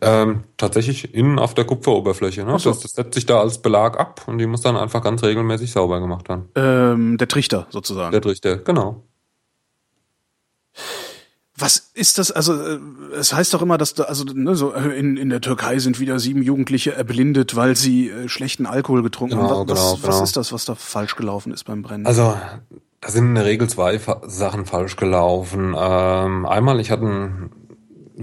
Ähm, 0.00 0.44
tatsächlich 0.56 1.14
innen 1.14 1.38
auf 1.38 1.54
der 1.54 1.64
Kupferoberfläche. 1.64 2.44
Ne? 2.44 2.58
So. 2.58 2.70
Das, 2.70 2.80
das, 2.80 2.92
setzt 2.92 3.14
sich 3.14 3.26
da 3.26 3.40
als 3.40 3.58
Belag 3.58 3.98
ab 3.98 4.22
und 4.26 4.38
die 4.38 4.46
muss 4.46 4.62
dann 4.62 4.76
einfach 4.76 5.02
ganz 5.02 5.22
regelmäßig 5.22 5.72
sauber 5.72 6.00
gemacht 6.00 6.28
werden. 6.28 6.48
Ähm, 6.54 7.18
der 7.18 7.28
Trichter 7.28 7.66
sozusagen. 7.70 8.12
Der 8.12 8.22
Trichter, 8.22 8.56
genau. 8.58 9.02
Was 11.56 11.90
ist 11.92 12.16
das? 12.16 12.32
Also 12.32 12.54
äh, 12.54 12.78
es 13.18 13.34
heißt 13.34 13.52
doch 13.52 13.60
immer, 13.60 13.76
dass 13.76 13.92
da, 13.92 14.04
also 14.04 14.24
ne, 14.24 14.54
so 14.54 14.72
äh, 14.72 14.98
in, 14.98 15.18
in 15.18 15.28
der 15.28 15.42
Türkei 15.42 15.78
sind 15.78 16.00
wieder 16.00 16.18
sieben 16.18 16.42
Jugendliche 16.42 16.94
erblindet, 16.94 17.54
weil 17.54 17.76
sie 17.76 18.08
äh, 18.08 18.28
schlechten 18.28 18.64
Alkohol 18.64 19.02
getrunken 19.02 19.36
genau, 19.36 19.50
haben. 19.50 19.68
Was, 19.68 19.78
genau, 19.78 19.92
was, 19.92 20.02
genau. 20.02 20.22
ist 20.22 20.36
das, 20.38 20.52
was 20.52 20.64
da 20.64 20.74
falsch 20.74 21.16
gelaufen 21.16 21.52
ist 21.52 21.64
beim 21.64 21.82
Brennen? 21.82 22.06
Also 22.06 22.34
da 23.02 23.10
sind 23.10 23.26
in 23.26 23.34
der 23.34 23.44
Regel 23.44 23.68
zwei 23.68 24.00
Sachen 24.26 24.64
falsch 24.64 24.96
gelaufen. 24.96 25.74
Ähm, 25.78 26.46
einmal, 26.46 26.80
ich 26.80 26.90
hatte 26.90 27.04
ein 27.04 27.50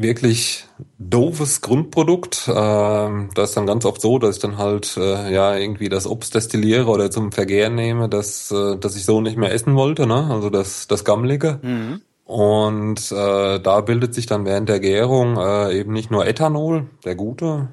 wirklich 0.02 0.66
doofes 1.00 1.62
Grundprodukt. 1.62 2.50
Ähm, 2.54 3.30
das 3.36 3.50
ist 3.50 3.58
dann 3.58 3.66
ganz 3.66 3.86
oft 3.86 4.02
so, 4.02 4.20
dass 4.20 4.36
ich 4.36 4.42
dann 4.42 4.58
halt 4.58 4.98
äh, 4.98 5.34
ja 5.34 5.56
irgendwie 5.56 5.90
das 5.90 6.08
Obst 6.08 6.36
destilliere 6.36 6.88
oder 6.88 7.12
zum 7.12 7.32
Vergären 7.32 7.76
nehme, 7.76 8.10
das, 8.10 8.52
äh, 8.52 8.78
das 8.78 8.96
ich 8.96 9.06
so 9.06 9.22
nicht 9.22 9.38
mehr 9.38 9.52
essen 9.52 9.76
wollte, 9.76 10.08
ne? 10.08 10.28
Also 10.30 10.50
das, 10.50 10.88
das 10.88 11.04
Gammelige. 11.04 11.60
Mhm. 11.62 12.02
Und 12.26 13.12
äh, 13.12 13.60
da 13.60 13.82
bildet 13.82 14.14
sich 14.14 14.26
dann 14.26 14.46
während 14.46 14.68
der 14.68 14.80
Gärung 14.80 15.38
äh, 15.38 15.80
eben 15.80 15.94
nicht 15.94 16.12
nur 16.12 16.28
Ethanol, 16.28 16.88
der 17.06 17.16
gute, 17.16 17.70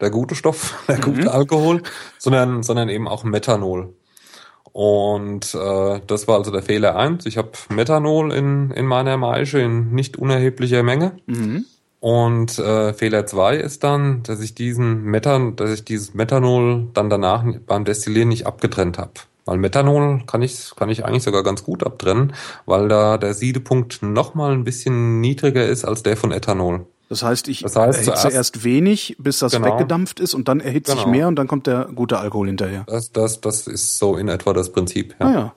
der 0.00 0.10
gute 0.10 0.34
Stoff, 0.34 0.82
der 0.88 0.96
mhm. 0.96 1.02
gute 1.02 1.32
Alkohol, 1.32 1.82
sondern, 2.18 2.62
sondern 2.62 2.88
eben 2.88 3.06
auch 3.06 3.24
Methanol. 3.24 3.94
Und 4.72 5.54
äh, 5.54 6.00
das 6.06 6.28
war 6.28 6.38
also 6.38 6.50
der 6.50 6.62
Fehler 6.62 6.96
eins. 6.96 7.26
Ich 7.26 7.36
habe 7.36 7.50
Methanol 7.68 8.32
in, 8.32 8.70
in 8.70 8.86
meiner 8.86 9.16
Maische 9.16 9.60
in 9.60 9.92
nicht 9.92 10.16
unerheblicher 10.16 10.82
Menge. 10.82 11.12
Mhm. 11.26 11.66
Und 12.00 12.58
äh, 12.58 12.94
Fehler 12.94 13.26
zwei 13.26 13.56
ist 13.56 13.84
dann, 13.84 14.22
dass 14.24 14.40
ich 14.40 14.54
diesen 14.54 15.04
Methan, 15.04 15.54
dass 15.54 15.70
ich 15.70 15.84
dieses 15.84 16.14
Methanol 16.14 16.88
dann 16.94 17.10
danach 17.10 17.44
beim 17.66 17.84
Destillieren 17.84 18.28
nicht 18.28 18.46
abgetrennt 18.46 18.98
habe. 18.98 19.12
Weil 19.44 19.58
Methanol 19.58 20.22
kann 20.26 20.42
ich, 20.42 20.72
kann 20.76 20.88
ich 20.88 21.04
eigentlich 21.04 21.22
sogar 21.22 21.42
ganz 21.42 21.64
gut 21.64 21.84
abtrennen, 21.84 22.32
weil 22.64 22.88
da 22.88 23.18
der 23.18 23.34
Siedepunkt 23.34 24.02
nochmal 24.02 24.52
ein 24.52 24.64
bisschen 24.64 25.20
niedriger 25.20 25.66
ist 25.66 25.84
als 25.84 26.02
der 26.02 26.16
von 26.16 26.32
Ethanol. 26.32 26.86
Das 27.12 27.22
heißt, 27.22 27.48
ich 27.48 27.60
das 27.60 27.76
heißt, 27.76 28.08
erhitze 28.08 28.30
erst 28.30 28.64
wenig, 28.64 29.16
bis 29.18 29.40
das 29.40 29.52
genau, 29.52 29.66
weggedampft 29.66 30.18
ist 30.18 30.32
und 30.32 30.48
dann 30.48 30.60
erhitze 30.60 30.92
genau. 30.92 31.02
ich 31.02 31.08
mehr 31.08 31.28
und 31.28 31.36
dann 31.36 31.46
kommt 31.46 31.66
der 31.66 31.90
gute 31.94 32.18
Alkohol 32.18 32.46
hinterher. 32.46 32.84
Das, 32.86 33.12
das, 33.12 33.42
das 33.42 33.66
ist 33.66 33.98
so 33.98 34.16
in 34.16 34.28
etwa 34.28 34.54
das 34.54 34.72
Prinzip. 34.72 35.14
Ja. 35.20 35.26
Ah, 35.26 35.32
ja. 35.34 35.54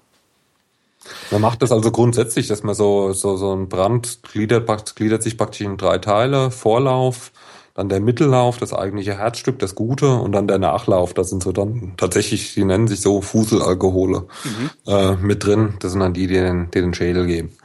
Man 1.32 1.40
macht 1.40 1.62
das 1.62 1.72
also 1.72 1.92
grundsätzlich, 1.92 2.50
dass 2.50 2.64
man 2.64 2.76
so, 2.76 3.14
so, 3.14 3.38
so 3.38 3.56
ein 3.56 3.70
Brand 3.70 4.20
gliedert, 4.24 4.98
gliedert 4.98 5.24
sich 5.24 5.38
praktisch 5.38 5.62
in 5.62 5.78
drei 5.78 5.98
Teile. 5.98 6.52
Vorlauf, 6.52 7.32
dann 7.74 7.88
der 7.88 8.02
Mittellauf, 8.02 8.58
das 8.58 8.74
eigentliche 8.74 9.18
Herzstück, 9.18 9.58
das 9.60 9.76
Gute, 9.76 10.14
und 10.16 10.34
dann 10.34 10.50
der 10.50 10.60
Nachlauf. 10.60 11.14
Das 11.14 11.30
sind 11.30 11.42
so 11.42 11.54
dann 11.54 11.94
tatsächlich, 11.96 12.54
die 12.54 12.66
nennen 12.66 12.90
sich 12.90 13.00
so 13.00 13.22
Fuselalkohole 13.22 14.26
mhm. 14.44 14.70
äh, 14.88 15.16
mit 15.16 15.46
drin. 15.46 15.76
Das 15.80 15.94
sind 15.94 16.02
dann 16.02 16.14
die, 16.14 16.28
die 16.28 16.34
den, 16.34 16.70
die 16.72 16.82
den 16.82 16.94
Schädel 16.94 17.26
geben. 17.28 17.56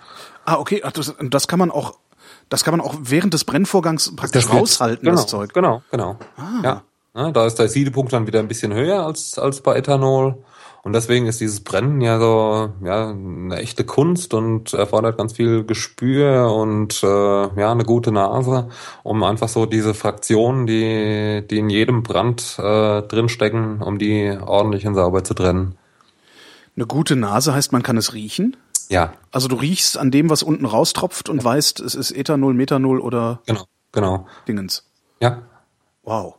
Ah, 0.44 0.58
okay. 0.58 0.80
Ach, 0.84 0.92
das, 0.92 1.12
das 1.20 1.48
kann 1.48 1.58
man 1.58 1.72
auch, 1.72 1.96
das 2.50 2.64
kann 2.64 2.76
man 2.76 2.80
auch 2.80 2.94
während 3.00 3.32
des 3.32 3.44
Brennvorgangs 3.44 4.14
praktisch 4.14 4.44
das 4.44 4.52
raushalten, 4.52 5.04
genau, 5.04 5.16
das 5.16 5.26
Zeug. 5.28 5.54
Genau, 5.54 5.82
genau. 5.90 6.18
Ah. 6.36 6.60
Ja. 6.62 6.82
ja. 7.14 7.30
Da 7.30 7.46
ist 7.46 7.58
der 7.58 7.68
Siedepunkt 7.68 8.12
dann 8.12 8.26
wieder 8.26 8.40
ein 8.40 8.48
bisschen 8.48 8.74
höher 8.74 9.06
als, 9.06 9.38
als 9.38 9.62
bei 9.62 9.76
Ethanol. 9.76 10.36
Und 10.82 10.94
deswegen 10.94 11.26
ist 11.26 11.40
dieses 11.40 11.62
Brennen 11.62 12.00
ja 12.00 12.18
so 12.18 12.70
ja 12.82 13.10
eine 13.10 13.56
echte 13.56 13.84
Kunst 13.84 14.32
und 14.32 14.72
erfordert 14.72 15.18
ganz 15.18 15.34
viel 15.34 15.62
Gespür 15.64 16.52
und 16.52 17.02
äh, 17.02 17.06
ja 17.06 17.70
eine 17.70 17.84
gute 17.84 18.12
Nase, 18.12 18.68
um 19.02 19.22
einfach 19.22 19.48
so 19.48 19.66
diese 19.66 19.92
Fraktionen, 19.92 20.66
die 20.66 21.44
die 21.48 21.58
in 21.58 21.68
jedem 21.68 22.02
Brand 22.02 22.58
äh, 22.58 23.02
drinstecken, 23.02 23.82
um 23.82 23.98
die 23.98 24.36
ordentlich 24.40 24.86
und 24.86 24.94
sauber 24.94 25.22
zu 25.22 25.34
trennen. 25.34 25.76
Eine 26.76 26.86
gute 26.86 27.14
Nase 27.14 27.52
heißt, 27.52 27.72
man 27.72 27.82
kann 27.82 27.98
es 27.98 28.14
riechen. 28.14 28.56
Ja. 28.90 29.14
Also 29.30 29.48
du 29.48 29.56
riechst 29.56 29.96
an 29.96 30.10
dem, 30.10 30.28
was 30.28 30.42
unten 30.42 30.66
raustropft 30.66 31.28
und 31.28 31.42
weißt, 31.42 31.80
es 31.80 31.94
ist 31.94 32.10
Ethanol, 32.10 32.54
Methanol 32.54 33.00
oder 33.00 33.40
genau, 33.46 33.64
genau. 33.92 34.26
Dingens. 34.48 34.84
Ja. 35.20 35.42
Wow. 36.02 36.34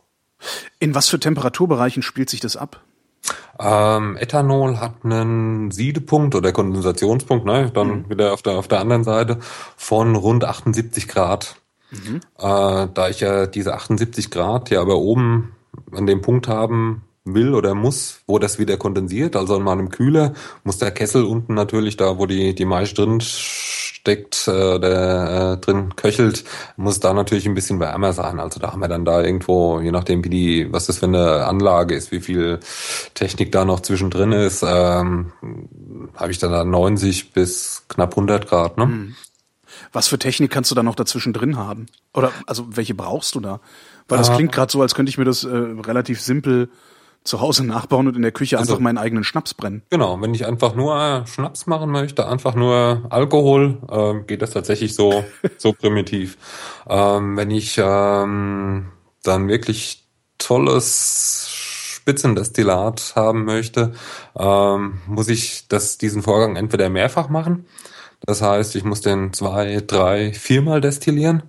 In 0.78 0.94
was 0.94 1.08
für 1.08 1.18
Temperaturbereichen 1.18 2.02
spielt 2.02 2.28
sich 2.28 2.40
das 2.40 2.56
ab? 2.56 2.82
Ähm, 3.58 4.16
Ethanol 4.18 4.80
hat 4.80 4.96
einen 5.04 5.70
Siedepunkt 5.70 6.34
oder 6.34 6.52
Kondensationspunkt, 6.52 7.46
ne, 7.46 7.70
dann 7.72 7.88
mhm. 7.88 8.10
wieder 8.10 8.32
auf 8.34 8.42
der, 8.42 8.54
auf 8.58 8.68
der 8.68 8.80
anderen 8.80 9.04
Seite 9.04 9.38
von 9.76 10.14
rund 10.14 10.44
78 10.44 11.08
Grad. 11.08 11.56
Mhm. 11.90 12.16
Äh, 12.38 12.88
da 12.92 13.08
ich 13.08 13.20
ja 13.20 13.46
diese 13.46 13.74
78 13.74 14.30
Grad 14.30 14.68
ja 14.70 14.80
aber 14.80 14.96
oben 14.96 15.54
an 15.92 16.06
dem 16.06 16.20
Punkt 16.20 16.48
haben 16.48 17.02
will 17.24 17.54
oder 17.54 17.74
muss, 17.74 18.20
wo 18.26 18.38
das 18.38 18.58
wieder 18.58 18.76
kondensiert, 18.76 19.36
also 19.36 19.56
in 19.56 19.62
meinem 19.62 19.90
Kühler, 19.90 20.32
muss 20.64 20.78
der 20.78 20.90
Kessel 20.90 21.24
unten 21.24 21.54
natürlich 21.54 21.96
da, 21.96 22.18
wo 22.18 22.26
die, 22.26 22.54
die 22.54 22.64
Maische 22.64 22.94
drin 22.94 23.20
steckt, 23.20 24.48
äh, 24.48 24.80
der 24.80 25.54
äh, 25.58 25.64
drin 25.64 25.94
köchelt, 25.94 26.44
muss 26.76 26.98
da 26.98 27.12
natürlich 27.12 27.46
ein 27.46 27.54
bisschen 27.54 27.78
wärmer 27.78 28.12
sein. 28.12 28.40
Also 28.40 28.58
da 28.58 28.72
haben 28.72 28.80
wir 28.80 28.88
dann 28.88 29.04
da 29.04 29.22
irgendwo, 29.22 29.80
je 29.80 29.92
nachdem 29.92 30.24
wie 30.24 30.30
die, 30.30 30.72
was 30.72 30.86
das 30.86 30.98
für 30.98 31.06
eine 31.06 31.46
Anlage 31.46 31.94
ist, 31.94 32.10
wie 32.10 32.20
viel 32.20 32.58
Technik 33.14 33.52
da 33.52 33.64
noch 33.64 33.80
zwischendrin 33.80 34.32
ist, 34.32 34.64
ähm, 34.66 35.32
habe 36.16 36.32
ich 36.32 36.38
dann 36.38 36.50
da 36.50 36.64
90 36.64 37.32
bis 37.32 37.84
knapp 37.88 38.12
100 38.12 38.48
Grad. 38.48 38.78
Ne? 38.78 38.84
Hm. 38.84 39.14
Was 39.92 40.08
für 40.08 40.18
Technik 40.18 40.50
kannst 40.50 40.70
du 40.70 40.74
da 40.74 40.82
noch 40.82 40.96
dazwischen 40.96 41.32
drin 41.32 41.56
haben? 41.56 41.86
Oder 42.12 42.32
also 42.46 42.66
welche 42.70 42.94
brauchst 42.94 43.36
du 43.36 43.40
da? 43.40 43.60
Weil 44.08 44.18
das 44.18 44.30
ah. 44.30 44.34
klingt 44.34 44.50
gerade 44.52 44.72
so, 44.72 44.82
als 44.82 44.94
könnte 44.94 45.10
ich 45.10 45.18
mir 45.18 45.24
das 45.24 45.44
äh, 45.44 45.48
relativ 45.48 46.20
simpel 46.20 46.70
zu 47.24 47.40
Hause 47.40 47.64
nachbauen 47.64 48.08
und 48.08 48.16
in 48.16 48.22
der 48.22 48.32
Küche 48.32 48.58
also, 48.58 48.72
einfach 48.72 48.82
meinen 48.82 48.98
eigenen 48.98 49.24
Schnaps 49.24 49.54
brennen. 49.54 49.82
Genau, 49.90 50.20
wenn 50.20 50.34
ich 50.34 50.46
einfach 50.46 50.74
nur 50.74 51.24
Schnaps 51.26 51.66
machen 51.66 51.90
möchte, 51.90 52.26
einfach 52.26 52.54
nur 52.54 53.06
Alkohol, 53.10 53.78
äh, 53.90 54.24
geht 54.26 54.42
das 54.42 54.50
tatsächlich 54.50 54.94
so 54.94 55.24
so 55.58 55.72
primitiv. 55.72 56.36
Ähm, 56.88 57.36
wenn 57.36 57.50
ich 57.50 57.78
ähm, 57.78 58.88
dann 59.22 59.48
wirklich 59.48 60.04
tolles 60.38 61.48
Spitzendestillat 61.50 63.12
haben 63.14 63.44
möchte, 63.44 63.92
ähm, 64.36 65.00
muss 65.06 65.28
ich 65.28 65.68
das 65.68 65.98
diesen 65.98 66.22
Vorgang 66.22 66.56
entweder 66.56 66.90
mehrfach 66.90 67.28
machen. 67.28 67.66
Das 68.24 68.42
heißt, 68.42 68.74
ich 68.76 68.84
muss 68.84 69.00
den 69.00 69.32
zwei, 69.32 69.82
drei, 69.86 70.32
viermal 70.32 70.80
destillieren 70.80 71.42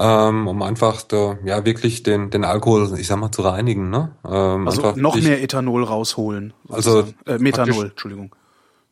ähm, 0.00 0.48
um 0.48 0.62
einfach 0.62 1.02
da, 1.02 1.36
ja 1.44 1.64
wirklich 1.66 2.02
den, 2.02 2.30
den 2.30 2.44
Alkohol, 2.44 2.90
ich 2.98 3.06
sag 3.06 3.18
mal, 3.18 3.30
zu 3.30 3.42
reinigen. 3.42 3.90
Ne? 3.90 4.12
Ähm, 4.24 4.66
also 4.66 4.92
noch 4.96 5.14
mehr 5.20 5.42
Ethanol 5.42 5.84
rausholen. 5.84 6.54
Also 6.70 7.04
äh, 7.26 7.38
Methanol, 7.38 7.90
Entschuldigung. 7.90 8.34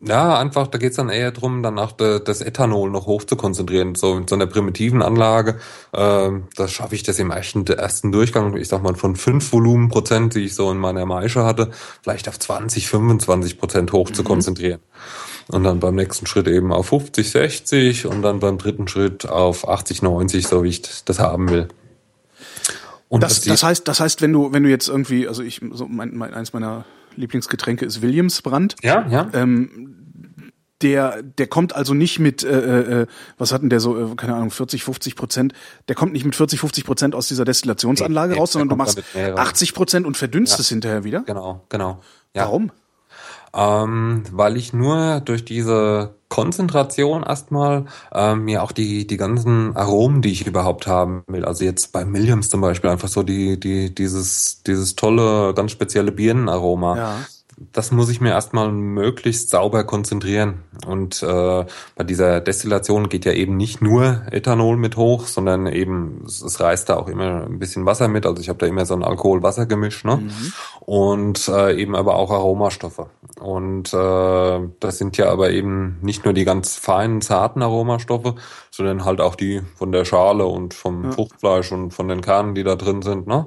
Ja, 0.00 0.38
einfach, 0.38 0.68
da 0.68 0.78
geht's 0.78 0.94
dann 0.94 1.08
eher 1.08 1.32
drum, 1.32 1.60
danach 1.62 1.90
das 1.90 2.40
Ethanol 2.40 2.88
noch 2.88 3.06
hoch 3.06 3.24
zu 3.24 3.34
konzentrieren. 3.34 3.96
So 3.96 4.16
in 4.16 4.28
so 4.28 4.36
einer 4.36 4.46
primitiven 4.46 5.02
Anlage, 5.02 5.58
ähm, 5.92 6.44
da 6.54 6.68
schaffe 6.68 6.94
ich 6.94 7.02
das 7.02 7.18
im 7.18 7.32
ersten, 7.32 7.66
ersten 7.66 8.12
Durchgang, 8.12 8.56
ich 8.56 8.68
sag 8.68 8.82
mal, 8.82 8.94
von 8.94 9.16
fünf 9.16 9.52
Volumenprozent, 9.52 10.36
die 10.36 10.44
ich 10.44 10.54
so 10.54 10.70
in 10.70 10.78
meiner 10.78 11.04
Maische 11.04 11.44
hatte, 11.44 11.70
vielleicht 12.02 12.28
auf 12.28 12.38
20, 12.38 12.86
25 12.86 13.58
Prozent 13.58 13.92
hoch 13.92 14.10
mhm. 14.10 14.14
zu 14.14 14.22
konzentrieren 14.22 14.80
und 15.48 15.64
dann 15.64 15.80
beim 15.80 15.94
nächsten 15.94 16.26
Schritt 16.26 16.46
eben 16.46 16.72
auf 16.72 16.88
50, 16.88 17.30
60 17.30 18.06
und 18.06 18.22
dann 18.22 18.40
beim 18.40 18.58
dritten 18.58 18.86
Schritt 18.88 19.26
auf 19.26 19.68
80, 19.68 20.02
90, 20.02 20.46
so 20.46 20.62
wie 20.62 20.68
ich 20.68 20.82
das 21.04 21.18
haben 21.18 21.50
will. 21.50 21.68
Und 23.08 23.22
das, 23.22 23.40
das 23.40 23.62
heißt, 23.62 23.88
das 23.88 24.00
heißt, 24.00 24.20
wenn 24.20 24.32
du, 24.32 24.52
wenn 24.52 24.62
du 24.62 24.68
jetzt 24.68 24.88
irgendwie, 24.88 25.26
also 25.26 25.42
ich, 25.42 25.60
so 25.72 25.86
mein, 25.86 26.14
mein, 26.14 26.34
eins 26.34 26.52
meiner 26.52 26.84
Lieblingsgetränke 27.16 27.84
ist 27.86 28.02
Williams 28.02 28.42
Brand. 28.42 28.76
Ja, 28.82 29.06
ja. 29.08 29.28
Ähm, 29.32 29.94
der, 30.82 31.22
der 31.22 31.48
kommt 31.48 31.74
also 31.74 31.94
nicht 31.94 32.20
mit, 32.20 32.44
äh, 32.44 33.02
äh, 33.02 33.06
was 33.36 33.52
hatten 33.52 33.68
der 33.68 33.80
so, 33.80 34.12
äh, 34.12 34.14
keine 34.14 34.34
Ahnung, 34.34 34.50
40, 34.50 34.84
50 34.84 35.16
Prozent, 35.16 35.52
der 35.88 35.96
kommt 35.96 36.12
nicht 36.12 36.24
mit 36.24 36.36
40, 36.36 36.60
50 36.60 36.84
Prozent 36.84 37.14
aus 37.14 37.26
dieser 37.26 37.44
Destillationsanlage 37.44 38.34
nee, 38.34 38.38
raus, 38.38 38.52
sondern 38.52 38.68
du 38.68 38.76
machst 38.76 39.02
80 39.16 39.74
Prozent 39.74 40.06
und 40.06 40.16
verdünnst 40.16 40.54
ja. 40.54 40.60
es 40.60 40.68
hinterher 40.68 41.02
wieder. 41.02 41.22
Genau, 41.22 41.64
genau. 41.68 42.00
Ja. 42.34 42.42
Warum? 42.42 42.70
Ähm, 43.54 44.22
weil 44.32 44.56
ich 44.56 44.72
nur 44.72 45.20
durch 45.20 45.44
diese 45.44 46.14
Konzentration 46.28 47.22
erstmal 47.22 47.86
ähm, 48.12 48.44
mir 48.44 48.62
auch 48.62 48.72
die 48.72 49.06
die 49.06 49.16
ganzen 49.16 49.74
Aromen, 49.76 50.20
die 50.22 50.32
ich 50.32 50.46
überhaupt 50.46 50.86
haben 50.86 51.22
will, 51.26 51.44
also 51.44 51.64
jetzt 51.64 51.92
bei 51.92 52.10
Williams 52.12 52.50
zum 52.50 52.60
Beispiel 52.60 52.90
einfach 52.90 53.08
so 53.08 53.22
die 53.22 53.58
die 53.58 53.94
dieses 53.94 54.62
dieses 54.62 54.94
tolle 54.96 55.54
ganz 55.54 55.72
spezielle 55.72 56.12
Birnenaroma. 56.12 56.96
Ja 56.96 57.16
das 57.72 57.90
muss 57.90 58.08
ich 58.08 58.20
mir 58.20 58.30
erstmal 58.30 58.70
möglichst 58.70 59.50
sauber 59.50 59.84
konzentrieren. 59.84 60.62
Und 60.86 61.22
äh, 61.22 61.64
bei 61.96 62.04
dieser 62.04 62.40
Destillation 62.40 63.08
geht 63.08 63.24
ja 63.24 63.32
eben 63.32 63.56
nicht 63.56 63.82
nur 63.82 64.22
Ethanol 64.30 64.76
mit 64.76 64.96
hoch, 64.96 65.26
sondern 65.26 65.66
eben 65.66 66.22
es, 66.24 66.40
es 66.40 66.60
reißt 66.60 66.88
da 66.88 66.96
auch 66.96 67.08
immer 67.08 67.44
ein 67.46 67.58
bisschen 67.58 67.84
Wasser 67.84 68.08
mit. 68.08 68.26
Also 68.26 68.40
ich 68.40 68.48
habe 68.48 68.58
da 68.58 68.66
immer 68.66 68.86
so 68.86 68.94
ein 68.94 69.02
Alkohol-Wasser-Gemisch, 69.02 70.04
ne? 70.04 70.16
Mhm. 70.16 70.52
Und 70.80 71.48
äh, 71.48 71.74
eben 71.74 71.96
aber 71.96 72.16
auch 72.16 72.30
Aromastoffe. 72.30 73.10
Und 73.40 73.92
äh, 73.92 74.60
das 74.80 74.98
sind 74.98 75.16
ja 75.16 75.28
aber 75.28 75.50
eben 75.50 75.98
nicht 76.00 76.24
nur 76.24 76.34
die 76.34 76.44
ganz 76.44 76.76
feinen, 76.76 77.20
zarten 77.20 77.62
Aromastoffe, 77.62 78.36
sondern 78.78 79.04
halt 79.04 79.20
auch 79.20 79.34
die 79.34 79.60
von 79.74 79.90
der 79.90 80.04
Schale 80.04 80.46
und 80.46 80.72
vom 80.72 81.04
ja. 81.04 81.10
Fruchtfleisch 81.10 81.72
und 81.72 81.90
von 81.90 82.06
den 82.06 82.20
Kernen, 82.20 82.54
die 82.54 82.62
da 82.62 82.76
drin 82.76 83.02
sind, 83.02 83.26
ne? 83.26 83.46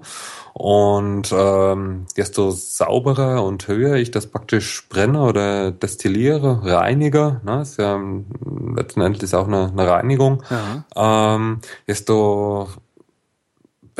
Und 0.54 1.34
ähm, 1.34 2.06
desto 2.18 2.52
sauberer 2.52 3.42
und 3.42 3.66
höher 3.70 3.96
ich 3.96 4.12
das 4.12 4.28
praktisch 4.28 4.90
brenne 4.90 5.22
oder 5.22 5.72
destilliere, 5.72 6.60
reinige, 6.66 7.40
ne, 7.46 7.62
ist 7.62 7.80
ja 7.80 7.98
letzten 8.76 9.00
Endes 9.00 9.34
auch 9.34 9.48
eine, 9.48 9.70
eine 9.70 9.90
Reinigung, 9.90 10.44
ja. 10.50 11.36
ähm, 11.36 11.62
desto 11.88 12.68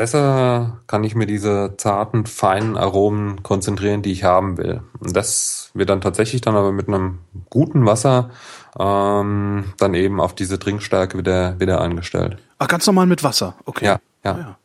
besser 0.02 0.80
kann 0.88 1.04
ich 1.04 1.14
mir 1.14 1.26
diese 1.26 1.74
zarten, 1.76 2.26
feinen 2.26 2.76
Aromen 2.76 3.44
konzentrieren, 3.44 4.02
die 4.02 4.10
ich 4.10 4.24
haben 4.24 4.58
will. 4.58 4.82
Und 4.98 5.14
das 5.14 5.70
wird 5.74 5.90
dann 5.90 6.00
tatsächlich 6.00 6.40
dann 6.40 6.56
aber 6.56 6.72
mit 6.72 6.88
einem 6.88 7.20
guten 7.50 7.86
Wasser 7.86 8.30
ähm, 8.76 9.72
dann 9.78 9.94
eben 9.94 10.20
auf 10.20 10.34
diese 10.34 10.58
Trinkstärke 10.58 11.18
wieder, 11.18 11.60
wieder 11.60 11.80
eingestellt. 11.80 12.38
Ach, 12.58 12.66
ganz 12.66 12.84
normal 12.84 13.06
mit 13.06 13.22
Wasser, 13.22 13.54
okay. 13.64 13.84
Ja, 13.84 14.00
ja. 14.24 14.32
Ah, 14.32 14.38
ja. 14.38 14.58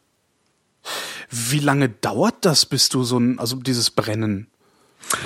Wie 1.29 1.59
lange 1.59 1.89
dauert 1.89 2.37
das, 2.41 2.65
bis 2.65 2.89
du 2.89 3.03
so 3.03 3.19
ein, 3.19 3.37
also 3.37 3.57
dieses 3.57 3.91
Brennen? 3.91 4.47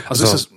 Also, 0.10 0.26
also 0.26 0.26
ist 0.26 0.34
es, 0.34 0.50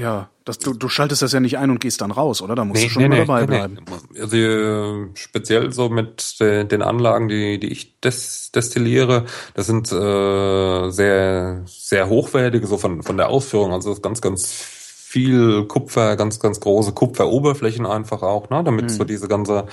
ja, 0.00 0.30
das, 0.44 0.58
du, 0.58 0.72
du 0.72 0.88
schaltest 0.88 1.20
das 1.20 1.32
ja 1.32 1.40
nicht 1.40 1.58
ein 1.58 1.70
und 1.70 1.80
gehst 1.80 2.00
dann 2.00 2.10
raus, 2.10 2.40
oder? 2.40 2.54
Da 2.54 2.64
musst 2.64 2.80
nee, 2.80 2.88
du 2.88 2.92
schon 2.92 3.02
nee, 3.02 3.08
mal 3.08 3.18
dabei 3.18 3.40
nee, 3.42 3.46
bleiben. 3.46 3.76
Also 4.18 4.36
äh, 4.36 5.08
speziell 5.14 5.72
so 5.72 5.90
mit 5.90 6.40
den 6.40 6.82
Anlagen, 6.82 7.28
die, 7.28 7.60
die 7.60 7.68
ich 7.68 8.00
des, 8.00 8.50
destilliere, 8.50 9.26
das 9.54 9.66
sind 9.66 9.92
äh, 9.92 10.90
sehr, 10.90 11.62
sehr 11.66 12.08
hochwertige, 12.08 12.66
so 12.66 12.78
von, 12.78 13.02
von 13.02 13.16
der 13.18 13.28
Ausführung. 13.28 13.72
Also 13.72 13.94
ganz, 13.96 14.22
ganz 14.22 14.46
viel 14.46 15.66
Kupfer, 15.66 16.16
ganz, 16.16 16.40
ganz 16.40 16.60
große 16.60 16.92
Kupferoberflächen 16.92 17.84
einfach 17.84 18.22
auch, 18.22 18.48
ne, 18.48 18.62
damit 18.64 18.84
mhm. 18.84 18.88
so 18.90 19.04
diese 19.04 19.28
ganze 19.28 19.66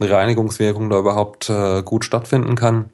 Reinigungswirkung 0.00 0.90
da 0.90 0.98
überhaupt 0.98 1.48
äh, 1.48 1.82
gut 1.82 2.04
stattfinden 2.04 2.54
kann. 2.54 2.90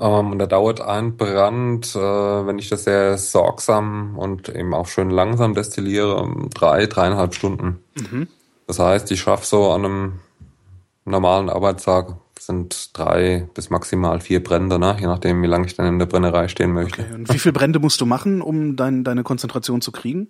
Ähm, 0.00 0.32
und 0.32 0.38
da 0.38 0.46
dauert 0.46 0.80
ein 0.80 1.16
Brand, 1.16 1.94
äh, 1.94 1.98
wenn 1.98 2.58
ich 2.58 2.68
das 2.68 2.84
sehr 2.84 3.18
sorgsam 3.18 4.18
und 4.18 4.48
eben 4.48 4.74
auch 4.74 4.86
schön 4.86 5.10
langsam 5.10 5.54
destilliere, 5.54 6.28
drei, 6.54 6.86
dreieinhalb 6.86 7.34
Stunden. 7.34 7.80
Mhm. 7.96 8.28
Das 8.66 8.78
heißt, 8.78 9.10
ich 9.10 9.20
schaffe 9.20 9.46
so 9.46 9.70
an 9.70 9.84
einem 9.84 10.12
normalen 11.04 11.48
Arbeitstag 11.48 12.16
sind 12.38 12.96
drei 12.96 13.48
bis 13.54 13.70
maximal 13.70 14.20
vier 14.20 14.42
Brände, 14.42 14.78
ne? 14.78 14.96
je 14.98 15.06
nachdem, 15.06 15.42
wie 15.42 15.46
lange 15.46 15.66
ich 15.66 15.74
dann 15.74 15.86
in 15.86 15.98
der 15.98 16.06
Brennerei 16.06 16.48
stehen 16.48 16.72
möchte. 16.72 17.02
Okay. 17.02 17.14
Und 17.14 17.32
wie 17.32 17.38
viele 17.38 17.52
Brände 17.52 17.78
musst 17.78 18.00
du 18.00 18.06
machen, 18.06 18.40
um 18.40 18.76
dein, 18.76 19.04
deine 19.04 19.22
Konzentration 19.22 19.80
zu 19.80 19.92
kriegen? 19.92 20.28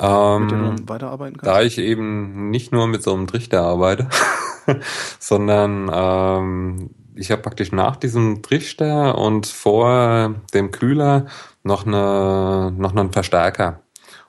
Ähm, 0.00 0.88
weiterarbeiten 0.88 1.36
kannst? 1.36 1.46
Da 1.46 1.62
ich 1.62 1.78
eben 1.78 2.50
nicht 2.50 2.72
nur 2.72 2.88
mit 2.88 3.02
so 3.02 3.14
einem 3.14 3.26
Trichter 3.28 3.62
arbeite, 3.62 4.08
sondern 5.20 5.90
ähm, 5.92 6.90
ich 7.14 7.30
habe 7.30 7.42
praktisch 7.42 7.72
nach 7.72 7.96
diesem 7.96 8.42
Trichter 8.42 9.18
und 9.18 9.46
vor 9.46 10.34
dem 10.52 10.70
Kühler 10.70 11.26
noch 11.62 11.86
eine 11.86 12.72
noch 12.76 12.94
einen 12.94 13.12
Verstärker. 13.12 13.80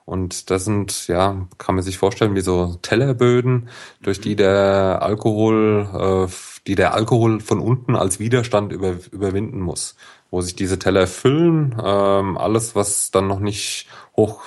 Und 0.06 0.50
das 0.50 0.64
sind, 0.64 1.08
ja, 1.08 1.48
kann 1.58 1.74
man 1.74 1.82
sich 1.82 1.98
vorstellen, 1.98 2.36
wie 2.36 2.40
so 2.40 2.78
Tellerböden, 2.80 3.68
durch 4.02 4.20
die 4.20 4.36
der 4.36 5.00
Alkohol, 5.02 6.28
äh, 6.28 6.32
die 6.68 6.76
der 6.76 6.94
Alkohol 6.94 7.40
von 7.40 7.58
unten 7.58 7.96
als 7.96 8.20
Widerstand 8.20 8.72
über, 8.72 8.94
überwinden 9.10 9.60
muss. 9.60 9.96
Wo 10.30 10.40
sich 10.42 10.54
diese 10.54 10.78
Teller 10.78 11.08
füllen, 11.08 11.74
ähm, 11.84 12.38
alles, 12.38 12.76
was 12.76 13.10
dann 13.10 13.26
noch 13.26 13.40
nicht 13.40 13.88
hoch 14.16 14.42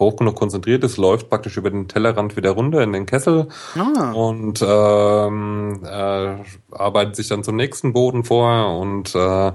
hoch 0.00 0.16
genug 0.16 0.34
konzentriert 0.34 0.82
ist, 0.82 0.96
läuft 0.96 1.28
praktisch 1.28 1.56
über 1.56 1.70
den 1.70 1.86
Tellerrand 1.86 2.36
wieder 2.36 2.50
runter 2.50 2.82
in 2.82 2.92
den 2.92 3.06
Kessel 3.06 3.48
ah. 3.76 4.12
und 4.12 4.64
ähm, 4.66 5.80
äh, 5.84 6.36
arbeitet 6.72 7.16
sich 7.16 7.28
dann 7.28 7.44
zum 7.44 7.56
nächsten 7.56 7.92
Boden 7.92 8.24
vor 8.24 8.78
und 8.80 9.14
äh, 9.14 9.52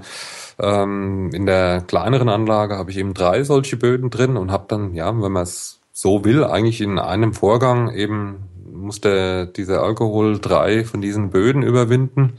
ähm, 0.58 1.30
in 1.34 1.44
der 1.44 1.82
kleineren 1.82 2.28
Anlage 2.28 2.76
habe 2.76 2.90
ich 2.90 2.96
eben 2.96 3.12
drei 3.12 3.42
solche 3.44 3.76
Böden 3.76 4.10
drin 4.10 4.36
und 4.36 4.50
habe 4.50 4.64
dann, 4.68 4.94
ja, 4.94 5.08
wenn 5.08 5.32
man 5.32 5.42
es 5.42 5.80
so 5.92 6.24
will, 6.24 6.44
eigentlich 6.44 6.80
in 6.80 6.98
einem 6.98 7.32
Vorgang 7.34 7.90
eben 7.92 8.48
musste 8.86 9.46
dieser 9.46 9.82
Alkohol 9.82 10.38
drei 10.38 10.84
von 10.84 11.00
diesen 11.00 11.30
Böden 11.30 11.62
überwinden 11.62 12.34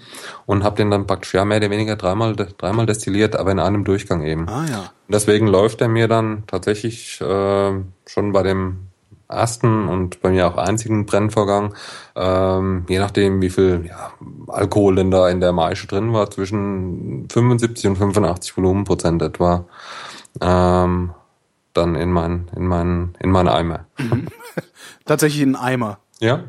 und 0.45 0.64
habe 0.64 0.78
den 0.78 0.90
dann 0.90 1.06
praktisch 1.06 1.34
ja 1.34 1.45
mehr 1.45 1.57
oder 1.57 1.69
weniger 1.69 1.95
dreimal 1.95 2.36
dreimal 2.36 2.86
destilliert, 2.86 3.36
aber 3.36 3.52
in 3.52 3.60
einem 3.60 3.84
Durchgang 3.84 4.24
eben. 4.24 4.49
Ah 4.49 4.65
ja. 4.69 4.80
Und 4.80 5.14
deswegen 5.14 5.48
läuft 5.48 5.82
er 5.82 5.88
mir 5.88 6.07
dann 6.07 6.44
tatsächlich 6.48 7.22
äh, 7.22 7.72
schon 8.06 8.32
bei 8.32 8.44
dem 8.44 8.88
ersten 9.30 9.88
und 9.88 10.22
bei 10.22 10.30
mir 10.30 10.48
auch 10.48 10.57
einzigen 10.57 11.06
Brennvorgang, 11.06 11.76
ähm, 12.15 12.86
je 12.88 12.99
nachdem 12.99 13.41
wie 13.41 13.49
viel 13.49 13.86
ja, 13.88 14.11
Alkohol 14.48 14.95
denn 14.95 15.11
da 15.11 15.30
in 15.30 15.41
der 15.41 15.52
Maische 15.52 15.88
drin 15.88 16.14
war, 16.14 16.32
zwischen 16.32 17.28
75 17.30 17.88
und 17.88 17.98
85 17.98 18.57
Volumenprozent 18.57 19.22
etwa, 19.22 19.65
ähm, 20.41 21.11
dann 21.74 21.95
in 21.95 22.11
meinen 22.11 22.49
in 22.56 22.68
meinen 22.68 23.15
in 23.19 23.30
meine 23.30 23.53
Eimer. 23.53 23.86
Tatsächlich 25.06 25.41
in 25.41 25.56
Eimer. 25.56 25.99
Ja, 26.19 26.45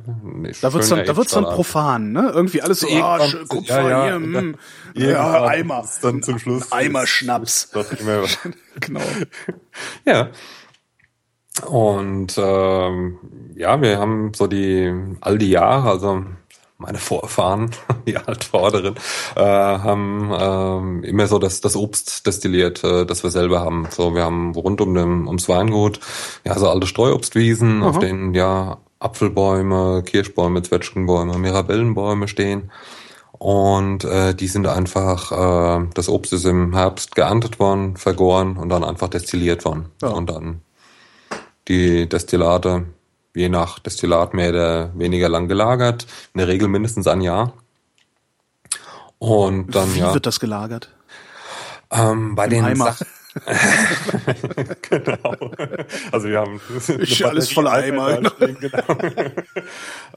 da 0.62 0.72
wird's 0.72 0.88
dann, 0.88 1.04
da 1.04 1.16
wird's 1.16 1.32
dann 1.32 1.44
profan, 1.44 2.12
ne? 2.12 2.30
Irgendwie 2.32 2.62
alles 2.62 2.80
so, 2.80 2.88
ah, 2.88 3.18
oh, 3.20 3.46
Kupfer, 3.48 3.82
ja, 3.82 3.88
ja, 3.88 4.04
hier, 4.04 4.18
mh, 4.18 4.54
ja, 4.94 5.44
Eimer, 5.44 5.84
dann 6.00 6.22
zum 6.22 6.38
Schluss 6.38 6.72
Eimer 6.72 7.06
Schnaps. 7.06 7.70
genau. 8.80 9.02
ja. 10.06 10.30
Und 11.66 12.38
ähm, 12.38 13.18
ja, 13.56 13.82
wir 13.82 13.98
haben 13.98 14.32
so 14.34 14.46
die 14.46 14.90
all 15.20 15.36
die 15.36 15.50
Jahre, 15.50 15.90
also 15.90 16.24
meine 16.78 16.98
Vorfahren, 16.98 17.72
die 18.06 18.16
Altvorderen, 18.16 18.94
äh, 19.36 19.40
haben 19.42 20.32
ähm, 20.32 21.04
immer 21.04 21.26
so 21.26 21.38
das, 21.38 21.60
das 21.60 21.76
Obst 21.76 22.26
destilliert, 22.26 22.82
äh, 22.84 23.04
das 23.04 23.22
wir 23.22 23.30
selber 23.30 23.60
haben. 23.60 23.86
So, 23.90 24.14
wir 24.14 24.24
haben 24.24 24.54
rund 24.54 24.80
um 24.80 24.94
dem, 24.94 25.26
ums 25.26 25.48
Weingut 25.48 26.00
ja 26.44 26.58
so 26.58 26.70
alte 26.70 26.86
Streuobstwiesen, 26.86 27.82
Aha. 27.82 27.90
auf 27.90 27.98
denen 27.98 28.32
ja 28.32 28.78
Apfelbäume, 29.00 30.02
Kirschbäume, 30.04 30.62
Zwetschgenbäume, 30.62 31.38
Mirabellenbäume 31.38 32.28
stehen. 32.28 32.70
Und 33.32 34.04
äh, 34.04 34.34
die 34.34 34.48
sind 34.48 34.66
einfach, 34.66 35.30
äh, 35.30 35.86
das 35.94 36.08
Obst 36.08 36.32
ist 36.32 36.44
im 36.44 36.74
Herbst 36.74 37.14
geerntet 37.14 37.60
worden, 37.60 37.96
vergoren 37.96 38.56
und 38.56 38.68
dann 38.68 38.82
einfach 38.82 39.08
destilliert 39.08 39.64
worden. 39.64 39.86
Ja. 40.02 40.08
Und 40.08 40.28
dann 40.28 40.62
die 41.68 42.08
Destillate, 42.08 42.86
je 43.34 43.48
nach 43.48 43.78
Destillat 43.78 44.34
mehr 44.34 44.50
oder 44.50 44.98
weniger 44.98 45.28
lang 45.28 45.46
gelagert, 45.46 46.06
in 46.34 46.38
der 46.38 46.48
Regel 46.48 46.66
mindestens 46.66 47.06
ein 47.06 47.20
Jahr. 47.20 47.52
Und 49.18 49.74
dann 49.74 49.94
Wie 49.94 50.00
ja. 50.00 50.14
wird 50.14 50.26
das 50.26 50.40
gelagert? 50.40 50.90
Ähm, 51.90 52.34
bei 52.34 52.44
Im 52.44 52.50
den 52.50 52.64
Eimer. 52.64 52.96
Genau. 54.90 55.50
Also 56.12 56.28
wir 56.28 56.40
haben 56.40 56.60
ich 56.98 57.24
alles 57.24 57.52
voll 57.52 57.68
Eimer. 57.68 58.20
Genau. 58.38 58.84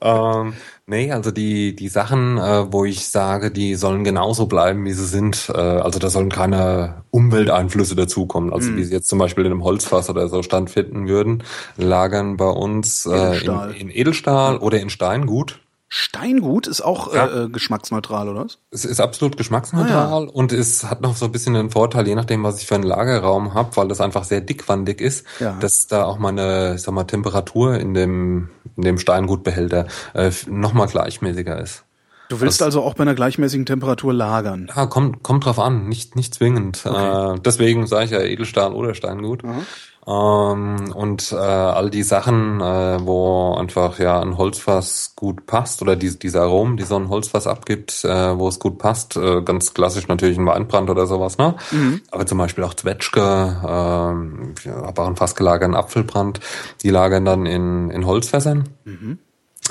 ähm, 0.46 0.54
nee, 0.86 1.12
also 1.12 1.32
die 1.32 1.76
die 1.76 1.88
Sachen, 1.88 2.38
äh, 2.38 2.72
wo 2.72 2.86
ich 2.86 3.08
sage, 3.08 3.52
die 3.52 3.76
sollen 3.76 4.04
genauso 4.04 4.48
bleiben, 4.48 4.86
wie 4.86 4.94
sie 4.94 5.06
sind. 5.06 5.52
Äh, 5.54 5.58
also 5.58 6.00
da 6.00 6.10
sollen 6.10 6.30
keine 6.30 7.04
Umwelteinflüsse 7.12 7.96
dazukommen. 7.96 8.54
Also 8.54 8.72
mm. 8.72 8.78
wie 8.78 8.84
sie 8.84 8.94
jetzt 8.94 9.08
zum 9.08 9.20
Beispiel 9.20 9.46
in 9.46 9.52
einem 9.52 9.64
Holzfass 9.64 10.10
oder 10.10 10.28
so 10.28 10.44
Stand 10.44 10.70
finden 10.70 11.08
würden, 11.08 11.44
lagern 11.78 12.38
bei 12.38 12.50
uns 12.50 13.06
äh, 13.06 13.46
in, 13.46 13.72
in 13.72 13.90
Edelstahl 13.90 14.58
oder 14.58 14.80
in 14.80 14.90
Steingut. 14.90 15.60
Steingut 15.94 16.68
ist 16.68 16.80
auch 16.80 17.14
ja. 17.14 17.44
äh, 17.44 17.50
geschmacksneutral, 17.50 18.30
oder 18.30 18.46
was? 18.46 18.60
Es 18.72 18.86
ist 18.86 19.02
absolut 19.02 19.36
geschmacksneutral 19.36 20.24
ah, 20.24 20.26
ja. 20.26 20.32
und 20.32 20.54
es 20.54 20.86
hat 20.86 21.02
noch 21.02 21.18
so 21.18 21.26
ein 21.26 21.34
bisschen 21.34 21.54
den 21.54 21.70
Vorteil, 21.70 22.08
je 22.08 22.16
nachdem, 22.16 22.44
was 22.44 22.62
ich 22.62 22.66
für 22.66 22.76
einen 22.76 22.86
Lagerraum 22.86 23.54
habe, 23.54 23.76
weil 23.76 23.90
das 23.90 24.00
einfach 24.00 24.24
sehr 24.24 24.40
dickwandig 24.40 25.02
ist, 25.02 25.26
ja. 25.42 25.58
dass 25.60 25.88
da 25.88 26.06
auch 26.06 26.18
meine, 26.18 26.76
ich 26.76 26.82
sag 26.82 26.94
mal, 26.94 27.04
Temperatur 27.04 27.78
in 27.78 27.94
dem, 27.94 28.50
in 28.78 28.84
dem 28.84 29.00
Steingutbehälter 29.00 29.88
äh, 30.14 30.32
nochmal 30.48 30.88
gleichmäßiger 30.88 31.60
ist. 31.60 31.84
Du 32.32 32.40
willst 32.40 32.64
also 32.64 32.82
auch 32.82 32.94
bei 32.94 33.02
einer 33.02 33.14
gleichmäßigen 33.14 33.66
Temperatur 33.66 34.14
lagern? 34.14 34.72
Ja, 34.74 34.86
kommt, 34.86 35.22
kommt 35.22 35.44
drauf 35.44 35.60
an, 35.60 35.90
nicht, 35.90 36.16
nicht 36.16 36.34
zwingend. 36.34 36.82
Okay. 36.86 37.34
Äh, 37.34 37.40
deswegen 37.44 37.88
sage 37.88 38.06
ich 38.06 38.12
ja 38.12 38.22
Edelstahl 38.22 38.72
oder 38.72 38.94
Steingut. 38.94 39.44
Mhm. 39.44 39.66
Ähm, 40.08 40.94
und 40.96 41.34
äh, 41.34 41.36
all 41.36 41.90
die 41.90 42.04
Sachen, 42.04 42.62
äh, 42.62 43.06
wo 43.06 43.54
einfach 43.56 44.00
ja 44.00 44.22
ein 44.22 44.38
Holzfass 44.38 45.12
gut 45.18 45.46
passt 45.46 45.82
oder 45.82 45.98
die, 45.98 46.18
diese 46.18 46.40
Aromen, 46.40 46.78
die 46.78 46.84
so 46.84 46.96
ein 46.96 47.10
Holzfass 47.10 47.48
abgibt, 47.48 48.06
äh, 48.06 48.40
wo 48.40 48.48
es 48.48 48.60
gut 48.60 48.78
passt, 48.78 49.18
äh, 49.18 49.42
ganz 49.42 49.74
klassisch 49.74 50.08
natürlich 50.08 50.38
ein 50.38 50.46
Weinbrand 50.46 50.90
oder 50.90 51.08
sowas, 51.08 51.38
ne? 51.38 51.56
Mhm. 51.72 52.00
Aber 52.12 52.26
zum 52.26 52.38
Beispiel 52.38 52.64
auch 52.64 52.76
Zwetschge, 52.76 53.20
äh, 53.20 54.70
aber 54.70 55.04
auch 55.04 55.08
ein 55.08 55.18
Fass 55.18 55.36
gelagerten 55.36 55.76
Apfelbrand, 55.76 56.40
die 56.82 56.92
lagern 56.92 57.26
dann 57.26 57.46
in, 57.46 57.92
in 57.92 58.06
Holzfässern. 58.06 58.70
Mhm. 58.86 59.20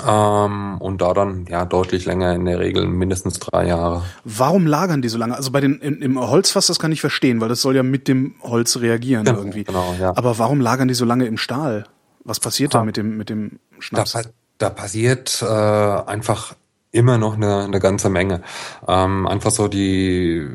Ähm, 0.07 0.79
und 0.79 1.03
da 1.03 1.13
dann 1.15 1.47
ja 1.49 1.65
deutlich 1.65 2.05
länger, 2.07 2.35
in 2.35 2.45
der 2.45 2.59
Regel 2.59 2.87
mindestens 2.87 3.39
drei 3.39 3.67
Jahre. 3.67 4.05
Warum 4.25 4.67
lagern 4.67 5.03
die 5.03 5.09
so 5.09 5.19
lange? 5.19 5.35
Also 5.37 5.51
bei 5.51 5.61
den 5.61 5.81
im, 5.81 6.01
im 6.01 6.21
Holzfass, 6.21 6.69
das 6.69 6.79
kann 6.79 6.93
ich 6.93 7.01
verstehen, 7.01 7.41
weil 7.41 7.49
das 7.49 7.61
soll 7.61 7.75
ja 7.75 7.83
mit 7.83 8.07
dem 8.09 8.35
Holz 8.43 8.77
reagieren 8.79 9.25
genau, 9.25 9.39
irgendwie. 9.39 9.65
Genau, 9.65 9.95
ja. 10.01 10.13
Aber 10.17 10.39
warum 10.39 10.61
lagern 10.61 10.89
die 10.89 10.95
so 10.95 11.05
lange 11.05 11.27
im 11.27 11.39
Stahl? 11.39 11.85
Was 12.25 12.39
passiert 12.39 12.75
ja. 12.75 12.81
da 12.81 12.85
mit 12.85 12.97
dem 12.97 13.17
mit 13.17 13.31
dem 13.31 13.59
Schnaps? 13.79 14.13
Da, 14.13 14.23
da 14.59 14.71
passiert 14.71 15.43
äh, 15.43 15.47
einfach 15.47 16.55
immer 16.93 17.19
noch 17.19 17.35
eine, 17.35 17.65
eine 17.65 17.81
ganze 17.81 18.11
Menge. 18.11 18.43
Ähm, 18.87 19.27
einfach 19.27 19.51
so 19.51 19.67
die, 19.69 20.49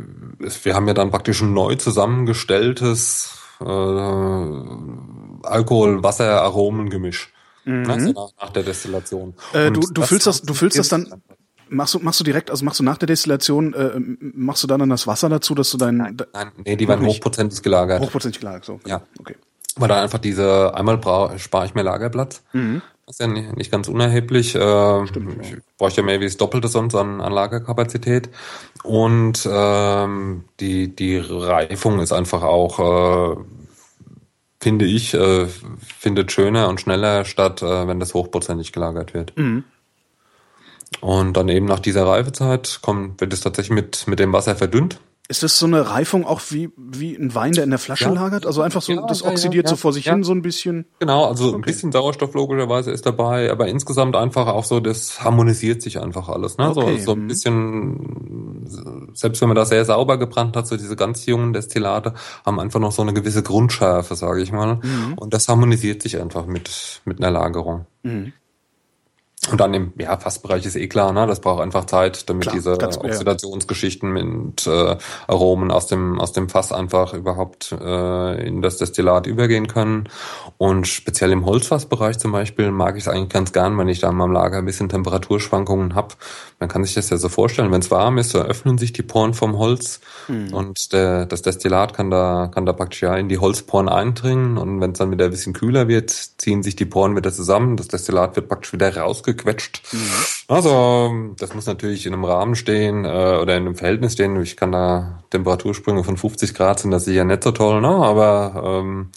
wir 0.64 0.76
haben 0.76 0.88
ja 0.88 0.94
dann 0.94 1.12
praktisch 1.12 1.42
ein 1.42 1.54
neu 1.54 1.76
zusammengestelltes 1.76 3.38
äh, 3.62 3.66
Alkohol-Wasser-Aromengemisch. 5.44 7.32
Mhm. 7.66 7.82
Ne, 7.82 8.00
so 8.00 8.12
nach, 8.12 8.44
nach, 8.44 8.50
der 8.52 8.64
Destillation. 8.64 9.34
Äh, 9.54 9.72
du 9.72 9.82
du 9.82 10.02
füllst 10.04 10.28
das, 10.28 10.42
du 10.42 10.54
füllst 10.54 10.78
das 10.78 10.90
dann. 10.90 11.22
Machst 11.68 11.96
du, 11.96 12.00
machst 12.00 12.20
du 12.20 12.24
direkt, 12.24 12.52
also 12.52 12.64
machst 12.64 12.80
du 12.80 12.84
nach 12.84 13.00
der 13.00 13.08
Destillation, 13.08 13.74
äh, 13.74 14.00
machst 14.20 14.62
du 14.62 14.68
dann, 14.68 14.80
dann 14.80 14.90
das 14.90 15.08
Wasser 15.08 15.30
dazu, 15.30 15.56
dass 15.56 15.72
du 15.72 15.78
dein. 15.78 15.98
Nein, 15.98 16.18
nein 16.32 16.52
nee, 16.64 16.76
die 16.76 16.88
werden 16.88 17.06
hochprozentig 17.06 17.64
gelagert. 17.64 18.02
Hochprozentig 18.02 18.40
gelagert, 18.40 18.66
so. 18.66 18.80
Ja. 18.86 19.02
Okay. 19.20 19.36
Weil 19.76 19.90
dann 19.90 20.04
einfach 20.04 20.20
diese, 20.20 20.74
einmal 20.76 21.02
spare 21.38 21.66
ich 21.66 21.74
mir 21.74 21.82
Lagerplatz. 21.82 22.44
Mhm. 22.54 22.82
Das 23.06 23.16
ist 23.16 23.20
ja 23.20 23.28
nicht, 23.28 23.56
nicht 23.56 23.72
ganz 23.72 23.88
unerheblich. 23.88 24.56
Äh, 24.56 25.08
Stimmt, 25.08 25.44
ich 25.44 25.58
bräuchte 25.78 26.02
ja 26.02 26.06
mehr 26.06 26.20
wie 26.22 26.26
das 26.26 26.38
Doppelte 26.38 26.68
sonst 26.70 26.96
an, 26.96 27.22
an 27.22 27.34
Lagerkapazität. 27.34 28.30
Und 28.84 29.48
ähm, 29.52 30.46
die, 30.60 30.96
die 30.96 31.18
Reifung 31.18 32.00
ist 32.00 32.14
einfach 32.14 32.42
auch 32.42 32.80
äh, 32.80 33.36
finde 34.66 34.86
ich, 34.86 35.14
äh, 35.14 35.46
findet 36.00 36.32
schöner 36.32 36.70
und 36.70 36.82
schneller 36.82 37.24
statt, 37.24 37.62
äh, 37.62 37.88
wenn 37.88 38.00
das 38.00 38.16
hochprozentig 38.16 38.72
gelagert 38.72 39.14
wird. 39.14 39.38
Mhm. 39.38 39.64
Und 41.02 41.38
dann 41.38 41.50
eben 41.50 41.68
nach 41.68 41.80
dieser 41.80 42.08
Reifezeit 42.08 42.80
kommt, 42.82 43.22
wird 43.22 43.32
es 43.32 43.42
tatsächlich 43.42 43.76
mit, 43.76 44.08
mit 44.08 44.18
dem 44.18 44.34
Wasser 44.34 44.56
verdünnt. 44.56 45.00
Ist 45.28 45.42
das 45.42 45.58
so 45.58 45.66
eine 45.66 45.90
Reifung 45.90 46.24
auch 46.24 46.40
wie, 46.50 46.70
wie 46.78 47.16
ein 47.16 47.34
Wein, 47.34 47.54
der 47.54 47.64
in 47.64 47.72
der 47.72 47.80
Flasche 47.80 48.06
ja. 48.06 48.12
lagert? 48.12 48.46
Also 48.46 48.62
einfach 48.62 48.84
so, 48.84 48.94
ja, 48.94 49.02
das 49.08 49.24
oxidiert 49.24 49.66
ja, 49.66 49.70
so 49.72 49.76
vor 49.76 49.92
sich 49.92 50.08
hin 50.08 50.24
so 50.24 50.32
ein 50.32 50.44
bisschen? 50.44 50.86
Genau, 51.00 51.26
also 51.26 51.48
okay. 51.48 51.56
ein 51.56 51.62
bisschen 51.62 51.92
Sauerstoff 51.92 52.36
logischerweise 52.36 52.92
ist 52.92 53.08
dabei, 53.08 53.52
aber 53.52 53.68
insgesamt 53.68 54.16
einfach 54.16 54.46
auch 54.46 54.64
so, 54.66 54.80
das 54.80 55.24
harmonisiert 55.24 55.82
sich 55.82 56.00
einfach 56.00 56.30
alles. 56.30 56.60
Ne? 56.60 56.70
Okay. 56.70 57.00
So, 57.00 57.06
so 57.06 57.12
ein 57.14 57.26
bisschen, 57.26 58.68
selbst 59.14 59.42
wenn 59.42 59.50
man 59.50 59.56
das 59.56 59.70
sehr 59.70 59.84
sauber 59.84 60.20
gebrannt 60.20 60.56
hat, 60.56 60.68
so 60.68 60.78
diese 60.78 60.96
ganz 60.96 61.26
jungen 61.26 61.54
Destillate 61.54 62.14
haben 62.46 62.60
einfach 62.60 62.80
noch 62.80 62.92
so 62.92 63.02
eine 63.02 63.14
gewisse 63.14 63.42
Grundschärfe, 63.42 64.16
sage 64.16 64.44
ich 64.44 64.52
mal. 64.52 64.76
Mhm. 64.76 65.14
Und 65.16 65.34
das 65.34 65.48
harmonisiert 65.48 66.04
sich 66.04 66.22
einfach 66.22 66.46
mit, 66.46 67.02
mit 67.06 67.18
einer 67.18 67.32
Lagerung. 67.32 67.88
Mhm. 68.04 68.34
Und 69.52 69.62
dann 69.62 69.74
im 69.76 69.94
ja, 69.98 70.18
Fassbereich 70.18 70.66
ist 70.66 70.76
eh 70.76 70.88
klar, 70.88 71.14
ne? 71.14 71.28
Das 71.28 71.40
braucht 71.40 71.62
einfach 71.62 71.86
Zeit, 71.86 72.28
damit 72.30 72.44
klar, 72.44 72.56
diese 72.56 72.72
Oxidationsgeschichten 72.80 74.12
mit 74.12 74.66
äh, 74.66 74.98
Aromen 75.28 75.72
aus 75.72 75.86
dem 75.86 76.20
aus 76.20 76.32
dem 76.32 76.50
Fass 76.50 76.72
einfach 76.72 77.14
überhaupt 77.14 77.72
äh, 77.72 78.48
in 78.48 78.64
das 78.64 78.78
Destillat 78.78 79.28
übergehen 79.28 79.68
können. 79.68 80.10
Und 80.58 80.88
speziell 80.88 81.32
im 81.32 81.46
Holzfassbereich 81.46 82.18
zum 82.18 82.32
Beispiel 82.32 82.72
mag 82.72 82.98
ich 82.98 83.04
es 83.04 83.08
eigentlich 83.08 83.30
ganz 83.30 83.54
gern, 83.54 83.78
wenn 83.78 83.88
ich 83.88 84.00
da 84.00 84.10
in 84.10 84.16
meinem 84.16 84.32
Lager 84.32 84.58
ein 84.58 84.66
bisschen 84.66 84.90
Temperaturschwankungen 84.90 85.94
habe. 85.94 86.16
Man 86.60 86.70
kann 86.70 86.84
sich 86.84 86.96
das 86.96 87.10
ja 87.10 87.18
so 87.18 87.30
vorstellen, 87.30 87.72
wenn 87.72 87.82
es 87.82 87.92
warm 87.92 88.18
ist, 88.18 88.32
so 88.32 88.40
öffnen 88.40 88.78
sich 88.78 88.94
die 88.94 89.04
Poren 89.04 89.34
vom 89.34 89.58
Holz 89.58 90.00
hm. 90.28 90.54
und 90.54 90.94
der, 90.94 91.26
das 91.26 91.42
Destillat 91.42 91.94
kann 91.94 92.10
da 92.10 92.50
kann 92.54 92.66
da 92.66 92.74
praktisch 92.74 93.04
ja 93.04 93.16
in 93.16 93.30
die 93.30 93.38
Holzporen 93.38 93.90
eindringen 93.90 94.58
und 94.58 94.80
wenn 94.80 94.92
es 94.92 94.98
dann 94.98 95.12
wieder 95.12 95.26
ein 95.26 95.32
bisschen 95.32 95.54
kühler 95.54 95.88
wird, 95.88 96.10
ziehen 96.10 96.64
sich 96.64 96.76
die 96.76 96.86
Poren 96.86 97.16
wieder 97.16 97.32
zusammen. 97.32 97.78
Das 97.78 97.90
Destillat 97.90 98.36
wird 98.36 98.48
praktisch 98.48 98.74
wieder 98.74 98.96
rausgekommen 98.96 99.36
gequetscht. 99.36 99.82
Mhm. 99.92 100.12
Also, 100.48 101.34
das 101.38 101.54
muss 101.54 101.66
natürlich 101.66 102.06
in 102.06 102.14
einem 102.14 102.26
Rahmen 102.26 102.56
stehen 102.56 103.06
äh, 103.06 103.08
oder 103.08 103.56
in 103.56 103.66
einem 103.66 103.76
Verhältnis 103.76 104.14
stehen. 104.14 104.42
Ich 104.42 104.58
kann 104.58 104.72
da 104.72 105.24
Temperatursprünge 105.30 106.04
von 106.04 106.18
50 106.18 106.54
Grad 106.54 106.80
sind 106.80 106.92
das 106.92 107.06
sicher 107.06 107.24
nicht 107.24 107.44
so 107.44 107.52
toll, 107.52 107.82
ne? 107.82 107.88
aber 107.88 108.62
ähm, 108.64 109.12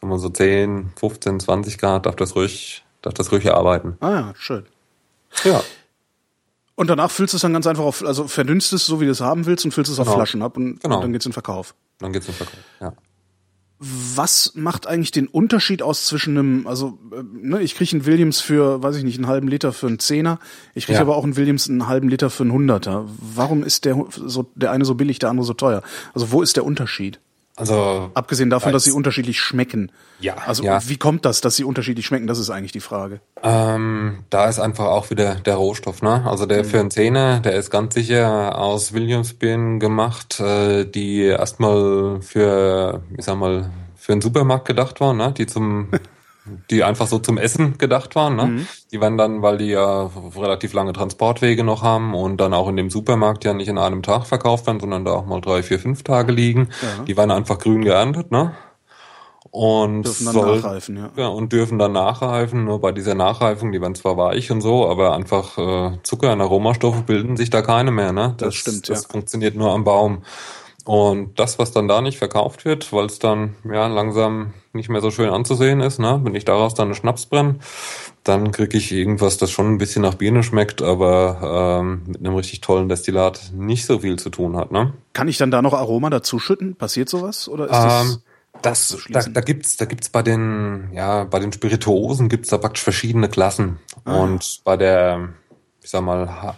sagen 0.00 0.12
wir 0.12 0.18
so 0.18 0.28
10, 0.28 0.92
15, 0.96 1.40
20 1.40 1.78
Grad 1.78 2.06
darf 2.06 2.16
das 2.16 2.36
ruhig, 2.36 2.84
darf 3.02 3.14
das 3.14 3.32
ruhig 3.32 3.52
arbeiten. 3.52 3.96
Ah 4.00 4.10
ja, 4.10 4.34
schön. 4.36 4.66
Ja. 5.44 5.62
Und 6.76 6.90
danach 6.90 7.10
füllst 7.10 7.34
du 7.34 7.36
es 7.36 7.42
dann 7.42 7.52
ganz 7.52 7.66
einfach 7.66 7.84
auf, 7.84 8.04
also 8.04 8.26
verdünnst 8.26 8.72
es 8.72 8.86
so, 8.86 9.00
wie 9.00 9.04
du 9.04 9.12
es 9.12 9.20
haben 9.20 9.46
willst 9.46 9.64
und 9.64 9.72
füllst 9.72 9.90
es 9.90 9.98
genau. 9.98 10.10
auf 10.10 10.16
Flaschen 10.16 10.42
ab 10.42 10.56
und, 10.56 10.80
genau. 10.80 10.96
und 10.96 11.02
dann 11.02 11.12
geht's 11.12 11.26
in 11.26 11.32
Verkauf. 11.32 11.74
Dann 11.98 12.12
geht's 12.12 12.26
in 12.26 12.34
Verkauf, 12.34 12.58
ja 12.80 12.94
was 13.78 14.54
macht 14.54 14.86
eigentlich 14.86 15.10
den 15.10 15.26
Unterschied 15.26 15.82
aus 15.82 16.06
zwischen 16.06 16.38
einem, 16.38 16.66
also 16.66 16.98
äh, 17.12 17.22
ne, 17.32 17.60
ich 17.60 17.74
kriege 17.74 17.92
einen 17.92 18.06
Williams 18.06 18.40
für, 18.40 18.82
weiß 18.82 18.96
ich 18.96 19.04
nicht, 19.04 19.18
einen 19.18 19.26
halben 19.26 19.48
Liter 19.48 19.72
für 19.72 19.88
einen 19.88 19.98
Zehner, 19.98 20.38
ich 20.74 20.86
kriege 20.86 20.96
ja. 20.96 21.02
aber 21.02 21.16
auch 21.16 21.24
einen 21.24 21.36
Williams 21.36 21.68
einen 21.68 21.86
halben 21.86 22.08
Liter 22.08 22.30
für 22.30 22.44
einen 22.44 22.52
Hunderter. 22.52 23.06
Warum 23.18 23.62
ist 23.62 23.84
der 23.84 24.06
so 24.10 24.50
der 24.54 24.70
eine 24.70 24.84
so 24.84 24.94
billig, 24.94 25.18
der 25.18 25.30
andere 25.30 25.46
so 25.46 25.54
teuer? 25.54 25.82
Also 26.14 26.30
wo 26.30 26.40
ist 26.40 26.56
der 26.56 26.64
Unterschied? 26.64 27.20
Also 27.56 28.10
abgesehen 28.14 28.50
davon, 28.50 28.72
dass 28.72 28.82
sie 28.82 28.90
unterschiedlich 28.90 29.38
schmecken. 29.38 29.92
Ja. 30.18 30.34
Also 30.46 30.64
ja. 30.64 30.80
wie 30.88 30.96
kommt 30.96 31.24
das, 31.24 31.40
dass 31.40 31.54
sie 31.54 31.62
unterschiedlich 31.62 32.04
schmecken? 32.04 32.26
Das 32.26 32.38
ist 32.38 32.50
eigentlich 32.50 32.72
die 32.72 32.80
Frage. 32.80 33.20
Ähm, 33.42 34.24
da 34.30 34.48
ist 34.48 34.58
einfach 34.58 34.86
auch 34.86 35.10
wieder 35.10 35.36
der 35.36 35.54
Rohstoff, 35.54 36.02
ne? 36.02 36.24
Also 36.26 36.46
der 36.46 36.64
mhm. 36.64 36.68
für 36.68 36.80
einen 36.80 36.90
Zehner, 36.90 37.40
der 37.40 37.52
ist 37.54 37.70
ganz 37.70 37.94
sicher 37.94 38.58
aus 38.58 38.92
Williamsbeeren 38.92 39.78
gemacht, 39.78 40.40
äh, 40.40 40.84
die 40.84 41.20
erstmal 41.22 42.20
für, 42.22 43.02
ich 43.16 43.24
sag 43.24 43.36
mal, 43.36 43.70
für 43.94 44.12
einen 44.12 44.20
Supermarkt 44.20 44.66
gedacht 44.66 45.00
waren, 45.00 45.16
ne? 45.16 45.32
die 45.32 45.46
zum 45.46 45.88
die 46.70 46.84
einfach 46.84 47.06
so 47.06 47.18
zum 47.18 47.38
Essen 47.38 47.78
gedacht 47.78 48.14
waren. 48.16 48.36
Ne? 48.36 48.44
Mhm. 48.46 48.66
Die 48.92 49.00
werden 49.00 49.16
dann, 49.16 49.42
weil 49.42 49.58
die 49.58 49.68
ja 49.68 50.10
relativ 50.36 50.72
lange 50.74 50.92
Transportwege 50.92 51.64
noch 51.64 51.82
haben 51.82 52.14
und 52.14 52.38
dann 52.38 52.52
auch 52.52 52.68
in 52.68 52.76
dem 52.76 52.90
Supermarkt 52.90 53.44
ja 53.44 53.54
nicht 53.54 53.68
in 53.68 53.78
einem 53.78 54.02
Tag 54.02 54.26
verkauft 54.26 54.66
werden, 54.66 54.80
sondern 54.80 55.04
da 55.04 55.12
auch 55.12 55.26
mal 55.26 55.40
drei, 55.40 55.62
vier, 55.62 55.78
fünf 55.78 56.02
Tage 56.02 56.32
liegen. 56.32 56.68
Ja. 56.82 57.04
Die 57.04 57.16
werden 57.16 57.30
einfach 57.30 57.58
grün 57.58 57.82
geerntet, 57.82 58.30
ne? 58.30 58.54
Und 59.50 60.02
dürfen 60.02 60.24
dann 60.24 60.34
soll, 60.34 60.56
nachreifen, 60.56 60.96
ja. 60.96 61.10
ja. 61.16 61.26
Und 61.28 61.52
dürfen 61.52 61.78
dann 61.78 61.92
nachreifen. 61.92 62.64
Nur 62.64 62.80
bei 62.80 62.90
dieser 62.90 63.14
Nachreifung, 63.14 63.70
die 63.70 63.80
werden 63.80 63.94
zwar 63.94 64.16
weich 64.16 64.50
und 64.50 64.60
so, 64.60 64.88
aber 64.88 65.14
einfach 65.14 65.56
äh, 65.58 65.98
Zucker 66.02 66.32
und 66.32 66.40
Aromastoffe 66.40 67.02
bilden 67.02 67.36
sich 67.36 67.50
da 67.50 67.62
keine 67.62 67.92
mehr, 67.92 68.12
ne? 68.12 68.34
Das, 68.36 68.48
das 68.48 68.54
stimmt, 68.56 68.82
das 68.82 68.88
ja. 68.88 68.94
Das 68.96 69.06
funktioniert 69.06 69.54
nur 69.54 69.72
am 69.72 69.84
Baum. 69.84 70.24
Und 70.84 71.38
das, 71.38 71.58
was 71.58 71.72
dann 71.72 71.88
da 71.88 72.00
nicht 72.00 72.18
verkauft 72.18 72.64
wird, 72.64 72.92
weil 72.92 73.06
es 73.06 73.18
dann 73.18 73.54
ja 73.64 73.86
langsam 73.86 74.52
nicht 74.74 74.88
mehr 74.88 75.00
so 75.00 75.10
schön 75.10 75.30
anzusehen 75.30 75.80
ist, 75.80 75.98
ne? 75.98 76.20
wenn 76.22 76.34
ich 76.34 76.44
daraus 76.44 76.74
dann 76.74 76.88
eine 76.88 76.94
Schnaps 76.94 77.26
brenne, 77.26 77.56
dann 78.22 78.52
kriege 78.52 78.76
ich 78.76 78.92
irgendwas, 78.92 79.36
das 79.36 79.50
schon 79.50 79.72
ein 79.72 79.78
bisschen 79.78 80.02
nach 80.02 80.14
Birne 80.14 80.42
schmeckt, 80.42 80.82
aber 80.82 81.80
ähm, 81.80 82.02
mit 82.06 82.20
einem 82.20 82.34
richtig 82.34 82.60
tollen 82.60 82.88
Destillat 82.88 83.52
nicht 83.54 83.86
so 83.86 84.00
viel 84.00 84.18
zu 84.18 84.30
tun 84.30 84.56
hat. 84.56 84.72
Ne? 84.72 84.92
Kann 85.12 85.28
ich 85.28 85.38
dann 85.38 85.50
da 85.50 85.62
noch 85.62 85.74
Aroma 85.74 86.10
dazuschütten? 86.10 86.76
Passiert 86.76 87.08
sowas? 87.08 87.48
Oder 87.48 87.64
ist 87.66 87.74
ähm, 87.74 88.18
das, 88.62 88.96
das 89.10 89.26
da, 89.26 89.30
da 89.30 89.40
gibt's, 89.40 89.76
da 89.76 89.84
gibt's 89.84 90.08
bei 90.08 90.22
den, 90.22 90.90
ja, 90.92 91.24
bei 91.24 91.38
den 91.38 91.52
Spirituosen 91.52 92.28
gibt's 92.28 92.48
da 92.48 92.58
praktisch 92.58 92.82
verschiedene 92.82 93.28
Klassen. 93.28 93.78
Ah. 94.04 94.16
Und 94.16 94.60
bei 94.64 94.76
der 94.76 95.28
ich 95.84 95.90
sag 95.90 96.02
mal, 96.02 96.54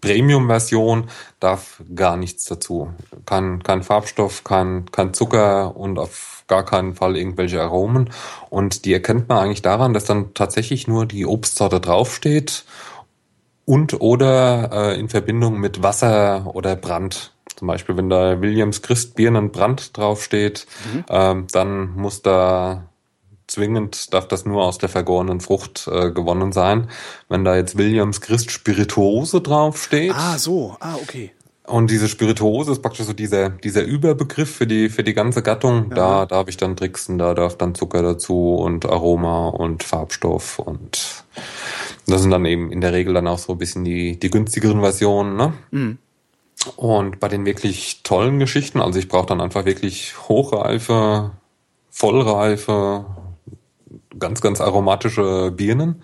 Premium-Version 0.00 1.10
darf 1.40 1.82
gar 1.94 2.16
nichts 2.16 2.46
dazu. 2.46 2.94
Kein, 3.26 3.62
kein 3.62 3.82
Farbstoff, 3.82 4.44
kein, 4.44 4.86
kein 4.90 5.12
Zucker 5.12 5.76
und 5.76 5.98
auf 5.98 6.31
gar 6.52 6.66
keinen 6.66 6.94
Fall 6.94 7.16
irgendwelche 7.16 7.62
Aromen. 7.62 8.10
Und 8.50 8.84
die 8.84 8.92
erkennt 8.92 9.26
man 9.30 9.38
eigentlich 9.38 9.62
daran, 9.62 9.94
dass 9.94 10.04
dann 10.04 10.34
tatsächlich 10.34 10.86
nur 10.86 11.06
die 11.06 11.24
Obstsorte 11.24 11.80
draufsteht 11.80 12.64
und 13.64 14.02
oder 14.02 14.70
äh, 14.70 15.00
in 15.00 15.08
Verbindung 15.08 15.58
mit 15.58 15.82
Wasser 15.82 16.54
oder 16.54 16.76
Brand. 16.76 17.32
Zum 17.56 17.68
Beispiel, 17.68 17.96
wenn 17.96 18.10
da 18.10 18.42
Williams 18.42 18.82
Christ 18.82 19.14
Brand 19.14 19.96
draufsteht, 19.96 20.66
mhm. 20.92 21.04
ähm, 21.08 21.46
dann 21.50 21.94
muss 21.94 22.20
da 22.20 22.88
zwingend 23.46 24.12
darf 24.12 24.28
das 24.28 24.44
nur 24.44 24.62
aus 24.62 24.76
der 24.76 24.90
vergorenen 24.90 25.40
Frucht 25.40 25.88
äh, 25.90 26.10
gewonnen 26.10 26.52
sein. 26.52 26.88
Wenn 27.30 27.44
da 27.44 27.56
jetzt 27.56 27.78
Williams 27.78 28.20
Christ 28.20 28.50
Spirituose 28.50 29.40
draufsteht. 29.40 30.12
Ah, 30.14 30.36
so. 30.36 30.76
Ah, 30.80 30.96
okay. 30.96 31.32
Und 31.64 31.90
diese 31.90 32.08
Spirituose 32.08 32.72
ist 32.72 32.82
praktisch 32.82 33.06
so 33.06 33.12
dieser, 33.12 33.50
dieser 33.50 33.84
Überbegriff 33.84 34.50
für 34.50 34.66
die, 34.66 34.88
für 34.88 35.04
die 35.04 35.14
ganze 35.14 35.42
Gattung. 35.42 35.90
Ja. 35.90 35.94
Da 35.94 36.26
darf 36.26 36.48
ich 36.48 36.56
dann 36.56 36.76
tricksen, 36.76 37.18
da 37.18 37.34
darf 37.34 37.56
dann 37.56 37.74
Zucker 37.74 38.02
dazu 38.02 38.54
und 38.56 38.84
Aroma 38.84 39.48
und 39.48 39.84
Farbstoff 39.84 40.58
und 40.58 41.24
das 42.06 42.22
sind 42.22 42.32
dann 42.32 42.44
eben 42.46 42.72
in 42.72 42.80
der 42.80 42.92
Regel 42.92 43.14
dann 43.14 43.28
auch 43.28 43.38
so 43.38 43.52
ein 43.52 43.58
bisschen 43.58 43.84
die, 43.84 44.18
die 44.18 44.30
günstigeren 44.30 44.80
Versionen, 44.80 45.36
ne? 45.36 45.52
Mhm. 45.70 45.98
Und 46.76 47.20
bei 47.20 47.28
den 47.28 47.44
wirklich 47.44 48.02
tollen 48.02 48.38
Geschichten, 48.38 48.80
also 48.80 48.98
ich 48.98 49.08
brauche 49.08 49.26
dann 49.26 49.40
einfach 49.40 49.64
wirklich 49.64 50.14
hochreife, 50.28 51.32
vollreife, 51.90 53.06
ganz, 54.18 54.40
ganz 54.40 54.60
aromatische 54.60 55.52
Birnen. 55.52 56.02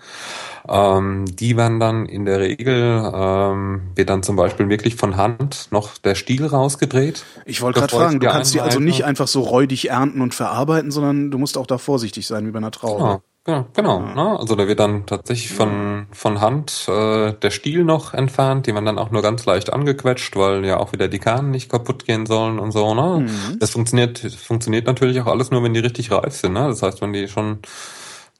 Ähm, 0.69 1.25
die 1.27 1.57
werden 1.57 1.79
dann 1.79 2.05
in 2.05 2.25
der 2.25 2.39
Regel, 2.39 3.11
ähm, 3.13 3.81
wird 3.95 4.09
dann 4.09 4.23
zum 4.23 4.35
Beispiel 4.35 4.69
wirklich 4.69 4.95
von 4.95 5.17
Hand 5.17 5.67
noch 5.71 5.97
der 5.97 6.15
Stiel 6.15 6.45
rausgedreht. 6.45 7.25
Ich 7.45 7.61
wollte 7.61 7.79
gerade 7.79 7.95
fragen, 7.95 8.19
du 8.19 8.27
kannst 8.27 8.53
die 8.53 8.61
also 8.61 8.79
nicht 8.79 9.03
einfach 9.03 9.27
so 9.27 9.41
räudig 9.41 9.89
ernten 9.89 10.21
und 10.21 10.35
verarbeiten, 10.35 10.91
sondern 10.91 11.31
du 11.31 11.37
musst 11.37 11.57
auch 11.57 11.67
da 11.67 11.77
vorsichtig 11.77 12.27
sein 12.27 12.45
wie 12.45 12.51
bei 12.51 12.59
einer 12.59 12.71
Traube. 12.71 12.97
Genau. 12.99 13.21
Ja, 13.47 13.65
genau. 13.73 13.99
Ja. 14.01 14.15
Ne? 14.15 14.39
Also 14.39 14.55
da 14.55 14.67
wird 14.67 14.79
dann 14.79 15.05
tatsächlich 15.05 15.51
von, 15.51 16.05
von 16.11 16.39
Hand 16.39 16.85
äh, 16.87 17.33
der 17.33 17.49
Stiel 17.49 17.83
noch 17.83 18.13
entfernt. 18.13 18.67
Die 18.67 18.73
werden 18.73 18.85
dann 18.85 18.99
auch 18.99 19.11
nur 19.11 19.21
ganz 19.21 19.45
leicht 19.45 19.73
angequetscht, 19.73 20.35
weil 20.35 20.65
ja 20.65 20.77
auch 20.77 20.91
wieder 20.91 21.07
die 21.07 21.19
Kahnen 21.19 21.49
nicht 21.49 21.71
kaputt 21.71 22.05
gehen 22.05 22.25
sollen 22.25 22.59
und 22.59 22.71
so. 22.71 22.93
Ne? 22.93 23.27
Mhm. 23.27 23.59
Das 23.59 23.71
funktioniert, 23.71 24.19
funktioniert 24.19 24.85
natürlich 24.85 25.19
auch 25.21 25.27
alles 25.27 25.49
nur, 25.49 25.63
wenn 25.63 25.73
die 25.73 25.79
richtig 25.79 26.11
reif 26.11 26.35
sind. 26.35 26.53
Ne? 26.53 26.67
Das 26.67 26.83
heißt, 26.83 27.01
wenn 27.01 27.13
die 27.13 27.27
schon 27.27 27.59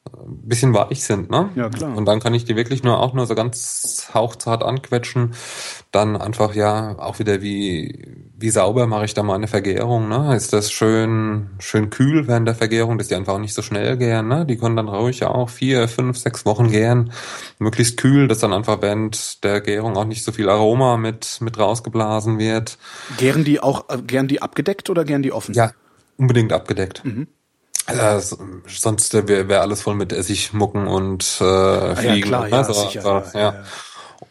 ein 0.05 0.47
bisschen 0.47 0.73
weich 0.73 1.03
sind, 1.03 1.29
ne? 1.29 1.49
Ja, 1.55 1.69
klar. 1.69 1.95
Und 1.95 2.05
dann 2.05 2.19
kann 2.19 2.33
ich 2.33 2.45
die 2.45 2.55
wirklich 2.55 2.83
nur 2.83 2.99
auch 2.99 3.13
nur 3.13 3.25
so 3.25 3.35
ganz 3.35 4.09
hauchzart 4.13 4.63
anquetschen. 4.63 5.33
Dann 5.91 6.15
einfach 6.15 6.55
ja 6.55 6.97
auch 6.99 7.19
wieder 7.19 7.41
wie 7.41 8.15
wie 8.37 8.49
sauber 8.49 8.87
mache 8.87 9.05
ich 9.05 9.13
da 9.13 9.23
meine 9.23 9.47
Vergärung, 9.47 10.07
ne? 10.07 10.35
Ist 10.35 10.53
das 10.53 10.71
schön 10.71 11.49
schön 11.59 11.89
kühl 11.89 12.27
während 12.27 12.47
der 12.47 12.55
Vergärung, 12.55 12.97
dass 12.97 13.09
die 13.09 13.15
einfach 13.15 13.33
auch 13.33 13.39
nicht 13.39 13.53
so 13.53 13.61
schnell 13.61 13.97
gären, 13.97 14.27
ne? 14.27 14.45
Die 14.45 14.57
können 14.57 14.75
dann 14.75 14.87
ruhig 14.87 15.23
auch 15.25 15.49
vier, 15.49 15.87
fünf, 15.87 16.17
sechs 16.17 16.45
Wochen 16.45 16.71
gären, 16.71 17.11
möglichst 17.59 17.97
kühl, 17.97 18.27
dass 18.27 18.39
dann 18.39 18.53
einfach 18.53 18.81
während 18.81 19.43
der 19.43 19.61
Gärung 19.61 19.97
auch 19.97 20.05
nicht 20.05 20.23
so 20.23 20.31
viel 20.31 20.49
Aroma 20.49 20.97
mit 20.97 21.39
mit 21.41 21.57
rausgeblasen 21.57 22.39
wird. 22.39 22.77
Gären 23.17 23.43
die 23.43 23.59
auch 23.59 23.89
äh, 23.89 24.01
gären 24.01 24.27
die 24.27 24.41
abgedeckt 24.41 24.89
oder 24.89 25.03
gären 25.03 25.23
die 25.23 25.31
offen? 25.31 25.53
Ja, 25.53 25.71
unbedingt 26.17 26.53
abgedeckt. 26.53 27.03
Mhm. 27.03 27.27
Äh, 27.91 28.21
sonst 28.67 29.13
wäre 29.13 29.47
wär 29.47 29.61
alles 29.61 29.81
voll 29.81 29.95
mit 29.95 30.11
Essigmucken 30.11 30.87
und 30.87 31.37
äh, 31.41 31.43
ah, 31.43 31.95
Fliegen. 31.95 32.17
Ja, 32.17 32.25
klar, 32.25 32.47
ja, 32.47 32.57
also, 32.57 32.73
sicher, 32.73 33.23
ja, 33.33 33.39
ja. 33.39 33.51
ja. 33.53 33.63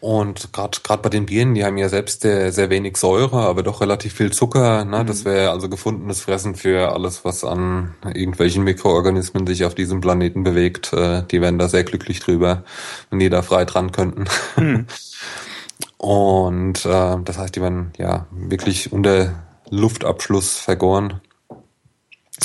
Und 0.01 0.53
gerade 0.53 0.77
gerade 0.83 1.01
bei 1.01 1.09
den 1.09 1.25
Bieren, 1.25 1.55
die 1.55 1.65
haben 1.65 1.77
ja 1.77 1.89
selbst 1.89 2.21
sehr, 2.21 2.53
sehr 2.53 2.69
wenig 2.69 2.95
Säure, 2.95 3.41
aber 3.41 3.63
doch 3.63 3.81
relativ 3.81 4.13
viel 4.13 4.31
Zucker. 4.31 4.85
Ne? 4.85 5.03
Mhm. 5.03 5.07
Das 5.07 5.25
wäre 5.25 5.49
also 5.49 5.67
gefundenes 5.67 6.21
Fressen 6.21 6.55
für 6.55 6.93
alles, 6.93 7.25
was 7.25 7.43
an 7.43 7.95
irgendwelchen 8.05 8.63
Mikroorganismen 8.63 9.45
sich 9.45 9.65
auf 9.65 9.75
diesem 9.75 9.99
Planeten 9.99 10.43
bewegt. 10.43 10.93
Äh, 10.93 11.23
die 11.23 11.41
wären 11.41 11.57
da 11.57 11.67
sehr 11.67 11.83
glücklich 11.83 12.19
drüber, 12.19 12.63
wenn 13.09 13.19
die 13.19 13.29
da 13.29 13.41
frei 13.41 13.65
dran 13.65 13.91
könnten. 13.91 14.25
Mhm. 14.55 14.85
Und 15.97 16.85
äh, 16.85 17.17
das 17.25 17.37
heißt, 17.37 17.55
die 17.57 17.61
werden 17.61 17.91
ja 17.97 18.27
wirklich 18.31 18.93
unter 18.93 19.33
Luftabschluss 19.69 20.57
vergoren. 20.57 21.19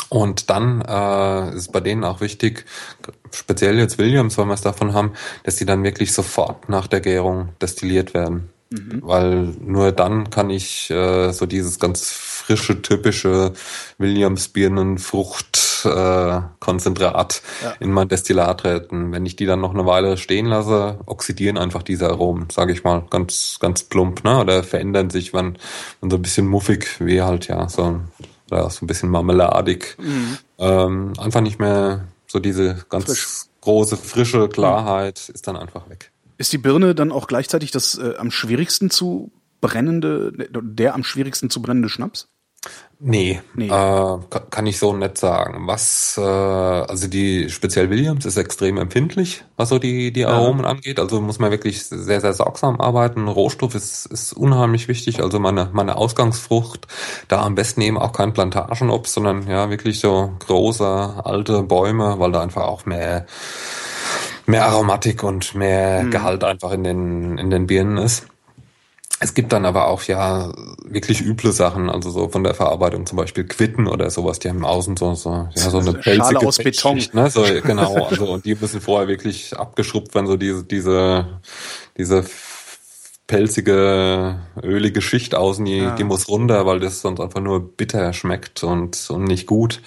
Und 0.09 0.51
dann 0.51 0.81
äh, 0.83 1.57
ist 1.57 1.73
bei 1.73 1.81
denen 1.81 2.05
auch 2.05 2.21
wichtig, 2.21 2.65
speziell 3.33 3.79
jetzt 3.79 3.99
Williams, 3.99 4.39
weil 4.39 4.47
wir 4.47 4.55
es 4.55 4.61
davon 4.61 4.93
haben, 4.93 5.13
dass 5.45 5.57
die 5.57 5.67
dann 5.67 5.85
wirklich 5.85 6.13
sofort 6.13 6.69
nach 6.69 6.87
der 6.87 7.01
Gärung 7.01 7.51
destilliert 7.61 8.15
werden. 8.15 8.51
Mhm. 8.71 9.03
Weil 9.03 9.55
nur 9.61 9.93
dann 9.93 10.31
kann 10.31 10.51
ich 10.51 10.91
äh, 10.91 11.33
so 11.33 11.47
dieses 11.47 11.79
ganz 11.79 12.11
frische, 12.11 12.83
typische 12.83 13.53
Williams 13.99 14.49
Birnenfrucht 14.49 15.85
äh, 15.85 16.41
Konzentrat 16.61 17.43
ja. 17.63 17.75
in 17.81 17.93
mein 17.93 18.09
Destillat 18.09 18.61
treten. 18.61 19.13
Wenn 19.13 19.27
ich 19.27 19.37
die 19.37 19.47
dann 19.47 19.61
noch 19.61 19.75
eine 19.75 19.87
Weile 19.87 20.17
stehen 20.17 20.47
lasse, 20.47 20.99
oxidieren 21.07 21.59
einfach 21.59 21.83
diese 21.83 22.09
Aromen, 22.09 22.49
sage 22.51 22.73
ich 22.73 22.85
mal, 22.85 23.05
ganz 23.11 23.59
ganz 23.61 23.85
plump, 23.85 24.25
ne? 24.25 24.41
Oder 24.41 24.63
verändern 24.63 25.11
sich, 25.11 25.35
wenn, 25.35 25.59
wenn 26.01 26.11
so 26.11 26.17
ein 26.17 26.23
bisschen 26.23 26.47
muffig, 26.47 27.01
wie 27.01 27.23
halt 27.23 27.49
ja 27.49 27.69
so 27.69 28.01
oder 28.55 28.71
so 28.71 28.85
ein 28.85 28.87
bisschen 28.87 29.11
marmeladig. 29.11 29.97
Mhm. 29.99 30.39
Ähm, 30.59 31.13
einfach 31.19 31.41
nicht 31.41 31.59
mehr 31.59 32.09
so 32.27 32.39
diese 32.39 32.85
ganz 32.89 33.07
Frisch. 33.07 33.27
große, 33.61 33.97
frische 33.97 34.49
Klarheit 34.49 35.29
ist 35.29 35.47
dann 35.47 35.57
einfach 35.57 35.89
weg. 35.89 36.11
Ist 36.39 36.53
die 36.53 36.59
Birne 36.59 36.95
dann 36.95 37.13
auch 37.13 37.27
gleichzeitig 37.27 37.71
das 37.71 37.97
äh, 37.97 38.15
am 38.19 38.31
schwierigsten 38.31 38.91
zu 38.91 39.31
brennende, 39.61 40.33
der 40.51 40.95
am 40.95 41.05
schwierigsten 41.05 41.51
zu 41.51 41.63
brennende 41.63 41.89
Schnaps? 41.89 42.27
Nee, 43.07 43.43
nee. 43.55 43.69
Äh, 43.69 44.19
kann 44.51 44.67
ich 44.67 44.79
so 44.79 44.97
nicht 44.97 45.19
sagen. 45.19 45.67
Was, 45.67 46.17
äh, 46.17 46.23
also 46.23 47.07
die 47.07 47.51
speziell 47.51 47.91
Williams 47.91 48.25
ist 48.25 48.39
extrem 48.39 48.79
empfindlich, 48.79 49.45
was 49.57 49.69
so 49.69 49.79
die, 49.79 50.11
die 50.11 50.25
Aromen 50.25 50.65
ja. 50.65 50.71
angeht. 50.71 50.99
Also 50.99 51.21
muss 51.21 51.39
man 51.39 51.51
wirklich 51.51 51.85
sehr, 51.85 52.23
sehr 52.23 52.33
sorgsam 52.33 52.81
arbeiten. 52.81 53.29
Rohstoff 53.29 53.75
ist, 53.75 54.07
ist 54.07 54.33
unheimlich 54.33 54.89
wichtig. 54.89 55.23
Also 55.23 55.39
meine, 55.39 55.69
meine 55.75 55.97
Ausgangsfrucht, 55.97 56.87
da 57.29 57.43
am 57.43 57.55
besten 57.55 57.83
eben 57.83 57.99
auch 57.99 58.13
kein 58.13 58.33
Plantagenobst, 58.33 59.13
sondern 59.13 59.49
ja 59.49 59.69
wirklich 59.69 60.01
so 60.01 60.33
große, 60.47 61.23
alte 61.25 61.63
Bäume, 61.63 62.19
weil 62.19 62.33
da 62.33 62.41
einfach 62.41 62.63
auch 62.63 62.87
mehr, 62.87 63.27
mehr 64.47 64.67
Aromatik 64.67 65.23
und 65.23 65.55
mehr 65.55 66.05
mhm. 66.05 66.11
Gehalt 66.11 66.43
einfach 66.43 66.73
in 66.73 66.85
den, 66.85 67.37
in 67.37 67.51
den 67.51 67.67
Birnen 67.67 67.99
ist. 67.99 68.27
Es 69.25 69.33
gibt 69.33 69.55
dann 69.55 69.65
aber 69.65 69.89
auch 69.89 70.03
ja 70.03 70.53
wirklich 70.85 71.23
üble 71.23 71.51
Sachen, 71.51 71.89
also 71.89 72.11
so 72.11 72.29
von 72.29 72.45
der 72.45 72.53
Verarbeitung 72.53 73.07
zum 73.07 73.17
Beispiel 73.17 73.45
Quitten 73.45 73.87
oder 73.87 74.11
sowas, 74.11 74.39
die 74.39 74.51
haben 74.51 74.67
außen 74.67 74.99
so, 74.99 75.15
so, 75.15 75.49
ja, 75.55 75.71
so 75.71 75.79
eine 75.79 76.03
Schale 76.03 76.41
aus 76.41 76.59
Beton. 76.59 77.03
Ne? 77.15 77.31
So, 77.31 77.43
genau, 77.63 78.05
also 78.05 78.27
und 78.31 78.45
die 78.45 78.55
müssen 78.55 78.83
vorher 78.83 79.09
wirklich 79.09 79.57
abgeschrubbt 79.57 80.15
werden, 80.15 80.27
so 80.27 80.37
diese, 80.37 80.63
diese, 80.65 81.41
diese 81.97 82.23
pelzige, 83.27 84.41
ölige 84.63 85.01
Schicht 85.01 85.35
außen, 85.35 85.65
die, 85.65 85.79
ja. 85.79 85.95
die 85.95 86.05
muss 86.05 86.29
runter, 86.29 86.67
weil 86.67 86.81
das 86.81 87.01
sonst 87.01 87.21
einfach 87.21 87.41
nur 87.41 87.61
bitter 87.77 88.13
schmeckt 88.13 88.63
und, 88.65 89.09
und 89.11 89.25
nicht 89.25 89.47
gut. 89.47 89.81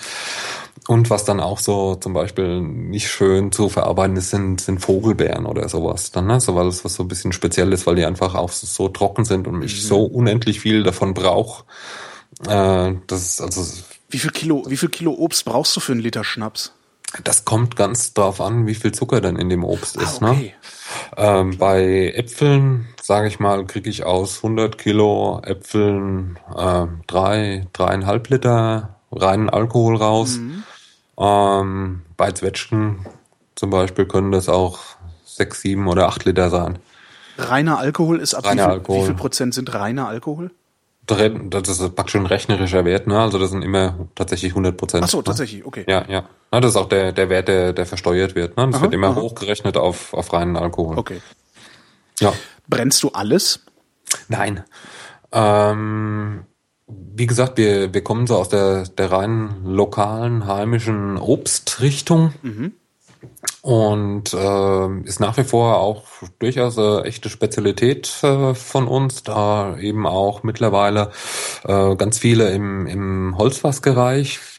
Und 0.87 1.09
was 1.09 1.25
dann 1.25 1.41
auch 1.41 1.59
so 1.59 1.95
zum 1.95 2.13
Beispiel 2.13 2.61
nicht 2.61 3.09
schön 3.09 3.51
zu 3.51 3.67
verarbeiten 3.67 4.15
ist, 4.15 4.29
sind, 4.29 4.61
sind 4.61 4.79
Vogelbeeren 4.79 5.45
oder 5.45 5.67
sowas. 5.67 6.11
Dann, 6.11 6.27
ne? 6.27 6.39
So 6.39 6.55
weil 6.55 6.65
das 6.65 6.85
was 6.85 6.95
so 6.95 7.03
ein 7.03 7.09
bisschen 7.09 7.33
speziell 7.33 7.73
ist, 7.73 7.85
weil 7.85 7.95
die 7.95 8.05
einfach 8.05 8.35
auch 8.35 8.49
so 8.51 8.87
trocken 8.87 9.25
sind 9.25 9.47
und 9.47 9.61
ich 9.63 9.75
mhm. 9.75 9.87
so 9.87 10.03
unendlich 10.05 10.61
viel 10.61 10.83
davon 10.83 11.13
brauche. 11.13 11.65
Äh, 12.47 12.93
das 13.07 13.21
ist 13.21 13.41
also. 13.41 13.65
Wie 14.09 14.19
viel 14.19 14.31
Kilo, 14.31 14.63
wie 14.69 14.77
viel 14.77 14.87
Kilo 14.87 15.11
Obst 15.11 15.43
brauchst 15.43 15.75
du 15.75 15.81
für 15.81 15.91
einen 15.91 16.01
Liter 16.01 16.23
Schnaps? 16.23 16.71
Das 17.23 17.43
kommt 17.43 17.75
ganz 17.75 18.13
drauf 18.13 18.39
an, 18.39 18.67
wie 18.67 18.75
viel 18.75 18.93
Zucker 18.93 19.19
denn 19.19 19.35
in 19.37 19.49
dem 19.49 19.63
Obst 19.65 19.97
ah, 19.97 20.03
ist. 20.03 20.21
Ne? 20.21 20.29
Okay. 20.29 20.53
Ne? 20.53 20.53
Ähm, 21.17 21.57
bei 21.57 22.13
Äpfeln, 22.15 22.87
sage 23.07 23.29
ich 23.29 23.39
mal, 23.39 23.65
kriege 23.65 23.89
ich 23.89 24.03
aus 24.03 24.43
100 24.43 24.77
Kilo 24.77 25.39
Äpfeln 25.41 26.37
äh, 26.53 26.87
drei, 27.07 27.65
dreieinhalb 27.71 28.29
Liter 28.29 28.97
reinen 29.13 29.49
Alkohol 29.49 29.95
raus. 29.95 30.39
Mhm. 30.39 30.63
Ähm, 31.17 32.01
bei 32.17 32.33
Zwetschgen 32.33 33.05
zum 33.55 33.69
Beispiel 33.69 34.07
können 34.07 34.33
das 34.33 34.49
auch 34.49 34.79
sechs, 35.23 35.61
sieben 35.61 35.87
oder 35.87 36.09
acht 36.09 36.25
Liter 36.25 36.49
sein. 36.49 36.79
Reiner 37.37 37.79
Alkohol 37.79 38.19
ist 38.19 38.33
ab 38.33 38.45
reiner 38.45 38.63
wie, 38.63 38.65
viel, 38.65 38.73
Alkohol. 38.73 39.01
wie 39.01 39.05
viel 39.05 39.15
Prozent 39.15 39.53
sind 39.53 39.73
reiner 39.73 40.09
Alkohol? 40.09 40.51
Das 41.05 41.69
ist 41.69 41.95
praktisch 41.95 42.15
ein 42.15 42.25
rechnerischer 42.25 42.83
Wert, 42.83 43.07
ne? 43.07 43.21
Also 43.21 43.39
das 43.39 43.51
sind 43.51 43.61
immer 43.61 44.09
tatsächlich 44.15 44.51
100 44.51 44.75
Prozent. 44.75 45.05
Ach 45.05 45.07
so, 45.07 45.19
ne? 45.19 45.23
tatsächlich, 45.23 45.65
okay. 45.65 45.85
Ja, 45.87 46.03
ja. 46.09 46.25
Na, 46.51 46.59
das 46.59 46.71
ist 46.71 46.75
auch 46.75 46.89
der, 46.89 47.13
der 47.13 47.29
Wert, 47.29 47.47
der, 47.47 47.71
der 47.71 47.85
versteuert 47.85 48.35
wird. 48.35 48.57
Ne? 48.57 48.65
Das 48.65 48.75
aha, 48.75 48.81
wird 48.81 48.93
immer 48.93 49.11
aha. 49.11 49.21
hochgerechnet 49.21 49.77
auf, 49.77 50.13
auf 50.13 50.33
reinen 50.33 50.57
Alkohol. 50.57 50.97
Okay. 50.97 51.21
Ja. 52.19 52.33
Brennst 52.67 53.03
du 53.03 53.09
alles? 53.09 53.61
Nein. 54.27 54.63
Ähm, 55.31 56.45
wie 56.87 57.27
gesagt, 57.27 57.57
wir, 57.57 57.93
wir 57.93 58.03
kommen 58.03 58.27
so 58.27 58.37
aus 58.37 58.49
der, 58.49 58.83
der 58.83 59.11
rein 59.11 59.63
lokalen, 59.65 60.45
heimischen 60.45 61.17
Obstrichtung. 61.17 62.33
Mhm. 62.41 62.73
Und 63.61 64.33
äh, 64.33 65.01
ist 65.01 65.19
nach 65.19 65.37
wie 65.37 65.43
vor 65.43 65.77
auch 65.77 66.03
durchaus 66.39 66.77
eine 66.77 67.03
echte 67.03 67.29
Spezialität 67.29 68.23
äh, 68.23 68.53
von 68.53 68.87
uns, 68.87 69.23
da 69.23 69.77
eben 69.77 70.05
auch 70.05 70.43
mittlerweile 70.43 71.11
äh, 71.65 71.95
ganz 71.95 72.19
viele 72.19 72.51
im, 72.51 72.87
im 72.87 73.37
Holzfass 73.37 73.81
gereicht. 73.81 74.56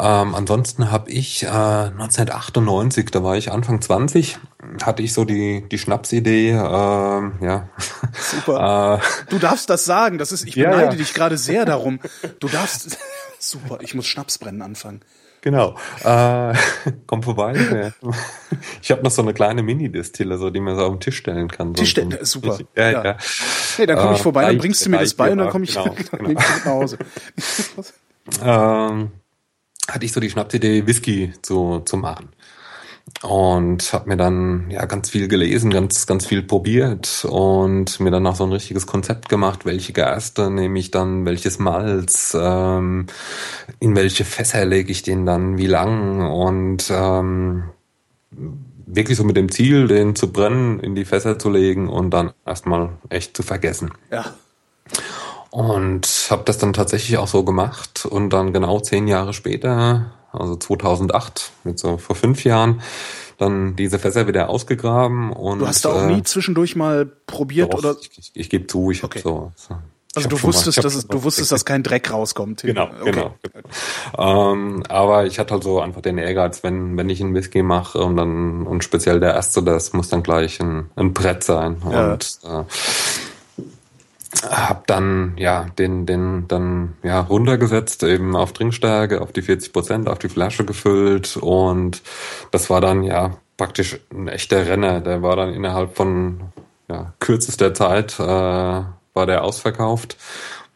Ähm, 0.00 0.34
ansonsten 0.36 0.92
habe 0.92 1.10
ich 1.10 1.42
äh, 1.42 1.48
1998, 1.48 3.10
da 3.10 3.24
war 3.24 3.36
ich 3.36 3.50
Anfang 3.50 3.80
20, 3.80 4.38
hatte 4.82 5.02
ich 5.02 5.12
so 5.12 5.24
die, 5.24 5.68
die 5.68 5.78
Schnapsidee, 5.78 6.50
äh, 6.50 6.54
ja. 6.54 7.68
Super. 8.12 9.00
äh, 9.26 9.30
du 9.30 9.38
darfst 9.40 9.68
das 9.70 9.84
sagen, 9.84 10.18
das 10.18 10.30
ist, 10.30 10.46
ich 10.46 10.54
beneide 10.54 10.92
ja. 10.92 10.94
dich 10.94 11.14
gerade 11.14 11.36
sehr 11.36 11.64
darum. 11.66 11.98
Du 12.38 12.48
darfst, 12.48 12.96
super, 13.40 13.78
ich 13.80 13.94
muss 13.94 14.06
Schnaps 14.06 14.38
brennen 14.38 14.62
anfangen. 14.62 15.00
Genau. 15.40 15.76
Äh, 16.04 16.54
komm 17.06 17.22
vorbei. 17.22 17.92
Ich 18.82 18.90
habe 18.90 19.02
noch 19.02 19.10
so 19.10 19.22
eine 19.22 19.34
kleine 19.34 19.62
Mini-Distille, 19.62 20.36
so, 20.36 20.50
die 20.50 20.60
man 20.60 20.76
so 20.76 20.84
auf 20.84 20.92
den 20.94 21.00
Tisch 21.00 21.16
stellen 21.16 21.48
kann. 21.48 21.74
Tisch 21.74 21.90
stellen, 21.90 22.10
so 22.22 22.40
super. 22.40 22.58
Ja, 22.76 22.90
ja. 22.90 23.04
ja. 23.04 23.16
Hey, 23.76 23.86
dann 23.86 23.98
komme 23.98 24.14
ich 24.14 24.20
äh, 24.20 24.22
vorbei, 24.24 24.46
dann 24.46 24.58
bringst 24.58 24.84
du 24.84 24.90
mir 24.90 24.98
das 24.98 25.14
bei 25.14 25.30
und 25.30 25.38
dann 25.38 25.50
komme 25.50 25.64
ich, 25.64 25.74
genau, 25.74 25.94
genau. 26.10 26.32
nach 26.32 26.64
Hause. 26.64 26.98
ähm, 28.42 29.12
hatte 29.88 30.04
ich 30.04 30.12
so 30.12 30.20
die 30.20 30.30
Schnapsidee, 30.30 30.86
Whisky 30.86 31.32
zu, 31.42 31.80
zu 31.80 31.96
machen 31.96 32.30
und 33.22 33.92
habe 33.92 34.08
mir 34.08 34.16
dann 34.16 34.70
ja 34.70 34.84
ganz 34.84 35.10
viel 35.10 35.28
gelesen, 35.28 35.70
ganz 35.70 36.06
ganz 36.06 36.26
viel 36.26 36.42
probiert 36.42 37.26
und 37.28 37.98
mir 38.00 38.10
dann 38.10 38.26
auch 38.26 38.36
so 38.36 38.44
ein 38.44 38.52
richtiges 38.52 38.86
Konzept 38.86 39.28
gemacht, 39.28 39.64
welche 39.64 39.92
Gerste 39.92 40.50
nehme 40.50 40.78
ich 40.78 40.90
dann, 40.90 41.24
welches 41.24 41.58
Malz, 41.58 42.36
ähm, 42.38 43.06
in 43.80 43.96
welche 43.96 44.24
Fässer 44.24 44.64
lege 44.64 44.92
ich 44.92 45.02
den 45.02 45.26
dann, 45.26 45.58
wie 45.58 45.66
lang 45.66 46.30
und 46.30 46.90
ähm, 46.90 47.64
wirklich 48.86 49.16
so 49.16 49.24
mit 49.24 49.36
dem 49.36 49.50
Ziel, 49.50 49.88
den 49.88 50.14
zu 50.14 50.32
brennen, 50.32 50.80
in 50.80 50.94
die 50.94 51.04
Fässer 51.04 51.38
zu 51.38 51.50
legen 51.50 51.88
und 51.88 52.10
dann 52.10 52.32
erstmal 52.46 52.90
echt 53.08 53.36
zu 53.36 53.42
vergessen. 53.42 53.90
Ja. 54.10 54.34
Und 55.50 56.06
habe 56.30 56.42
das 56.44 56.58
dann 56.58 56.72
tatsächlich 56.72 57.16
auch 57.18 57.28
so 57.28 57.42
gemacht 57.42 58.04
und 58.04 58.30
dann 58.30 58.52
genau 58.52 58.80
zehn 58.80 59.08
Jahre 59.08 59.32
später 59.32 60.12
also 60.32 60.56
2008, 60.56 61.52
mit 61.64 61.78
so 61.78 61.96
vor 61.96 62.16
fünf 62.16 62.44
Jahren, 62.44 62.82
dann 63.38 63.76
diese 63.76 63.98
Fässer 63.98 64.26
wieder 64.26 64.48
ausgegraben 64.48 65.32
und. 65.32 65.60
Du 65.60 65.66
hast 65.66 65.84
da 65.84 65.90
auch 65.90 66.02
äh, 66.02 66.14
nie 66.14 66.22
zwischendurch 66.22 66.76
mal 66.76 67.06
probiert 67.06 67.72
doch, 67.72 67.78
oder? 67.78 67.96
Ich, 68.00 68.18
ich, 68.18 68.30
ich 68.34 68.50
gebe 68.50 68.66
zu, 68.66 68.90
ich 68.90 69.04
okay. 69.04 69.20
habe 69.20 69.28
so, 69.28 69.52
so. 69.56 69.76
Also 70.14 70.28
du 70.30 70.42
wusstest, 70.42 70.78
mal, 70.78 70.82
dass 70.82 70.94
es, 70.94 71.06
du 71.06 71.22
wusstest, 71.22 71.52
dass 71.52 71.64
kein 71.64 71.82
Dreck 71.82 72.10
rauskommt. 72.10 72.62
Genau, 72.62 72.88
okay. 73.00 73.12
genau. 73.12 73.34
Ähm, 74.16 74.82
aber 74.88 75.26
ich 75.26 75.38
hatte 75.38 75.54
halt 75.54 75.62
so 75.62 75.80
einfach 75.80 76.00
den 76.00 76.18
Ehrgeiz, 76.18 76.64
wenn 76.64 76.96
wenn 76.96 77.08
ich 77.08 77.20
einen 77.20 77.34
Whisky 77.34 77.62
mache 77.62 77.98
und 77.98 78.16
dann 78.16 78.66
und 78.66 78.82
speziell 78.82 79.20
der 79.20 79.34
erste, 79.34 79.62
das 79.62 79.92
muss 79.92 80.08
dann 80.08 80.22
gleich 80.22 80.60
ein, 80.60 80.90
ein 80.96 81.12
Brett 81.12 81.44
sein. 81.44 81.76
Ja. 81.88 82.12
Und 82.12 82.38
äh, 82.42 82.64
hab 84.42 84.86
dann 84.86 85.34
ja 85.36 85.66
den 85.78 86.04
den 86.04 86.46
dann 86.48 86.94
ja 87.02 87.20
runtergesetzt 87.20 88.02
eben 88.02 88.36
auf 88.36 88.52
Trinkstärke 88.52 89.20
auf 89.20 89.32
die 89.32 89.42
40 89.42 89.72
Prozent 89.72 90.08
auf 90.08 90.18
die 90.18 90.28
Flasche 90.28 90.64
gefüllt. 90.64 91.36
Und 91.36 92.02
das 92.50 92.68
war 92.70 92.80
dann 92.80 93.02
ja 93.02 93.36
praktisch 93.56 93.98
ein 94.12 94.28
echter 94.28 94.66
Renner. 94.66 95.00
Der 95.00 95.22
war 95.22 95.36
dann 95.36 95.52
innerhalb 95.52 95.96
von 95.96 96.40
ja, 96.88 97.12
kürzester 97.20 97.74
Zeit 97.74 98.18
äh, 98.18 98.22
war 98.22 99.26
der 99.26 99.44
ausverkauft. 99.44 100.16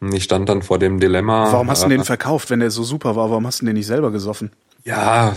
Und 0.01 0.13
ich 0.13 0.23
stand 0.23 0.49
dann 0.49 0.63
vor 0.63 0.79
dem 0.79 0.99
Dilemma 0.99 1.51
warum 1.51 1.69
hast 1.69 1.83
du 1.83 1.89
den 1.89 2.01
äh, 2.01 2.05
verkauft 2.05 2.49
wenn 2.49 2.59
der 2.59 2.71
so 2.71 2.83
super 2.83 3.15
war? 3.15 3.29
Warum 3.29 3.47
hast 3.47 3.61
du 3.61 3.65
den 3.65 3.75
nicht 3.75 3.87
selber 3.87 4.11
gesoffen? 4.11 4.51
Ja 4.83 5.33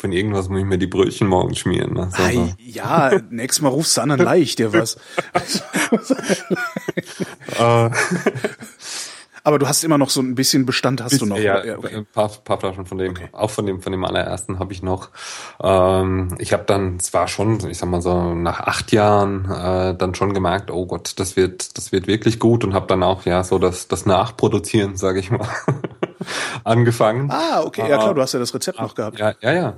von 0.00 0.12
irgendwas 0.12 0.48
muss 0.48 0.60
ich 0.60 0.66
mir 0.66 0.78
die 0.78 0.86
Brötchen 0.86 1.28
morgen 1.28 1.54
schmieren. 1.54 1.92
Ne? 1.92 2.10
So, 2.16 2.22
so. 2.22 2.48
Ja, 2.58 3.20
nächstes 3.28 3.60
Mal 3.60 3.68
rufst 3.68 3.98
du 3.98 4.00
an, 4.00 4.08
dann 4.08 4.20
leih 4.20 4.38
ich 4.40 4.56
dir 4.56 4.72
was. 4.72 4.96
Äh. 7.58 7.90
Aber 9.42 9.58
du 9.58 9.66
hast 9.66 9.82
immer 9.82 9.98
noch 9.98 10.10
so 10.10 10.20
ein 10.20 10.34
bisschen 10.34 10.64
Bestand, 10.64 11.02
hast 11.02 11.20
du 11.20 11.26
noch? 11.26 11.36
Ja, 11.36 11.58
okay. 11.58 11.96
ein 11.96 12.06
paar, 12.06 12.28
paar 12.28 12.60
Flaschen 12.60 12.86
von 12.86 12.98
dem, 12.98 13.10
okay. 13.10 13.28
auch 13.32 13.50
von 13.50 13.66
dem, 13.66 13.82
von 13.82 13.90
dem 13.90 14.04
allerersten 14.04 14.58
habe 14.58 14.72
ich 14.72 14.82
noch. 14.82 15.10
Ähm, 15.60 16.36
ich 16.38 16.52
habe 16.52 16.64
dann 16.64 17.00
zwar 17.00 17.26
schon, 17.26 17.58
ich 17.68 17.78
sag 17.78 17.88
mal 17.88 18.00
so 18.00 18.34
nach 18.34 18.60
acht 18.60 18.92
Jahren 18.92 19.46
äh, 19.50 19.96
dann 19.96 20.14
schon 20.14 20.32
gemerkt, 20.32 20.70
oh 20.70 20.86
Gott, 20.86 21.14
das 21.18 21.36
wird, 21.36 21.76
das 21.76 21.90
wird 21.90 22.06
wirklich 22.06 22.38
gut 22.38 22.64
und 22.64 22.72
habe 22.72 22.86
dann 22.86 23.02
auch 23.02 23.24
ja 23.24 23.42
so 23.42 23.58
das, 23.58 23.88
das 23.88 24.06
Nachproduzieren, 24.06 24.96
sage 24.96 25.18
ich 25.18 25.30
mal. 25.30 25.48
angefangen. 26.64 27.30
Ah, 27.30 27.62
okay, 27.62 27.88
ja 27.88 27.98
klar, 27.98 28.14
du 28.14 28.20
hast 28.20 28.32
ja 28.32 28.38
das 28.38 28.54
Rezept 28.54 28.80
noch 28.80 28.94
gehabt. 28.94 29.18
Ja, 29.18 29.34
ja, 29.40 29.52
ja. 29.52 29.74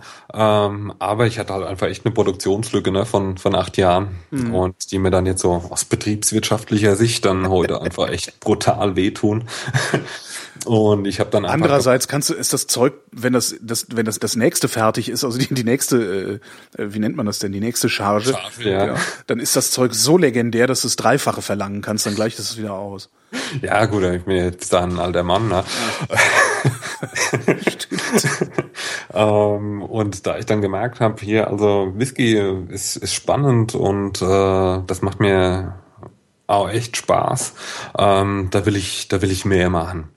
Ähm, 0.67 0.93
aber 0.99 1.27
ich 1.27 1.39
hatte 1.39 1.53
halt 1.53 1.67
einfach 1.67 1.87
echt 1.87 2.05
eine 2.05 2.15
Produktionslücke 2.15 2.91
ne, 2.91 3.07
von, 3.07 3.39
von 3.39 3.55
acht 3.55 3.77
Jahren 3.77 4.17
mhm. 4.31 4.55
und 4.55 4.93
die 4.93 4.99
mir 4.99 5.11
dann 5.11 5.27
jetzt 5.27 5.43
so 5.43 5.53
aus 5.71 5.85
betriebswirtschaftlicher 5.85 6.97
Sicht 6.97 7.25
dann 7.25 7.49
heute 7.49 7.81
einfach 7.81 8.09
echt 8.09 8.41
brutal 8.41 8.97
wehtun. 8.97 9.45
Und 10.65 11.07
ich 11.07 11.19
habe 11.19 11.31
dann 11.31 11.45
andererseits 11.45 12.07
kannst 12.07 12.31
du 12.31 12.35
ist 12.35 12.53
das 12.53 12.67
Zeug, 12.69 12.95
wenn 13.11 13.33
das 13.33 13.57
das 13.61 13.87
wenn 13.93 14.07
das 14.07 14.21
das 14.21 14.37
nächste 14.37 14.69
fertig 14.69 15.09
ist, 15.09 15.25
also 15.25 15.39
die, 15.39 15.53
die 15.53 15.65
nächste 15.65 16.41
äh, 16.79 16.85
wie 16.93 17.01
nennt 17.01 17.17
man 17.17 17.27
das 17.27 17.41
denn, 17.41 17.53
die 17.53 17.61
nächste 17.61 17.89
Charge, 17.89 18.33
Charge 18.33 18.71
ja. 18.71 18.87
ja. 18.87 18.97
dann 19.27 19.41
ist 19.41 19.57
das 19.57 19.73
Zeug 19.73 19.95
so 19.95 20.17
legendär, 20.17 20.69
dass 20.69 20.83
du 20.83 20.87
das 20.87 20.97
Dreifache 20.97 21.43
verlangen 21.43 21.83
kannst, 21.83 22.07
dann 22.07 22.15
gleicht 22.15 22.39
es 22.39 22.59
wieder 22.59 22.75
aus. 22.75 23.11
Ja, 23.61 23.87
gut, 23.87 24.03
ich 24.05 24.25
bin 24.25 24.37
jetzt 24.37 24.75
ein 24.75 24.99
alter 24.99 25.23
Mann. 25.23 25.49
Ne? 25.49 25.65
ähm, 29.15 29.83
und 29.83 30.27
da 30.27 30.39
ich 30.39 30.47
dann 30.47 30.61
gemerkt 30.61 31.01
habe, 31.01 31.17
hier, 31.21 31.49
also 31.49 31.93
Whisky 31.97 32.39
ist, 32.69 32.97
ist 32.97 33.15
spannend 33.15 33.75
und 33.75 34.21
äh, 34.21 34.81
das 34.87 35.03
macht 35.03 35.19
mir 35.19 35.77
auch 36.47 36.69
echt 36.69 36.99
Spaß. 36.99 37.55
Ähm, 37.99 38.49
da 38.51 38.67
will 38.67 38.77
ich, 38.77 39.09
da 39.09 39.23
will 39.23 39.31
ich 39.31 39.45
mehr 39.47 39.71
machen 39.71 40.11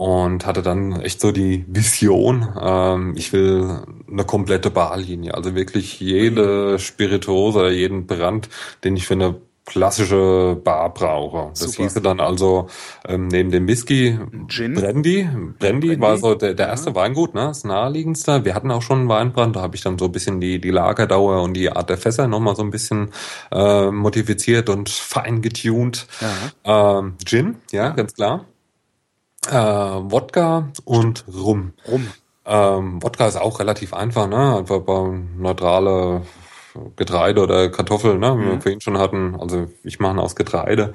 und 0.00 0.46
hatte 0.46 0.62
dann 0.62 0.98
echt 1.02 1.20
so 1.20 1.30
die 1.30 1.66
Vision, 1.68 2.48
ähm, 2.58 3.12
ich 3.16 3.34
will 3.34 3.82
eine 4.10 4.24
komplette 4.24 4.70
Barlinie, 4.70 5.34
also 5.34 5.54
wirklich 5.54 6.00
jede 6.00 6.78
Spirituose, 6.78 7.68
jeden 7.68 8.06
Brand, 8.06 8.48
den 8.82 8.96
ich 8.96 9.06
für 9.06 9.12
eine 9.12 9.34
klassische 9.66 10.58
Bar 10.64 10.94
brauche. 10.94 11.50
Das 11.50 11.72
Super. 11.72 11.82
hieße 11.82 12.00
dann 12.00 12.18
also 12.18 12.68
ähm, 13.06 13.28
neben 13.28 13.50
dem 13.50 13.68
Whisky 13.68 14.18
Gin. 14.48 14.72
Brandy. 14.72 15.28
Brandy 15.58 16.00
war 16.00 16.16
so 16.16 16.34
der, 16.34 16.54
der 16.54 16.68
erste 16.68 16.90
ja. 16.90 16.96
Weingut, 16.96 17.34
ne? 17.34 17.48
Das 17.48 17.64
naheliegendste. 17.64 18.46
Wir 18.46 18.54
hatten 18.54 18.70
auch 18.70 18.80
schon 18.80 19.00
einen 19.00 19.08
Weinbrand, 19.10 19.56
da 19.56 19.60
habe 19.60 19.76
ich 19.76 19.82
dann 19.82 19.98
so 19.98 20.06
ein 20.06 20.12
bisschen 20.12 20.40
die, 20.40 20.62
die 20.62 20.70
Lagerdauer 20.70 21.42
und 21.42 21.52
die 21.52 21.70
Art 21.70 21.90
der 21.90 21.98
Fässer 21.98 22.26
nochmal 22.26 22.56
so 22.56 22.62
ein 22.62 22.70
bisschen 22.70 23.10
äh, 23.52 23.90
modifiziert 23.90 24.70
und 24.70 24.88
fein 24.88 25.42
getuned. 25.42 26.06
Ja. 26.64 27.00
Ähm, 27.00 27.16
Gin, 27.22 27.56
ja, 27.70 27.88
ja, 27.88 27.90
ganz 27.90 28.14
klar. 28.14 28.46
Äh, 29.48 29.52
Wodka 29.54 30.68
und 30.84 31.24
Rum. 31.28 31.72
Rum. 31.88 32.08
Ähm, 32.44 33.02
Wodka 33.02 33.26
ist 33.26 33.36
auch 33.36 33.60
relativ 33.60 33.94
einfach, 33.94 34.26
ne? 34.26 34.58
Einfach 34.58 34.80
neutrale 35.38 36.22
Getreide 36.96 37.42
oder 37.42 37.68
Kartoffeln, 37.70 38.20
ne, 38.20 38.36
wie 38.38 38.44
mhm. 38.44 38.50
wir 38.50 38.60
vorhin 38.60 38.80
schon 38.80 38.98
hatten. 38.98 39.36
Also 39.38 39.68
ich 39.82 39.98
mache 39.98 40.14
ihn 40.14 40.18
aus 40.18 40.36
Getreide. 40.36 40.92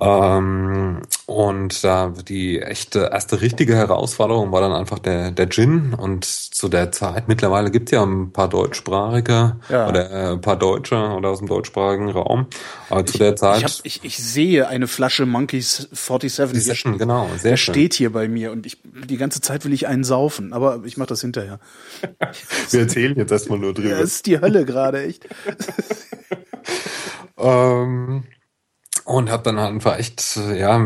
Ähm, 0.00 1.02
und 1.26 1.84
da 1.84 2.12
die 2.28 2.60
echte 2.60 3.10
erste 3.12 3.40
richtige 3.40 3.74
Herausforderung 3.74 4.52
war 4.52 4.60
dann 4.60 4.72
einfach 4.72 4.98
der, 4.98 5.30
der 5.30 5.48
Gin. 5.48 5.94
Und 5.94 6.24
zu 6.24 6.68
der 6.68 6.92
Zeit, 6.92 7.28
mittlerweile 7.28 7.70
gibt 7.70 7.88
es 7.88 7.92
ja 7.92 8.02
ein 8.02 8.32
paar 8.32 8.48
deutschsprachige 8.48 9.56
ja. 9.68 9.88
oder 9.88 10.10
äh, 10.10 10.32
ein 10.32 10.40
paar 10.40 10.56
Deutsche 10.56 10.96
oder 10.96 11.30
aus 11.30 11.38
dem 11.38 11.48
deutschsprachigen 11.48 12.10
Raum. 12.10 12.46
Aber 12.88 13.04
zu 13.06 13.18
der 13.18 13.36
Zeit. 13.36 13.58
Ich, 13.58 13.64
hab, 13.64 13.72
ich, 13.84 14.04
ich 14.04 14.18
sehe 14.18 14.68
eine 14.68 14.86
Flasche 14.86 15.26
Monkeys 15.26 15.88
47. 15.92 16.62
Sehr 16.62 16.74
schön, 16.74 16.98
genau. 16.98 17.28
Sehr 17.36 17.52
der 17.52 17.56
schön. 17.56 17.74
steht 17.74 17.94
hier 17.94 18.12
bei 18.12 18.28
mir 18.28 18.52
und 18.52 18.66
ich 18.66 18.78
die 18.82 19.16
ganze 19.16 19.40
Zeit 19.40 19.64
will 19.64 19.72
ich 19.72 19.86
einen 19.86 20.04
saufen, 20.04 20.52
aber 20.52 20.82
ich 20.84 20.96
mache 20.96 21.08
das 21.08 21.20
hinterher. 21.20 21.60
Wir 22.70 22.80
erzählen 22.80 23.16
jetzt 23.16 23.30
erstmal 23.30 23.58
nur 23.58 23.74
drüber. 23.74 23.90
Ja, 23.90 24.00
das 24.00 24.12
ist 24.12 24.26
die 24.26 24.40
Hölle 24.40 24.64
gerade, 24.64 25.04
echt. 25.10 25.26
ähm, 27.38 28.24
und 29.10 29.30
habe 29.30 29.42
dann 29.42 29.58
halt 29.58 29.70
einfach 29.70 29.98
echt, 29.98 30.36
ja, 30.36 30.80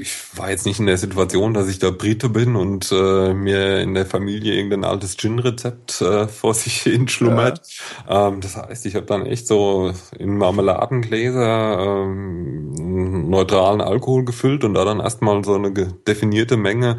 ich 0.00 0.14
war 0.34 0.50
jetzt 0.50 0.64
nicht 0.64 0.80
in 0.80 0.86
der 0.86 0.96
Situation, 0.96 1.52
dass 1.52 1.68
ich 1.68 1.78
da 1.78 1.90
Brite 1.90 2.30
bin 2.30 2.56
und 2.56 2.90
äh, 2.90 3.34
mir 3.34 3.80
in 3.80 3.92
der 3.92 4.06
Familie 4.06 4.54
irgendein 4.54 4.84
altes 4.84 5.16
Gin-Rezept 5.16 6.00
äh, 6.00 6.26
vor 6.26 6.54
sich 6.54 6.74
hin 6.82 7.08
schlummert. 7.08 7.60
Ja. 8.08 8.28
Ähm, 8.28 8.40
das 8.40 8.56
heißt, 8.56 8.86
ich 8.86 8.94
habe 8.94 9.06
dann 9.06 9.26
echt 9.26 9.46
so 9.46 9.92
in 10.18 10.38
Marmeladengläser 10.38 11.78
ähm, 11.80 12.72
neutralen 13.28 13.80
Alkohol 13.80 14.24
gefüllt 14.24 14.64
und 14.64 14.74
da 14.74 14.84
dann 14.84 15.00
erstmal 15.00 15.44
so 15.44 15.54
eine 15.54 15.72
definierte 15.72 16.56
Menge, 16.56 16.98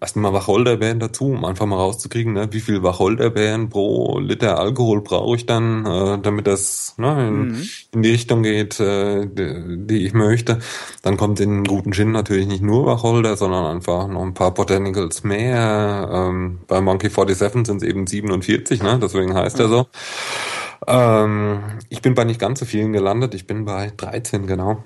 erstmal 0.00 0.32
Wacholderbeeren 0.32 1.00
dazu, 1.00 1.26
um 1.26 1.44
einfach 1.44 1.66
mal 1.66 1.76
rauszukriegen, 1.76 2.32
ne, 2.32 2.48
wie 2.52 2.60
viel 2.60 2.82
Wacholderbeeren 2.82 3.68
pro 3.68 4.18
Liter 4.18 4.58
Alkohol 4.58 5.00
brauche 5.00 5.36
ich 5.36 5.46
dann, 5.46 5.86
äh, 5.86 6.18
damit 6.20 6.46
das 6.46 6.94
ne, 6.98 7.28
in, 7.28 7.48
mhm. 7.48 7.62
in 7.94 8.02
die 8.02 8.10
Richtung 8.10 8.42
geht, 8.42 8.80
äh, 8.80 9.26
die 9.26 9.96
die 9.96 10.06
ich 10.06 10.12
möchte. 10.12 10.58
Dann 11.02 11.16
kommt 11.16 11.40
in 11.40 11.64
guten 11.64 11.92
Gin 11.92 12.12
natürlich 12.12 12.46
nicht 12.46 12.62
nur 12.62 12.86
Wacholder, 12.86 13.36
sondern 13.36 13.66
einfach 13.66 14.08
noch 14.08 14.22
ein 14.22 14.34
paar 14.34 14.52
Botanicals 14.52 15.24
mehr. 15.24 16.08
Ähm, 16.12 16.60
bei 16.66 16.80
Monkey 16.80 17.08
47 17.08 17.66
sind 17.66 17.82
es 17.82 17.88
eben 17.88 18.06
47, 18.06 18.82
ne? 18.82 18.98
deswegen 19.00 19.34
heißt 19.34 19.58
er 19.60 19.68
so. 19.68 19.86
Ähm, 20.86 21.60
ich 21.88 22.02
bin 22.02 22.14
bei 22.14 22.24
nicht 22.24 22.40
ganz 22.40 22.60
so 22.60 22.66
vielen 22.66 22.92
gelandet, 22.92 23.34
ich 23.34 23.46
bin 23.46 23.64
bei 23.64 23.92
13 23.96 24.46
genau. 24.46 24.84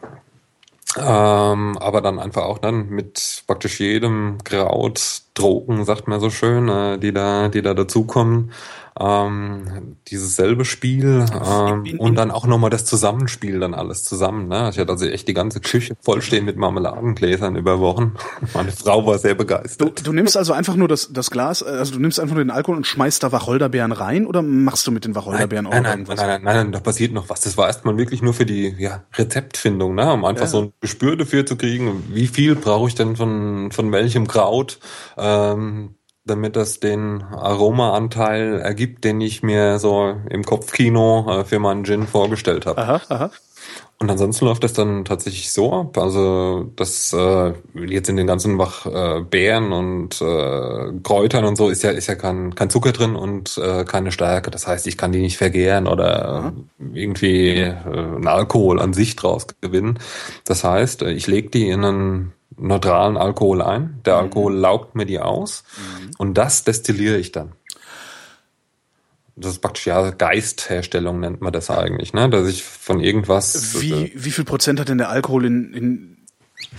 Ähm, 0.96 1.78
aber 1.78 2.00
dann 2.00 2.18
einfach 2.18 2.42
auch 2.42 2.58
dann 2.58 2.88
mit 2.88 3.44
praktisch 3.46 3.78
jedem 3.78 4.38
Kraut, 4.42 5.22
Drogen, 5.34 5.84
sagt 5.84 6.08
man 6.08 6.18
so 6.20 6.30
schön, 6.30 6.68
äh, 6.68 6.98
die 6.98 7.12
da, 7.12 7.48
die 7.48 7.62
da 7.62 7.74
dazukommen 7.74 8.52
ähm, 8.98 9.96
dieses 10.08 10.36
selbe 10.36 10.64
Spiel 10.64 11.24
ähm, 11.44 11.98
und 11.98 12.16
dann 12.16 12.30
auch 12.30 12.46
nochmal 12.46 12.70
das 12.70 12.84
Zusammenspiel 12.84 13.60
dann 13.60 13.74
alles 13.74 14.04
zusammen. 14.04 14.48
Ne? 14.48 14.70
Ich 14.72 14.78
hatte 14.78 14.90
also 14.90 15.06
echt 15.06 15.28
die 15.28 15.34
ganze 15.34 15.60
Küche 15.60 15.96
vollstehen 16.00 16.44
mit 16.44 16.56
Marmeladengläsern 16.56 17.56
über 17.56 17.80
Wochen. 17.80 18.14
Meine 18.54 18.72
Frau 18.72 19.06
war 19.06 19.18
sehr 19.18 19.34
begeistert. 19.34 20.00
Du, 20.00 20.02
du 20.02 20.12
nimmst 20.12 20.36
also 20.36 20.52
einfach 20.52 20.76
nur 20.76 20.88
das, 20.88 21.12
das 21.12 21.30
Glas, 21.30 21.62
also 21.62 21.94
du 21.94 22.00
nimmst 22.00 22.18
einfach 22.18 22.34
nur 22.34 22.44
den 22.44 22.50
Alkohol 22.50 22.76
und 22.76 22.86
schmeißt 22.86 23.22
da 23.22 23.32
Wacholderbeeren 23.32 23.92
rein 23.92 24.26
oder 24.26 24.42
machst 24.42 24.86
du 24.86 24.90
mit 24.90 25.04
den 25.04 25.14
Wacholderbeeren 25.14 25.64
nein, 25.64 25.72
auch 25.72 25.82
nein, 25.82 25.92
irgendwas? 25.92 26.16
Nein, 26.16 26.28
nein, 26.28 26.42
nein, 26.42 26.56
nein, 26.56 26.72
da 26.72 26.80
passiert 26.80 27.12
noch 27.12 27.28
was. 27.28 27.40
Das 27.40 27.56
war 27.56 27.68
erstmal 27.68 27.96
wirklich 27.96 28.22
nur 28.22 28.34
für 28.34 28.46
die 28.46 28.74
ja, 28.78 29.04
Rezeptfindung, 29.16 29.94
ne? 29.94 30.12
um 30.12 30.24
einfach 30.24 30.44
ja. 30.44 30.48
so 30.48 30.62
ein 30.62 30.72
Gespür 30.80 31.16
dafür 31.16 31.46
zu 31.46 31.56
kriegen, 31.56 32.04
wie 32.08 32.26
viel 32.26 32.56
brauche 32.56 32.88
ich 32.88 32.94
denn 32.94 33.16
von, 33.16 33.70
von 33.72 33.92
welchem 33.92 34.26
Kraut. 34.26 34.78
Ähm, 35.16 35.94
damit 36.24 36.56
das 36.56 36.80
den 36.80 37.22
Aromaanteil 37.22 38.60
ergibt, 38.60 39.04
den 39.04 39.20
ich 39.20 39.42
mir 39.42 39.78
so 39.78 40.14
im 40.28 40.44
Kopfkino 40.44 41.40
äh, 41.40 41.44
für 41.44 41.58
meinen 41.58 41.84
Gin 41.84 42.06
vorgestellt 42.06 42.66
habe. 42.66 42.80
Aha, 42.80 43.00
aha. 43.08 43.30
Und 43.98 44.10
ansonsten 44.10 44.46
läuft 44.46 44.64
das 44.64 44.72
dann 44.72 45.04
tatsächlich 45.04 45.52
so 45.52 45.74
ab, 45.74 45.98
also 45.98 46.70
dass 46.74 47.12
äh, 47.12 47.52
jetzt 47.74 48.08
in 48.08 48.16
den 48.16 48.26
ganzen 48.26 48.56
Wach 48.56 48.86
äh, 48.86 49.20
Beeren 49.20 49.72
und 49.72 50.22
äh, 50.22 50.92
Kräutern 51.02 51.44
und 51.44 51.56
so 51.56 51.68
ist 51.68 51.82
ja 51.82 51.90
ist 51.90 52.06
ja 52.06 52.14
kein, 52.14 52.54
kein 52.54 52.70
Zucker 52.70 52.92
drin 52.92 53.14
und 53.14 53.58
äh, 53.58 53.84
keine 53.84 54.10
Stärke. 54.10 54.50
Das 54.50 54.66
heißt, 54.66 54.86
ich 54.86 54.96
kann 54.96 55.12
die 55.12 55.20
nicht 55.20 55.36
vergären 55.36 55.86
oder 55.86 56.54
äh, 56.78 56.98
irgendwie 56.98 57.58
äh, 57.58 57.74
einen 57.84 58.26
Alkohol 58.26 58.80
an 58.80 58.94
sich 58.94 59.16
draus 59.16 59.46
gewinnen. 59.60 59.98
Das 60.46 60.64
heißt, 60.64 61.02
äh, 61.02 61.12
ich 61.12 61.26
lege 61.26 61.50
die 61.50 61.68
in 61.68 61.84
einen 61.84 62.32
neutralen 62.60 63.16
Alkohol 63.16 63.62
ein. 63.62 64.00
Der 64.04 64.16
mhm. 64.16 64.20
Alkohol 64.20 64.54
laugt 64.54 64.94
mir 64.94 65.06
die 65.06 65.18
aus 65.18 65.64
mhm. 65.76 66.10
und 66.18 66.34
das 66.34 66.64
destilliere 66.64 67.16
ich 67.16 67.32
dann. 67.32 67.52
Das 69.36 69.52
ist 69.52 69.60
praktisch 69.60 69.86
ja 69.86 70.10
Geistherstellung 70.10 71.20
nennt 71.20 71.40
man 71.40 71.52
das 71.52 71.70
eigentlich, 71.70 72.12
ne? 72.12 72.28
Dass 72.28 72.46
ich 72.46 72.62
von 72.62 73.00
irgendwas. 73.00 73.80
Wie, 73.80 73.92
äh, 73.92 74.12
wie 74.14 74.30
viel 74.30 74.44
Prozent 74.44 74.78
hat 74.80 74.88
denn 74.88 74.98
der 74.98 75.08
Alkohol 75.08 75.46
in, 75.46 75.72
in, 75.72 76.16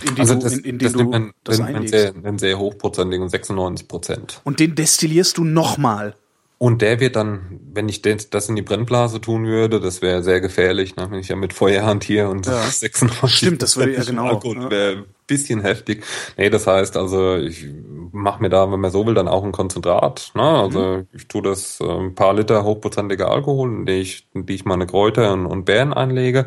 in, 0.06 0.20
also 0.20 0.36
das, 0.36 0.52
in, 0.52 0.64
in 0.64 0.78
den 0.78 0.86
das 0.86 0.92
du 0.92 1.04
man, 1.04 1.32
das 1.42 1.60
einlegst? 1.60 1.90
Sehr, 1.90 2.14
einen 2.14 2.38
sehr 2.38 2.58
hochprozentigen 2.58 3.28
96 3.28 3.88
Prozent. 3.88 4.40
Und 4.44 4.60
den 4.60 4.76
destillierst 4.76 5.38
du 5.38 5.44
nochmal? 5.44 6.14
Und 6.62 6.80
der 6.80 7.00
wird 7.00 7.16
dann, 7.16 7.58
wenn 7.74 7.88
ich 7.88 8.02
das 8.02 8.48
in 8.48 8.54
die 8.54 8.62
Brennblase 8.62 9.20
tun 9.20 9.46
würde, 9.46 9.80
das 9.80 10.00
wäre 10.00 10.22
sehr 10.22 10.40
gefährlich, 10.40 10.94
ne? 10.94 11.10
wenn 11.10 11.18
ich 11.18 11.26
ja 11.26 11.34
mit 11.34 11.52
Feuer 11.52 11.84
hantiere 11.84 12.28
und 12.28 12.46
ja. 12.46 12.62
96 12.70 13.36
Stimmt, 13.36 13.62
das 13.62 13.76
würde 13.76 13.94
ja 13.94 14.04
genau. 14.04 14.28
Alkohol 14.28 14.70
wäre 14.70 14.92
ein 14.98 15.04
bisschen 15.26 15.60
heftig. 15.62 16.04
Nee, 16.36 16.50
das 16.50 16.68
heißt 16.68 16.96
also, 16.96 17.34
ich 17.34 17.66
mache 18.12 18.40
mir 18.40 18.48
da, 18.48 18.70
wenn 18.70 18.78
man 18.78 18.92
so 18.92 19.04
will, 19.04 19.14
dann 19.14 19.26
auch 19.26 19.42
ein 19.42 19.50
Konzentrat. 19.50 20.30
Ne? 20.36 20.42
Also 20.44 20.78
mhm. 20.78 21.08
ich 21.12 21.26
tue 21.26 21.42
das 21.42 21.80
äh, 21.80 21.84
ein 21.84 22.14
paar 22.14 22.32
Liter 22.32 22.62
hochprozentiger 22.62 23.28
Alkohol, 23.28 23.68
in 23.68 23.84
die 23.84 23.94
ich, 23.94 24.28
in 24.32 24.46
die 24.46 24.54
ich 24.54 24.64
meine 24.64 24.86
Kräuter 24.86 25.32
und, 25.32 25.46
und 25.46 25.64
Beeren 25.64 25.92
einlege. 25.92 26.46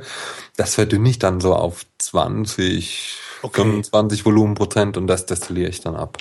Das 0.55 0.75
verdünne 0.75 1.09
ich 1.09 1.19
dann 1.19 1.41
so 1.41 1.53
auf 1.53 1.85
20, 1.97 3.17
okay. 3.41 3.63
25 3.63 4.25
Volumenprozent 4.25 4.95
und 4.95 5.07
das 5.07 5.25
destilliere 5.25 5.69
ich 5.69 5.81
dann 5.81 5.97
ab. 5.97 6.19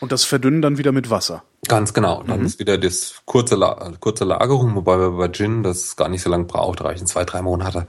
Und 0.00 0.12
das 0.12 0.24
verdünnen 0.24 0.62
dann 0.62 0.78
wieder 0.78 0.92
mit 0.92 1.10
Wasser. 1.10 1.44
Ganz 1.68 1.92
genau. 1.92 2.22
Dann 2.22 2.40
mhm. 2.40 2.46
ist 2.46 2.58
wieder 2.58 2.78
das 2.78 3.22
kurze, 3.26 3.54
La 3.54 3.92
kurze 4.00 4.24
Lagerung, 4.24 4.74
wobei 4.74 4.98
wir 4.98 5.10
bei 5.10 5.28
Gin 5.28 5.62
das 5.62 5.94
gar 5.94 6.08
nicht 6.08 6.22
so 6.22 6.30
lange 6.30 6.44
braucht, 6.44 6.82
reichen 6.82 7.06
zwei, 7.06 7.24
drei 7.24 7.42
Monate. 7.42 7.86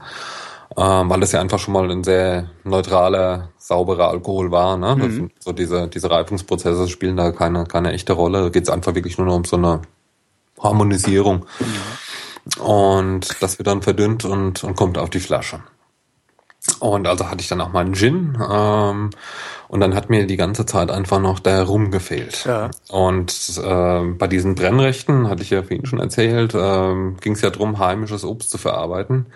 Ähm, 0.77 1.09
weil 1.09 1.19
das 1.19 1.31
ja 1.31 1.41
einfach 1.41 1.59
schon 1.59 1.73
mal 1.73 1.89
ein 1.89 2.03
sehr 2.03 2.49
neutraler, 2.63 3.49
sauberer 3.57 4.09
Alkohol 4.09 4.51
war. 4.51 4.77
Ne? 4.77 4.95
Mhm. 4.95 5.31
so 5.39 5.51
diese, 5.51 5.87
diese 5.87 6.09
Reifungsprozesse 6.09 6.87
spielen 6.87 7.17
da 7.17 7.31
keine, 7.31 7.65
keine 7.65 7.91
echte 7.91 8.13
Rolle. 8.13 8.43
Da 8.43 8.49
geht 8.49 8.63
es 8.63 8.69
einfach 8.69 8.95
wirklich 8.95 9.17
nur 9.17 9.27
noch 9.27 9.35
um 9.35 9.45
so 9.45 9.57
eine 9.57 9.81
Harmonisierung. 10.59 11.45
Mhm. 11.59 12.61
Und 12.61 13.41
das 13.41 13.57
wird 13.57 13.67
dann 13.67 13.81
verdünnt 13.81 14.25
und, 14.25 14.63
und 14.63 14.75
kommt 14.75 14.97
auf 14.97 15.09
die 15.09 15.19
Flasche. 15.19 15.61
Und 16.79 17.07
also 17.07 17.29
hatte 17.29 17.41
ich 17.41 17.47
dann 17.47 17.61
auch 17.61 17.71
mal 17.71 17.81
einen 17.81 17.95
Gin. 17.95 18.37
Ähm, 18.49 19.09
und 19.71 19.79
dann 19.79 19.95
hat 19.95 20.09
mir 20.09 20.27
die 20.27 20.35
ganze 20.35 20.65
Zeit 20.65 20.91
einfach 20.91 21.21
noch 21.21 21.39
der 21.39 21.63
Rum 21.63 21.91
gefehlt. 21.91 22.43
Ja. 22.43 22.71
Und 22.89 23.57
äh, 23.57 24.01
bei 24.17 24.27
diesen 24.27 24.53
Brennrechten, 24.55 25.29
hatte 25.29 25.43
ich 25.43 25.49
ja 25.49 25.61
vorhin 25.61 25.85
schon 25.85 26.01
erzählt, 26.01 26.53
äh, 26.53 26.93
ging 27.21 27.35
es 27.35 27.41
ja 27.41 27.51
darum, 27.51 27.79
heimisches 27.79 28.25
Obst 28.25 28.49
zu 28.49 28.57
verarbeiten. 28.57 29.27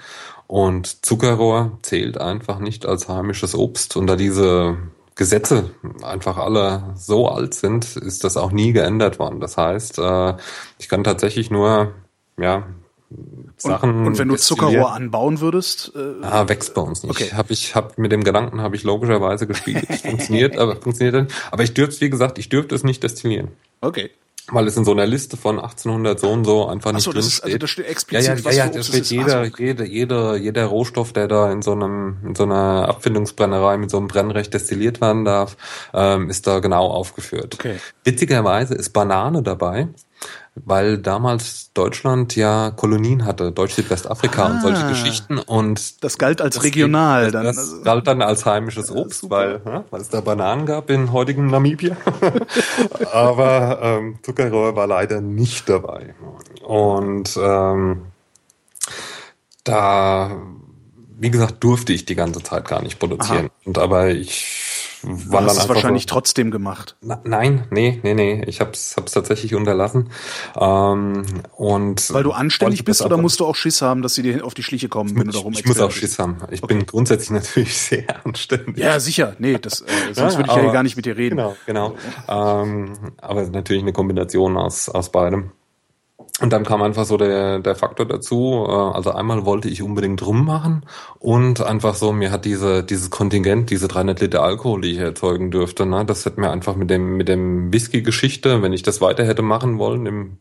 Und 0.45 1.05
Zuckerrohr 1.05 1.79
zählt 1.83 2.19
einfach 2.19 2.59
nicht 2.59 2.85
als 2.85 3.07
heimisches 3.07 3.55
Obst. 3.55 3.95
Und 3.95 4.07
da 4.07 4.17
diese 4.17 4.75
Gesetze 5.15 5.71
einfach 6.03 6.35
alle 6.35 6.83
so 6.95 7.29
alt 7.29 7.53
sind, 7.53 7.95
ist 7.95 8.25
das 8.25 8.35
auch 8.35 8.51
nie 8.51 8.73
geändert 8.73 9.19
worden. 9.19 9.39
Das 9.39 9.55
heißt, 9.55 9.99
äh, 9.99 10.33
ich 10.79 10.89
kann 10.89 11.05
tatsächlich 11.05 11.49
nur 11.49 11.93
ja, 12.37 12.63
Sachen. 13.57 13.89
Und, 13.91 14.07
und 14.07 14.17
wenn 14.17 14.27
du 14.27 14.35
Zuckerrohr 14.35 14.93
anbauen 14.93 15.39
würdest? 15.39 15.91
Äh, 15.95 16.23
ah, 16.25 16.47
wächst 16.47 16.73
bei 16.73 16.81
uns 16.81 17.03
nicht. 17.03 17.11
Okay. 17.11 17.31
Hab 17.35 17.51
ich 17.51 17.75
hab 17.75 17.97
mit 17.97 18.11
dem 18.11 18.23
Gedanken 18.23 18.61
habe 18.61 18.75
ich 18.75 18.83
logischerweise 18.83 19.47
gespielt. 19.47 19.85
funktioniert, 20.01 20.57
aber 20.57 20.75
funktioniert 20.81 21.15
dann. 21.15 21.27
Aber 21.51 21.63
ich 21.63 21.73
dürfte, 21.73 22.01
wie 22.01 22.09
gesagt, 22.09 22.37
ich 22.37 22.49
dürfte 22.49 22.75
es 22.75 22.83
nicht 22.83 23.03
destillieren. 23.03 23.49
Okay. 23.81 24.11
Weil 24.47 24.67
es 24.67 24.77
in 24.77 24.85
so 24.85 24.91
einer 24.91 25.07
Liste 25.07 25.37
von 25.37 25.57
1800 25.57 26.19
so 26.19 26.29
und 26.29 26.45
so 26.45 26.67
einfach 26.67 26.91
nicht 26.91 27.01
Ach 27.01 27.05
so, 27.05 27.11
drin 27.11 27.21
das 27.21 27.27
ist, 27.27 27.43
also 27.43 27.57
das 27.57 27.69
steht 27.69 27.87
explizit, 27.87 28.27
ja, 28.27 28.35
ja, 28.35 28.45
was 28.45 28.55
ja, 28.55 28.65
ja, 28.65 28.71
das 28.71 28.87
steht 28.87 29.05
jeder, 29.05 29.39
also. 29.39 29.57
jeder, 29.57 29.85
jeder, 29.85 30.35
jeder 30.35 30.65
Rohstoff, 30.65 31.13
der 31.13 31.27
da 31.27 31.51
in 31.51 31.63
so 31.63 31.71
einem, 31.71 32.17
in 32.23 32.35
so 32.35 32.43
einer 32.43 32.87
Abfindungsbrennerei 32.87 33.77
mit 33.77 33.89
so 33.89 33.97
einem 33.97 34.07
Brennrecht 34.07 34.53
destilliert 34.53 35.01
werden 35.01 35.25
darf, 35.25 35.57
ähm, 35.95 36.29
ist 36.29 36.45
da 36.45 36.59
genau 36.59 36.87
aufgeführt. 36.87 37.55
Okay. 37.55 37.77
Witzigerweise 38.03 38.75
ist 38.75 38.91
Banane 38.91 39.41
dabei 39.41 39.87
weil 40.55 40.97
damals 40.97 41.73
Deutschland 41.73 42.35
ja 42.37 42.71
Kolonien 42.71 43.25
hatte, 43.25 43.51
Deutsch-Südwestafrika 43.51 44.43
ah, 44.43 44.51
und 44.51 44.61
solche 44.61 44.85
ah. 44.85 44.89
Geschichten 44.89 45.37
und 45.37 46.03
das 46.03 46.17
galt 46.17 46.41
als 46.41 46.55
das 46.55 46.63
regional 46.63 47.31
dann. 47.31 47.43
Das 47.43 47.83
galt 47.83 48.07
dann 48.07 48.21
als 48.21 48.45
heimisches 48.45 48.89
Obst, 48.89 49.23
ja, 49.23 49.29
weil, 49.29 49.61
ja, 49.65 49.83
weil 49.91 50.01
es 50.01 50.09
da 50.09 50.21
Bananen 50.21 50.65
gab 50.65 50.89
in 50.89 51.11
heutigen 51.11 51.47
Namibia. 51.47 51.97
Aber 53.11 53.79
ähm, 53.81 54.19
Zuckerrohr 54.21 54.75
war 54.75 54.87
leider 54.87 55.19
nicht 55.19 55.67
dabei. 55.67 56.15
Und 56.63 57.37
ähm, 57.37 58.05
da, 59.65 60.41
wie 61.17 61.31
gesagt, 61.31 61.63
durfte 61.63 61.91
ich 61.91 62.05
die 62.05 62.15
ganze 62.15 62.41
Zeit 62.41 62.65
gar 62.65 62.81
nicht 62.81 62.97
produzieren. 62.97 63.47
Aha. 63.47 63.61
Und 63.65 63.77
aber 63.77 64.09
ich 64.09 64.74
war 65.05 65.41
dann 65.41 65.55
es 65.55 65.69
wahrscheinlich 65.69 66.03
so, 66.03 66.09
trotzdem 66.09 66.51
gemacht. 66.51 66.95
Na, 67.01 67.21
nein, 67.23 67.67
nee, 67.69 67.99
nee, 68.03 68.13
nee. 68.13 68.43
Ich 68.47 68.61
hab's, 68.61 68.95
hab's 68.97 69.11
tatsächlich 69.11 69.55
unterlassen. 69.55 70.09
Ähm, 70.59 71.23
und 71.55 72.13
Weil 72.13 72.23
du 72.23 72.31
anständig 72.31 72.83
bist 72.83 73.03
oder 73.03 73.17
musst 73.17 73.39
du 73.39 73.45
auch 73.45 73.55
Schiss 73.55 73.81
haben, 73.81 74.01
dass 74.01 74.15
sie 74.15 74.23
dir 74.23 74.43
auf 74.45 74.53
die 74.53 74.63
Schliche 74.63 74.89
kommen, 74.89 75.15
wenn 75.15 75.27
du 75.27 75.33
darum 75.33 75.53
Ich 75.53 75.65
muss 75.65 75.79
auch 75.79 75.91
Schiss 75.91 76.19
haben. 76.19 76.37
Ich 76.51 76.63
okay. 76.63 76.75
bin 76.75 76.85
grundsätzlich 76.85 77.29
natürlich 77.31 77.77
sehr 77.77 78.25
anständig. 78.25 78.77
Ja, 78.77 78.99
sicher. 78.99 79.35
Nee, 79.39 79.57
das, 79.59 79.81
äh, 79.81 79.85
sonst 80.13 80.33
ja, 80.33 80.39
würde 80.39 80.49
ich 80.51 80.57
ja 80.57 80.71
gar 80.71 80.83
nicht 80.83 80.95
mit 80.95 81.05
dir 81.05 81.17
reden. 81.17 81.35
Genau, 81.35 81.55
genau. 81.65 81.95
ähm, 82.27 82.93
aber 83.17 83.43
natürlich 83.49 83.83
eine 83.83 83.93
Kombination 83.93 84.57
aus, 84.57 84.89
aus 84.89 85.11
beidem. 85.11 85.51
Und 86.41 86.51
dann 86.51 86.65
kam 86.65 86.81
einfach 86.81 87.05
so 87.05 87.15
der, 87.15 87.59
der 87.59 87.75
Faktor 87.75 88.05
dazu. 88.05 88.65
Äh, 88.67 88.71
also 88.71 89.11
einmal 89.11 89.45
wollte 89.45 89.69
ich 89.69 89.81
unbedingt 89.81 90.25
rummachen 90.25 90.85
und 91.19 91.61
einfach 91.61 91.95
so, 91.95 92.11
mir 92.11 92.29
hat 92.29 92.43
diese, 92.43 92.83
dieses 92.83 93.09
Kontingent, 93.09 93.69
diese 93.69 93.87
300 93.87 94.19
Liter 94.19 94.43
Alkohol, 94.43 94.81
die 94.81 94.91
ich 94.91 94.97
erzeugen 94.97 95.49
dürfte, 95.49 95.85
ne, 95.85 96.03
das 96.03 96.25
hat 96.25 96.37
mir 96.37 96.51
einfach 96.51 96.75
mit 96.75 96.89
dem, 96.89 97.15
mit 97.15 97.29
dem 97.29 97.71
Whisky-Geschichte, 97.71 98.61
wenn 98.61 98.73
ich 98.73 98.83
das 98.83 98.99
weiter 98.99 99.25
hätte 99.25 99.43
machen 99.43 99.79
wollen, 99.79 100.05
im 100.05 100.37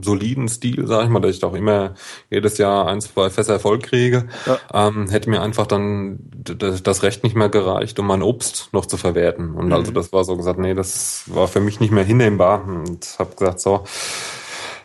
soliden 0.00 0.48
Stil, 0.48 0.86
sag 0.86 1.04
ich 1.04 1.10
mal, 1.10 1.20
dass 1.20 1.32
ich 1.32 1.40
doch 1.40 1.54
immer 1.54 1.94
jedes 2.30 2.58
Jahr 2.58 2.86
ein, 2.86 3.00
zwei 3.00 3.28
Fässer 3.28 3.54
Erfolg 3.54 3.82
kriege, 3.82 4.28
ja. 4.46 4.58
ähm, 4.72 5.08
hätte 5.10 5.28
mir 5.28 5.42
einfach 5.42 5.66
dann 5.66 6.20
das 6.30 7.02
Recht 7.02 7.24
nicht 7.24 7.34
mehr 7.34 7.48
gereicht, 7.48 7.98
um 7.98 8.06
mein 8.06 8.22
Obst 8.22 8.68
noch 8.72 8.86
zu 8.86 8.96
verwerten. 8.96 9.54
Und 9.54 9.66
mhm. 9.66 9.72
also 9.72 9.90
das 9.90 10.12
war 10.12 10.22
so 10.22 10.36
gesagt, 10.36 10.60
nee, 10.60 10.74
das 10.74 11.24
war 11.26 11.48
für 11.48 11.60
mich 11.60 11.80
nicht 11.80 11.92
mehr 11.92 12.04
hinnehmbar 12.04 12.64
und 12.64 13.16
habe 13.18 13.34
gesagt, 13.34 13.60
so, 13.60 13.84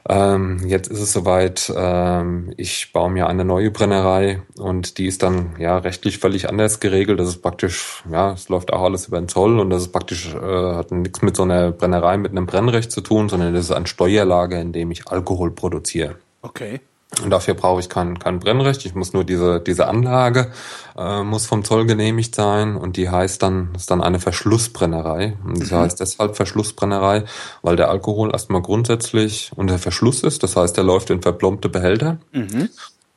ähm, 0.10 0.60
jetzt 0.66 0.90
ist 0.90 1.00
es 1.00 1.14
soweit, 1.14 1.72
ähm, 1.76 2.54
ich 2.58 2.92
baue 2.92 3.12
mir 3.12 3.28
eine 3.28 3.46
neue 3.46 3.72
Brennerei 3.72 4.42
und 4.58 4.98
die 4.98 5.06
ist 5.06 5.24
dann 5.24 5.56
ja 5.60 5.78
rechtlich 5.78 6.18
völlig 6.18 6.50
anders 6.50 6.80
geregelt. 6.80 7.20
Das 7.20 7.28
ist 7.28 7.42
praktisch, 7.42 8.04
ja, 8.12 8.34
es 8.34 8.50
läuft 8.50 8.74
auch 8.74 8.84
alles 8.84 9.08
über 9.08 9.20
den 9.20 9.28
Zoll 9.28 9.60
und 9.60 9.70
das 9.70 9.84
ist 9.84 9.92
praktisch, 9.92 10.34
äh, 10.34 10.76
hat 10.76 10.92
nichts 10.92 11.22
mit 11.22 11.36
so 11.36 11.44
einer 11.44 11.72
Brennerei 11.72 12.18
mit 12.18 12.32
einem 12.32 12.46
Brennrecht 12.46 12.92
zu 12.92 13.02
tun, 13.02 13.30
sondern 13.30 13.54
das 13.54 13.66
ist 13.66 13.72
ein 13.72 13.86
Steuerlager, 13.86 14.60
in 14.60 14.74
dem 14.74 14.92
ich 14.92 15.08
Alkohol 15.08 15.52
produziere. 15.52 16.16
Okay. 16.42 16.82
Und 17.22 17.30
dafür 17.30 17.56
brauche 17.56 17.82
ich 17.82 17.90
kein, 17.90 18.20
kein 18.20 18.40
Brennrecht. 18.40 18.86
Ich 18.86 18.96
muss 18.96 19.12
nur 19.12 19.26
diese, 19.26 19.60
diese 19.60 19.88
Anlage 19.88 20.52
äh, 20.98 21.24
muss 21.24 21.46
vom 21.46 21.66
Zoll 21.66 21.86
genehmigt 21.86 22.34
sein 22.34 22.78
und 22.78 22.96
die 22.96 23.10
heißt 23.10 23.44
dann, 23.44 23.70
ist 23.76 23.92
dann 23.92 24.02
eine 24.02 24.20
Verschlussbrennerei. 24.20 25.38
Und 25.44 25.62
das 25.62 25.72
mhm. 25.72 25.76
heißt 25.76 26.00
deshalb 26.00 26.38
Verschlussbrennerei, 26.38 27.26
weil 27.62 27.76
der 27.76 27.90
Alkohol 27.90 28.32
erstmal 28.32 28.62
grundsätzlich 28.62 29.52
unter 29.56 29.78
Verschluss 29.78 30.24
ist. 30.24 30.42
Das 30.44 30.56
heißt, 30.56 30.78
der 30.78 30.86
läuft 30.86 31.10
in 31.10 31.22
verplombte 31.22 31.68
Behälter 31.68 32.18
mhm. 32.32 32.70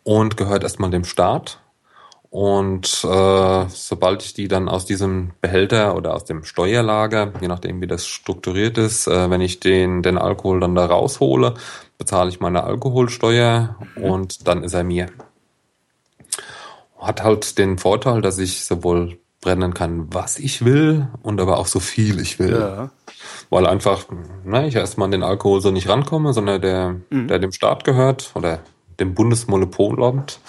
und 0.03 0.37
gehört 0.37 0.65
erstmal 0.65 0.91
dem 0.91 1.05
Staat. 1.05 1.61
Und 2.35 3.05
äh, 3.05 3.65
sobald 3.69 4.25
ich 4.25 4.35
die 4.35 4.49
dann 4.49 4.69
aus 4.69 4.87
diesem 4.87 5.31
Behälter 5.41 5.95
oder 5.95 6.15
aus 6.15 6.25
dem 6.25 6.43
Steuerlager, 6.43 7.33
je 7.41 7.47
nachdem 7.47 7.81
wie 7.81 7.87
das 7.87 8.09
strukturiert 8.09 8.77
ist, 8.77 9.07
äh, 9.07 9.31
wenn 9.31 9.41
ich 9.41 9.61
den, 9.61 10.03
den 10.03 10.19
Alkohol 10.19 10.59
dann 10.59 10.75
da 10.75 10.85
raushole, 10.85 11.55
bezahle 11.99 12.31
ich 12.31 12.41
meine 12.41 12.65
Alkoholsteuer 12.65 13.77
und 13.97 14.47
dann 14.49 14.63
ist 14.63 14.75
er 14.75 14.85
mir. 14.85 15.09
Hat 16.99 17.23
halt 17.23 17.59
den 17.59 17.79
Vorteil, 17.79 18.23
dass 18.23 18.39
ich 18.39 18.65
sowohl 18.65 19.19
brennen 19.41 19.75
kann, 19.75 20.13
was 20.13 20.39
ich 20.39 20.65
will 20.65 21.09
und 21.23 21.41
aber 21.41 21.59
auch 21.59 21.67
so 21.67 21.79
viel 21.79 22.19
ich 22.19 22.39
will. 22.39 22.59
Ja. 22.59 22.91
Weil 23.51 23.67
einfach, 23.67 24.07
ne, 24.45 24.67
ich 24.67 24.75
erstmal 24.75 25.07
an 25.07 25.13
den 25.13 25.23
Alkohol 25.23 25.61
so 25.61 25.71
nicht 25.71 25.89
rankomme, 25.89 26.33
sondern 26.33 26.61
der, 26.61 26.97
mhm. 27.11 27.29
der 27.29 27.39
dem 27.39 27.53
Staat 27.53 27.85
gehört 27.85 28.33
oder 28.35 28.61
dem 29.01 29.15
Bundesmonopolamt. 29.15 30.41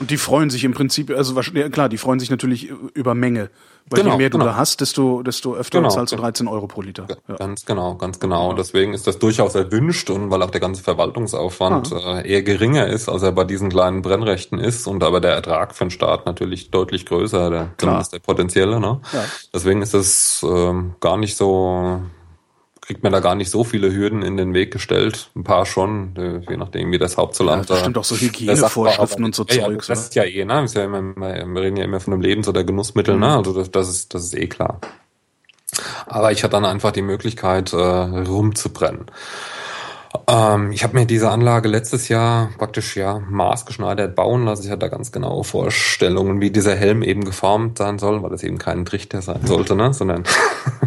Und 0.00 0.10
die 0.10 0.16
freuen 0.16 0.50
sich 0.50 0.64
im 0.64 0.72
Prinzip, 0.72 1.10
also 1.10 1.38
ja, 1.40 1.68
klar, 1.68 1.88
die 1.88 1.98
freuen 1.98 2.18
sich 2.18 2.30
natürlich 2.30 2.70
über 2.94 3.14
Menge. 3.14 3.50
Weil 3.90 4.00
genau, 4.00 4.12
je 4.12 4.18
mehr 4.18 4.30
du 4.30 4.38
genau. 4.38 4.50
da 4.50 4.56
hast, 4.56 4.80
desto, 4.80 5.22
desto 5.22 5.54
öfter 5.54 5.78
genau, 5.78 5.90
zahlst 5.90 6.14
du 6.14 6.16
13 6.16 6.48
Euro 6.48 6.66
pro 6.66 6.80
Liter. 6.80 7.06
Ja. 7.28 7.36
Ganz 7.36 7.66
genau, 7.66 7.96
ganz 7.96 8.18
genau. 8.18 8.54
Deswegen 8.54 8.94
ist 8.94 9.06
das 9.06 9.18
durchaus 9.18 9.54
erwünscht 9.54 10.08
und 10.08 10.30
weil 10.30 10.42
auch 10.42 10.50
der 10.50 10.62
ganze 10.62 10.82
Verwaltungsaufwand 10.82 11.92
ah. 11.92 12.20
äh, 12.20 12.32
eher 12.32 12.42
geringer 12.42 12.86
ist, 12.86 13.10
als 13.10 13.22
er 13.22 13.32
bei 13.32 13.44
diesen 13.44 13.68
kleinen 13.68 14.00
Brennrechten 14.00 14.58
ist 14.58 14.86
und 14.86 15.04
aber 15.04 15.20
der 15.20 15.32
Ertrag 15.32 15.74
für 15.74 15.84
den 15.84 15.90
Staat 15.90 16.24
natürlich 16.24 16.70
deutlich 16.70 17.04
größer, 17.04 17.50
der, 17.50 17.68
zumindest 17.76 18.14
der 18.14 18.20
potenzielle. 18.20 18.80
Ne? 18.80 19.00
Ja. 19.12 19.24
Deswegen 19.52 19.82
ist 19.82 19.92
das 19.92 20.44
ähm, 20.48 20.94
gar 21.00 21.18
nicht 21.18 21.36
so 21.36 22.00
kriegt 22.84 23.02
man 23.02 23.12
da 23.12 23.20
gar 23.20 23.34
nicht 23.34 23.50
so 23.50 23.64
viele 23.64 23.90
Hürden 23.90 24.22
in 24.22 24.36
den 24.36 24.52
Weg 24.52 24.70
gestellt. 24.70 25.30
Ein 25.34 25.42
paar 25.42 25.64
schon, 25.64 26.14
äh, 26.16 26.50
je 26.50 26.58
nachdem, 26.58 26.92
wie 26.92 26.98
das 26.98 27.16
Hauptzollamt 27.16 27.70
ja, 27.70 27.74
das 27.74 27.80
stimmt 27.80 27.96
auch 27.96 28.04
so 28.04 28.14
Hygienevorschriften 28.14 29.24
und 29.24 29.34
so 29.34 29.46
ja, 29.48 29.64
Zeugs. 29.64 29.88
Ja, 29.88 29.94
das 29.94 30.04
ist 30.04 30.14
ja 30.14 30.24
eh, 30.24 30.44
ne? 30.44 30.64
Ist 30.64 30.74
ja 30.74 30.84
immer, 30.84 31.02
wir 31.02 31.62
reden 31.62 31.78
ja 31.78 31.84
immer 31.84 32.00
von 32.00 32.12
einem 32.12 32.22
Lebens- 32.22 32.46
oder 32.46 32.62
Genussmittel, 32.62 33.14
ne? 33.14 33.26
mhm. 33.26 33.32
ne? 33.32 33.36
Also 33.38 33.54
das, 33.54 33.70
das, 33.70 33.88
ist, 33.88 34.12
das 34.12 34.24
ist 34.24 34.36
eh 34.36 34.48
klar. 34.48 34.80
Aber 36.06 36.30
ich 36.30 36.44
hatte 36.44 36.52
dann 36.52 36.66
einfach 36.66 36.92
die 36.92 37.02
Möglichkeit, 37.02 37.72
äh, 37.72 37.76
rumzubrennen. 37.76 39.06
Ähm, 40.28 40.70
ich 40.72 40.84
habe 40.84 40.98
mir 40.98 41.06
diese 41.06 41.30
Anlage 41.30 41.68
letztes 41.68 42.08
Jahr 42.08 42.50
praktisch 42.56 42.96
ja 42.96 43.20
maßgeschneidert 43.28 44.14
bauen 44.14 44.44
lassen. 44.44 44.64
Ich 44.64 44.70
hatte 44.70 44.80
da 44.80 44.88
ganz 44.88 45.12
genaue 45.12 45.44
Vorstellungen, 45.44 46.40
wie 46.40 46.50
dieser 46.50 46.74
Helm 46.74 47.02
eben 47.02 47.24
geformt 47.24 47.78
sein 47.78 47.98
soll, 47.98 48.22
weil 48.22 48.32
es 48.32 48.42
eben 48.42 48.58
kein 48.58 48.84
Trichter 48.84 49.22
sein 49.22 49.44
sollte, 49.44 49.74
ne? 49.74 49.92
sondern 49.92 50.24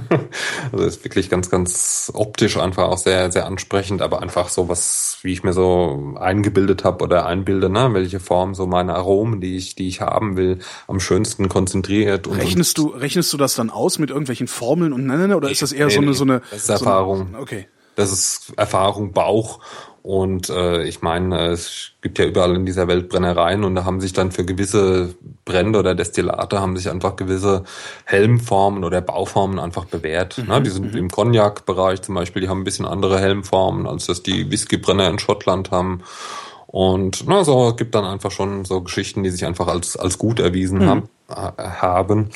also 0.71 0.85
ist 0.85 1.03
wirklich 1.03 1.29
ganz, 1.29 1.49
ganz 1.49 2.11
optisch 2.13 2.57
einfach 2.57 2.85
auch 2.87 2.97
sehr, 2.97 3.31
sehr 3.31 3.45
ansprechend, 3.45 4.01
aber 4.01 4.21
einfach 4.21 4.47
so 4.49 4.69
was, 4.69 5.17
wie 5.21 5.33
ich 5.33 5.43
mir 5.43 5.53
so 5.53 6.15
eingebildet 6.17 6.83
habe 6.83 7.03
oder 7.03 7.25
einbilde, 7.25 7.69
ne? 7.69 7.89
welche 7.93 8.19
Form 8.19 8.55
so 8.55 8.65
meine 8.65 8.95
Aromen, 8.95 9.41
die 9.41 9.57
ich, 9.57 9.75
die 9.75 9.89
ich 9.89 10.01
haben 10.01 10.37
will, 10.37 10.59
am 10.87 10.99
schönsten 10.99 11.49
konzentriert. 11.49 12.27
Und, 12.27 12.37
rechnest 12.37 12.77
du, 12.77 12.87
rechnest 12.87 13.33
du 13.33 13.37
das 13.37 13.55
dann 13.55 13.69
aus 13.69 13.99
mit 13.99 14.09
irgendwelchen 14.09 14.47
Formeln 14.47 14.93
und 14.93 15.05
nein, 15.05 15.19
nein, 15.19 15.33
oder 15.33 15.51
ist 15.51 15.61
das 15.61 15.73
eher 15.73 15.87
nee, 15.87 15.93
so 15.93 16.01
eine, 16.01 16.13
so 16.13 16.23
eine, 16.23 16.41
das 16.49 16.69
Erfahrung. 16.69 17.17
So 17.17 17.35
eine, 17.35 17.39
okay 17.39 17.67
das 17.97 18.11
ist 18.11 18.53
Erfahrung, 18.55 19.11
Bauch. 19.11 19.59
Und 20.03 20.49
äh, 20.49 20.83
ich 20.83 21.01
meine, 21.01 21.47
es 21.47 21.91
gibt 22.01 22.17
ja 22.17 22.25
überall 22.25 22.55
in 22.55 22.65
dieser 22.65 22.87
Welt 22.87 23.09
Brennereien 23.09 23.65
und 23.65 23.75
da 23.75 23.83
haben 23.83 23.99
sich 23.99 24.13
dann 24.13 24.31
für 24.31 24.45
gewisse 24.45 25.15
Brände 25.43 25.79
oder 25.79 25.95
Destillate 25.95 26.61
haben 26.61 26.77
sich 26.77 26.89
einfach 26.89 27.17
gewisse 27.17 27.65
Helmformen 28.05 28.85
oder 28.85 29.01
Bauformen 29.01 29.59
einfach 29.59 29.83
bewährt. 29.83 30.37
Mhm, 30.37 30.47
ne? 30.47 30.61
Die 30.61 30.69
sind 30.69 30.93
mhm. 30.93 30.97
im 30.97 31.11
Cognac-Bereich 31.11 32.03
zum 32.03 32.15
Beispiel, 32.15 32.41
die 32.41 32.47
haben 32.47 32.61
ein 32.61 32.63
bisschen 32.63 32.85
andere 32.85 33.19
Helmformen, 33.19 33.85
als 33.85 34.05
das 34.05 34.23
die 34.23 34.49
Whiskybrenner 34.49 35.09
in 35.09 35.19
Schottland 35.19 35.71
haben. 35.71 36.03
Und 36.67 37.25
na, 37.27 37.43
so 37.43 37.73
gibt 37.75 37.95
dann 37.95 38.05
einfach 38.05 38.31
schon 38.31 38.63
so 38.63 38.81
Geschichten, 38.81 39.23
die 39.23 39.29
sich 39.29 39.45
einfach 39.45 39.67
als, 39.67 39.97
als 39.97 40.17
gut 40.17 40.39
erwiesen 40.39 40.79
mhm. 40.79 40.85
haben, 40.85 41.09
äh, 41.29 41.63
haben. 41.63 42.29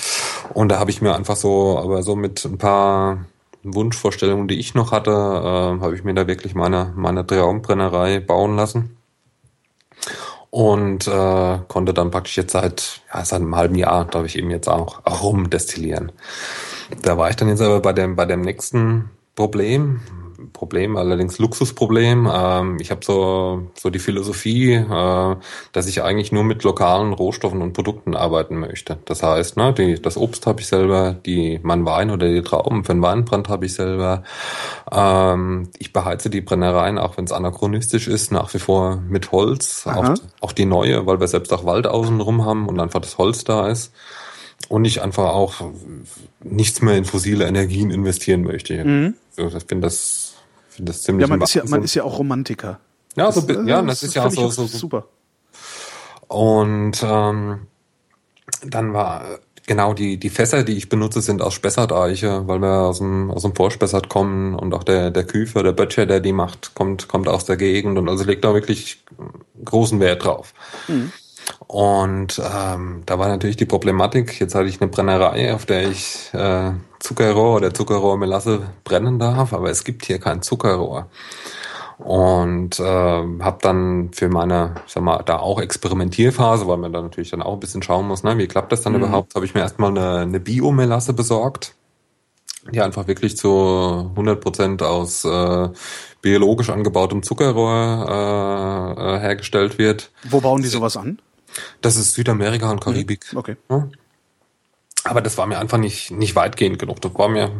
Und 0.53 0.69
da 0.69 0.79
habe 0.79 0.89
ich 0.89 1.01
mir 1.01 1.15
einfach 1.15 1.37
so, 1.37 1.77
aber 1.77 2.03
so 2.03 2.17
mit 2.17 2.43
ein 2.43 2.57
paar 2.57 3.25
Wunschvorstellungen, 3.63 4.47
die 4.47 4.59
ich 4.59 4.73
noch 4.73 4.91
hatte, 4.91 5.11
äh, 5.11 5.81
habe 5.81 5.95
ich 5.95 6.03
mir 6.03 6.13
da 6.13 6.27
wirklich 6.27 6.55
meine, 6.55 6.93
meine 6.95 7.25
Traumbrennerei 7.25 8.19
bauen 8.19 8.55
lassen. 8.55 8.97
Und 10.49 11.07
äh, 11.07 11.59
konnte 11.67 11.93
dann 11.93 12.11
praktisch 12.11 12.37
jetzt 12.37 12.51
seit, 12.51 13.01
ja, 13.13 13.23
seit 13.23 13.39
einem 13.39 13.55
halben 13.55 13.75
Jahr, 13.75 14.05
darf 14.05 14.25
ich 14.25 14.37
eben 14.37 14.49
jetzt 14.51 14.67
auch, 14.67 15.01
auch 15.05 15.23
rumdestillieren. 15.23 16.11
Da 17.03 17.17
war 17.17 17.29
ich 17.29 17.37
dann 17.37 17.47
jetzt 17.47 17.61
aber 17.61 17.79
bei 17.79 17.93
dem, 17.93 18.15
bei 18.15 18.25
dem 18.25 18.41
nächsten 18.41 19.09
Problem, 19.35 20.01
Problem, 20.53 20.97
allerdings 20.97 21.39
Luxusproblem. 21.39 22.29
Ähm, 22.31 22.77
ich 22.79 22.91
habe 22.91 23.03
so, 23.03 23.67
so 23.75 23.89
die 23.89 23.99
Philosophie, 23.99 24.73
äh, 24.73 25.35
dass 25.71 25.87
ich 25.87 26.01
eigentlich 26.03 26.31
nur 26.31 26.43
mit 26.43 26.63
lokalen 26.63 27.13
Rohstoffen 27.13 27.61
und 27.61 27.73
Produkten 27.73 28.15
arbeiten 28.15 28.59
möchte. 28.59 28.97
Das 29.05 29.23
heißt, 29.23 29.57
ne, 29.57 29.73
die, 29.73 30.01
das 30.01 30.17
Obst 30.17 30.47
habe 30.47 30.61
ich 30.61 30.67
selber, 30.67 31.15
die, 31.25 31.59
mein 31.63 31.85
Wein 31.85 32.11
oder 32.11 32.27
die 32.27 32.41
Trauben 32.41 32.83
für 32.83 32.93
den 32.93 33.01
Weinbrand 33.01 33.49
habe 33.49 33.65
ich 33.65 33.73
selber. 33.73 34.23
Ähm, 34.91 35.69
ich 35.77 35.93
beheize 35.93 36.29
die 36.29 36.41
Brennereien, 36.41 36.97
auch 36.97 37.17
wenn 37.17 37.25
es 37.25 37.31
anachronistisch 37.31 38.07
ist, 38.07 38.31
nach 38.31 38.53
wie 38.53 38.59
vor 38.59 39.01
mit 39.07 39.31
Holz. 39.31 39.85
Auch, 39.87 40.15
auch 40.41 40.51
die 40.51 40.65
neue, 40.65 41.05
weil 41.05 41.19
wir 41.19 41.27
selbst 41.27 41.53
auch 41.53 41.65
Wald 41.65 41.87
außenrum 41.87 42.45
haben 42.45 42.67
und 42.67 42.79
einfach 42.79 43.01
das 43.01 43.17
Holz 43.17 43.43
da 43.43 43.67
ist 43.67 43.91
und 44.69 44.85
ich 44.85 45.01
einfach 45.01 45.33
auch 45.33 45.55
nichts 46.43 46.81
mehr 46.81 46.95
in 46.95 47.05
fossile 47.05 47.47
Energien 47.47 47.91
investieren 47.91 48.43
möchte. 48.43 48.83
Mhm. 48.83 49.15
So, 49.31 49.47
ich 49.47 49.63
finde 49.65 49.87
das 49.87 50.20
finde 50.71 50.91
das 50.91 51.03
ziemlich 51.03 51.27
Ja, 51.27 51.27
man 51.27 51.41
ist 51.41 51.53
ja, 51.53 51.63
man 51.65 51.83
ist 51.83 51.95
ja 51.95 52.03
auch 52.03 52.19
Romantiker. 52.19 52.79
Ja, 53.15 53.31
so, 53.31 53.41
das, 53.41 53.57
ja, 53.65 53.81
das, 53.81 53.99
das 53.99 54.03
ist 54.03 54.15
ja 54.15 54.25
auch 54.25 54.31
so, 54.31 54.49
so, 54.49 54.65
super. 54.65 55.05
Und 56.27 57.03
ähm, 57.03 57.67
dann 58.65 58.93
war 58.93 59.39
genau 59.67 59.93
die 59.93 60.17
die 60.17 60.29
Fässer, 60.29 60.63
die 60.63 60.77
ich 60.77 60.87
benutze, 60.87 61.21
sind 61.21 61.41
aus 61.41 61.53
Spessarteiche, 61.53 62.47
weil 62.47 62.59
wir 62.59 62.83
aus 62.83 62.99
dem 62.99 63.31
aus 63.31 63.41
dem 63.41 63.53
Vorspessart 63.55 64.07
kommen 64.07 64.55
und 64.55 64.73
auch 64.73 64.83
der 64.83 65.11
der 65.11 65.25
Küfer, 65.25 65.63
der 65.63 65.73
Böttcher, 65.73 66.05
der 66.05 66.21
die 66.21 66.33
macht, 66.33 66.73
kommt 66.73 67.07
kommt 67.09 67.27
aus 67.27 67.45
der 67.45 67.57
Gegend 67.57 67.97
und 67.97 68.07
also 68.07 68.23
legt 68.23 68.45
da 68.45 68.53
wirklich 68.53 69.03
großen 69.65 69.99
Wert 69.99 70.23
drauf. 70.23 70.53
Mhm. 70.87 71.11
Und 71.67 72.41
ähm, 72.43 73.03
da 73.05 73.17
war 73.19 73.27
natürlich 73.29 73.57
die 73.57 73.65
Problematik, 73.65 74.39
jetzt 74.39 74.55
hatte 74.55 74.67
ich 74.67 74.81
eine 74.81 74.89
Brennerei, 74.89 75.53
auf 75.53 75.65
der 75.65 75.89
ich 75.89 76.29
äh, 76.33 76.71
Zuckerrohr 76.99 77.55
oder 77.55 77.73
Zuckerrohrmelasse 77.73 78.61
brennen 78.83 79.19
darf, 79.19 79.53
aber 79.53 79.69
es 79.69 79.83
gibt 79.83 80.05
hier 80.05 80.19
kein 80.19 80.41
Zuckerrohr. 80.41 81.07
Und 81.97 82.79
äh, 82.79 82.83
habe 82.83 83.57
dann 83.61 84.09
für 84.11 84.27
meine, 84.27 84.75
sag 84.87 85.03
mal, 85.03 85.21
da 85.23 85.37
auch 85.37 85.61
Experimentierphase, 85.61 86.67
weil 86.67 86.77
man 86.77 86.91
da 86.91 87.01
natürlich 87.01 87.29
dann 87.29 87.43
auch 87.43 87.53
ein 87.53 87.59
bisschen 87.59 87.83
schauen 87.83 88.07
muss, 88.07 88.23
ne, 88.23 88.37
wie 88.37 88.47
klappt 88.47 88.71
das 88.71 88.81
dann 88.81 88.93
mhm. 88.93 89.03
überhaupt, 89.03 89.35
habe 89.35 89.45
ich 89.45 89.53
mir 89.53 89.61
erstmal 89.61 89.91
eine, 89.91 90.17
eine 90.19 90.39
Biomelasse 90.39 91.13
besorgt, 91.13 91.75
die 92.71 92.81
einfach 92.81 93.07
wirklich 93.07 93.37
zu 93.37 94.09
100 94.11 94.41
Prozent 94.41 94.83
aus 94.83 95.25
äh, 95.25 95.69
biologisch 96.21 96.69
angebautem 96.69 97.23
Zuckerrohr 97.23 98.97
äh, 98.97 99.15
äh, 99.15 99.19
hergestellt 99.19 99.77
wird. 99.77 100.11
Wo 100.29 100.41
bauen 100.41 100.61
die 100.61 100.67
sowas 100.67 100.97
an? 100.97 101.19
Das 101.81 101.97
ist 101.97 102.13
Südamerika 102.13 102.71
und 102.71 102.81
Karibik. 102.81 103.25
Okay. 103.35 103.57
Ja. 103.69 103.87
Aber 105.03 105.21
das 105.21 105.37
war 105.37 105.47
mir 105.47 105.59
einfach 105.59 105.77
nicht, 105.77 106.11
nicht 106.11 106.35
weitgehend 106.35 106.79
genug. 106.79 107.01
Das 107.01 107.13
war 107.15 107.29
mir 107.29 107.51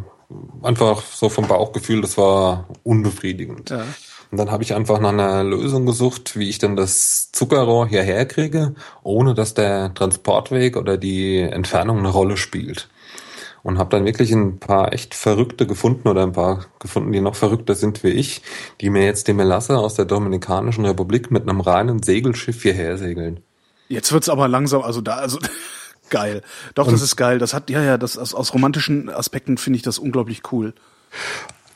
einfach 0.62 1.02
so 1.04 1.30
vom 1.30 1.48
Bauchgefühl, 1.48 2.02
das 2.02 2.18
war 2.18 2.68
unbefriedigend. 2.84 3.70
Ja. 3.70 3.86
Und 4.32 4.38
dann 4.38 4.50
habe 4.50 4.64
ich 4.64 4.74
einfach 4.74 5.00
nach 5.00 5.10
einer 5.10 5.44
Lösung 5.44 5.86
gesucht, 5.86 6.38
wie 6.38 6.48
ich 6.48 6.58
denn 6.58 6.78
das 6.78 7.32
Zuckerrohr 7.34 7.88
hierher 7.88 8.26
kriege, 8.26 8.76
ohne 9.04 9.34
dass 9.34 9.54
der 9.54 9.94
Transportweg 9.94 10.78
oder 10.78 10.98
die 10.98 11.40
Entfernung 11.40 12.00
eine 12.00 12.10
Rolle 12.10 12.38
spielt. 12.38 12.90
Und 13.64 13.78
habe 13.78 13.90
dann 13.90 14.06
wirklich 14.06 14.32
ein 14.32 14.58
paar 14.58 14.94
echt 14.94 15.14
Verrückte 15.14 15.68
gefunden 15.68 16.08
oder 16.08 16.24
ein 16.24 16.32
paar 16.32 16.66
gefunden, 16.80 17.12
die 17.12 17.22
noch 17.22 17.36
verrückter 17.36 17.76
sind 17.76 18.04
wie 18.04 18.10
ich, 18.10 18.42
die 18.80 18.90
mir 18.90 19.04
jetzt 19.04 19.28
die 19.28 19.34
Melasse 19.34 19.78
aus 19.78 19.96
der 19.96 20.06
Dominikanischen 20.06 20.86
Republik 20.86 21.30
mit 21.30 21.48
einem 21.48 21.62
reinen 21.62 22.02
Segelschiff 22.02 22.64
hierher 22.64 22.98
segeln. 22.98 23.42
Jetzt 23.92 24.12
wird's 24.12 24.30
aber 24.30 24.48
langsam, 24.48 24.82
also 24.82 25.02
da, 25.02 25.16
also 25.16 25.40
geil. 26.10 26.42
Doch, 26.76 26.90
das 26.90 27.02
ist 27.02 27.16
geil. 27.16 27.40
Das 27.40 27.54
hat, 27.54 27.70
ja, 27.70 27.82
ja, 27.82 27.98
das 27.98 28.18
aus, 28.18 28.34
aus 28.34 28.54
romantischen 28.54 29.10
Aspekten 29.10 29.58
finde 29.58 29.78
ich 29.78 29.84
das 29.84 30.00
unglaublich 30.00 30.42
cool. 30.52 30.74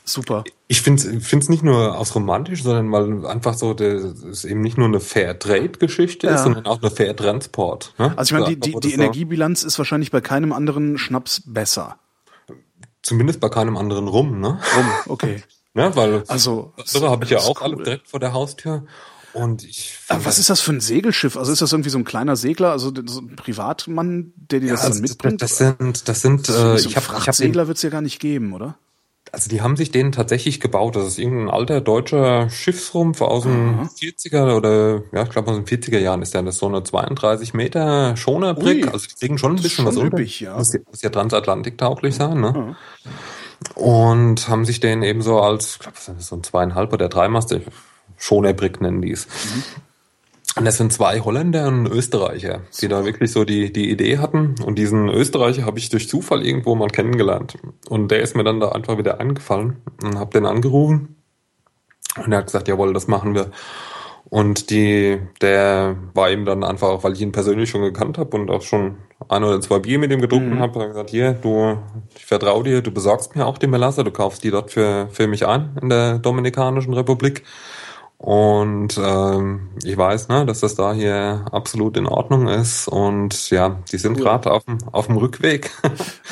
Super. 0.08 0.44
Ich 0.68 0.82
finde 0.82 1.02
es 1.02 1.48
nicht 1.48 1.64
nur 1.64 1.98
aus 1.98 2.14
romantisch, 2.14 2.62
sondern 2.62 2.92
weil 2.92 3.26
einfach 3.26 3.54
so, 3.54 3.74
das 3.74 4.04
ist 4.22 4.44
eben 4.44 4.60
nicht 4.60 4.78
nur 4.78 4.86
eine 4.86 5.00
Fair 5.00 5.36
Trade-Geschichte 5.36 6.28
ja. 6.28 6.36
ist, 6.36 6.44
sondern 6.44 6.64
auch 6.66 6.80
eine 6.80 6.92
Fair 6.92 7.14
Transport. 7.16 7.92
Ne? 7.98 8.16
Also 8.16 8.34
ich 8.34 8.40
meine, 8.40 8.56
die, 8.56 8.60
die, 8.60 8.80
die 8.80 8.92
Energiebilanz 8.94 9.64
ist 9.64 9.78
wahrscheinlich 9.78 10.12
bei 10.12 10.20
keinem 10.20 10.52
anderen 10.52 10.96
Schnaps 10.96 11.42
besser. 11.44 11.98
Zumindest 13.02 13.40
bei 13.40 13.48
keinem 13.48 13.76
anderen 13.76 14.06
Rum, 14.06 14.40
ne? 14.40 14.60
Rum, 14.76 14.86
okay. 15.08 15.42
ja, 15.74 15.94
weil 15.96 16.22
also 16.28 16.72
so 16.84 17.08
habe 17.08 17.24
ich 17.24 17.30
ja 17.32 17.38
auch 17.38 17.60
cool. 17.60 17.74
alle 17.74 17.76
direkt 17.82 18.08
vor 18.08 18.20
der 18.20 18.32
Haustür. 18.32 18.84
Und 19.36 19.64
ich 19.64 19.98
Aber 20.08 20.24
was 20.24 20.38
ist 20.38 20.48
das 20.48 20.62
für 20.62 20.72
ein 20.72 20.80
Segelschiff? 20.80 21.36
Also 21.36 21.52
ist 21.52 21.60
das 21.60 21.70
irgendwie 21.70 21.90
so 21.90 21.98
ein 21.98 22.04
kleiner 22.04 22.36
Segler, 22.36 22.70
also 22.70 22.90
so 23.04 23.20
ein 23.20 23.36
Privatmann, 23.36 24.32
der 24.36 24.60
dir 24.60 24.70
das 24.70 24.84
ja, 24.84 24.88
dann 24.88 25.00
mitbringt? 25.00 25.42
Das 25.42 25.58
sind, 25.58 26.08
das 26.08 26.22
sind, 26.22 26.48
äh, 26.48 26.52
so 26.78 26.88
ich 26.88 26.96
habe, 26.96 27.06
ich 27.18 27.26
habe 27.26 27.32
Segler 27.34 27.68
wird 27.68 27.76
es 27.76 27.82
ja 27.82 27.90
gar 27.90 28.00
nicht 28.00 28.18
geben, 28.18 28.54
oder? 28.54 28.78
Also 29.32 29.50
die 29.50 29.60
haben 29.60 29.76
sich 29.76 29.90
den 29.90 30.10
tatsächlich 30.12 30.58
gebaut. 30.60 30.96
Das 30.96 31.06
ist 31.06 31.18
irgendein 31.18 31.50
alter 31.50 31.82
deutscher 31.82 32.48
Schiffsrumpf 32.48 33.20
aus 33.20 33.42
den 33.42 33.74
Aha. 33.74 33.90
40er 34.00 34.56
oder 34.56 35.02
ja, 35.12 35.24
ich 35.24 35.30
glaube 35.30 35.50
aus 35.50 35.56
den 35.62 35.66
40er 35.66 35.98
Jahren 35.98 36.22
ist 36.22 36.32
der. 36.32 36.42
Das 36.42 36.54
ist 36.54 36.60
so 36.60 36.68
eine 36.68 36.82
32 36.82 37.52
Meter 37.52 38.16
Schonerbrick. 38.16 38.90
Also 38.90 39.06
die 39.06 39.14
kriegen 39.16 39.36
schon 39.36 39.56
ein 39.56 39.62
bisschen 39.62 39.84
was 39.84 39.96
unter. 39.96 40.16
Üppig, 40.16 40.40
ja. 40.40 40.56
Muss, 40.56 40.72
muss 40.88 41.02
ja 41.02 41.10
transatlantik 41.10 41.76
tauglich 41.76 42.14
sein, 42.14 42.40
ne? 42.40 42.54
Ja. 42.56 43.82
Und 43.82 44.48
haben 44.48 44.64
sich 44.64 44.80
den 44.80 45.02
eben 45.02 45.20
so 45.20 45.40
als, 45.40 45.74
ich 45.74 45.78
glaube, 45.80 45.98
so 46.18 46.36
ein 46.36 46.42
zweieinhalb 46.42 46.92
oder 46.94 47.10
dreimaster 47.10 47.60
Schonerbrick 48.16 48.80
nennen 48.80 49.02
die 49.02 49.12
es. 49.12 49.26
Mhm. 49.26 49.62
Und 50.56 50.64
das 50.64 50.78
sind 50.78 50.90
zwei 50.90 51.20
Holländer 51.20 51.68
und 51.68 51.86
Österreicher, 51.86 52.62
die 52.80 52.88
da 52.88 53.04
wirklich 53.04 53.30
so 53.30 53.44
die, 53.44 53.70
die 53.70 53.90
Idee 53.90 54.16
hatten. 54.16 54.54
Und 54.64 54.78
diesen 54.78 55.08
Österreicher 55.08 55.66
habe 55.66 55.78
ich 55.78 55.90
durch 55.90 56.08
Zufall 56.08 56.46
irgendwo 56.46 56.74
mal 56.74 56.88
kennengelernt. 56.88 57.58
Und 57.90 58.10
der 58.10 58.22
ist 58.22 58.34
mir 58.34 58.44
dann 58.44 58.58
da 58.58 58.70
einfach 58.70 58.96
wieder 58.96 59.20
eingefallen 59.20 59.76
und 60.02 60.18
habe 60.18 60.30
den 60.30 60.46
angerufen. 60.46 61.16
Und 62.16 62.32
er 62.32 62.38
hat 62.38 62.46
gesagt, 62.46 62.68
jawohl, 62.68 62.94
das 62.94 63.06
machen 63.06 63.34
wir. 63.34 63.50
Und 64.28 64.70
die, 64.70 65.20
der 65.42 65.96
war 66.14 66.30
eben 66.30 66.46
dann 66.46 66.64
einfach, 66.64 67.04
weil 67.04 67.12
ich 67.12 67.20
ihn 67.20 67.32
persönlich 67.32 67.68
schon 67.68 67.82
gekannt 67.82 68.16
habe 68.16 68.36
und 68.36 68.50
auch 68.50 68.62
schon 68.62 68.96
ein 69.28 69.44
oder 69.44 69.60
zwei 69.60 69.78
Bier 69.78 69.98
mit 69.98 70.10
ihm 70.10 70.20
getrunken 70.20 70.54
mhm. 70.54 70.58
habe, 70.58 70.80
hat 70.80 70.88
gesagt, 70.88 71.10
hier, 71.10 71.32
du, 71.34 71.78
ich 72.16 72.26
vertraue 72.26 72.64
dir, 72.64 72.80
du 72.80 72.90
besorgst 72.90 73.36
mir 73.36 73.46
auch 73.46 73.58
die 73.58 73.66
Melasse, 73.66 74.04
du 74.04 74.10
kaufst 74.10 74.42
die 74.42 74.50
dort 74.50 74.70
für, 74.70 75.08
für 75.12 75.26
mich 75.26 75.46
ein 75.46 75.76
in 75.80 75.90
der 75.90 76.18
Dominikanischen 76.18 76.94
Republik. 76.94 77.44
Und 78.18 78.98
ähm, 78.98 79.68
ich 79.84 79.96
weiß, 79.96 80.28
ne, 80.28 80.46
dass 80.46 80.60
das 80.60 80.74
da 80.74 80.92
hier 80.92 81.44
absolut 81.52 81.96
in 81.96 82.06
Ordnung 82.06 82.48
ist. 82.48 82.88
Und 82.88 83.50
ja, 83.50 83.76
die 83.92 83.98
sind 83.98 84.16
cool. 84.16 84.24
gerade 84.24 84.50
auf 84.50 84.64
dem, 84.64 84.78
auf 84.90 85.06
dem 85.06 85.16
Rückweg. 85.16 85.70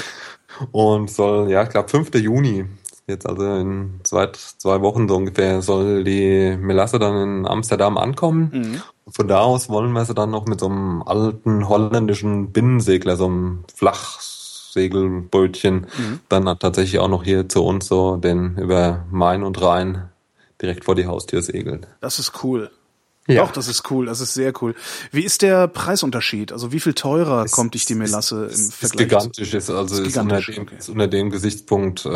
und 0.73 1.11
soll, 1.11 1.51
ja, 1.51 1.63
ich 1.63 1.69
glaube, 1.69 1.89
5. 1.89 2.15
Juni, 2.15 2.65
jetzt 3.07 3.29
also 3.29 3.57
in 3.57 4.01
zwei, 4.03 4.29
zwei 4.33 4.81
Wochen 4.81 5.09
so 5.09 5.17
ungefähr, 5.17 5.61
soll 5.61 6.05
die 6.05 6.57
Melasse 6.59 6.99
dann 6.99 7.17
in 7.17 7.47
Amsterdam 7.47 7.99
ankommen. 7.99 8.51
Mhm. 8.53 8.81
Von 9.13 9.29
da 9.29 9.41
aus 9.41 9.69
wollen 9.69 9.93
wir 9.93 10.07
sie 10.07 10.15
dann 10.15 10.31
noch 10.31 10.47
mit 10.47 10.61
so 10.61 10.67
einem 10.67 11.03
alten 11.03 11.69
holländischen 11.69 12.53
Binnensegler, 12.53 13.17
so 13.17 13.27
einem 13.27 13.65
Flachsegelbrötchen, 13.75 15.87
mhm. 15.99 16.21
dann 16.31 16.45
tatsächlich 16.59 16.99
auch 17.01 17.09
noch 17.09 17.25
hier 17.25 17.47
zu 17.47 17.63
uns 17.63 17.87
so 17.87 18.17
den 18.17 18.57
über 18.57 19.05
Main 19.11 19.43
und 19.43 19.61
Rhein 19.61 20.09
direkt 20.65 20.85
vor 20.85 20.95
die 20.95 21.07
Haustür 21.07 21.43
segeln. 21.43 21.87
Das 22.01 22.19
ist 22.19 22.43
cool. 22.43 22.71
Ja. 23.27 23.43
Doch, 23.43 23.53
das 23.53 23.69
ist 23.69 23.91
cool, 23.91 24.05
das 24.05 24.21
ist 24.21 24.35
sehr 24.35 24.53
cool. 24.61 24.75
Wie 25.11 25.23
ist 25.23 25.41
der 25.41 25.67
Preisunterschied? 25.67 26.53
Also 26.53 26.73
wie 26.73 26.81
viel 26.81 26.93
teurer 26.93 27.45
es, 27.45 27.53
kommt 27.53 27.73
dich 27.73 27.87
die 27.87 27.95
Melasse 27.95 28.51
im 28.53 28.71
Vergleich? 28.71 28.83
Ist 28.83 28.97
gigantisch, 28.97 29.55
ist 29.55 29.71
also 29.71 30.03
ist, 30.03 30.09
gigantisch, 30.09 30.51
ist, 30.51 30.59
unter, 30.59 30.61
dem, 30.61 30.69
okay. 30.69 30.77
ist 30.79 30.89
unter 30.91 31.09
dem 31.09 31.31
Gesichtspunkt 31.31 32.05
äh, 32.05 32.11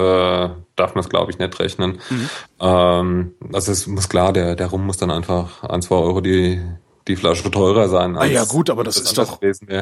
darf 0.76 0.94
man 0.94 1.02
es 1.02 1.08
glaube 1.08 1.32
ich 1.32 1.38
nicht 1.38 1.58
rechnen. 1.58 1.98
Mhm. 2.10 2.30
Ähm, 2.60 3.34
also 3.54 3.72
es 3.72 3.86
muss 3.86 4.10
klar, 4.10 4.34
der 4.34 4.54
der 4.54 4.66
Rum 4.66 4.84
muss 4.84 4.98
dann 4.98 5.10
einfach 5.10 5.64
ein 5.64 5.80
zwei 5.80 5.96
Euro 5.96 6.20
die 6.20 6.60
die 7.08 7.16
Flasche 7.16 7.50
teurer 7.50 7.88
sein. 7.88 8.16
Ah 8.16 8.24
ja, 8.24 8.44
gut, 8.44 8.70
aber 8.70 8.84
das, 8.84 8.96
das 8.96 9.04
ist 9.04 9.18
doch. 9.18 9.40
Ähm, 9.42 9.74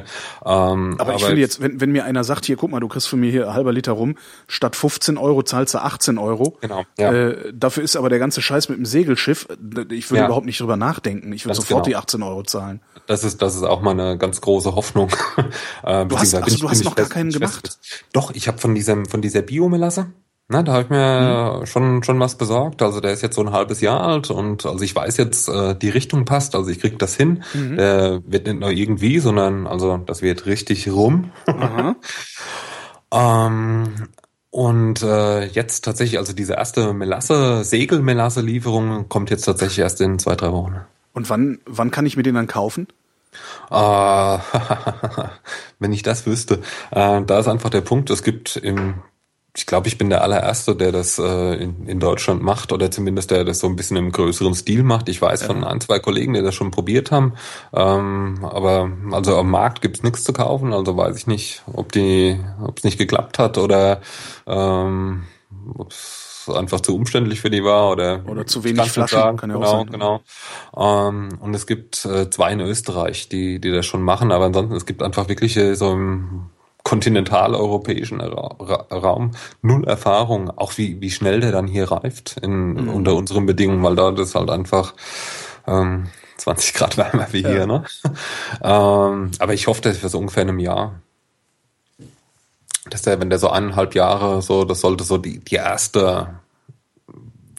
aber, 0.45 1.01
aber, 1.01 1.15
ich 1.15 1.25
finde 1.25 1.41
jetzt, 1.41 1.61
wenn, 1.61 1.81
wenn 1.81 1.91
mir 1.93 2.05
einer 2.05 2.25
sagt, 2.25 2.47
hier, 2.47 2.57
guck 2.57 2.71
mal, 2.71 2.81
du 2.81 2.89
kriegst 2.89 3.09
von 3.09 3.21
mir 3.21 3.31
hier 3.31 3.53
halber 3.53 3.73
Liter 3.73 3.93
rum, 3.93 4.17
statt 4.49 4.77
15 4.77 5.19
Euro 5.19 5.43
zahlst 5.43 5.75
du 5.75 5.79
18 5.79 6.19
Euro. 6.19 6.57
Genau. 6.61 6.85
Ja. 6.99 7.13
Äh, 7.13 7.53
dafür 7.53 7.83
ist 7.83 7.97
aber 7.97 8.09
der 8.09 8.19
ganze 8.19 8.41
Scheiß 8.41 8.69
mit 8.69 8.79
dem 8.79 8.87
Segelschiff, 8.87 9.49
ich 9.91 10.11
würde 10.11 10.21
ja. 10.21 10.27
überhaupt 10.27 10.47
nicht 10.47 10.61
drüber 10.61 10.77
nachdenken. 10.77 11.33
Ich 11.33 11.45
würde 11.45 11.57
sofort 11.57 11.85
genau. 11.85 11.85
die 11.85 11.97
18 11.97 12.23
Euro 12.23 12.43
zahlen. 12.43 12.81
Das 13.07 13.25
ist, 13.25 13.43
das 13.43 13.55
ist 13.55 13.63
auch 13.63 13.83
meine 13.83 14.19
ganz 14.19 14.41
große 14.41 14.75
Hoffnung. 14.75 15.11
äh, 15.85 16.07
du 16.07 16.19
hast, 16.19 16.35
also, 16.35 16.59
du 16.59 16.71
hast 16.71 16.85
noch 16.85 16.95
gar 16.95 17.09
keinen 17.09 17.31
gemacht? 17.31 17.79
Doch, 18.13 18.33
ich 18.33 18.49
habe 18.49 18.59
von 18.59 18.75
diesem, 18.75 19.07
von 19.07 19.23
dieser 19.23 19.43
Biomelasse, 19.43 20.07
na, 20.49 20.63
da 20.63 20.73
habe 20.73 20.83
ich 20.85 20.91
mir 20.91 21.59
mhm. 21.61 21.67
schon 21.67 22.03
schon 22.05 22.21
was 22.21 22.37
besorgt. 22.37 22.81
Also 22.81 23.01
der 23.01 23.13
ist 23.13 23.23
jetzt 23.23 23.35
so 23.35 23.43
ein 23.43 23.51
halbes 23.51 23.81
Jahr 23.81 24.01
alt 24.01 24.31
und 24.31 24.65
also 24.65 24.85
ich 24.85 24.95
weiß 24.95 25.17
jetzt, 25.17 25.49
äh, 25.49 25.75
die 25.75 25.89
Richtung 25.89 26.25
passt. 26.25 26.55
Also 26.55 26.71
ich 26.71 26.81
krieg 26.81 26.99
das 27.01 27.17
hin. 27.17 27.43
Mhm. 27.53 27.77
Der 27.77 28.23
wird 28.27 28.47
nicht 28.47 28.61
nur 28.61 28.71
irgendwie, 28.71 29.19
sondern 29.19 29.67
also 29.67 29.97
das 29.99 30.23
wird 30.23 30.47
richtig 30.47 30.89
rum. 30.89 31.33
ähm, 33.13 34.09
und 34.51 35.03
äh, 35.03 35.47
jetzt 35.47 35.85
tatsächlich, 35.85 36.19
also 36.19 36.33
diese 36.33 36.55
erste 36.55 36.95
Melasse, 36.95 37.65
Segelmelasse-Lieferung 37.65 39.09
kommt 39.09 39.31
jetzt 39.31 39.45
tatsächlich 39.45 39.81
erst 39.81 40.01
in 40.01 40.19
zwei, 40.19 40.37
drei 40.37 40.53
Wochen. 40.53 40.81
Und 41.13 41.29
wann, 41.29 41.59
wann 41.67 41.91
kann 41.91 42.07
ich 42.07 42.17
mir 42.17 42.23
den 42.23 42.37
dann 42.37 42.47
kaufen? 42.47 42.87
Äh, 43.71 43.75
wenn 45.81 45.93
ich 45.93 46.03
das 46.03 46.25
wüsste. 46.25 46.63
Äh, 46.93 47.23
da 47.23 47.39
ist 47.39 47.49
einfach 47.49 47.71
der 47.71 47.81
Punkt, 47.81 48.11
es 48.11 48.23
gibt 48.23 48.57
im 48.57 49.03
ich 49.57 49.65
glaube, 49.65 49.89
ich 49.89 49.97
bin 49.97 50.11
der 50.11 50.23
allererste, 50.23 50.77
der 50.77 50.93
das 50.93 51.19
äh, 51.19 51.55
in, 51.55 51.87
in 51.87 51.99
Deutschland 51.99 52.43
macht 52.43 52.73
oder 52.73 52.91
zumindest 52.91 53.31
der 53.31 53.45
das 53.45 53.61
so 53.61 53.67
ein 53.67 53.77
bisschen 53.77 53.97
im 53.97 54.13
größeren 54.13 54.55
Stil 54.55 54.83
macht. 54.83 55.09
Ich 55.09 55.21
weiß 55.23 55.43
ja. 55.43 55.47
von 55.47 55.65
ein, 55.65 55.81
zwei 55.81 55.99
Kollegen, 55.99 56.35
die 56.35 56.43
das 56.43 56.55
schon 56.55 56.71
probiert 56.71 57.11
haben. 57.11 57.35
Ähm, 57.73 58.39
aber 58.43 58.91
also 59.13 59.39
am 59.39 59.51
Markt 59.51 59.81
gibt's 59.81 60.03
nichts 60.03 60.25
zu 60.25 60.33
kaufen, 60.33 60.73
also 60.73 60.97
weiß 60.97 61.17
ich 61.17 61.27
nicht, 61.27 61.63
ob 61.73 61.91
die, 61.93 62.39
ob 62.63 62.79
es 62.79 62.85
nicht 62.85 62.99
geklappt 62.99 63.39
hat 63.39 63.57
oder 63.57 64.03
ähm, 64.47 65.25
ob 65.75 65.91
es 65.91 66.51
einfach 66.55 66.81
zu 66.81 66.95
umständlich 66.95 67.41
für 67.41 67.51
die 67.51 67.65
war 67.65 67.91
oder 67.91 68.23
oder 68.29 68.47
zu 68.47 68.63
wenig 68.63 68.91
Flaschen 68.91 69.19
sagen. 69.19 69.37
kann 69.37 69.51
ja 69.51 69.57
genau, 69.57 69.67
auch 69.67 69.79
sein. 69.79 69.91
Genau. 69.91 70.21
Ähm, 70.77 71.29
und 71.41 71.55
es 71.55 71.67
gibt 71.67 72.05
äh, 72.05 72.31
zwei 72.31 72.53
in 72.53 72.61
Österreich, 72.61 73.29
die 73.29 73.59
die 73.61 73.73
das 73.73 73.87
schon 73.87 74.03
machen, 74.03 74.31
aber 74.31 74.45
ansonsten 74.45 74.77
es 74.77 74.87
gibt 74.87 75.03
einfach 75.03 75.29
wirklich 75.29 75.59
so 75.75 75.93
im 75.93 76.51
kontinentaleuropäischen 76.87 78.21
Ra 78.21 78.87
Raum 78.93 79.33
null 79.61 79.85
Erfahrung, 79.89 80.51
auch 80.51 80.79
wie, 80.79 81.01
wie 81.01 81.11
schnell 81.11 81.41
der 81.41 81.51
dann 81.51 81.67
hier 81.67 81.91
reift 81.91 82.37
in, 82.41 82.75
mhm. 82.75 82.89
unter 82.91 83.17
unseren 83.17 83.45
Bedingungen, 83.45 83.83
weil 83.83 83.97
da 83.97 84.13
das 84.13 84.37
halt 84.37 84.51
einfach 84.51 84.95
ähm, 85.67 86.07
20 86.37 86.75
Grad 86.75 86.97
wärmer 86.97 87.27
wie 87.33 87.43
ja. 87.43 87.49
hier. 87.49 87.67
Ne? 87.67 87.83
ähm, 88.63 89.33
aber 89.41 89.53
ich 89.53 89.67
hoffe, 89.67 89.83
dass 89.83 90.01
wir 90.01 90.09
so 90.09 90.21
ungefähr 90.21 90.45
in 90.45 90.51
einem 90.51 90.61
Jahr 90.61 91.01
dass 92.89 93.03
der, 93.03 93.21
wenn 93.21 93.31
der 93.31 93.41
so 93.41 93.51
eineinhalb 93.51 93.97
Jahre 93.97 94.41
so, 94.41 94.65
das 94.65 94.81
sollte 94.81 95.03
so 95.03 95.19
die, 95.19 95.41
die 95.41 95.57
erste, 95.57 96.39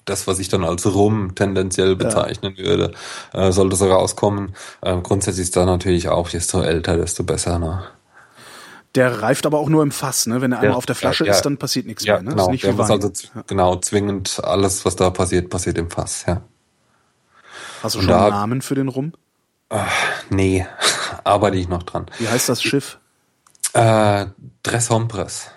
das, 0.06 0.26
was 0.26 0.40
ich 0.40 0.48
dann 0.48 0.64
als 0.64 0.86
Rum 0.86 1.36
tendenziell 1.36 1.98
bezeichnen 1.98 2.54
ja. 2.56 2.64
würde, 2.64 2.94
äh, 3.34 3.52
sollte 3.52 3.76
so 3.76 3.91
rauskommen. 3.91 4.56
Äh, 4.80 4.95
grundsätzlich 5.02 5.44
ist 5.44 5.58
da 5.58 5.66
natürlich 5.66 6.08
auch, 6.08 6.30
desto 6.30 6.62
älter, 6.62 6.95
desto 6.95 7.26
besser. 7.26 7.60
Ne? 7.60 7.84
Der 8.98 9.22
reift 9.22 9.45
aber 9.45 9.60
auch 9.60 9.69
nur 9.69 9.84
im 9.84 9.91
Fass, 9.91 10.26
ne? 10.26 10.41
Wenn 10.41 10.52
er 10.52 10.60
einmal 10.60 10.76
auf 10.76 10.88
der 10.88 10.95
Flasche 10.95 11.24
ja, 11.24 11.32
ist, 11.32 11.44
dann 11.44 11.57
passiert 11.57 11.86
nichts 11.86 12.03
ja, 12.03 12.15
mehr. 12.15 12.24
Ne? 12.24 12.30
Genau, 12.32 12.52
der 12.52 12.74
muss 12.74 12.90
also 12.90 13.11
genau 13.45 13.76
zwingend 13.76 14.41
alles, 14.44 14.86
was 14.86 14.95
da 14.95 15.11
passiert, 15.11 15.52
passiert 15.52 15.78
im 15.78 15.91
Fass, 15.91 16.26
ja. 16.26 16.41
Hast 17.84 17.94
du 17.94 18.02
schon 18.02 18.11
einen 18.11 18.30
Namen 18.32 18.61
für 18.64 18.74
den 18.74 18.88
Rum? 18.88 19.14
Ach, 19.69 19.91
nee, 20.32 20.65
arbeite 21.24 21.57
ich 21.57 21.69
noch 21.69 21.84
dran. 21.84 22.07
Wie 22.18 22.28
heißt 22.28 22.49
das 22.49 22.64
Schiff? 22.64 22.98
Äh, 23.74 24.26
Tres 24.64 24.90
Hombres. 24.90 25.52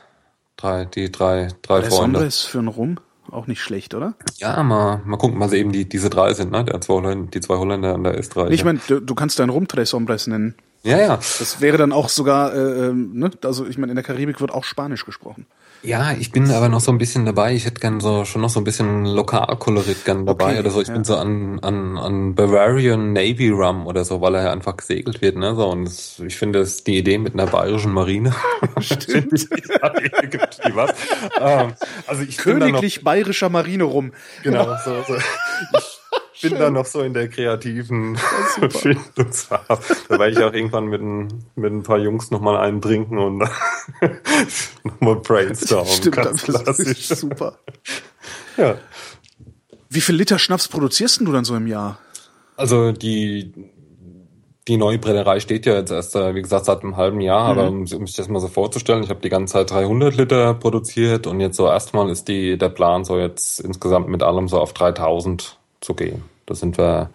Drei, 0.59 0.85
die 0.85 1.11
drei, 1.11 1.49
drei 1.62 1.81
Tres 1.81 1.95
Freunde. 1.95 2.19
Hombres 2.19 2.43
für 2.43 2.59
einen 2.59 2.69
Rum? 2.69 3.01
Auch 3.31 3.47
nicht 3.47 3.62
schlecht, 3.62 3.95
oder? 3.95 4.17
Ja, 4.37 4.62
mal, 4.62 5.01
mal 5.07 5.17
gucken, 5.17 5.41
was 5.41 5.55
eben 5.55 5.73
die, 5.73 5.89
diese 5.89 6.11
drei 6.11 6.35
sind, 6.35 6.51
ne? 6.51 6.62
Der 6.65 6.79
zwei 6.83 6.95
Holländer, 6.95 7.31
die 7.31 7.41
zwei 7.41 7.57
Holländer 7.57 7.95
und 7.95 8.05
der 8.05 8.19
Österreicher. 8.19 8.51
Ich 8.51 8.65
meine, 8.65 8.81
du, 8.87 9.01
du 9.01 9.15
kannst 9.15 9.39
deinen 9.39 9.49
Rum 9.49 9.67
Tres 9.67 9.95
Hombres 9.95 10.27
nennen. 10.27 10.57
Ja, 10.82 10.98
ja. 10.98 11.16
Das 11.16 11.61
wäre 11.61 11.77
dann 11.77 11.93
auch 11.93 12.09
sogar, 12.09 12.55
äh, 12.55 12.89
ähm, 12.89 13.11
ne? 13.12 13.31
Also 13.44 13.66
ich 13.66 13.77
meine, 13.77 13.93
in 13.93 13.97
der 13.97 14.05
Karibik 14.05 14.40
wird 14.40 14.51
auch 14.51 14.65
Spanisch 14.65 15.05
gesprochen. 15.05 15.47
Ja, 15.82 16.12
ich 16.12 16.31
bin 16.31 16.51
aber 16.51 16.69
noch 16.69 16.81
so 16.81 16.93
ein 16.93 16.98
bisschen 16.98 17.24
dabei. 17.24 17.55
Ich 17.55 17.65
hätte 17.65 17.81
gern 17.81 18.01
so 18.01 18.27
schon 18.27 18.43
noch 18.43 18.51
so 18.51 18.61
ein 18.61 18.65
bisschen 18.65 19.07
Lokalkolorit 19.07 20.05
gern 20.05 20.27
dabei 20.27 20.52
Okay, 20.52 20.59
oder 20.59 20.70
so. 20.70 20.82
Ich 20.82 20.89
ja. 20.89 20.94
bin 20.94 21.05
so 21.05 21.16
an, 21.16 21.59
an, 21.61 21.97
an 21.97 22.35
Bavarian 22.35 23.15
Navy 23.15 23.48
Rum 23.48 23.86
oder 23.86 24.05
so, 24.05 24.20
weil 24.20 24.35
er 24.35 24.44
ja 24.44 24.52
einfach 24.52 24.77
gesegelt 24.77 25.23
wird, 25.23 25.36
ne? 25.36 25.55
So 25.55 25.69
und 25.69 25.86
das, 25.86 26.19
ich 26.19 26.36
finde 26.36 26.59
das 26.59 26.85
die 26.85 26.98
Idee 26.98 27.16
mit 27.16 27.32
einer 27.32 27.47
bayerischen 27.47 27.93
Marine. 27.93 28.35
Stimmt. 28.81 29.31
gibt 30.31 30.61
die 30.66 30.77
was. 30.77 30.93
Ähm, 31.40 31.73
also 32.07 32.23
ich 32.23 32.36
da 32.36 32.52
noch, 32.52 32.61
Königlich 32.61 33.02
bayerischer 33.02 33.48
Marine 33.48 33.85
Rum. 33.85 34.12
genau 34.43 34.77
so, 34.85 35.02
so. 35.07 35.16
Ich 35.16 36.00
bin 36.43 36.55
da 36.55 36.71
noch 36.71 36.87
so 36.87 37.01
in 37.03 37.15
der 37.15 37.29
kreativen 37.29 38.17
Findungsphase. 38.71 39.95
Da 40.09 40.19
werde 40.19 40.31
ich 40.31 40.39
auch 40.39 40.53
irgendwann 40.53 40.87
mit 40.87 41.01
ein, 41.01 41.45
mit 41.55 41.73
ein 41.73 41.83
paar 41.83 41.99
Jungs 41.99 42.31
nochmal 42.31 42.57
einen 42.57 42.81
trinken 42.81 43.19
und 43.19 43.39
nochmal 44.85 45.17
brainstormen. 45.17 45.93
Stimmt, 45.93 46.17
Ganz 46.17 46.45
das 46.47 46.65
klassisch. 46.65 47.11
ist 47.11 47.21
super. 47.21 47.59
Ja. 48.57 48.77
Wie 49.89 50.01
viel 50.01 50.15
Liter 50.15 50.39
Schnaps 50.39 50.69
produzierst 50.69 51.21
denn 51.21 51.27
du 51.27 51.33
dann 51.33 51.45
so 51.45 51.57
im 51.57 51.67
Jahr? 51.67 51.99
Also 52.57 52.93
die, 52.93 53.53
die 54.69 54.77
neue 54.77 54.99
Brennerei 54.99 55.41
steht 55.41 55.67
ja 55.67 55.75
jetzt 55.75 55.91
erst, 55.91 56.15
äh, 56.15 56.35
wie 56.35 56.43
gesagt, 56.43 56.67
seit 56.67 56.83
einem 56.83 56.97
halben 56.97 57.21
Jahr, 57.21 57.47
aber 57.47 57.69
um, 57.69 57.81
um 57.81 58.07
sich 58.07 58.15
das 58.15 58.29
mal 58.29 58.41
so 58.41 58.49
vorzustellen, 58.49 59.03
ich 59.03 59.11
habe 59.11 59.21
die 59.21 59.29
ganze 59.29 59.55
Zeit 59.55 59.71
300 59.71 60.17
Liter 60.17 60.55
produziert 60.55 61.27
und 61.27 61.41
jetzt 61.41 61.57
so 61.57 61.67
erstmal 61.67 62.11
ist 62.11 62.29
die, 62.29 62.59
der 62.59 62.69
Plan 62.69 63.05
so 63.05 63.19
jetzt 63.19 63.61
insgesamt 63.61 64.09
mit 64.09 64.23
allem 64.23 64.49
so 64.49 64.61
auf 64.61 64.73
3000 64.73 65.60
zu 65.81 65.94
gehen. 65.94 66.23
Da 66.47 66.55
sind 66.55 66.77
wir 66.78 67.11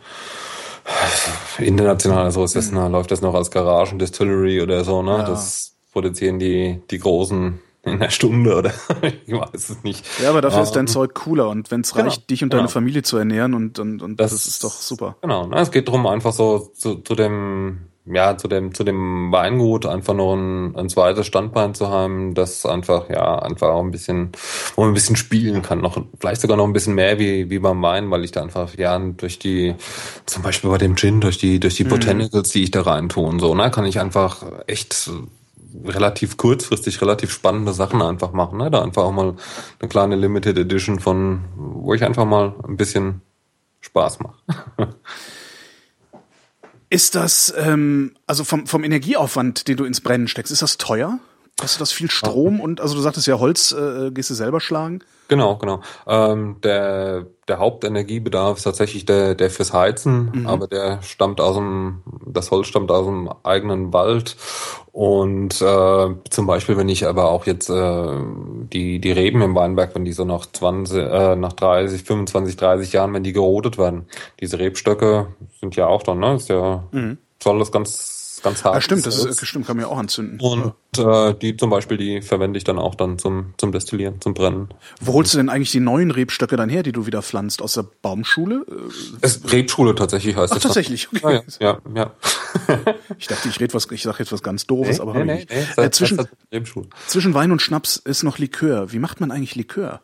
international, 1.60 2.26
also 2.26 2.44
ist 2.44 2.56
das, 2.56 2.72
na, 2.72 2.88
läuft 2.88 3.12
das 3.12 3.22
noch 3.22 3.34
als 3.34 3.52
Garagendistillery 3.52 4.62
oder 4.62 4.84
so, 4.84 5.02
ne? 5.02 5.12
Ja. 5.12 5.24
Das 5.24 5.74
produzieren 5.92 6.40
die, 6.40 6.82
die 6.92 7.00
Großen 7.00 7.60
in 7.84 7.92
einer 7.94 8.10
Stunde 8.10 8.56
oder 8.56 8.72
ich 9.26 9.32
weiß 9.34 9.70
es 9.70 9.84
nicht. 9.84 10.06
Ja, 10.22 10.30
aber 10.32 10.42
dafür 10.42 10.64
ist 10.64 10.72
dein 10.72 10.82
Ähm, 10.82 10.88
Zeug 10.88 11.14
cooler 11.14 11.50
und 11.50 11.70
wenn 11.72 11.82
es 11.82 11.94
genau, 11.94 12.06
reicht, 12.06 12.30
dich 12.30 12.44
und 12.44 12.52
deine 12.52 12.64
genau. 12.64 12.72
Familie 12.72 13.04
zu 13.04 13.18
ernähren 13.18 13.54
und, 13.54 13.80
und, 13.80 14.02
und 14.02 14.20
das, 14.20 14.32
Das- 14.32 14.48
ist 14.48 14.64
doch 14.64 14.74
super. 14.74 15.16
Genau, 15.22 15.48
ne? 15.48 15.58
es 15.60 15.72
geht 15.72 15.88
darum, 15.88 16.06
einfach 16.08 16.34
so 16.34 16.72
zu, 16.76 16.96
zu 16.96 17.16
dem, 17.16 17.88
ja, 18.06 18.38
zu 18.38 18.48
dem, 18.48 18.74
zu 18.74 18.84
dem 18.84 19.32
Weingut 19.32 19.86
einfach 19.86 20.14
noch 20.14 20.36
ein, 20.36 20.76
ein 20.76 20.90
zweites 20.90 21.26
Standbein 21.26 21.74
zu 21.74 21.90
haben, 21.90 22.36
das 22.36 22.66
einfach, 22.66 23.10
ja, 23.10 23.40
einfach 23.40 23.70
auch 23.70 23.84
ein 23.84 23.92
bisschen, 23.92 24.32
wo 24.76 24.82
man 24.82 24.92
ein 24.92 24.94
bisschen 24.94 25.16
spielen 25.16 25.64
kann, 25.64 25.82
noch, 25.82 25.98
vielleicht 26.20 26.42
sogar 26.42 26.56
noch 26.56 26.66
ein 26.66 26.74
bisschen 26.74 26.94
mehr 26.94 27.18
wie, 27.18 27.50
wie 27.50 27.60
beim 27.60 27.82
Wein, 27.82 28.12
weil 28.12 28.24
ich 28.24 28.32
da 28.32 28.44
einfach, 28.44 28.78
ja, 28.78 28.98
durch 29.00 29.40
die, 29.40 29.76
zum 30.28 30.44
Beispiel 30.44 30.70
bei 30.70 30.78
dem 30.78 30.96
Gin, 30.96 31.20
durch 31.20 31.40
die, 31.40 31.60
durch 31.60 31.76
die 31.76 31.84
Botanicals, 31.84 32.50
die 32.50 32.64
ich 32.64 32.72
da 32.72 32.82
rein 32.82 33.10
tue 33.10 33.28
und 33.28 33.40
so, 33.40 33.56
ne, 33.56 33.72
kann 33.72 33.86
ich 33.86 34.00
einfach 34.00 34.44
echt 34.68 35.10
relativ 35.84 36.38
kurzfristig 36.38 37.02
relativ 37.02 37.32
spannende 37.32 37.74
Sachen 37.74 38.02
einfach 38.02 38.32
machen, 38.34 38.60
ne, 38.60 38.70
da 38.70 38.84
einfach 38.84 39.04
auch 39.04 39.12
mal 39.12 39.36
eine 39.80 39.90
kleine 39.90 40.16
Limited 40.16 40.58
Edition 40.58 41.00
von, 41.00 41.46
wo 41.56 41.94
ich 41.94 42.04
einfach 42.04 42.26
mal 42.26 42.54
ein 42.68 42.78
bisschen 42.78 43.22
Spaß 43.82 44.20
mache. 44.20 44.36
Ist 46.96 47.14
das, 47.14 47.54
ähm, 47.58 48.16
also 48.26 48.46
vom, 48.46 48.68
vom 48.68 48.86
Energieaufwand, 48.86 49.68
den 49.68 49.76
du 49.76 49.84
ins 49.84 50.00
Brennen 50.00 50.30
steckst, 50.30 50.50
ist 50.50 50.62
das 50.62 50.78
teuer? 50.78 51.20
Kostet 51.60 51.82
das 51.82 51.92
viel 51.92 52.10
Strom? 52.10 52.62
Und 52.62 52.80
also 52.80 52.96
du 52.96 53.02
sagtest 53.02 53.28
ja, 53.28 53.38
Holz 53.38 53.74
äh, 53.74 54.12
gehst 54.12 54.30
du 54.30 54.34
selber 54.34 54.62
schlagen. 54.62 55.02
Genau, 55.28 55.56
genau. 55.58 55.82
Ähm, 56.08 56.58
der, 56.64 57.26
der 57.48 57.60
Hauptenergiebedarf 57.60 58.58
ist 58.58 58.64
tatsächlich 58.64 59.06
der, 59.06 59.34
der 59.34 59.50
fürs 59.50 59.74
Heizen, 59.74 60.46
aber 60.48 60.68
der 60.68 61.02
stammt 61.02 61.42
aus 61.42 61.56
dem, 61.56 62.04
das 62.26 62.52
Holz 62.52 62.68
stammt 62.68 62.92
aus 62.92 63.06
dem 63.06 63.30
eigenen 63.44 63.92
Wald. 63.92 64.36
Und 64.92 65.62
äh, 65.62 66.08
zum 66.30 66.48
Beispiel, 66.48 66.78
wenn 66.78 66.90
ich 66.90 67.06
aber 67.06 67.30
auch 67.30 67.46
jetzt 67.46 67.70
äh, 67.70 68.18
die, 68.72 69.00
die 69.00 69.12
Reben 69.12 69.42
im 69.42 69.56
Weinberg, 69.56 69.94
wenn 69.96 70.06
die 70.06 70.14
so 70.14 70.26
nach 70.26 70.46
20, 70.46 70.98
äh, 70.98 71.36
nach 71.36 71.54
30, 71.54 72.04
25, 72.04 72.56
30 72.56 72.94
Jahren, 72.94 73.14
wenn 73.14 73.24
die 73.24 73.34
gerodet 73.34 73.78
werden, 73.78 74.08
diese 74.40 74.60
Rebstöcke 74.60 75.28
sind 75.60 75.76
ja 75.76 75.88
auch 75.88 76.04
dann, 76.04 76.20
ne? 76.20 76.36
Ist 76.36 76.50
ja, 76.50 76.84
soll 77.44 77.60
das 77.60 77.72
ganz, 77.72 78.15
ganz 78.44 78.64
hart. 78.64 78.76
Ja, 78.76 78.82
stimmt, 78.82 79.06
das 79.06 79.24
ist, 79.24 79.42
äh, 79.42 79.46
stimmt, 79.46 79.66
kann 79.68 79.78
man 79.78 79.86
ja 79.86 79.92
auch 79.92 79.98
anzünden. 79.98 80.40
und 80.40 80.74
äh, 80.98 81.34
die 81.34 81.58
zum 81.58 81.70
Beispiel, 81.70 81.98
die 81.98 82.22
verwende 82.22 82.58
ich 82.58 82.64
dann 82.64 82.78
auch 82.80 82.96
dann 82.96 83.18
zum, 83.20 83.54
zum 83.58 83.72
Destillieren, 83.72 84.22
zum 84.22 84.34
Brennen. 84.34 84.70
Wo 85.02 85.14
holst 85.14 85.34
du 85.34 85.38
denn 85.38 85.50
eigentlich 85.50 85.72
die 85.72 85.80
neuen 85.80 86.12
Rebstöcke 86.12 86.56
dann 86.56 86.70
her, 86.70 86.84
die 86.84 86.92
du 86.92 87.06
wieder 87.06 87.22
pflanzt? 87.22 87.62
Aus 87.62 87.74
der 87.74 87.86
Baumschule? 88.02 88.66
Äh, 88.70 89.26
Es, 89.26 89.42
Rebschule 89.52 89.96
tatsächlich 89.96 90.36
heißt 90.36 90.54
Ach, 90.54 90.58
es. 90.58 90.64
tatsächlich, 90.64 91.08
okay. 91.14 91.42
Ja, 91.60 91.78
ja, 91.94 91.94
ja. 91.96 92.12
Ich 93.18 93.28
dachte, 93.28 93.50
ich 93.50 93.60
rede 93.60 93.74
was, 93.74 93.90
ich 93.92 94.04
sage 94.04 94.18
jetzt 94.20 94.32
was 94.32 94.42
ganz 94.44 94.66
doofes, 94.66 95.00
aber 95.00 95.14
hab 95.14 95.22
ich 95.22 95.26
nicht. 95.28 95.52
das 95.76 95.78
Äh, 95.86 95.92
zwischen, 95.92 96.22
zwischen 97.08 97.34
Wein 97.34 97.52
und 97.52 97.62
Schnaps 97.62 97.98
ist 97.98 98.24
noch 98.24 98.38
Likör. 98.38 98.92
Wie 98.92 99.00
macht 99.00 99.20
man 99.20 99.32
eigentlich 99.32 99.56
Likör? 99.56 100.02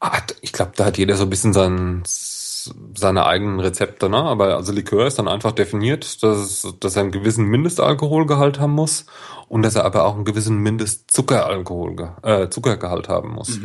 Ah, 0.00 0.20
ich 0.42 0.52
glaube, 0.52 0.72
da 0.76 0.84
hat 0.86 0.98
jeder 0.98 1.16
so 1.16 1.22
ein 1.24 1.30
bisschen 1.30 1.52
sein, 1.52 2.02
seine 2.96 3.26
eigenen 3.26 3.60
Rezepte, 3.60 4.08
ne? 4.08 4.18
Aber 4.18 4.56
also 4.56 4.72
Likör 4.72 5.06
ist 5.06 5.18
dann 5.18 5.28
einfach 5.28 5.52
definiert, 5.52 6.22
dass, 6.22 6.66
dass 6.80 6.96
er 6.96 7.02
einen 7.02 7.12
gewissen 7.12 7.46
Mindestalkoholgehalt 7.46 8.58
haben 8.60 8.72
muss 8.72 9.06
und 9.48 9.62
dass 9.62 9.76
er 9.76 9.84
aber 9.84 10.04
auch 10.04 10.14
einen 10.14 10.24
gewissen 10.24 10.58
Mindestzuckeralkohol, 10.58 12.14
äh, 12.22 12.48
Zuckergehalt 12.48 13.08
haben 13.08 13.34
muss. 13.34 13.58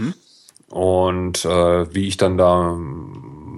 Und 0.69 1.45
äh, 1.45 1.94
wie 1.94 2.07
ich 2.07 2.18
dann 2.18 2.38
da 2.38 2.78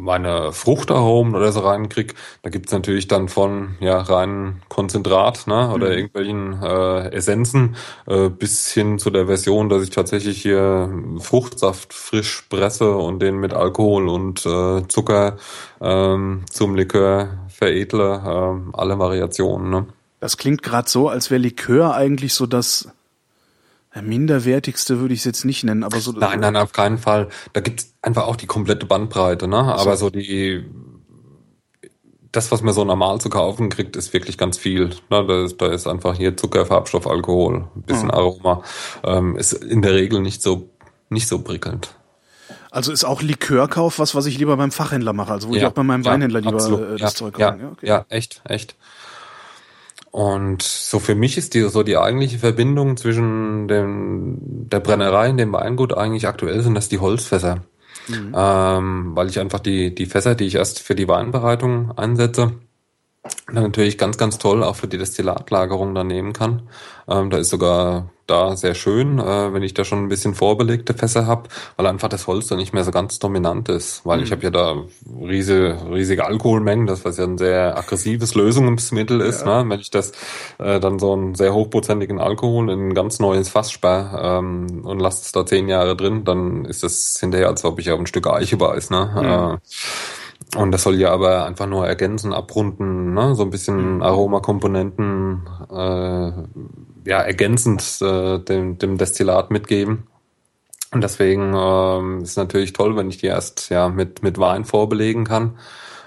meine 0.03 0.51
Fruchtaromen 0.51 1.35
oder 1.35 1.51
so 1.51 1.61
reinkrieg, 1.61 2.13
da 2.41 2.49
gibt's 2.49 2.71
natürlich 2.71 3.07
dann 3.07 3.29
von 3.29 3.75
ja 3.79 3.99
rein 3.99 4.61
Konzentrat 4.69 5.47
ne, 5.47 5.71
oder 5.73 5.91
irgendwelchen 5.91 6.61
äh, 6.61 7.09
Essenzen 7.13 7.75
äh, 8.05 8.29
bis 8.29 8.71
hin 8.71 8.99
zu 8.99 9.09
der 9.09 9.27
Version, 9.27 9.69
dass 9.69 9.83
ich 9.83 9.89
tatsächlich 9.89 10.41
hier 10.41 10.93
Fruchtsaft 11.19 11.93
frisch 11.93 12.43
presse 12.49 12.91
und 12.95 13.19
den 13.21 13.37
mit 13.37 13.53
Alkohol 13.53 14.09
und 14.09 14.45
äh, 14.45 14.87
Zucker 14.87 15.37
ähm, 15.81 16.43
zum 16.49 16.75
Likör 16.75 17.29
veredle, 17.47 18.21
ähm, 18.25 18.73
alle 18.73 18.99
Variationen. 18.99 19.69
Ne? 19.69 19.85
Das 20.19 20.37
klingt 20.37 20.63
gerade 20.63 20.89
so, 20.89 21.07
als 21.07 21.31
wäre 21.31 21.41
Likör 21.41 21.95
eigentlich 21.95 22.33
so 22.33 22.45
das 22.45 22.89
minderwertigste, 24.01 24.99
würde 24.99 25.13
ich 25.13 25.21
es 25.21 25.25
jetzt 25.25 25.45
nicht 25.45 25.63
nennen, 25.63 25.83
aber 25.83 25.99
so. 25.99 26.11
Nein, 26.11 26.39
nein, 26.39 26.55
auf 26.55 26.71
keinen 26.73 26.97
Fall. 26.97 27.29
Da 27.53 27.61
gibt's 27.61 27.93
einfach 28.01 28.27
auch 28.27 28.35
die 28.35 28.47
komplette 28.47 28.85
Bandbreite, 28.85 29.47
ne? 29.47 29.57
Aber 29.57 29.97
so 29.97 30.09
die 30.09 30.65
das, 32.33 32.51
was 32.51 32.63
man 32.63 32.73
so 32.73 32.83
normal 32.83 33.21
zu 33.21 33.29
kaufen 33.29 33.69
kriegt, 33.69 33.95
ist 33.95 34.11
wirklich 34.11 34.37
ganz 34.37 34.57
viel. 34.57 34.89
Ne? 35.09 35.25
Da, 35.25 35.43
ist, 35.45 35.61
da 35.61 35.67
ist 35.67 35.87
einfach 35.87 36.15
hier 36.15 36.35
Zucker, 36.35 36.65
Farbstoff, 36.65 37.05
Alkohol, 37.07 37.67
ein 37.75 37.83
bisschen 37.83 38.09
Aroma. 38.09 38.63
Ähm, 39.03 39.37
ist 39.37 39.53
in 39.53 39.83
der 39.83 39.93
Regel 39.93 40.19
nicht 40.19 40.41
so 40.41 40.69
nicht 41.09 41.27
so 41.27 41.39
prickelnd. 41.39 41.93
Also 42.71 42.91
ist 42.91 43.03
auch 43.03 43.21
Likörkauf 43.21 43.99
was, 43.99 44.15
was 44.15 44.25
ich 44.25 44.39
lieber 44.39 44.57
beim 44.57 44.71
Fachhändler 44.71 45.13
mache, 45.13 45.31
also 45.31 45.49
wo 45.49 45.53
ich 45.53 45.63
auch 45.63 45.73
bei 45.73 45.83
meinem 45.83 46.01
ja, 46.01 46.11
Weinhändler 46.11 46.41
lieber 46.41 46.55
absolut. 46.55 46.81
äh, 46.81 46.97
das 46.97 47.01
ja, 47.01 47.09
Zeug 47.09 47.37
ja, 47.37 47.51
kaufe. 47.51 47.69
okay. 47.71 47.87
ja, 47.87 48.05
echt, 48.09 48.41
echt. 48.45 48.75
Und 50.13 50.61
so 50.61 50.99
für 50.99 51.15
mich 51.15 51.39
ist 51.39 51.55
die 51.55 51.61
so 51.61 51.81
die 51.81 51.97
eigentliche 51.97 52.37
Verbindung 52.37 52.97
zwischen 52.97 53.67
dem, 53.67 54.37
der 54.69 54.79
Brennerei 54.79 55.31
und 55.31 55.37
dem 55.37 55.53
Weingut 55.53 55.91
eigentlich 55.97 56.27
aktuell 56.27 56.61
sind 56.61 56.75
das 56.75 56.87
die 56.87 56.99
Holzfässer. 56.99 57.63
Ähm, 58.35 59.15
weil 59.15 59.29
ich 59.29 59.39
einfach 59.39 59.59
die, 59.59 59.95
die 59.95 60.05
Fässer, 60.05 60.35
die 60.35 60.45
ich 60.45 60.53
erst 60.53 60.81
für 60.81 60.93
die 60.93 61.07
Weinbereitung 61.07 61.97
einsetze, 61.97 62.51
dann 63.47 63.63
natürlich 63.63 63.97
ganz, 63.97 64.17
ganz 64.17 64.37
toll 64.37 64.63
auch 64.63 64.75
für 64.75 64.87
die 64.87 64.97
Destillatlagerung 64.97 65.95
dann 65.95 66.07
nehmen 66.07 66.33
kann. 66.33 66.63
Ähm, 67.07 67.29
da 67.29 67.37
ist 67.37 67.49
sogar 67.49 68.09
da 68.27 68.55
sehr 68.55 68.73
schön, 68.73 69.19
äh, 69.19 69.53
wenn 69.53 69.63
ich 69.63 69.73
da 69.73 69.83
schon 69.83 69.99
ein 69.99 70.07
bisschen 70.07 70.33
vorbelegte 70.33 70.93
Fässer 70.93 71.27
habe, 71.27 71.49
weil 71.75 71.87
einfach 71.87 72.07
das 72.07 72.25
Holz 72.27 72.47
dann 72.47 72.57
nicht 72.57 72.73
mehr 72.73 72.85
so 72.85 72.91
ganz 72.91 73.19
dominant 73.19 73.67
ist. 73.67 74.05
Weil 74.05 74.23
ich 74.23 74.31
habe 74.31 74.43
ja 74.43 74.49
da 74.49 74.75
riesige, 75.21 75.77
riesige 75.91 76.25
Alkoholmengen, 76.25 76.87
das 76.87 77.03
was 77.03 77.17
ja 77.17 77.25
ein 77.25 77.37
sehr 77.37 77.77
aggressives 77.77 78.33
Lösungsmittel 78.35 79.19
ist. 79.21 79.45
Ne? 79.45 79.65
Wenn 79.67 79.79
ich 79.79 79.91
das 79.91 80.13
äh, 80.57 80.79
dann 80.79 80.99
so 80.99 81.13
einen 81.13 81.35
sehr 81.35 81.53
hochprozentigen 81.53 82.19
Alkohol 82.19 82.69
in 82.69 82.89
ein 82.89 82.93
ganz 82.93 83.19
neues 83.19 83.49
Fass 83.49 83.71
sperre 83.71 84.39
ähm, 84.39 84.85
und 84.85 84.99
lasse 84.99 85.23
es 85.23 85.31
da 85.33 85.45
zehn 85.45 85.67
Jahre 85.67 85.97
drin, 85.97 86.23
dann 86.23 86.63
ist 86.65 86.83
das 86.83 87.17
hinterher, 87.19 87.49
als 87.49 87.65
ob 87.65 87.79
ich 87.79 87.91
auf 87.91 87.99
ein 87.99 88.07
Stück 88.07 88.27
Eiche 88.27 88.55
beiß. 88.55 88.89
Ne? 88.89 89.59
Äh, 89.61 89.67
und 90.55 90.71
das 90.71 90.83
soll 90.83 90.95
ja 90.95 91.11
aber 91.11 91.45
einfach 91.45 91.67
nur 91.67 91.87
ergänzen, 91.87 92.33
abrunden, 92.33 93.13
ne? 93.13 93.35
so 93.35 93.43
ein 93.43 93.49
bisschen 93.49 94.01
Aromakomponenten 94.01 95.47
äh, 95.71 96.31
ja 97.09 97.19
ergänzend 97.21 97.99
äh, 98.01 98.39
dem, 98.39 98.77
dem 98.77 98.97
Destillat 98.97 99.51
mitgeben. 99.51 100.07
Und 100.91 101.01
deswegen 101.01 101.53
ähm, 101.55 102.21
ist 102.21 102.37
natürlich 102.37 102.73
toll, 102.73 102.95
wenn 102.95 103.09
ich 103.09 103.17
die 103.17 103.27
erst 103.27 103.69
ja 103.69 103.89
mit 103.89 104.21
mit 104.21 104.37
Wein 104.37 104.63
vorbelegen 104.63 105.23
kann. 105.23 105.57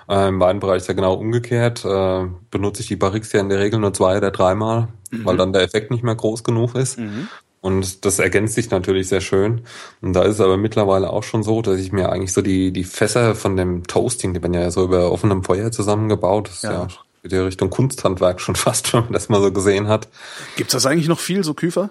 Äh, 0.08 0.28
Im 0.28 0.38
Weinbereich 0.38 0.78
ist 0.78 0.88
ja 0.88 0.94
genau 0.94 1.14
umgekehrt. 1.14 1.84
Äh, 1.84 2.26
benutze 2.50 2.82
ich 2.82 2.88
die 2.88 2.96
Barrix 2.96 3.32
ja 3.32 3.40
in 3.40 3.48
der 3.48 3.58
Regel 3.58 3.80
nur 3.80 3.92
zwei 3.92 4.16
oder 4.16 4.30
dreimal, 4.30 4.88
mhm. 5.10 5.24
weil 5.24 5.36
dann 5.36 5.52
der 5.52 5.62
Effekt 5.62 5.90
nicht 5.90 6.04
mehr 6.04 6.14
groß 6.14 6.44
genug 6.44 6.76
ist. 6.76 6.98
Mhm. 6.98 7.28
Und 7.66 8.04
das 8.04 8.20
ergänzt 8.20 8.54
sich 8.54 8.70
natürlich 8.70 9.08
sehr 9.08 9.20
schön. 9.20 9.62
Und 10.00 10.12
da 10.12 10.22
ist 10.22 10.34
es 10.34 10.40
aber 10.40 10.56
mittlerweile 10.56 11.10
auch 11.10 11.24
schon 11.24 11.42
so, 11.42 11.62
dass 11.62 11.80
ich 11.80 11.90
mir 11.90 12.10
eigentlich 12.10 12.32
so 12.32 12.40
die, 12.40 12.70
die 12.70 12.84
Fässer 12.84 13.34
von 13.34 13.56
dem 13.56 13.88
Toasting, 13.88 14.34
die 14.34 14.40
werden 14.40 14.54
ja 14.54 14.70
so 14.70 14.84
über 14.84 15.10
offenem 15.10 15.42
Feuer 15.42 15.72
zusammengebaut. 15.72 16.48
Das 16.48 16.62
ja. 16.62 16.84
ist 16.84 16.92
ja 17.24 17.28
die 17.28 17.36
Richtung 17.38 17.68
Kunsthandwerk 17.68 18.40
schon 18.40 18.54
fast, 18.54 18.92
wenn 18.92 19.00
man 19.00 19.12
das 19.12 19.28
mal 19.28 19.42
so 19.42 19.50
gesehen 19.50 19.88
hat. 19.88 20.06
Gibt's 20.54 20.74
das 20.74 20.86
eigentlich 20.86 21.08
noch 21.08 21.18
viel, 21.18 21.42
so 21.42 21.54
Küfer? 21.54 21.90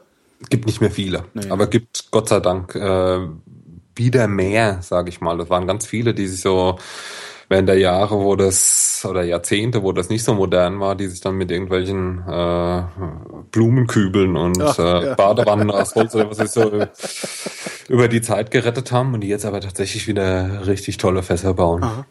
Gibt 0.49 0.65
nicht 0.65 0.79
mehr 0.79 0.91
viele, 0.91 1.25
nee, 1.33 1.49
aber 1.49 1.67
gibt 1.67 2.09
Gott 2.11 2.29
sei 2.29 2.39
Dank 2.39 2.73
äh, 2.75 3.19
wieder 3.95 4.27
mehr, 4.29 4.81
sage 4.81 5.09
ich 5.09 5.19
mal. 5.19 5.37
Das 5.37 5.49
waren 5.49 5.67
ganz 5.67 5.85
viele, 5.85 6.13
die 6.13 6.27
sich 6.27 6.39
so 6.39 6.79
während 7.49 7.69
der 7.69 7.77
Jahre, 7.77 8.19
wo 8.19 8.35
das 8.35 9.05
oder 9.09 9.23
Jahrzehnte, 9.23 9.83
wo 9.83 9.91
das 9.91 10.09
nicht 10.09 10.23
so 10.23 10.33
modern 10.33 10.79
war, 10.79 10.95
die 10.95 11.07
sich 11.07 11.21
dann 11.21 11.35
mit 11.35 11.51
irgendwelchen 11.51 12.23
äh, 12.27 12.83
Blumenkübeln 13.51 14.35
und 14.35 14.61
Ach, 14.61 14.79
äh, 14.79 15.05
ja. 15.07 15.15
Badewannen 15.15 15.71
aus 15.71 15.95
Holz 15.95 16.15
oder 16.15 16.29
was 16.29 16.39
ist 16.39 16.53
so 16.53 16.71
über 17.87 18.07
die 18.07 18.21
Zeit 18.21 18.51
gerettet 18.51 18.91
haben 18.91 19.13
und 19.13 19.21
die 19.21 19.27
jetzt 19.27 19.45
aber 19.45 19.61
tatsächlich 19.61 20.07
wieder 20.07 20.65
richtig 20.67 20.97
tolle 20.97 21.23
Fässer 21.23 21.53
bauen. 21.53 21.83
Aha. 21.83 22.05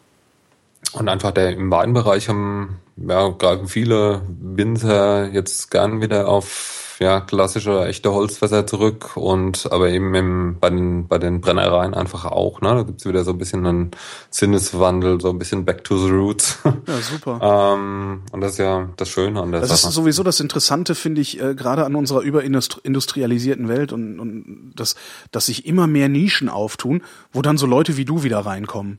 Und 0.93 1.09
einfach 1.09 1.33
der 1.33 1.51
im 1.51 1.71
Weinbereich 1.71 2.29
haben 2.29 2.81
ja 2.97 3.29
greifen 3.29 3.67
viele 3.67 4.23
Winzer 4.29 5.29
jetzt 5.33 5.71
gern 5.71 6.01
wieder 6.01 6.29
auf 6.29 6.84
ja, 6.99 7.21
klassische 7.21 7.85
echte 7.87 8.13
Holzfässer 8.13 8.67
zurück 8.67 9.17
und 9.17 9.71
aber 9.73 9.91
eben 9.91 10.15
im, 10.15 10.57
bei, 10.61 10.71
den, 10.71 11.09
bei 11.09 11.19
den 11.19 11.41
Brennereien 11.41 11.95
einfach 11.95 12.25
auch. 12.25 12.61
Ne? 12.61 12.69
Da 12.75 12.83
gibt's 12.83 13.05
wieder 13.07 13.25
so 13.25 13.33
ein 13.33 13.39
bisschen 13.39 13.67
einen 13.67 13.91
Sinneswandel, 14.31 15.21
so 15.21 15.31
ein 15.31 15.39
bisschen 15.39 15.65
back 15.65 15.85
to 15.85 15.97
the 15.99 16.11
roots. 16.11 16.59
Ja, 16.87 17.01
super. 17.01 17.75
ähm, 17.77 18.23
und 18.31 18.41
das 18.41 18.53
ist 18.53 18.59
ja 18.59 18.91
das 18.97 19.09
Schöne 19.09 19.41
an 19.41 19.53
der 19.53 19.61
das 19.61 19.71
Sache. 19.71 19.81
Das 19.83 19.89
ist 19.91 19.95
sowieso 19.95 20.23
das 20.23 20.41
Interessante, 20.41 20.95
finde 20.95 21.21
ich, 21.21 21.41
äh, 21.41 21.55
gerade 21.55 21.85
an 21.85 21.95
unserer 21.95 22.21
überindustrialisierten 22.21 23.69
Welt 23.69 23.93
und, 23.93 24.21
und 24.21 24.73
das, 24.77 24.95
dass 25.31 25.47
sich 25.47 25.67
immer 25.67 25.87
mehr 25.87 26.09
Nischen 26.09 26.49
auftun, 26.49 27.03
wo 27.33 27.43
dann 27.43 27.57
so 27.57 27.67
Leute 27.67 27.97
wie 27.97 28.05
du 28.05 28.23
wieder 28.23 28.41
reinkommen. 28.41 28.99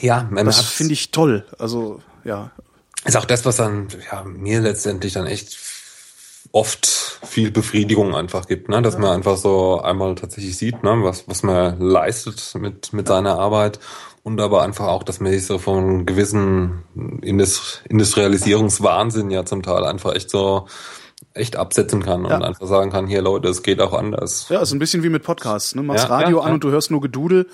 Ja, 0.00 0.28
man 0.30 0.46
das 0.46 0.60
finde 0.60 0.92
ich 0.92 1.10
toll. 1.10 1.46
Also 1.58 2.00
ja. 2.24 2.50
Ist 3.04 3.16
auch 3.16 3.24
das, 3.24 3.44
was 3.44 3.56
dann 3.56 3.88
ja, 4.10 4.24
mir 4.24 4.60
letztendlich 4.60 5.14
dann 5.14 5.26
echt 5.26 5.58
oft 6.52 7.01
viel 7.22 7.50
Befriedigung 7.50 8.14
einfach 8.14 8.46
gibt, 8.46 8.68
ne? 8.68 8.82
dass 8.82 8.94
ja. 8.94 9.00
man 9.00 9.10
einfach 9.10 9.36
so 9.36 9.80
einmal 9.80 10.14
tatsächlich 10.14 10.56
sieht, 10.56 10.82
ne? 10.82 10.98
was, 11.02 11.28
was 11.28 11.42
man 11.42 11.80
leistet 11.80 12.54
mit, 12.58 12.92
mit 12.92 13.08
seiner 13.08 13.38
Arbeit 13.38 13.78
und 14.22 14.40
aber 14.40 14.62
einfach 14.62 14.86
auch, 14.86 15.02
dass 15.02 15.20
man 15.20 15.32
sich 15.32 15.46
so 15.46 15.58
von 15.58 16.06
gewissen 16.06 16.84
Industrialisierungswahnsinn 17.22 19.30
ja 19.30 19.44
zum 19.44 19.62
Teil 19.62 19.84
einfach 19.84 20.14
echt 20.14 20.30
so 20.30 20.66
echt 21.34 21.56
absetzen 21.56 22.02
kann 22.02 22.24
ja. 22.24 22.36
und 22.36 22.42
einfach 22.42 22.66
sagen 22.66 22.90
kann, 22.90 23.06
hier 23.06 23.22
Leute, 23.22 23.48
es 23.48 23.62
geht 23.62 23.80
auch 23.80 23.94
anders. 23.94 24.46
Ja, 24.48 24.60
ist 24.60 24.72
ein 24.72 24.78
bisschen 24.78 25.02
wie 25.02 25.08
mit 25.08 25.22
Podcasts. 25.22 25.74
Ne? 25.74 25.82
Machst 25.82 26.08
ja, 26.08 26.10
Radio 26.10 26.38
ja, 26.38 26.44
an 26.44 26.54
und 26.54 26.64
du 26.64 26.70
hörst 26.70 26.90
nur 26.90 27.00
Gedudel 27.00 27.46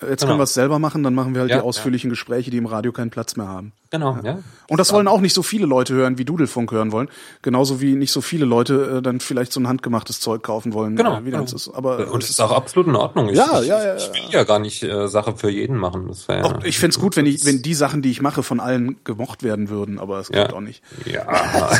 Jetzt 0.00 0.20
genau. 0.20 0.32
können 0.32 0.40
wir 0.40 0.44
es 0.44 0.54
selber 0.54 0.78
machen, 0.78 1.02
dann 1.02 1.14
machen 1.14 1.34
wir 1.34 1.42
halt 1.42 1.50
ja, 1.50 1.58
die 1.58 1.62
ausführlichen 1.62 2.10
ja. 2.10 2.12
Gespräche, 2.12 2.50
die 2.50 2.56
im 2.56 2.66
Radio 2.66 2.92
keinen 2.92 3.10
Platz 3.10 3.36
mehr 3.36 3.48
haben. 3.48 3.72
Genau, 3.90 4.18
ja. 4.24 4.38
Und 4.68 4.78
das 4.78 4.92
wollen 4.92 5.06
auch 5.06 5.20
nicht 5.20 5.34
so 5.34 5.44
viele 5.44 5.66
Leute 5.66 5.94
hören, 5.94 6.18
wie 6.18 6.24
Dudelfunk 6.24 6.72
hören 6.72 6.90
wollen. 6.90 7.08
Genauso 7.42 7.80
wie 7.80 7.94
nicht 7.94 8.10
so 8.10 8.20
viele 8.20 8.44
Leute 8.44 8.96
äh, 8.96 9.02
dann 9.02 9.20
vielleicht 9.20 9.52
so 9.52 9.60
ein 9.60 9.68
handgemachtes 9.68 10.18
Zeug 10.18 10.42
kaufen 10.42 10.72
wollen. 10.72 10.96
Genau. 10.96 11.18
Äh, 11.18 11.24
wie 11.24 11.30
genau. 11.30 11.44
ist. 11.44 11.70
Aber, 11.72 12.10
und 12.10 12.24
es 12.24 12.30
ist 12.30 12.40
auch 12.40 12.50
absolut 12.50 12.88
in 12.88 12.96
Ordnung. 12.96 13.28
Ich, 13.28 13.36
ja, 13.36 13.60
ja, 13.60 13.84
ja. 13.84 13.94
Ich, 13.94 14.10
ich 14.12 14.24
will 14.24 14.34
ja 14.34 14.42
gar 14.42 14.58
nicht 14.58 14.82
äh, 14.82 15.06
Sache 15.06 15.36
für 15.36 15.48
jeden 15.48 15.76
machen. 15.76 16.08
Das 16.08 16.26
wär, 16.26 16.44
auch, 16.44 16.64
ich 16.64 16.78
fände 16.78 16.98
gut, 16.98 17.14
wenn 17.16 17.26
ich, 17.26 17.44
wenn 17.44 17.62
die 17.62 17.74
Sachen, 17.74 18.02
die 18.02 18.10
ich 18.10 18.20
mache, 18.20 18.42
von 18.42 18.58
allen 18.58 18.96
gemocht 19.04 19.44
werden 19.44 19.68
würden, 19.68 20.00
aber 20.00 20.18
es 20.18 20.28
geht 20.28 20.52
auch 20.52 20.60
nicht. 20.60 20.82
Ja. 21.04 21.26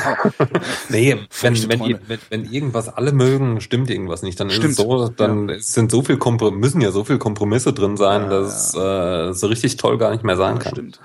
nee, 0.88 1.18
wenn, 1.40 1.68
wenn, 1.68 1.84
ihr, 1.84 1.98
wenn, 2.06 2.18
wenn, 2.30 2.44
irgendwas 2.44 2.88
alle 2.88 3.10
mögen, 3.10 3.60
stimmt 3.60 3.90
irgendwas 3.90 4.22
nicht. 4.22 4.38
Dann 4.38 4.50
stimmt. 4.50 4.66
ist 4.66 4.78
es 4.78 4.84
so, 4.84 5.08
dann 5.08 5.50
sind 5.58 5.90
so 5.90 6.02
viel 6.02 6.18
Komprom 6.18 6.60
müssen 6.60 6.80
ja 6.80 6.92
so 6.92 7.02
viel 7.02 7.18
Kompromisse 7.18 7.72
drin 7.72 7.83
sein, 7.96 8.30
dass 8.30 8.74
äh, 8.74 9.32
so 9.32 9.46
richtig 9.46 9.76
toll 9.76 9.98
gar 9.98 10.10
nicht 10.10 10.24
mehr 10.24 10.36
sein 10.36 10.56
ja, 10.56 10.62
kann. 10.62 10.72
Stimmt. 10.72 11.00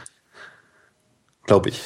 Glaube 1.46 1.70
ich. 1.70 1.82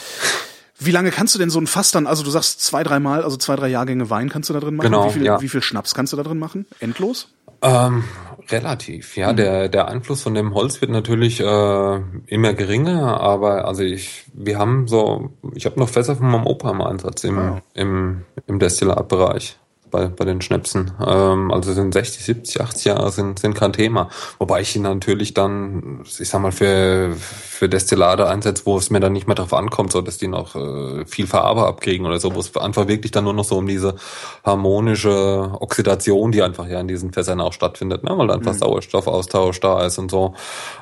Wie 0.79 0.91
lange 0.91 1.11
kannst 1.11 1.33
du 1.33 1.39
denn 1.39 1.49
so 1.49 1.59
ein 1.59 1.67
Fass 1.67 1.91
dann, 1.91 2.07
also 2.07 2.23
du 2.23 2.29
sagst 2.29 2.61
zwei, 2.61 2.83
dreimal, 2.83 3.23
also 3.23 3.37
zwei, 3.37 3.55
drei 3.55 3.69
Jahrgänge 3.69 4.09
Wein 4.09 4.29
kannst 4.29 4.49
du 4.49 4.53
da 4.53 4.59
drin 4.59 4.75
machen? 4.75 4.91
Genau, 4.91 5.07
wie 5.07 5.13
viel, 5.13 5.25
ja. 5.25 5.41
wie 5.41 5.47
viel 5.47 5.61
Schnaps 5.61 5.95
kannst 5.95 6.11
du 6.11 6.17
da 6.17 6.23
drin 6.23 6.39
machen? 6.39 6.65
Endlos? 6.79 7.29
Ähm, 7.61 8.03
relativ, 8.49 9.15
ja. 9.15 9.31
Mhm. 9.31 9.37
Der, 9.37 9.69
der 9.69 9.87
Einfluss 9.87 10.23
von 10.23 10.33
dem 10.33 10.53
Holz 10.53 10.81
wird 10.81 10.91
natürlich 10.91 11.39
äh, 11.39 11.99
immer 12.27 12.53
geringer, 12.53 13.21
aber 13.21 13.65
also 13.65 13.83
ich, 13.83 14.25
wir 14.33 14.57
haben 14.57 14.87
so, 14.87 15.31
ich 15.55 15.65
habe 15.65 15.79
noch 15.79 15.87
Fässer 15.87 16.17
von 16.17 16.29
meinem 16.29 16.45
Opa 16.45 16.71
im 16.71 16.81
Einsatz 16.81 17.23
im, 17.23 17.37
ja. 17.37 17.61
im, 17.73 18.23
im 18.47 18.59
Destillatbereich 18.59 19.57
bei, 19.93 20.07
bei 20.07 20.25
den 20.25 20.41
Schnäpsen. 20.41 20.91
Ähm, 21.05 21.51
also 21.51 21.71
sind 21.71 21.93
60, 21.93 22.25
70, 22.25 22.61
80 22.61 22.85
Jahre 22.85 23.11
sind, 23.11 23.39
sind 23.39 23.53
kein 23.53 23.71
Thema. 23.71 24.09
Wobei 24.39 24.61
ich 24.61 24.75
ihn 24.75 24.81
natürlich 24.81 25.33
dann, 25.33 26.01
ich 26.03 26.27
sag 26.27 26.41
mal, 26.41 26.51
für, 26.51 27.13
für 27.15 27.69
Destillate 27.69 28.27
einsetze, 28.27 28.65
wo 28.65 28.75
es 28.75 28.89
mir 28.89 28.99
dann 28.99 29.13
nicht 29.13 29.27
mehr 29.27 29.35
darauf 29.35 29.53
ankommt, 29.53 29.91
so 29.91 30.01
dass 30.01 30.17
die 30.17 30.27
noch 30.27 30.55
äh, 30.55 31.05
viel 31.05 31.27
Farbe 31.27 31.65
abkriegen 31.67 32.05
oder 32.05 32.19
so, 32.19 32.35
wo 32.35 32.39
es 32.39 32.53
einfach 32.57 32.87
wirklich 32.87 33.11
dann 33.11 33.23
nur 33.23 33.33
noch 33.33 33.45
so 33.45 33.57
um 33.57 33.67
diese 33.67 33.95
harmonische 34.43 35.51
Oxidation, 35.59 36.31
die 36.31 36.41
einfach 36.41 36.67
ja 36.67 36.79
in 36.81 36.87
diesen 36.87 37.13
Fässern 37.13 37.39
auch 37.39 37.53
stattfindet, 37.53 38.03
ne? 38.03 38.17
weil 38.17 38.31
einfach 38.31 38.53
mhm. 38.53 38.57
Sauerstoffaustausch 38.57 39.59
da 39.59 39.85
ist 39.85 39.99
und 39.99 40.09
so. 40.09 40.33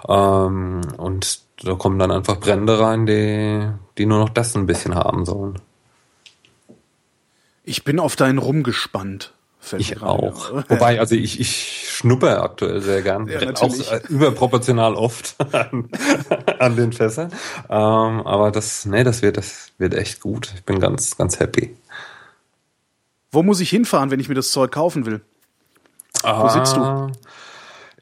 Ähm, 0.08 0.82
und 0.98 1.42
da 1.64 1.76
kommen 1.76 2.00
dann 2.00 2.12
einfach 2.12 2.40
Brände 2.40 2.80
rein, 2.80 3.06
die, 3.06 3.68
die 3.98 4.06
nur 4.06 4.20
noch 4.20 4.30
das 4.30 4.56
ein 4.56 4.66
bisschen 4.66 4.96
haben 4.96 5.26
sollen. 5.26 5.60
Ich 7.64 7.84
bin 7.84 8.00
auf 8.00 8.16
deinen 8.16 8.38
Rum 8.38 8.64
gespannt. 8.64 9.34
Ich 9.78 10.02
auch. 10.02 10.52
Ja. 10.52 10.64
Wobei, 10.70 11.00
also 11.00 11.14
ich, 11.14 11.40
ich 11.40 11.88
schnupper 11.92 12.44
aktuell 12.44 12.82
sehr 12.82 13.04
gern. 13.04 13.28
Ja. 13.28 13.54
Auch 13.54 13.92
äh, 13.92 14.02
überproportional 14.10 14.96
oft 14.96 15.36
an, 15.54 15.90
an 16.60 16.76
den 16.76 16.94
Fässern. 16.94 17.32
Ähm, 17.70 18.26
aber 18.26 18.52
das, 18.52 18.86
nee, 18.86 19.04
das 19.04 19.22
wird, 19.22 19.38
das 19.38 19.72
wird 19.78 19.94
echt 19.94 20.20
gut. 20.20 20.52
Ich 20.56 20.64
bin 20.64 20.80
ganz, 20.80 21.16
ganz 21.16 21.40
happy. 21.40 21.76
Wo 23.32 23.44
muss 23.44 23.60
ich 23.60 23.70
hinfahren, 23.70 24.10
wenn 24.10 24.20
ich 24.20 24.30
mir 24.30 24.36
das 24.36 24.52
Zeug 24.52 24.72
kaufen 24.72 25.06
will? 25.06 25.22
Wo 26.24 26.50
sitzt 26.50 26.76
du? 26.76 27.12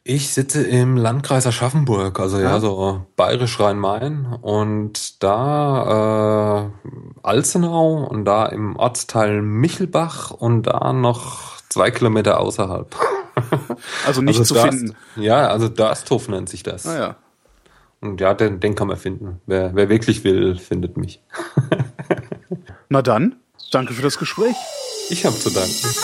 Ah, 0.10 0.11
ich 0.11 0.34
sitze 0.34 0.64
im 0.64 0.98
Landkreis 0.98 1.45
Aschaffenburg, 1.45 2.19
also 2.19 2.40
ja, 2.40 2.49
ja 2.49 2.60
so 2.60 3.06
bayerisch 3.15 3.60
Rhein-Main 3.60 4.38
und 4.41 5.23
da 5.23 6.65
äh, 6.65 6.69
Alzenau 7.22 8.06
und 8.06 8.26
da 8.26 8.48
im 8.48 8.76
Ortsteil 8.76 9.41
Michelbach 9.41 10.31
und 10.31 10.64
da 10.64 10.94
noch 10.94 11.57
zwei 11.69 11.91
Kilometer 11.91 12.40
außerhalb. 12.40 12.95
Also 14.06 14.22
nicht 14.22 14.38
also 14.38 14.56
zu 14.56 14.61
finden. 14.61 14.95
ja, 15.15 15.48
also 15.48 15.69
Dörsthof 15.69 16.27
nennt 16.27 16.49
sich 16.49 16.61
das. 16.61 16.86
Ah, 16.86 16.99
ja. 16.99 17.15
Und 18.02 18.19
ja, 18.19 18.34
den, 18.34 18.60
den 18.60 18.76
kann 18.76 18.88
man 18.88 18.98
finden. 18.98 19.40
Wer, 19.45 19.73
wer 19.76 19.88
wirklich 19.88 20.26
will, 20.26 20.57
findet 20.57 20.98
mich. 20.98 21.22
Na 22.90 23.02
dann, 23.02 23.38
danke 23.72 23.94
für 23.94 24.02
das 24.02 24.18
Gespräch. 24.18 24.56
Ich 25.10 25.26
habe 25.26 25.36
zu 25.38 25.49
danken. 25.49 25.95